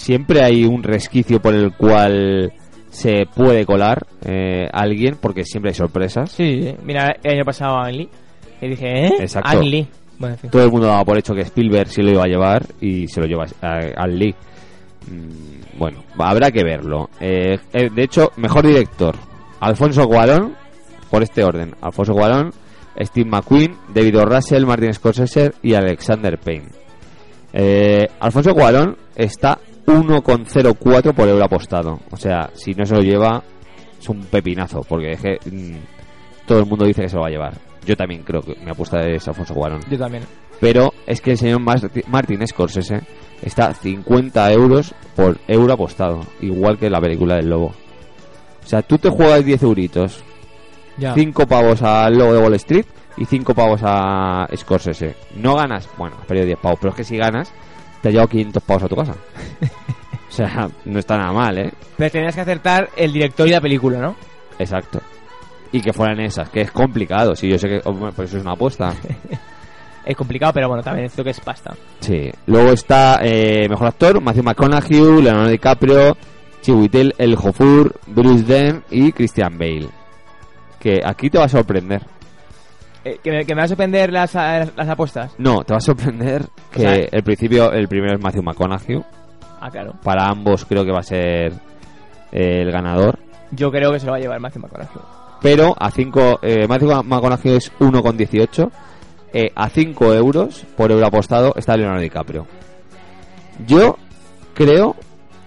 siempre 0.00 0.42
hay 0.42 0.64
un 0.64 0.82
resquicio 0.82 1.40
por 1.40 1.54
el 1.54 1.72
cual 1.76 2.52
se 2.90 3.24
puede 3.34 3.64
colar 3.66 4.06
eh, 4.24 4.66
alguien 4.72 5.16
porque 5.20 5.44
siempre 5.44 5.70
hay 5.70 5.74
sorpresas. 5.74 6.30
Sí, 6.32 6.74
mira, 6.82 7.14
el 7.22 7.34
año 7.36 7.44
pasado 7.44 7.76
a 7.76 7.86
Ang 7.86 7.96
Lee, 7.96 8.08
y 8.62 8.68
dije, 8.68 9.06
¿eh? 9.06 9.10
Exacto. 9.20 9.50
Ang 9.50 9.64
Lee. 9.64 9.86
Bueno, 10.18 10.34
en 10.34 10.40
fin. 10.40 10.50
Todo 10.50 10.64
el 10.64 10.70
mundo 10.70 10.86
daba 10.86 11.04
por 11.04 11.16
hecho 11.18 11.34
que 11.34 11.42
Spielberg 11.42 11.88
sí 11.88 12.02
lo 12.02 12.10
iba 12.10 12.24
a 12.24 12.28
llevar 12.28 12.66
y 12.80 13.06
se 13.08 13.20
lo 13.20 13.26
lleva 13.26 13.44
a- 13.62 14.02
al 14.02 14.18
Lee. 14.18 14.34
Mm, 15.08 15.78
Bueno, 15.78 16.02
habrá 16.18 16.50
que 16.50 16.62
verlo. 16.64 17.08
Eh, 17.20 17.56
eh, 17.72 17.88
de 17.94 18.02
hecho, 18.02 18.32
mejor 18.36 18.66
director: 18.66 19.14
Alfonso 19.60 20.06
Cuarón, 20.06 20.54
por 21.10 21.22
este 21.22 21.42
orden: 21.44 21.74
Alfonso 21.80 22.12
Cuarón, 22.12 22.50
Steve 23.00 23.30
McQueen, 23.30 23.76
David 23.94 24.18
O. 24.18 24.24
Russell, 24.26 24.66
Martin 24.66 24.92
Scorsese 24.92 25.52
y 25.62 25.72
Alexander 25.74 26.38
Payne. 26.38 26.66
Eh, 27.52 28.08
Alfonso 28.20 28.52
Cuarón 28.52 28.96
está 29.16 29.58
1,04 29.86 31.14
por 31.14 31.28
euro 31.28 31.44
apostado. 31.44 32.00
O 32.10 32.16
sea, 32.16 32.50
si 32.54 32.72
no 32.74 32.84
se 32.86 32.94
lo 32.94 33.00
lleva, 33.02 33.42
es 34.00 34.08
un 34.08 34.22
pepinazo, 34.24 34.82
porque 34.88 35.12
es 35.12 35.20
que 35.20 35.38
mm, 35.50 35.76
todo 36.46 36.60
el 36.60 36.66
mundo 36.66 36.84
dice 36.84 37.02
que 37.02 37.08
se 37.08 37.16
lo 37.16 37.22
va 37.22 37.28
a 37.28 37.32
llevar. 37.32 37.54
Yo 37.84 37.96
también 37.96 38.22
creo 38.22 38.42
que 38.42 38.54
mi 38.62 38.70
apuesta 38.70 39.00
es 39.06 39.26
Alfonso 39.26 39.54
Cuarón. 39.54 39.80
Yo 39.90 39.98
también. 39.98 40.24
Pero 40.60 40.92
es 41.06 41.20
que 41.20 41.32
el 41.32 41.38
señor 41.38 41.60
Marti- 41.60 42.04
Martin 42.06 42.46
Scorsese 42.46 43.00
está 43.42 43.72
50 43.72 44.52
euros 44.52 44.94
por 45.16 45.38
euro 45.48 45.72
apostado, 45.72 46.20
igual 46.40 46.78
que 46.78 46.90
la 46.90 47.00
película 47.00 47.36
del 47.36 47.48
lobo. 47.48 47.72
O 48.62 48.66
sea, 48.66 48.82
tú 48.82 48.98
te 48.98 49.08
juegas 49.08 49.42
10 49.44 49.62
euritos, 49.62 50.22
Ya. 50.98 51.14
5 51.14 51.46
pavos 51.46 51.82
al 51.82 52.18
lobo 52.18 52.34
de 52.34 52.40
Wall 52.42 52.54
Street 52.54 52.84
y 53.16 53.24
5 53.24 53.54
pavos 53.54 53.80
a 53.82 54.46
Scorsese. 54.54 55.14
No 55.36 55.54
ganas, 55.56 55.88
bueno, 55.96 56.16
has 56.20 56.26
perdido 56.26 56.46
10 56.46 56.58
pavos, 56.58 56.78
pero 56.78 56.90
es 56.90 56.96
que 56.96 57.04
si 57.04 57.16
ganas, 57.16 57.50
te 58.00 58.08
has 58.08 58.12
llevado 58.12 58.28
500 58.28 58.62
pavos 58.62 58.82
a 58.82 58.88
tu 58.88 58.96
casa. 58.96 59.14
o 60.28 60.32
sea, 60.32 60.68
no 60.84 60.98
está 60.98 61.16
nada 61.16 61.32
mal, 61.32 61.58
¿eh? 61.58 61.72
Pero 61.96 62.10
tenías 62.10 62.34
que 62.34 62.40
acertar 62.40 62.88
el 62.96 63.12
director 63.12 63.46
y 63.46 63.50
la 63.50 63.60
película, 63.60 63.98
¿no? 63.98 64.16
Exacto. 64.58 65.00
Y 65.72 65.80
que 65.80 65.92
fueran 65.92 66.20
esas, 66.20 66.50
que 66.50 66.62
es 66.62 66.70
complicado, 66.72 67.34
sí, 67.36 67.48
yo 67.48 67.58
sé 67.58 67.68
que, 67.68 67.80
hombre, 67.84 68.10
pues 68.14 68.28
eso 68.28 68.38
es 68.38 68.44
una 68.44 68.54
apuesta. 68.54 68.92
Es 70.04 70.16
complicado, 70.16 70.52
pero 70.54 70.68
bueno, 70.68 70.82
también 70.82 71.06
es 71.06 71.14
que 71.14 71.30
es 71.30 71.40
pasta. 71.40 71.74
Sí. 72.00 72.30
Luego 72.46 72.72
está 72.72 73.20
eh, 73.22 73.68
mejor 73.68 73.88
actor, 73.88 74.20
Matthew 74.20 74.44
McConaughey, 74.44 75.22
Leonardo 75.22 75.50
DiCaprio, 75.50 76.16
Chiwetel 76.62 77.14
El 77.18 77.36
Jofur, 77.36 77.94
Bruce 78.06 78.44
Dern 78.44 78.82
y 78.90 79.12
Christian 79.12 79.58
Bale. 79.58 79.88
Que 80.78 81.00
aquí 81.04 81.28
te 81.28 81.38
va 81.38 81.44
a 81.44 81.48
sorprender. 81.48 82.02
Eh, 83.04 83.18
¿que, 83.22 83.30
me, 83.30 83.44
que 83.46 83.54
me 83.54 83.60
va 83.60 83.64
a 83.64 83.68
sorprender 83.68 84.12
las, 84.12 84.34
las, 84.34 84.76
las 84.76 84.88
apuestas? 84.88 85.32
No, 85.38 85.64
te 85.64 85.72
va 85.72 85.78
a 85.78 85.80
sorprender 85.80 86.42
que 86.70 86.80
sea- 86.80 86.94
el 87.10 87.22
principio, 87.22 87.72
el 87.72 87.88
primero 87.88 88.14
es 88.14 88.20
Matthew 88.22 88.42
McConaughey. 88.42 89.02
Ah, 89.60 89.70
claro. 89.70 89.94
Para 90.02 90.26
ambos 90.26 90.64
creo 90.66 90.84
que 90.84 90.92
va 90.92 91.00
a 91.00 91.02
ser 91.02 91.52
eh, 92.32 92.62
el 92.62 92.70
ganador. 92.70 93.18
Yo 93.52 93.70
creo 93.70 93.90
que 93.92 93.98
se 94.00 94.06
lo 94.06 94.12
va 94.12 94.18
a 94.18 94.20
llevar 94.20 94.38
Matthew 94.40 94.62
McConaughey. 94.62 95.02
Pero 95.42 95.74
a 95.78 95.90
5, 95.90 96.40
eh, 96.42 96.66
Matthew 96.68 97.02
McConaughey 97.04 97.56
es 97.56 97.72
1,18. 97.78 98.70
Eh, 99.32 99.50
a 99.54 99.68
5 99.68 100.12
euros 100.14 100.64
por 100.76 100.90
euro 100.90 101.06
apostado 101.06 101.54
está 101.56 101.76
Leonardo 101.76 102.02
DiCaprio. 102.02 102.46
Yo 103.66 103.96
creo 104.54 104.96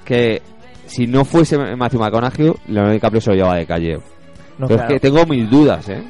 que 0.06 0.42
si 0.86 1.06
no 1.08 1.26
fuese 1.26 1.58
Matthew 1.76 2.00
McConaughey, 2.00 2.54
Leonardo 2.68 2.94
DiCaprio 2.94 3.22
se 3.22 3.30
lo 3.32 3.36
lleva 3.36 3.56
de 3.56 3.66
calle. 3.66 3.94
No, 4.58 4.68
Pero 4.68 4.80
claro. 4.80 4.84
es 4.84 4.88
que 4.88 5.00
tengo 5.00 5.26
mis 5.26 5.50
dudas, 5.50 5.90
¿eh? 5.90 6.04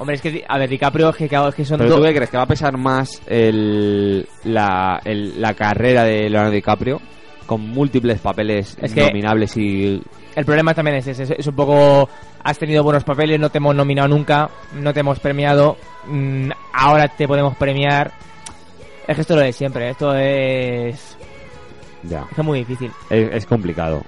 Hombre, 0.00 0.16
es 0.16 0.22
que, 0.22 0.44
a 0.48 0.58
ver, 0.58 0.68
DiCaprio 0.68 1.10
es 1.10 1.16
que, 1.16 1.28
claro, 1.28 1.48
es 1.48 1.54
que 1.54 1.64
son 1.64 1.78
Pero 1.78 1.90
dos... 1.90 1.98
tú 2.00 2.04
qué 2.06 2.14
crees 2.14 2.30
que 2.30 2.36
va 2.38 2.42
a 2.42 2.46
pesar 2.48 2.76
más 2.76 3.20
el, 3.26 4.26
la, 4.44 5.00
el- 5.04 5.40
la 5.40 5.54
carrera 5.54 6.02
de 6.04 6.28
Leonardo 6.28 6.50
DiCaprio 6.50 7.00
con 7.46 7.60
múltiples 7.68 8.18
papeles 8.20 8.76
Es 8.80 8.92
que- 8.94 9.02
nominables 9.06 9.56
y 9.56 10.02
El 10.34 10.44
problema 10.46 10.72
también 10.74 10.96
es 10.96 11.06
ese, 11.06 11.34
es, 11.38 11.46
un 11.46 11.54
poco... 11.54 12.08
Has 12.42 12.58
tenido 12.58 12.82
buenos 12.82 13.04
papeles, 13.04 13.38
no 13.38 13.50
te 13.50 13.58
hemos 13.58 13.74
nominado 13.76 14.08
nunca, 14.08 14.48
no 14.72 14.94
te 14.94 15.00
hemos 15.00 15.20
premiado, 15.20 15.76
mm, 16.06 16.50
ahora 16.72 17.06
te 17.08 17.28
podemos 17.28 17.54
premiar. 17.56 18.10
Es 19.06 19.14
que 19.16 19.20
esto 19.20 19.34
lo 19.36 19.42
de 19.42 19.52
siempre, 19.52 19.90
esto 19.90 20.14
es... 20.14 21.18
ya 22.04 22.24
Es 22.34 22.38
muy 22.44 22.60
difícil. 22.60 22.90
es, 23.10 23.34
es 23.34 23.44
complicado. 23.46 24.02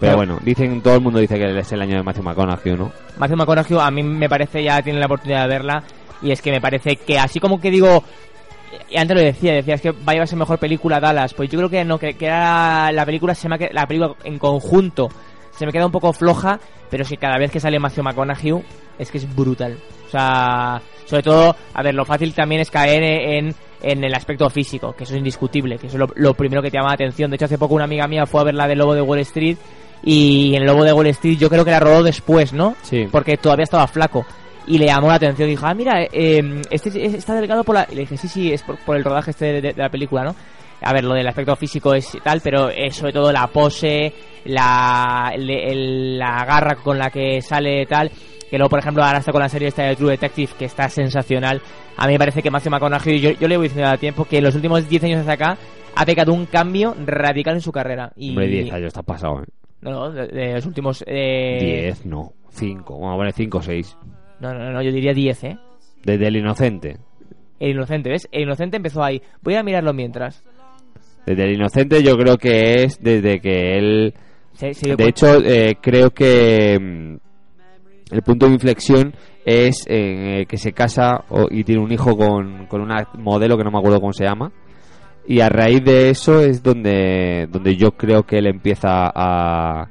Pero 0.00 0.16
bueno, 0.16 0.38
dicen 0.42 0.80
todo 0.80 0.94
el 0.94 1.00
mundo 1.00 1.18
dice 1.18 1.36
que 1.36 1.58
es 1.58 1.72
el 1.72 1.82
año 1.82 1.96
de 1.96 2.02
Matthew 2.02 2.22
McConaughey, 2.22 2.76
¿no? 2.76 2.92
Matthew 3.18 3.36
McConaughey 3.36 3.78
a 3.80 3.90
mí 3.90 4.02
me 4.02 4.28
parece 4.28 4.62
ya 4.62 4.80
tiene 4.80 5.00
la 5.00 5.06
oportunidad 5.06 5.42
de 5.42 5.48
verla 5.48 5.82
y 6.22 6.30
es 6.30 6.40
que 6.40 6.50
me 6.50 6.60
parece 6.60 6.96
que 6.96 7.18
así 7.18 7.40
como 7.40 7.60
que 7.60 7.70
digo 7.70 8.02
y 8.90 8.96
antes 8.96 9.16
lo 9.16 9.22
decía 9.22 9.54
decías 9.54 9.80
que 9.80 9.90
va 9.92 9.98
a 10.08 10.12
llevarse 10.12 10.36
mejor 10.36 10.58
película 10.58 11.00
Dallas 11.00 11.34
pues 11.34 11.48
yo 11.48 11.58
creo 11.58 11.70
que 11.70 11.84
no 11.84 11.98
que, 11.98 12.14
que 12.14 12.26
era 12.26 12.92
la 12.92 13.06
película 13.06 13.34
se 13.34 13.48
me 13.48 13.56
la 13.72 13.86
película 13.86 14.14
en 14.24 14.38
conjunto 14.38 15.08
se 15.50 15.64
me 15.64 15.72
queda 15.72 15.86
un 15.86 15.92
poco 15.92 16.12
floja 16.12 16.58
pero 16.90 17.02
es 17.02 17.08
que 17.08 17.16
cada 17.16 17.38
vez 17.38 17.50
que 17.50 17.60
sale 17.60 17.78
Matthew 17.78 18.04
McConaughey 18.04 18.62
es 18.98 19.10
que 19.10 19.18
es 19.18 19.34
brutal 19.34 19.78
o 20.06 20.10
sea 20.10 20.82
sobre 21.06 21.22
todo 21.22 21.56
a 21.72 21.82
ver 21.82 21.94
lo 21.94 22.04
fácil 22.04 22.34
también 22.34 22.60
es 22.60 22.70
caer 22.70 23.02
en 23.02 23.54
en 23.80 24.02
el 24.02 24.14
aspecto 24.14 24.50
físico, 24.50 24.92
que 24.92 25.04
eso 25.04 25.14
es 25.14 25.18
indiscutible, 25.18 25.78
que 25.78 25.86
eso 25.86 25.96
es 25.96 26.00
lo, 26.00 26.08
lo 26.16 26.34
primero 26.34 26.62
que 26.62 26.68
te 26.70 26.78
llama 26.78 26.88
la 26.88 26.94
atención. 26.94 27.30
De 27.30 27.36
hecho, 27.36 27.44
hace 27.44 27.58
poco 27.58 27.74
una 27.74 27.84
amiga 27.84 28.08
mía 28.08 28.26
fue 28.26 28.40
a 28.40 28.44
ver 28.44 28.54
la 28.54 28.66
de 28.66 28.74
Lobo 28.74 28.94
de 28.94 29.02
Wall 29.02 29.20
Street 29.20 29.56
y 30.02 30.54
en 30.54 30.62
el 30.62 30.66
Lobo 30.68 30.84
de 30.84 30.92
Wall 30.92 31.06
Street 31.08 31.38
yo 31.38 31.48
creo 31.50 31.64
que 31.64 31.70
la 31.70 31.80
rodó 31.80 32.02
después, 32.02 32.52
¿no? 32.52 32.74
Sí. 32.82 33.06
Porque 33.10 33.36
todavía 33.36 33.64
estaba 33.64 33.86
flaco. 33.86 34.24
Y 34.66 34.76
le 34.78 34.86
llamó 34.86 35.08
la 35.08 35.14
atención. 35.14 35.48
Dijo, 35.48 35.66
ah, 35.66 35.74
mira, 35.74 36.02
eh, 36.04 36.60
este 36.70 36.88
es- 37.06 37.14
está 37.14 37.34
delgado 37.34 37.64
por 37.64 37.74
la... 37.74 37.86
Y 37.90 37.94
le 37.94 38.00
dije, 38.02 38.16
sí, 38.18 38.28
sí, 38.28 38.52
es 38.52 38.62
por, 38.62 38.76
por 38.80 38.96
el 38.96 39.04
rodaje 39.04 39.30
este 39.30 39.46
de, 39.46 39.60
de 39.62 39.74
la 39.76 39.88
película, 39.88 40.24
¿no? 40.24 40.34
A 40.82 40.92
ver, 40.92 41.04
lo 41.04 41.14
del 41.14 41.26
aspecto 41.26 41.56
físico 41.56 41.94
es 41.94 42.16
tal, 42.22 42.40
pero 42.42 42.68
es 42.68 42.94
sobre 42.94 43.12
todo 43.12 43.32
la 43.32 43.46
pose, 43.48 44.12
la, 44.44 45.32
el- 45.34 45.50
el- 45.50 46.18
la 46.18 46.44
garra 46.44 46.74
con 46.76 46.98
la 46.98 47.10
que 47.10 47.40
sale 47.40 47.86
tal. 47.86 48.10
Que 48.50 48.56
luego, 48.56 48.70
por 48.70 48.78
ejemplo, 48.78 49.02
ahora 49.04 49.18
está 49.18 49.32
con 49.32 49.42
la 49.42 49.48
serie 49.48 49.68
esta 49.68 49.82
de 49.84 49.96
True 49.96 50.12
Detective, 50.12 50.52
que 50.58 50.64
está 50.66 50.88
sensacional. 50.88 51.60
A 51.96 52.06
mí 52.06 52.12
me 52.14 52.18
parece 52.18 52.42
que 52.42 52.50
Matthew 52.50 52.70
McConaughey, 52.72 53.20
yo, 53.20 53.30
yo 53.32 53.48
le 53.48 53.56
voy 53.56 53.68
diciendo 53.68 53.90
a 53.90 53.96
tiempo 53.96 54.24
que 54.24 54.38
en 54.38 54.44
los 54.44 54.54
últimos 54.54 54.88
10 54.88 55.04
años 55.04 55.20
hasta 55.20 55.32
acá 55.32 55.58
ha 55.94 56.06
pegado 56.06 56.32
un 56.32 56.46
cambio 56.46 56.94
radical 57.04 57.54
en 57.56 57.60
su 57.60 57.72
carrera. 57.72 58.12
Y, 58.16 58.30
Hombre, 58.30 58.46
10 58.48 58.72
años 58.72 58.86
está 58.88 59.02
pasado, 59.02 59.42
¿eh? 59.42 59.46
No, 59.80 59.90
no, 59.90 60.10
de, 60.12 60.26
de 60.28 60.54
los 60.54 60.66
últimos... 60.66 61.04
Eh... 61.06 61.84
10, 61.86 62.06
no. 62.06 62.32
5, 62.50 62.94
vamos 62.98 63.14
a 63.14 63.16
poner 63.16 63.32
5 63.32 63.58
o 63.58 63.62
6. 63.62 63.96
No, 64.40 64.54
no, 64.54 64.72
no, 64.72 64.82
yo 64.82 64.90
diría 64.92 65.12
10, 65.14 65.44
¿eh? 65.44 65.58
Desde 66.04 66.26
el 66.28 66.36
inocente. 66.36 66.96
El 67.60 67.70
Inocente, 67.70 68.08
¿ves? 68.10 68.28
El 68.30 68.42
Inocente 68.42 68.76
empezó 68.76 69.02
ahí. 69.02 69.20
Voy 69.42 69.54
a 69.56 69.62
mirarlo 69.64 69.92
mientras. 69.92 70.44
Desde 71.26 71.44
el 71.44 71.54
inocente 71.54 72.02
yo 72.04 72.16
creo 72.16 72.36
que 72.38 72.84
es 72.84 73.02
desde 73.02 73.40
que 73.40 73.76
él... 73.76 74.14
Se- 74.52 74.74
se 74.74 74.86
dio 74.86 74.96
de 74.96 75.04
cuenta- 75.04 75.36
hecho, 75.36 75.44
eh, 75.44 75.76
creo 75.80 76.10
que 76.10 76.78
mm, 76.80 78.14
el 78.14 78.22
punto 78.22 78.46
de 78.46 78.52
inflexión 78.52 79.12
es 79.44 79.84
eh, 79.88 80.46
que 80.48 80.56
se 80.56 80.72
casa 80.72 81.24
y 81.50 81.64
tiene 81.64 81.82
un 81.82 81.90
hijo 81.92 82.16
con, 82.16 82.66
con 82.66 82.80
una 82.80 83.08
modelo 83.14 83.56
que 83.58 83.64
no 83.64 83.70
me 83.72 83.78
acuerdo 83.78 84.00
cómo 84.00 84.12
se 84.12 84.24
llama. 84.24 84.52
Y 85.30 85.42
a 85.42 85.50
raíz 85.50 85.84
de 85.84 86.08
eso 86.08 86.40
es 86.40 86.62
donde, 86.62 87.46
donde 87.52 87.76
yo 87.76 87.90
creo 87.90 88.22
que 88.22 88.38
él 88.38 88.46
empieza 88.46 89.12
a, 89.14 89.86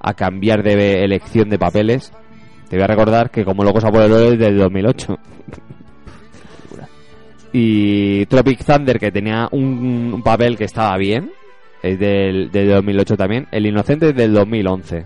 a 0.00 0.14
cambiar 0.14 0.62
de 0.62 1.04
elección 1.04 1.50
de 1.50 1.58
papeles. 1.58 2.10
Te 2.70 2.76
voy 2.76 2.84
a 2.84 2.86
recordar 2.86 3.30
que 3.30 3.44
como 3.44 3.64
Locos 3.64 3.84
a 3.84 3.90
por 3.90 4.00
el 4.00 4.12
Oro 4.12 4.32
es 4.32 4.38
del 4.38 4.56
2008. 4.56 5.18
y 7.52 8.24
Tropic 8.24 8.64
Thunder, 8.64 8.98
que 8.98 9.12
tenía 9.12 9.46
un, 9.52 10.10
un 10.14 10.22
papel 10.22 10.56
que 10.56 10.64
estaba 10.64 10.96
bien, 10.96 11.32
es 11.82 11.98
del, 11.98 12.50
del 12.50 12.70
2008 12.70 13.16
también. 13.18 13.46
El 13.52 13.66
Inocente 13.66 14.08
es 14.08 14.16
del 14.16 14.32
2011. 14.32 15.04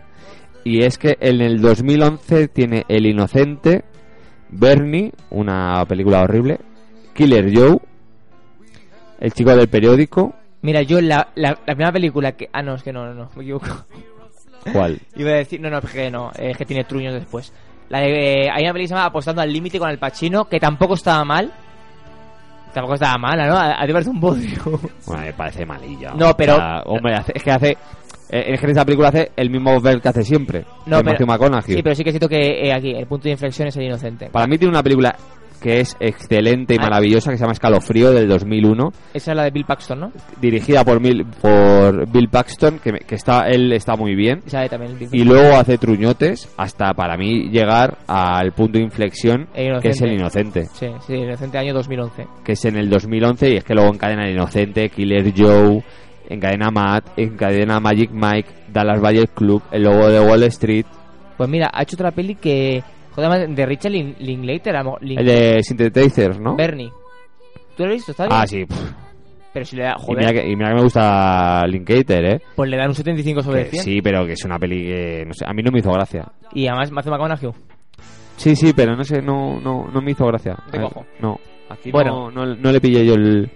Y 0.63 0.85
es 0.85 0.97
que 0.97 1.17
en 1.19 1.41
el 1.41 1.61
2011 1.61 2.47
tiene 2.47 2.85
El 2.87 3.05
Inocente, 3.05 3.83
Bernie, 4.49 5.11
una 5.31 5.85
película 5.89 6.23
horrible, 6.23 6.61
Killer 7.15 7.51
Joe, 7.53 7.81
El 9.23 9.33
chico 9.33 9.55
del 9.55 9.69
periódico, 9.69 10.35
Mira, 10.63 10.83
yo 10.83 11.01
la, 11.01 11.29
la, 11.35 11.51
la 11.51 11.75
primera 11.75 11.91
película 11.93 12.33
que... 12.33 12.49
Ah, 12.53 12.63
no, 12.63 12.75
es 12.75 12.83
que 12.85 12.93
no, 12.93 13.05
no, 13.07 13.15
no, 13.15 13.31
me 13.35 13.43
equivoco. 13.43 13.67
¿cuál? 14.73 15.01
Iba 15.17 15.31
a 15.31 15.35
decir... 15.35 15.61
No, 15.61 15.69
no, 15.71 15.79
es 15.79 15.91
que 15.91 16.11
no, 16.11 16.31
es 16.39 16.57
que 16.57 16.65
tiene 16.65 16.85
truños 16.85 17.15
después. 17.15 17.53
La 17.89 17.99
de, 18.01 18.45
eh, 18.45 18.51
hay 18.51 18.63
una 18.65 18.73
película 18.73 18.79
que 18.83 18.87
se 18.89 18.95
llama 18.95 19.07
Apostando 19.07 19.43
al 19.43 19.53
límite 19.53 19.79
con 19.81 19.91
el 19.91 19.99
Pacino, 19.99 20.45
que 20.45 20.61
tampoco 20.61 20.95
estaba 20.95 21.25
mal. 21.25 21.53
Tampoco 22.73 22.95
estaba 22.95 23.19
mala, 23.19 23.47
¿no? 23.49 23.57
A, 23.57 23.83
a 23.83 23.87
ti 23.87 23.93
parece 23.93 24.11
un 24.11 24.21
bodrio. 24.21 24.63
Bueno, 25.07 25.23
me 25.25 25.33
parece 25.33 25.67
malilla. 25.67 26.13
No, 26.15 26.35
pero- 26.37 26.55
O 26.55 26.59
sea, 26.59 26.83
hombre, 26.87 27.15
hace- 27.15 27.33
es 27.35 27.43
que 27.43 27.51
hace. 27.51 27.71
eh, 28.31 28.45
Es 28.55 28.61
que 28.61 28.67
en 28.67 28.71
esta 28.71 28.85
película 28.85 29.09
hace 29.09 29.33
el 29.37 29.51
mismo 29.51 29.81
ver 29.81 30.01
que 30.01 30.09
hace 30.09 30.23
siempre. 30.23 30.61
No, 30.87 31.03
pero, 31.03 31.19
sí, 31.67 31.83
pero 31.83 31.95
sí 31.95 32.05
que 32.05 32.11
siento 32.11 32.29
que 32.29 32.67
eh, 32.69 32.73
aquí 32.73 32.93
el 32.93 33.07
punto 33.07 33.25
de 33.25 33.33
inflexión 33.33 33.69
es 33.69 33.77
el 33.77 33.83
inocente. 33.85 34.31
Para 34.31 34.47
mí 34.47 34.57
tiene 34.59 34.71
una 34.71 34.83
película 34.83 35.15
que 35.63 35.81
es 35.81 35.97
excelente 36.01 36.75
y 36.75 36.79
Ah. 36.79 36.83
maravillosa 36.83 37.31
que 37.31 37.37
se 37.37 37.43
llama 37.43 37.53
Escalofrío 37.53 38.13
del 38.13 38.29
2001 38.29 38.91
Esa 39.15 39.31
es 39.31 39.37
la 39.37 39.45
de 39.45 39.51
Bill 39.51 39.65
Paxton, 39.65 40.01
¿no? 40.01 40.13
dirigida 40.41 40.85
por 40.85 41.01
Bill, 41.01 41.25
por 41.41 42.11
Bill 42.11 42.29
Paxton 42.29 42.79
que, 42.81 42.93
que 43.07 43.15
está 43.15 43.47
él 43.49 43.73
está 43.73 43.95
muy 43.97 44.15
bien 44.15 44.41
también 44.69 44.99
y 45.13 45.25
luego 45.25 45.57
hace 45.57 45.79
truñotes 45.79 46.53
hasta 46.57 46.93
para 46.95 47.17
mí 47.17 47.49
llegar 47.51 47.99
al 48.07 48.53
punto 48.53 48.79
de 48.79 48.85
inflexión 48.85 49.49
que 49.55 49.89
es 49.89 50.01
el 50.03 50.13
Inocente. 50.13 50.65
Sí, 50.73 50.87
sí, 51.07 51.15
inocente 51.15 51.59
año 51.59 51.73
2011. 51.75 52.27
que 52.45 52.53
es 52.53 52.65
en 52.65 52.77
el 52.77 52.91
2011 52.91 53.51
y 53.51 53.57
es 53.57 53.65
que 53.65 53.75
luego 53.75 53.93
encadena 53.93 54.25
el 54.27 54.33
inocente 54.35 54.89
Killer 54.91 55.33
Joe 55.37 55.83
encadena 56.29 56.71
Matt 56.71 57.19
encadena 57.19 57.79
Magic 57.81 58.11
Mike 58.13 58.49
Dallas 58.73 59.01
Valle 59.01 59.29
Club 59.29 59.63
el 59.71 59.83
logo 59.83 60.09
de 60.09 60.21
Wall 60.21 60.43
Street 60.45 60.87
Pues 61.37 61.49
mira, 61.49 61.71
ha 61.73 61.83
hecho 61.83 61.97
otra 61.97 62.11
peli 62.11 62.35
que... 62.37 62.83
Joder, 63.15 63.31
además, 63.31 63.57
de 63.57 63.67
Richard 63.67 63.93
Lin- 63.93 64.17
Linklater. 64.19 64.75
el 65.01 65.27
de 65.27 65.63
Synthesizers 65.63 66.41
¿no? 66.41 66.57
Bernie. 66.57 66.91
¿Tú 67.77 67.85
lo 67.85 67.91
has 67.91 67.95
visto? 67.97 68.11
¿Está 68.13 68.25
bien? 68.27 68.39
ah 68.41 68.47
sí 68.47 68.65
pff. 68.67 68.93
Pero 69.53 69.67
si 69.67 69.77
le 69.77 69.83
da... 69.83 69.97
y 69.99 70.03
Joder, 70.03 70.19
mira, 70.19 70.33
que, 70.43 70.51
y 70.51 70.57
mira 70.57 70.69
que 70.71 70.75
me 70.77 70.83
gusta 70.83 71.67
Linklater 71.67 72.25
eh 72.25 72.41
pues 72.57 72.71
le 72.71 72.77
dan 72.79 72.89
un 72.89 72.95
75 72.95 73.43
sobre 73.43 73.65
Que 73.65 73.71
100. 73.71 73.85
sí, 73.85 74.01
pero 74.03 74.25
que 74.27 74.33
es 74.33 74.45
una 74.45 74.59
peli 74.59 74.83
que 74.87 75.25
no 75.27 75.35
sé, 75.35 75.45
a 75.47 75.53
mí 75.53 75.63
no 75.63 75.71
me 75.71 75.81
hizo 75.81 75.93
gracia. 75.93 76.33
Y 76.55 76.67
además 76.67 76.91
Matthew 76.91 77.13
McConaughey. 77.13 77.51
Sí, 78.37 78.57
sí, 78.57 78.73
pero 78.75 78.97
no 78.97 79.05
sé, 79.05 79.21
no, 79.21 79.61
no, 79.61 79.89
no 79.93 80.01
me 80.01 80.13
hizo 80.13 80.27
gracia. 80.27 80.57
Te 80.71 80.81
cojo. 80.81 81.05
No, 81.21 81.39
aquí 81.69 81.91
Bueno. 81.93 82.31
no, 82.31 82.47
no, 82.47 82.55
no 82.57 82.73
le 82.73 82.81
pillé 82.81 83.05
yo 83.05 83.15
el, 83.15 83.51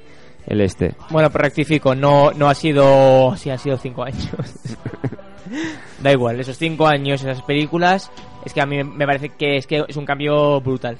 el 0.46 0.60
este. 0.60 0.94
Bueno, 1.10 1.30
pues 1.30 1.42
rectifico, 1.42 1.94
no, 1.94 2.30
no 2.32 2.48
ha 2.48 2.54
sido... 2.54 3.34
Sí, 3.36 3.48
han 3.50 3.58
sido 3.58 3.78
5 3.78 4.04
años. 4.04 4.28
da 6.02 6.12
igual, 6.12 6.40
esos 6.40 6.56
5 6.56 6.86
años, 6.86 7.22
esas 7.22 7.42
películas, 7.42 8.10
es 8.44 8.52
que 8.52 8.60
a 8.60 8.66
mí 8.66 8.82
me 8.82 9.06
parece 9.06 9.30
que 9.30 9.56
es 9.56 9.66
que 9.66 9.84
es 9.86 9.96
un 9.96 10.04
cambio 10.04 10.60
brutal. 10.60 10.96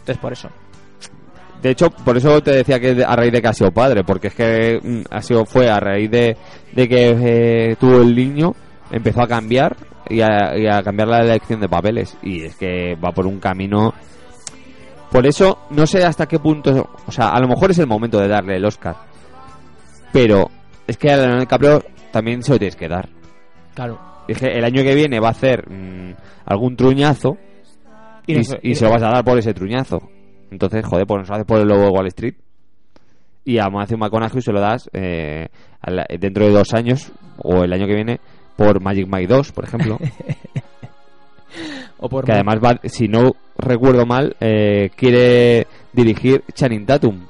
Entonces 0.00 0.18
por 0.18 0.32
eso. 0.32 0.48
De 1.62 1.70
hecho, 1.70 1.90
por 1.90 2.16
eso 2.16 2.42
te 2.42 2.50
decía 2.50 2.80
que 2.80 3.04
a 3.04 3.14
raíz 3.14 3.32
de 3.32 3.40
que 3.40 3.48
ha 3.48 3.52
sido 3.52 3.70
padre, 3.70 4.02
porque 4.02 4.28
es 4.28 4.34
que 4.34 4.80
mm, 4.82 5.02
ha 5.10 5.22
sido, 5.22 5.46
fue 5.46 5.70
a 5.70 5.78
raíz 5.78 6.10
de, 6.10 6.36
de 6.72 6.88
que 6.88 7.16
eh, 7.20 7.76
tuvo 7.78 8.02
el 8.02 8.14
niño, 8.16 8.52
empezó 8.90 9.22
a 9.22 9.28
cambiar 9.28 9.76
y 10.08 10.20
a, 10.20 10.58
y 10.58 10.66
a 10.66 10.82
cambiar 10.82 11.08
la 11.08 11.20
elección 11.20 11.60
de 11.60 11.68
papeles. 11.68 12.16
Y 12.22 12.44
es 12.44 12.56
que 12.56 12.96
va 12.96 13.12
por 13.12 13.26
un 13.26 13.38
camino... 13.38 13.94
Por 15.10 15.26
eso, 15.26 15.66
no 15.70 15.86
sé 15.86 16.04
hasta 16.04 16.26
qué 16.26 16.38
punto... 16.40 16.90
O 17.06 17.12
sea, 17.12 17.28
a 17.28 17.40
lo 17.40 17.46
mejor 17.46 17.70
es 17.70 17.78
el 17.78 17.86
momento 17.86 18.18
de 18.18 18.28
darle 18.28 18.56
el 18.56 18.64
Oscar. 18.64 18.96
Pero 20.12 20.50
es 20.86 20.96
que 20.96 21.12
a 21.12 21.16
Leonardo 21.16 21.40
DiCaprio 21.40 21.84
también 22.10 22.42
se 22.42 22.52
lo 22.52 22.58
tienes 22.58 22.76
que 22.76 22.88
dar. 22.88 23.08
Claro. 23.74 23.98
Que 24.26 24.46
el 24.58 24.64
año 24.64 24.82
que 24.82 24.94
viene 24.94 25.18
va 25.20 25.28
a 25.28 25.32
hacer 25.32 25.68
mm, 25.70 26.12
algún 26.46 26.76
truñazo 26.76 27.36
Y 28.26 28.34
no 28.34 28.44
se 28.44 28.84
lo 28.84 28.90
vas 28.90 29.02
a 29.02 29.08
dar 29.10 29.24
por 29.24 29.38
ese 29.38 29.52
truñazo. 29.52 29.98
Entonces, 30.50 30.84
joder, 30.86 31.06
pues 31.06 31.20
nos 31.20 31.28
lo 31.28 31.34
haces 31.34 31.46
por 31.46 31.60
el 31.60 31.66
logo 31.68 31.82
de 31.82 31.88
Wall 31.88 32.06
Street. 32.08 32.34
Y 33.44 33.58
a 33.58 33.68
Matthew 33.68 33.98
McConaughey 33.98 34.40
se 34.42 34.52
lo 34.52 34.60
das 34.60 34.88
eh, 34.92 35.48
la- 35.84 36.06
dentro 36.20 36.44
de 36.46 36.52
dos 36.52 36.72
años 36.74 37.10
o 37.38 37.64
el 37.64 37.72
año 37.72 37.86
que 37.86 37.94
viene 37.94 38.20
por 38.56 38.80
Magic 38.80 39.08
Mike 39.10 39.26
2, 39.26 39.52
por 39.52 39.64
ejemplo. 39.64 39.98
O 41.98 42.08
por 42.08 42.24
que 42.24 42.32
además, 42.32 42.56
va, 42.56 42.80
si 42.84 43.06
no 43.06 43.32
recuerdo 43.58 44.04
mal, 44.06 44.34
eh, 44.40 44.90
quiere 44.96 45.66
dirigir 45.92 46.42
Channing 46.52 46.84
Tatum. 46.86 47.26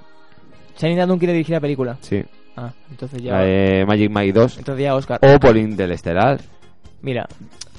Channing 0.76 0.96
Tatum 0.98 1.18
quiere 1.18 1.34
dirigir 1.34 1.54
la 1.56 1.60
película. 1.60 1.98
Sí. 2.00 2.22
Ah, 2.56 2.70
entonces 2.90 3.22
ya... 3.22 3.32
La 3.32 3.44
de 3.44 3.84
Magic 3.86 4.10
Mike 4.10 4.32
2. 4.32 4.58
Entonces 4.58 4.82
ya 4.84 4.94
Oscar. 4.94 5.18
O 5.22 5.38
por 5.38 5.56
Interestelar. 5.56 6.40
Mira, 7.00 7.26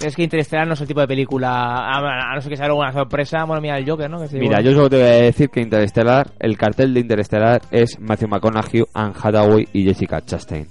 es 0.04 0.16
que 0.16 0.24
Interestelar 0.24 0.68
no 0.68 0.74
es 0.74 0.82
el 0.82 0.88
tipo 0.88 1.00
de 1.00 1.08
película... 1.08 1.50
A, 1.50 2.32
a 2.32 2.36
no 2.36 2.42
ser 2.42 2.50
que 2.50 2.58
sea 2.58 2.66
alguna 2.66 2.92
sorpresa, 2.92 3.44
bueno, 3.46 3.62
mira 3.62 3.78
el 3.78 3.90
Joker, 3.90 4.10
¿no? 4.10 4.20
Que 4.20 4.28
se- 4.28 4.38
Mira, 4.40 4.60
yo 4.62 4.72
solo 4.74 4.90
te 4.90 4.98
voy 4.98 5.06
a 5.06 5.12
decir 5.22 5.50
que 5.50 5.62
Interestelar, 5.62 6.32
el 6.40 6.58
cartel 6.58 6.94
de 6.94 7.00
Interestelar 7.00 7.62
es 7.72 7.98
Matthew 8.00 8.28
McConaughey, 8.30 8.84
Anne 8.94 9.14
Hathaway 9.22 9.68
y 9.72 9.84
Jessica 9.86 10.20
Chastain. 10.26 10.68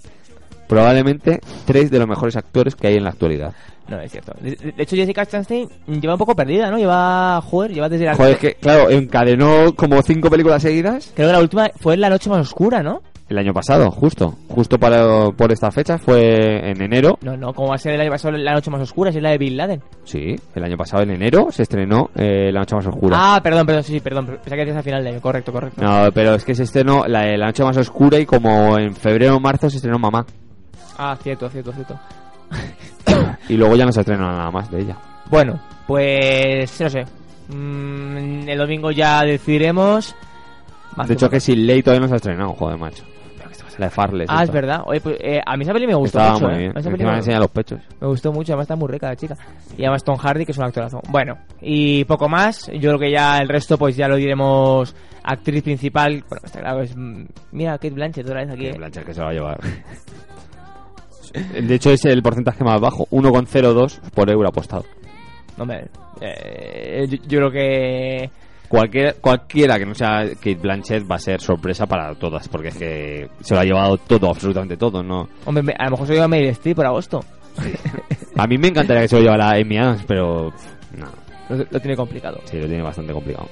Probablemente 0.69 1.41
tres 1.66 1.91
de 1.91 1.99
los 1.99 2.09
mejores 2.09 2.37
actores 2.37 2.74
que 2.74 2.87
hay 2.89 2.97
en 2.97 3.05
la 3.05 3.11
actualidad. 3.11 3.53
No, 3.89 4.01
es 4.01 4.11
cierto. 4.12 4.33
De, 4.41 4.55
de 4.57 4.83
hecho, 4.83 4.97
Jessica 4.97 5.27
Chastain 5.27 5.69
lleva 6.01 6.15
un 6.15 6.19
poco 6.19 6.35
perdida, 6.35 6.70
¿no? 6.70 6.79
Lleva... 6.79 7.41
Joder, 7.43 7.73
lleva 7.73 7.89
desde 7.89 8.07
la... 8.07 8.15
Joder, 8.15 8.33
es 8.35 8.39
que, 8.39 8.55
claro, 8.55 8.89
encadenó 8.91 9.74
como 9.77 10.01
cinco 10.03 10.31
películas 10.31 10.62
seguidas 10.62 11.12
Creo 11.15 11.29
que 11.29 11.33
la 11.33 11.41
última 11.41 11.70
fue 11.81 11.97
La 11.97 12.09
Noche 12.09 12.31
Más 12.31 12.41
Oscura, 12.41 12.83
¿no? 12.83 13.03
El 13.28 13.39
año 13.39 13.53
pasado, 13.55 13.90
justo. 13.90 14.36
Justo 14.49 14.78
para, 14.78 15.31
por 15.31 15.53
esta 15.53 15.70
fecha, 15.70 15.99
fue 15.99 16.70
en 16.70 16.82
enero. 16.82 17.19
No, 17.23 17.36
no, 17.36 17.53
¿cómo 17.55 17.69
va 17.69 17.77
a 17.77 17.78
ser 17.78 17.94
el 17.94 18.01
año 18.01 18.11
pasado 18.11 18.36
La 18.36 18.53
Noche 18.53 18.70
Más 18.70 18.82
Oscura? 18.82 19.11
Si 19.11 19.19
es 19.19 19.23
la 19.23 19.31
de 19.31 19.39
Bin 19.39 19.57
Laden. 19.57 19.82
Sí, 20.05 20.36
el 20.55 20.65
año 20.65 20.77
pasado, 20.77 21.03
en 21.03 21.11
enero, 21.11 21.49
se 21.51 21.62
estrenó 21.62 22.11
eh, 22.15 22.51
La 22.53 22.61
Noche 22.61 22.77
Más 22.77 22.86
Oscura. 22.86 23.16
Ah, 23.19 23.40
perdón, 23.43 23.66
perdón, 23.66 23.85
sí, 23.85 23.94
sí, 23.94 24.01
perdón. 24.01 24.27
Pensaba 24.27 24.57
que 24.57 24.57
decías 24.57 24.77
al 24.77 24.82
final 24.82 25.03
de 25.05 25.11
año. 25.11 25.20
Correcto, 25.20 25.53
correcto. 25.53 25.82
No, 25.82 26.11
pero 26.12 26.35
es 26.35 26.44
que 26.44 26.55
se 26.55 26.65
estrenó 26.65 27.05
la, 27.07 27.24
la 27.36 27.47
Noche 27.47 27.65
Más 27.65 27.77
Oscura 27.77 28.19
y 28.19 28.27
como 28.27 28.78
en 28.78 28.94
febrero 28.94 29.36
o 29.36 29.40
marzo 29.40 29.70
se 29.70 29.77
estrenó 29.77 29.99
Mamá. 29.99 30.27
Ah, 30.99 31.16
cierto, 31.23 31.49
cierto, 31.49 31.73
cierto. 31.73 31.99
Y 33.49 33.57
luego 33.57 33.77
ya 33.77 33.85
no 33.85 33.93
se 33.93 34.01
estrenó 34.01 34.31
nada 34.31 34.51
más 34.51 34.70
de 34.70 34.81
ella. 34.81 34.97
Bueno, 35.28 35.61
pues 35.86 36.81
no 36.81 36.89
sé. 36.89 37.05
Mm, 37.49 38.49
el 38.49 38.59
domingo 38.59 38.90
ya 38.90 39.23
decidiremos. 39.23 40.15
De 41.07 41.15
hecho, 41.15 41.28
que 41.28 41.40
sin 41.40 41.66
ley 41.66 41.82
todavía 41.82 42.03
no 42.03 42.09
se 42.09 42.15
ha 42.15 42.16
estrenado, 42.16 42.53
joder, 42.55 42.78
macho. 42.78 43.05
La 43.78 43.86
de 43.86 43.90
Farley. 43.90 44.27
Ah, 44.28 44.43
es 44.44 44.51
verdad. 44.51 44.82
Oye, 44.86 45.01
pues, 45.01 45.16
eh, 45.20 45.40
a 45.44 45.57
mí 45.57 45.62
esa 45.65 45.73
peli 45.73 45.86
me 45.86 45.94
gustó 45.94 46.19
Estaba 46.19 46.35
mucho. 46.35 46.47
muy 46.47 46.55
eh. 46.55 46.59
bien. 46.59 46.73
A 46.77 46.81
esa 46.81 46.90
peli 46.90 47.05
me- 47.05 47.15
enseña 47.16 47.39
los 47.39 47.51
pechos. 47.51 47.81
Me 48.01 48.07
gustó 48.07 48.32
mucho, 48.32 48.53
además 48.53 48.65
está 48.65 48.77
muy 48.77 48.89
rica 48.89 49.09
la 49.09 49.16
chica. 49.16 49.36
Y 49.77 49.82
además 49.82 50.05
Tom 50.05 50.16
Hardy, 50.16 50.44
que 50.44 50.53
es 50.53 50.59
un 50.59 50.65
actorazo. 50.65 51.01
Bueno, 51.09 51.39
y 51.61 52.05
poco 52.05 52.28
más. 52.28 52.66
Yo 52.73 52.90
creo 52.90 52.99
que 52.99 53.11
ya 53.11 53.39
el 53.39 53.49
resto, 53.49 53.78
pues 53.78 53.97
ya 53.97 54.09
lo 54.09 54.16
diremos. 54.16 54.94
Actriz 55.24 55.62
principal, 55.62 56.24
bueno, 56.28 56.43
está 56.44 56.61
claro, 56.61 56.82
es. 56.82 56.97
mm, 56.97 57.24
Mira, 57.53 57.73
Kate 57.78 57.90
Blanchett 57.90 58.27
otra 58.27 58.40
vez 58.40 58.51
aquí. 58.51 58.66
eh. 58.66 58.74
Blanchett 58.77 59.05
que 59.07 59.15
se 59.15 59.23
va 59.23 59.31
a 59.31 59.32
llevar. 59.32 59.61
De 61.62 61.74
hecho, 61.74 61.90
es 61.90 62.05
el 62.05 62.23
porcentaje 62.23 62.62
más 62.62 62.81
bajo, 62.81 63.07
1,02 63.11 64.01
por 64.15 64.28
euro 64.31 64.49
apostado. 64.49 64.85
Hombre, 65.59 65.86
eh, 66.20 67.07
yo, 67.09 67.16
yo 67.27 67.39
creo 67.39 67.51
que. 67.51 68.31
Cualquier, 68.73 69.16
cualquiera 69.20 69.78
que 69.78 69.85
no 69.85 69.94
sea 69.94 70.24
Kate 70.36 70.55
Blanchett 70.55 71.05
va 71.11 71.16
a 71.16 71.19
ser 71.19 71.43
sorpresa 71.43 71.85
para 71.85 72.15
todas, 72.15 72.49
porque 72.49 72.69
es 72.69 72.77
que 72.78 73.28
se 73.43 73.53
lo 73.55 73.61
ha 73.61 73.65
llevado 73.65 73.99
todo, 73.99 74.31
absolutamente 74.31 74.78
todo, 74.78 75.03
¿no? 75.03 75.28
Hombre, 75.44 75.62
me- 75.62 75.74
a 75.78 75.85
lo 75.85 75.90
mejor 75.90 76.07
se 76.07 76.15
lleva 76.15 76.27
Meryl 76.27 76.49
Streep 76.53 76.77
por 76.77 76.86
agosto. 76.86 77.20
A 78.36 78.47
mí 78.47 78.57
me 78.57 78.69
encantaría 78.69 79.03
que 79.03 79.09
se 79.09 79.16
lo 79.16 79.23
llevara 79.24 79.51
Amy 79.51 79.77
Adams, 79.77 80.05
pero 80.09 80.51
no, 80.97 81.07
Lo, 81.51 81.66
lo 81.70 81.81
tiene 81.81 81.94
complicado. 81.97 82.40
sí, 82.44 82.57
lo 82.59 82.66
tiene 82.66 82.82
bastante 82.82 83.12
complicado. 83.12 83.47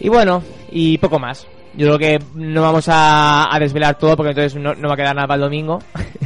Y 0.00 0.10
bueno, 0.10 0.42
y 0.70 0.98
poco 0.98 1.18
más. 1.18 1.46
Yo 1.74 1.86
creo 1.86 1.98
que 1.98 2.24
no 2.34 2.60
vamos 2.60 2.88
a, 2.90 3.46
a 3.54 3.58
desvelar 3.58 3.96
todo 3.96 4.16
porque 4.18 4.32
entonces 4.32 4.60
no, 4.60 4.74
no 4.74 4.88
va 4.88 4.94
a 4.94 4.96
quedar 4.98 5.14
nada 5.16 5.26
para 5.28 5.36
el 5.36 5.42
domingo. 5.42 5.78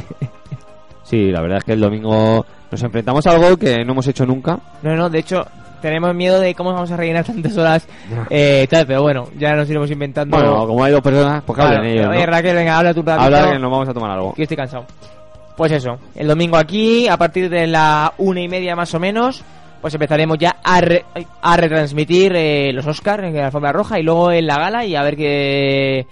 Sí, 1.03 1.31
la 1.31 1.41
verdad 1.41 1.57
es 1.59 1.63
que 1.65 1.73
el 1.73 1.79
domingo 1.81 2.45
nos 2.71 2.81
enfrentamos 2.81 3.27
a 3.27 3.31
algo 3.31 3.55
que 3.57 3.83
no 3.85 3.91
hemos 3.91 4.07
hecho 4.07 4.25
nunca. 4.25 4.57
No, 4.81 4.95
no, 4.95 5.09
de 5.09 5.19
hecho, 5.19 5.45
tenemos 5.83 6.15
miedo 6.15 6.39
de 6.39 6.55
cómo 6.55 6.73
vamos 6.73 6.89
a 6.89 6.97
rellenar 6.97 7.23
tantas 7.25 7.55
horas. 7.55 7.87
Eh, 8.31 8.65
tal, 8.69 8.87
pero 8.87 9.03
bueno, 9.03 9.25
ya 9.37 9.53
nos 9.53 9.69
iremos 9.69 9.91
inventando. 9.91 10.35
Bueno, 10.35 10.65
como 10.65 10.83
hay 10.83 10.91
dos 10.91 11.01
personas, 11.01 11.43
pues 11.45 11.55
que 11.57 11.61
hablen 11.63 11.81
Claro, 11.81 11.93
ellos, 11.93 12.07
Oye, 12.09 12.25
¿no? 12.25 12.31
Raquel, 12.31 12.55
venga, 12.55 12.77
habla 12.77 12.89
ratito. 12.93 13.11
Habla 13.11 13.51
que 13.51 13.59
nos 13.59 13.71
vamos 13.71 13.89
a 13.89 13.93
tomar 13.93 14.09
algo. 14.11 14.33
Que 14.33 14.41
estoy 14.43 14.57
cansado. 14.57 14.85
Pues 15.55 15.71
eso, 15.71 15.99
el 16.15 16.27
domingo 16.27 16.57
aquí, 16.57 17.07
a 17.07 17.17
partir 17.17 17.47
de 17.49 17.67
la 17.67 18.13
una 18.17 18.41
y 18.41 18.47
media 18.47 18.75
más 18.75 18.91
o 18.95 18.99
menos, 18.99 19.43
pues 19.81 19.93
empezaremos 19.93 20.37
ya 20.39 20.55
a, 20.63 20.81
re- 20.81 21.05
a 21.41 21.57
retransmitir 21.57 22.33
eh, 22.35 22.71
los 22.73 22.87
Oscars 22.87 23.23
en 23.23 23.35
la 23.35 23.45
alfombra 23.47 23.71
roja 23.71 23.99
y 23.99 24.03
luego 24.03 24.31
en 24.31 24.47
la 24.47 24.55
gala 24.57 24.83
y 24.85 24.95
a 24.95 25.03
ver 25.03 25.15
que 25.15 26.07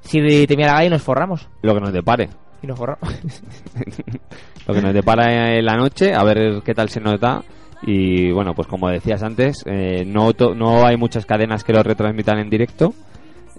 si 0.00 0.46
termina 0.46 0.68
la 0.68 0.74
gala 0.74 0.84
y 0.86 0.90
nos 0.90 1.02
forramos. 1.02 1.46
Lo 1.60 1.74
que 1.74 1.80
nos 1.80 1.92
depare. 1.92 2.28
Y 2.62 2.66
nos 2.68 2.78
forramos. 2.78 3.12
Lo 4.66 4.74
que 4.74 4.82
nos 4.82 4.94
depara 4.94 5.56
en 5.58 5.64
la 5.64 5.76
noche, 5.76 6.14
a 6.14 6.24
ver 6.24 6.62
qué 6.64 6.74
tal 6.74 6.88
se 6.88 7.00
nos 7.00 7.20
da. 7.20 7.42
Y 7.82 8.30
bueno, 8.32 8.54
pues 8.54 8.66
como 8.68 8.88
decías 8.88 9.22
antes, 9.22 9.62
eh, 9.66 10.04
no, 10.06 10.32
to- 10.32 10.54
no 10.54 10.86
hay 10.86 10.96
muchas 10.96 11.26
cadenas 11.26 11.62
que 11.64 11.72
lo 11.72 11.82
retransmitan 11.82 12.38
en 12.38 12.48
directo. 12.50 12.94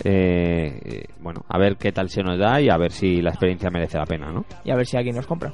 Eh, 0.03 0.79
eh, 0.85 1.03
bueno, 1.21 1.43
a 1.49 1.57
ver 1.57 1.75
qué 1.77 1.91
tal 1.91 2.09
se 2.09 2.21
nos 2.21 2.37
da 2.37 2.61
y 2.61 2.69
a 2.69 2.77
ver 2.77 2.91
si 2.91 3.21
la 3.21 3.31
experiencia 3.31 3.69
merece 3.71 3.97
la 3.97 4.05
pena, 4.05 4.31
¿no? 4.31 4.45
y 4.63 4.69
a 4.71 4.75
ver 4.75 4.85
si 4.85 4.95
alguien 4.97 5.15
nos 5.15 5.25
compra. 5.25 5.51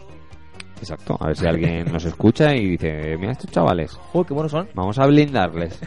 Exacto, 0.80 1.18
a 1.20 1.28
ver 1.28 1.38
si 1.38 1.46
alguien 1.46 1.86
nos 1.92 2.04
escucha 2.04 2.54
y 2.54 2.72
dice, 2.72 3.16
mira 3.18 3.32
estos 3.32 3.50
chavales, 3.52 3.98
Uy, 4.14 4.26
qué 4.26 4.34
buenos 4.34 4.52
son. 4.52 4.68
vamos 4.74 5.00
a 5.00 5.06
blindarles. 5.08 5.80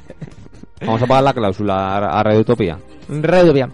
Vamos 0.81 1.03
a 1.03 1.07
pagar 1.07 1.24
la 1.24 1.32
cláusula 1.35 1.97
a, 1.98 2.23
Radio 2.23 2.40
Utopía. 2.40 2.78
Radio 3.09 3.53
bien. 3.53 3.73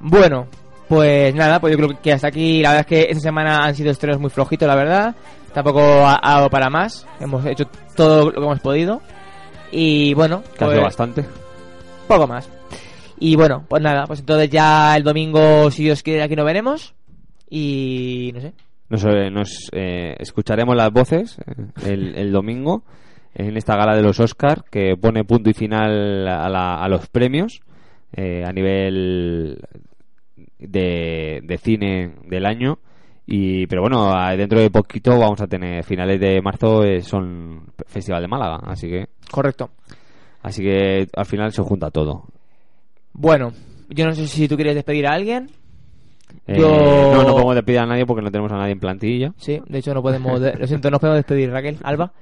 Bueno, 0.00 0.46
pues 0.88 1.34
nada, 1.34 1.60
pues 1.60 1.76
yo 1.76 1.84
creo 1.84 2.00
que 2.00 2.12
hasta 2.12 2.28
aquí. 2.28 2.62
La 2.62 2.70
verdad 2.70 2.80
es 2.80 2.86
que 2.86 3.10
esta 3.10 3.20
semana 3.20 3.64
han 3.64 3.74
sido 3.74 3.90
estrenos 3.90 4.20
muy 4.20 4.30
flojitos, 4.30 4.66
la 4.68 4.76
verdad. 4.76 5.16
Tampoco 5.52 5.80
ha 5.80 6.18
ha 6.22 6.34
dado 6.36 6.50
para 6.50 6.68
más. 6.70 7.06
Hemos 7.20 7.44
hecho 7.46 7.64
todo 7.96 8.26
lo 8.26 8.32
que 8.32 8.38
hemos 8.38 8.60
podido. 8.60 9.00
Y 9.72 10.14
bueno, 10.14 10.42
Que 10.58 10.64
pues, 10.64 10.80
bastante. 10.80 11.24
poco 12.06 12.26
más. 12.26 12.50
Y 13.18 13.34
bueno, 13.36 13.64
pues 13.68 13.82
nada, 13.82 14.04
pues 14.06 14.20
entonces 14.20 14.50
ya 14.50 14.94
el 14.96 15.02
domingo, 15.02 15.70
si 15.70 15.84
Dios 15.84 16.02
quiere, 16.02 16.22
aquí 16.22 16.36
nos 16.36 16.44
veremos. 16.44 16.94
Y 17.48 18.30
no 18.34 18.40
sé. 18.40 18.52
Nos, 18.88 19.04
eh, 19.04 19.30
nos, 19.30 19.68
eh, 19.72 20.14
escucharemos 20.18 20.76
las 20.76 20.90
voces 20.92 21.38
eh, 21.46 21.90
el, 21.90 22.14
el 22.16 22.30
domingo 22.32 22.84
en 23.34 23.56
esta 23.56 23.76
gala 23.76 23.96
de 23.96 24.02
los 24.02 24.20
Oscar 24.20 24.64
que 24.70 24.96
pone 25.00 25.24
punto 25.24 25.50
y 25.50 25.54
final 25.54 26.28
a, 26.28 26.48
la- 26.48 26.76
a 26.76 26.88
los 26.88 27.08
premios 27.08 27.60
eh, 28.12 28.44
a 28.46 28.52
nivel 28.52 29.58
de, 30.58 31.40
de 31.42 31.58
cine 31.58 32.14
del 32.26 32.46
año. 32.46 32.78
Y, 33.26 33.66
pero 33.66 33.82
bueno, 33.82 34.12
dentro 34.36 34.60
de 34.60 34.70
poquito 34.70 35.18
vamos 35.18 35.40
a 35.40 35.46
tener 35.48 35.82
finales 35.84 36.20
de 36.20 36.40
marzo 36.40 36.84
eh, 36.84 37.02
son 37.02 37.62
Festival 37.86 38.22
de 38.22 38.28
Málaga, 38.28 38.60
así 38.66 38.88
que 38.88 39.08
Correcto. 39.30 39.70
así 40.42 40.62
que 40.62 41.08
al 41.14 41.26
final 41.26 41.52
se 41.52 41.62
junta 41.62 41.90
todo. 41.90 42.24
Bueno, 43.12 43.52
yo 43.88 44.06
no 44.06 44.12
sé 44.12 44.26
si 44.28 44.46
tú 44.46 44.54
quieres 44.56 44.74
despedir 44.76 45.06
a 45.08 45.14
alguien. 45.14 45.50
Eh, 46.46 46.58
Yo- 46.58 47.12
No, 47.14 47.22
no 47.24 47.32
podemos 47.32 47.54
despedir 47.56 47.80
a 47.80 47.86
nadie 47.86 48.06
porque 48.06 48.22
no 48.22 48.30
tenemos 48.30 48.52
a 48.52 48.56
nadie 48.58 48.72
en 48.72 48.80
plantilla. 48.80 49.32
Sí, 49.38 49.60
de 49.66 49.78
hecho 49.78 49.92
no 49.94 50.02
podemos, 50.02 50.40
de- 50.40 50.54
lo 50.54 50.66
siento, 50.66 50.90
no 50.90 50.98
podemos 51.00 51.18
despedir, 51.18 51.50
Raquel, 51.50 51.78
Alba. 51.82 52.12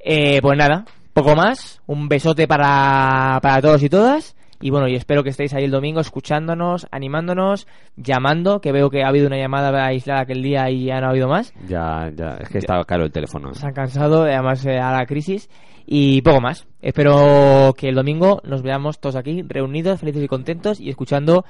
Eh, 0.00 0.40
pues 0.42 0.56
nada, 0.58 0.84
poco 1.12 1.34
más. 1.36 1.80
Un 1.86 2.08
besote 2.08 2.46
para, 2.48 3.38
para 3.42 3.60
todos 3.60 3.82
y 3.82 3.88
todas. 3.88 4.35
Y 4.60 4.70
bueno, 4.70 4.88
y 4.88 4.94
espero 4.94 5.22
que 5.22 5.30
estéis 5.30 5.54
ahí 5.54 5.64
el 5.64 5.70
domingo 5.70 6.00
escuchándonos, 6.00 6.86
animándonos, 6.90 7.66
llamando, 7.96 8.60
que 8.60 8.72
veo 8.72 8.90
que 8.90 9.02
ha 9.02 9.08
habido 9.08 9.26
una 9.26 9.36
llamada 9.36 9.86
aislada 9.86 10.22
aquel 10.22 10.42
día 10.42 10.70
y 10.70 10.86
ya 10.86 11.00
no 11.00 11.06
ha 11.06 11.10
habido 11.10 11.28
más. 11.28 11.52
Ya, 11.68 12.10
ya, 12.14 12.38
es 12.40 12.48
que 12.48 12.58
está 12.58 12.82
caro 12.84 13.04
el 13.04 13.12
teléfono. 13.12 13.52
Se 13.54 13.66
han 13.66 13.74
cansado, 13.74 14.22
además 14.22 14.64
eh, 14.66 14.78
a 14.78 14.92
la 14.92 15.06
crisis. 15.06 15.48
Y 15.86 16.20
poco 16.22 16.40
más. 16.40 16.66
Espero 16.80 17.72
que 17.76 17.88
el 17.88 17.94
domingo 17.94 18.40
nos 18.44 18.62
veamos 18.62 18.98
todos 18.98 19.14
aquí, 19.14 19.42
reunidos, 19.42 20.00
felices 20.00 20.24
y 20.24 20.28
contentos 20.28 20.80
y 20.80 20.90
escuchando, 20.90 21.44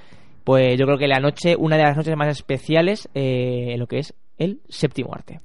pues 0.44 0.78
yo 0.78 0.84
creo 0.84 0.98
que 0.98 1.08
la 1.08 1.20
noche, 1.20 1.56
una 1.56 1.76
de 1.76 1.84
las 1.84 1.96
noches 1.96 2.16
más 2.16 2.28
especiales 2.28 3.08
eh, 3.14 3.68
en 3.72 3.80
lo 3.80 3.86
que 3.86 3.98
es 3.98 4.14
el 4.36 4.60
séptimo 4.68 5.14
arte. 5.14 5.40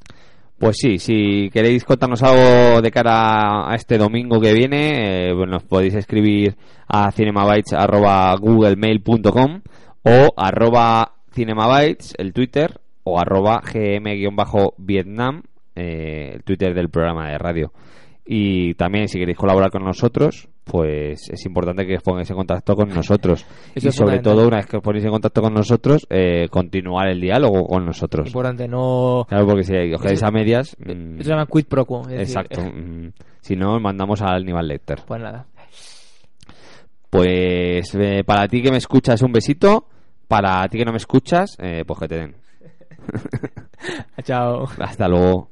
Pues 0.62 0.78
sí, 0.78 0.98
si 1.00 1.50
queréis 1.52 1.84
contarnos 1.84 2.22
algo 2.22 2.82
de 2.84 2.92
cara 2.92 3.68
a 3.68 3.74
este 3.74 3.98
domingo 3.98 4.40
que 4.40 4.54
viene, 4.54 5.32
eh, 5.32 5.34
nos 5.34 5.64
podéis 5.64 5.96
escribir 5.96 6.56
a 6.88 7.12
cinemabytes.googlemail.com 7.12 9.62
o 10.04 10.34
arroba 10.38 11.14
cinemabytes, 11.34 12.14
el 12.20 12.32
Twitter, 12.32 12.80
o 13.04 13.20
arroba 13.20 13.60
gm-vietnam, 13.64 15.42
eh, 15.76 16.34
el 16.36 16.44
Twitter 16.44 16.76
del 16.76 16.90
programa 16.90 17.32
de 17.32 17.40
radio. 17.40 17.74
Y 18.24 18.76
también 18.76 19.08
si 19.08 19.18
queréis 19.18 19.40
colaborar 19.40 19.72
con 19.72 19.84
nosotros, 19.84 20.48
pues 20.72 21.30
es 21.30 21.46
importante 21.46 21.86
que 21.86 21.98
os 21.98 22.02
pongáis 22.02 22.30
en 22.30 22.38
contacto 22.38 22.78
con 22.78 22.88
nosotros. 22.88 23.46
Eso 23.76 23.90
y 23.90 23.92
sobre 23.92 24.20
todo, 24.20 24.48
una 24.48 24.56
vez 24.58 24.68
que 24.68 24.78
os 24.78 24.84
ponéis 24.84 25.04
en 25.04 25.12
contacto 25.12 25.42
con 25.42 25.54
nosotros, 25.54 26.08
eh, 26.10 26.48
continuar 26.50 27.10
el 27.10 27.20
diálogo 27.20 27.68
con 27.68 27.86
nosotros. 27.86 28.28
Importante, 28.28 28.70
no... 28.70 29.26
Claro, 29.28 29.46
porque 29.48 29.64
si 29.64 29.74
os 29.94 30.02
quedáis 30.02 30.24
a 30.24 30.32
medias... 30.32 30.78
mm, 30.80 31.16
Eso 31.16 31.24
se 31.24 31.30
llama 31.30 31.46
quid 31.46 31.66
pro 31.66 31.86
quo. 31.86 32.04
decir, 32.04 32.22
Exacto. 32.22 32.62
mm, 32.62 33.10
Si 33.42 33.58
no, 33.58 33.76
os 33.76 33.82
mandamos 33.82 34.22
al 34.22 34.46
Nival 34.46 34.66
Lecter. 34.70 35.02
Pues 35.06 35.22
nada. 35.22 35.46
Pues 37.10 37.94
eh, 37.96 38.24
para 38.26 38.48
ti 38.48 38.62
que 38.62 38.72
me 38.72 38.78
escuchas, 38.78 39.22
un 39.22 39.34
besito. 39.34 39.88
Para 40.30 40.66
ti 40.70 40.78
que 40.78 40.86
no 40.86 40.92
me 40.92 40.98
escuchas, 40.98 41.58
eh, 41.60 41.84
pues 41.86 42.00
que 42.00 42.08
te 42.08 42.16
den. 42.18 42.36
Chao. 44.24 44.66
Hasta 44.80 45.10
luego. 45.10 45.51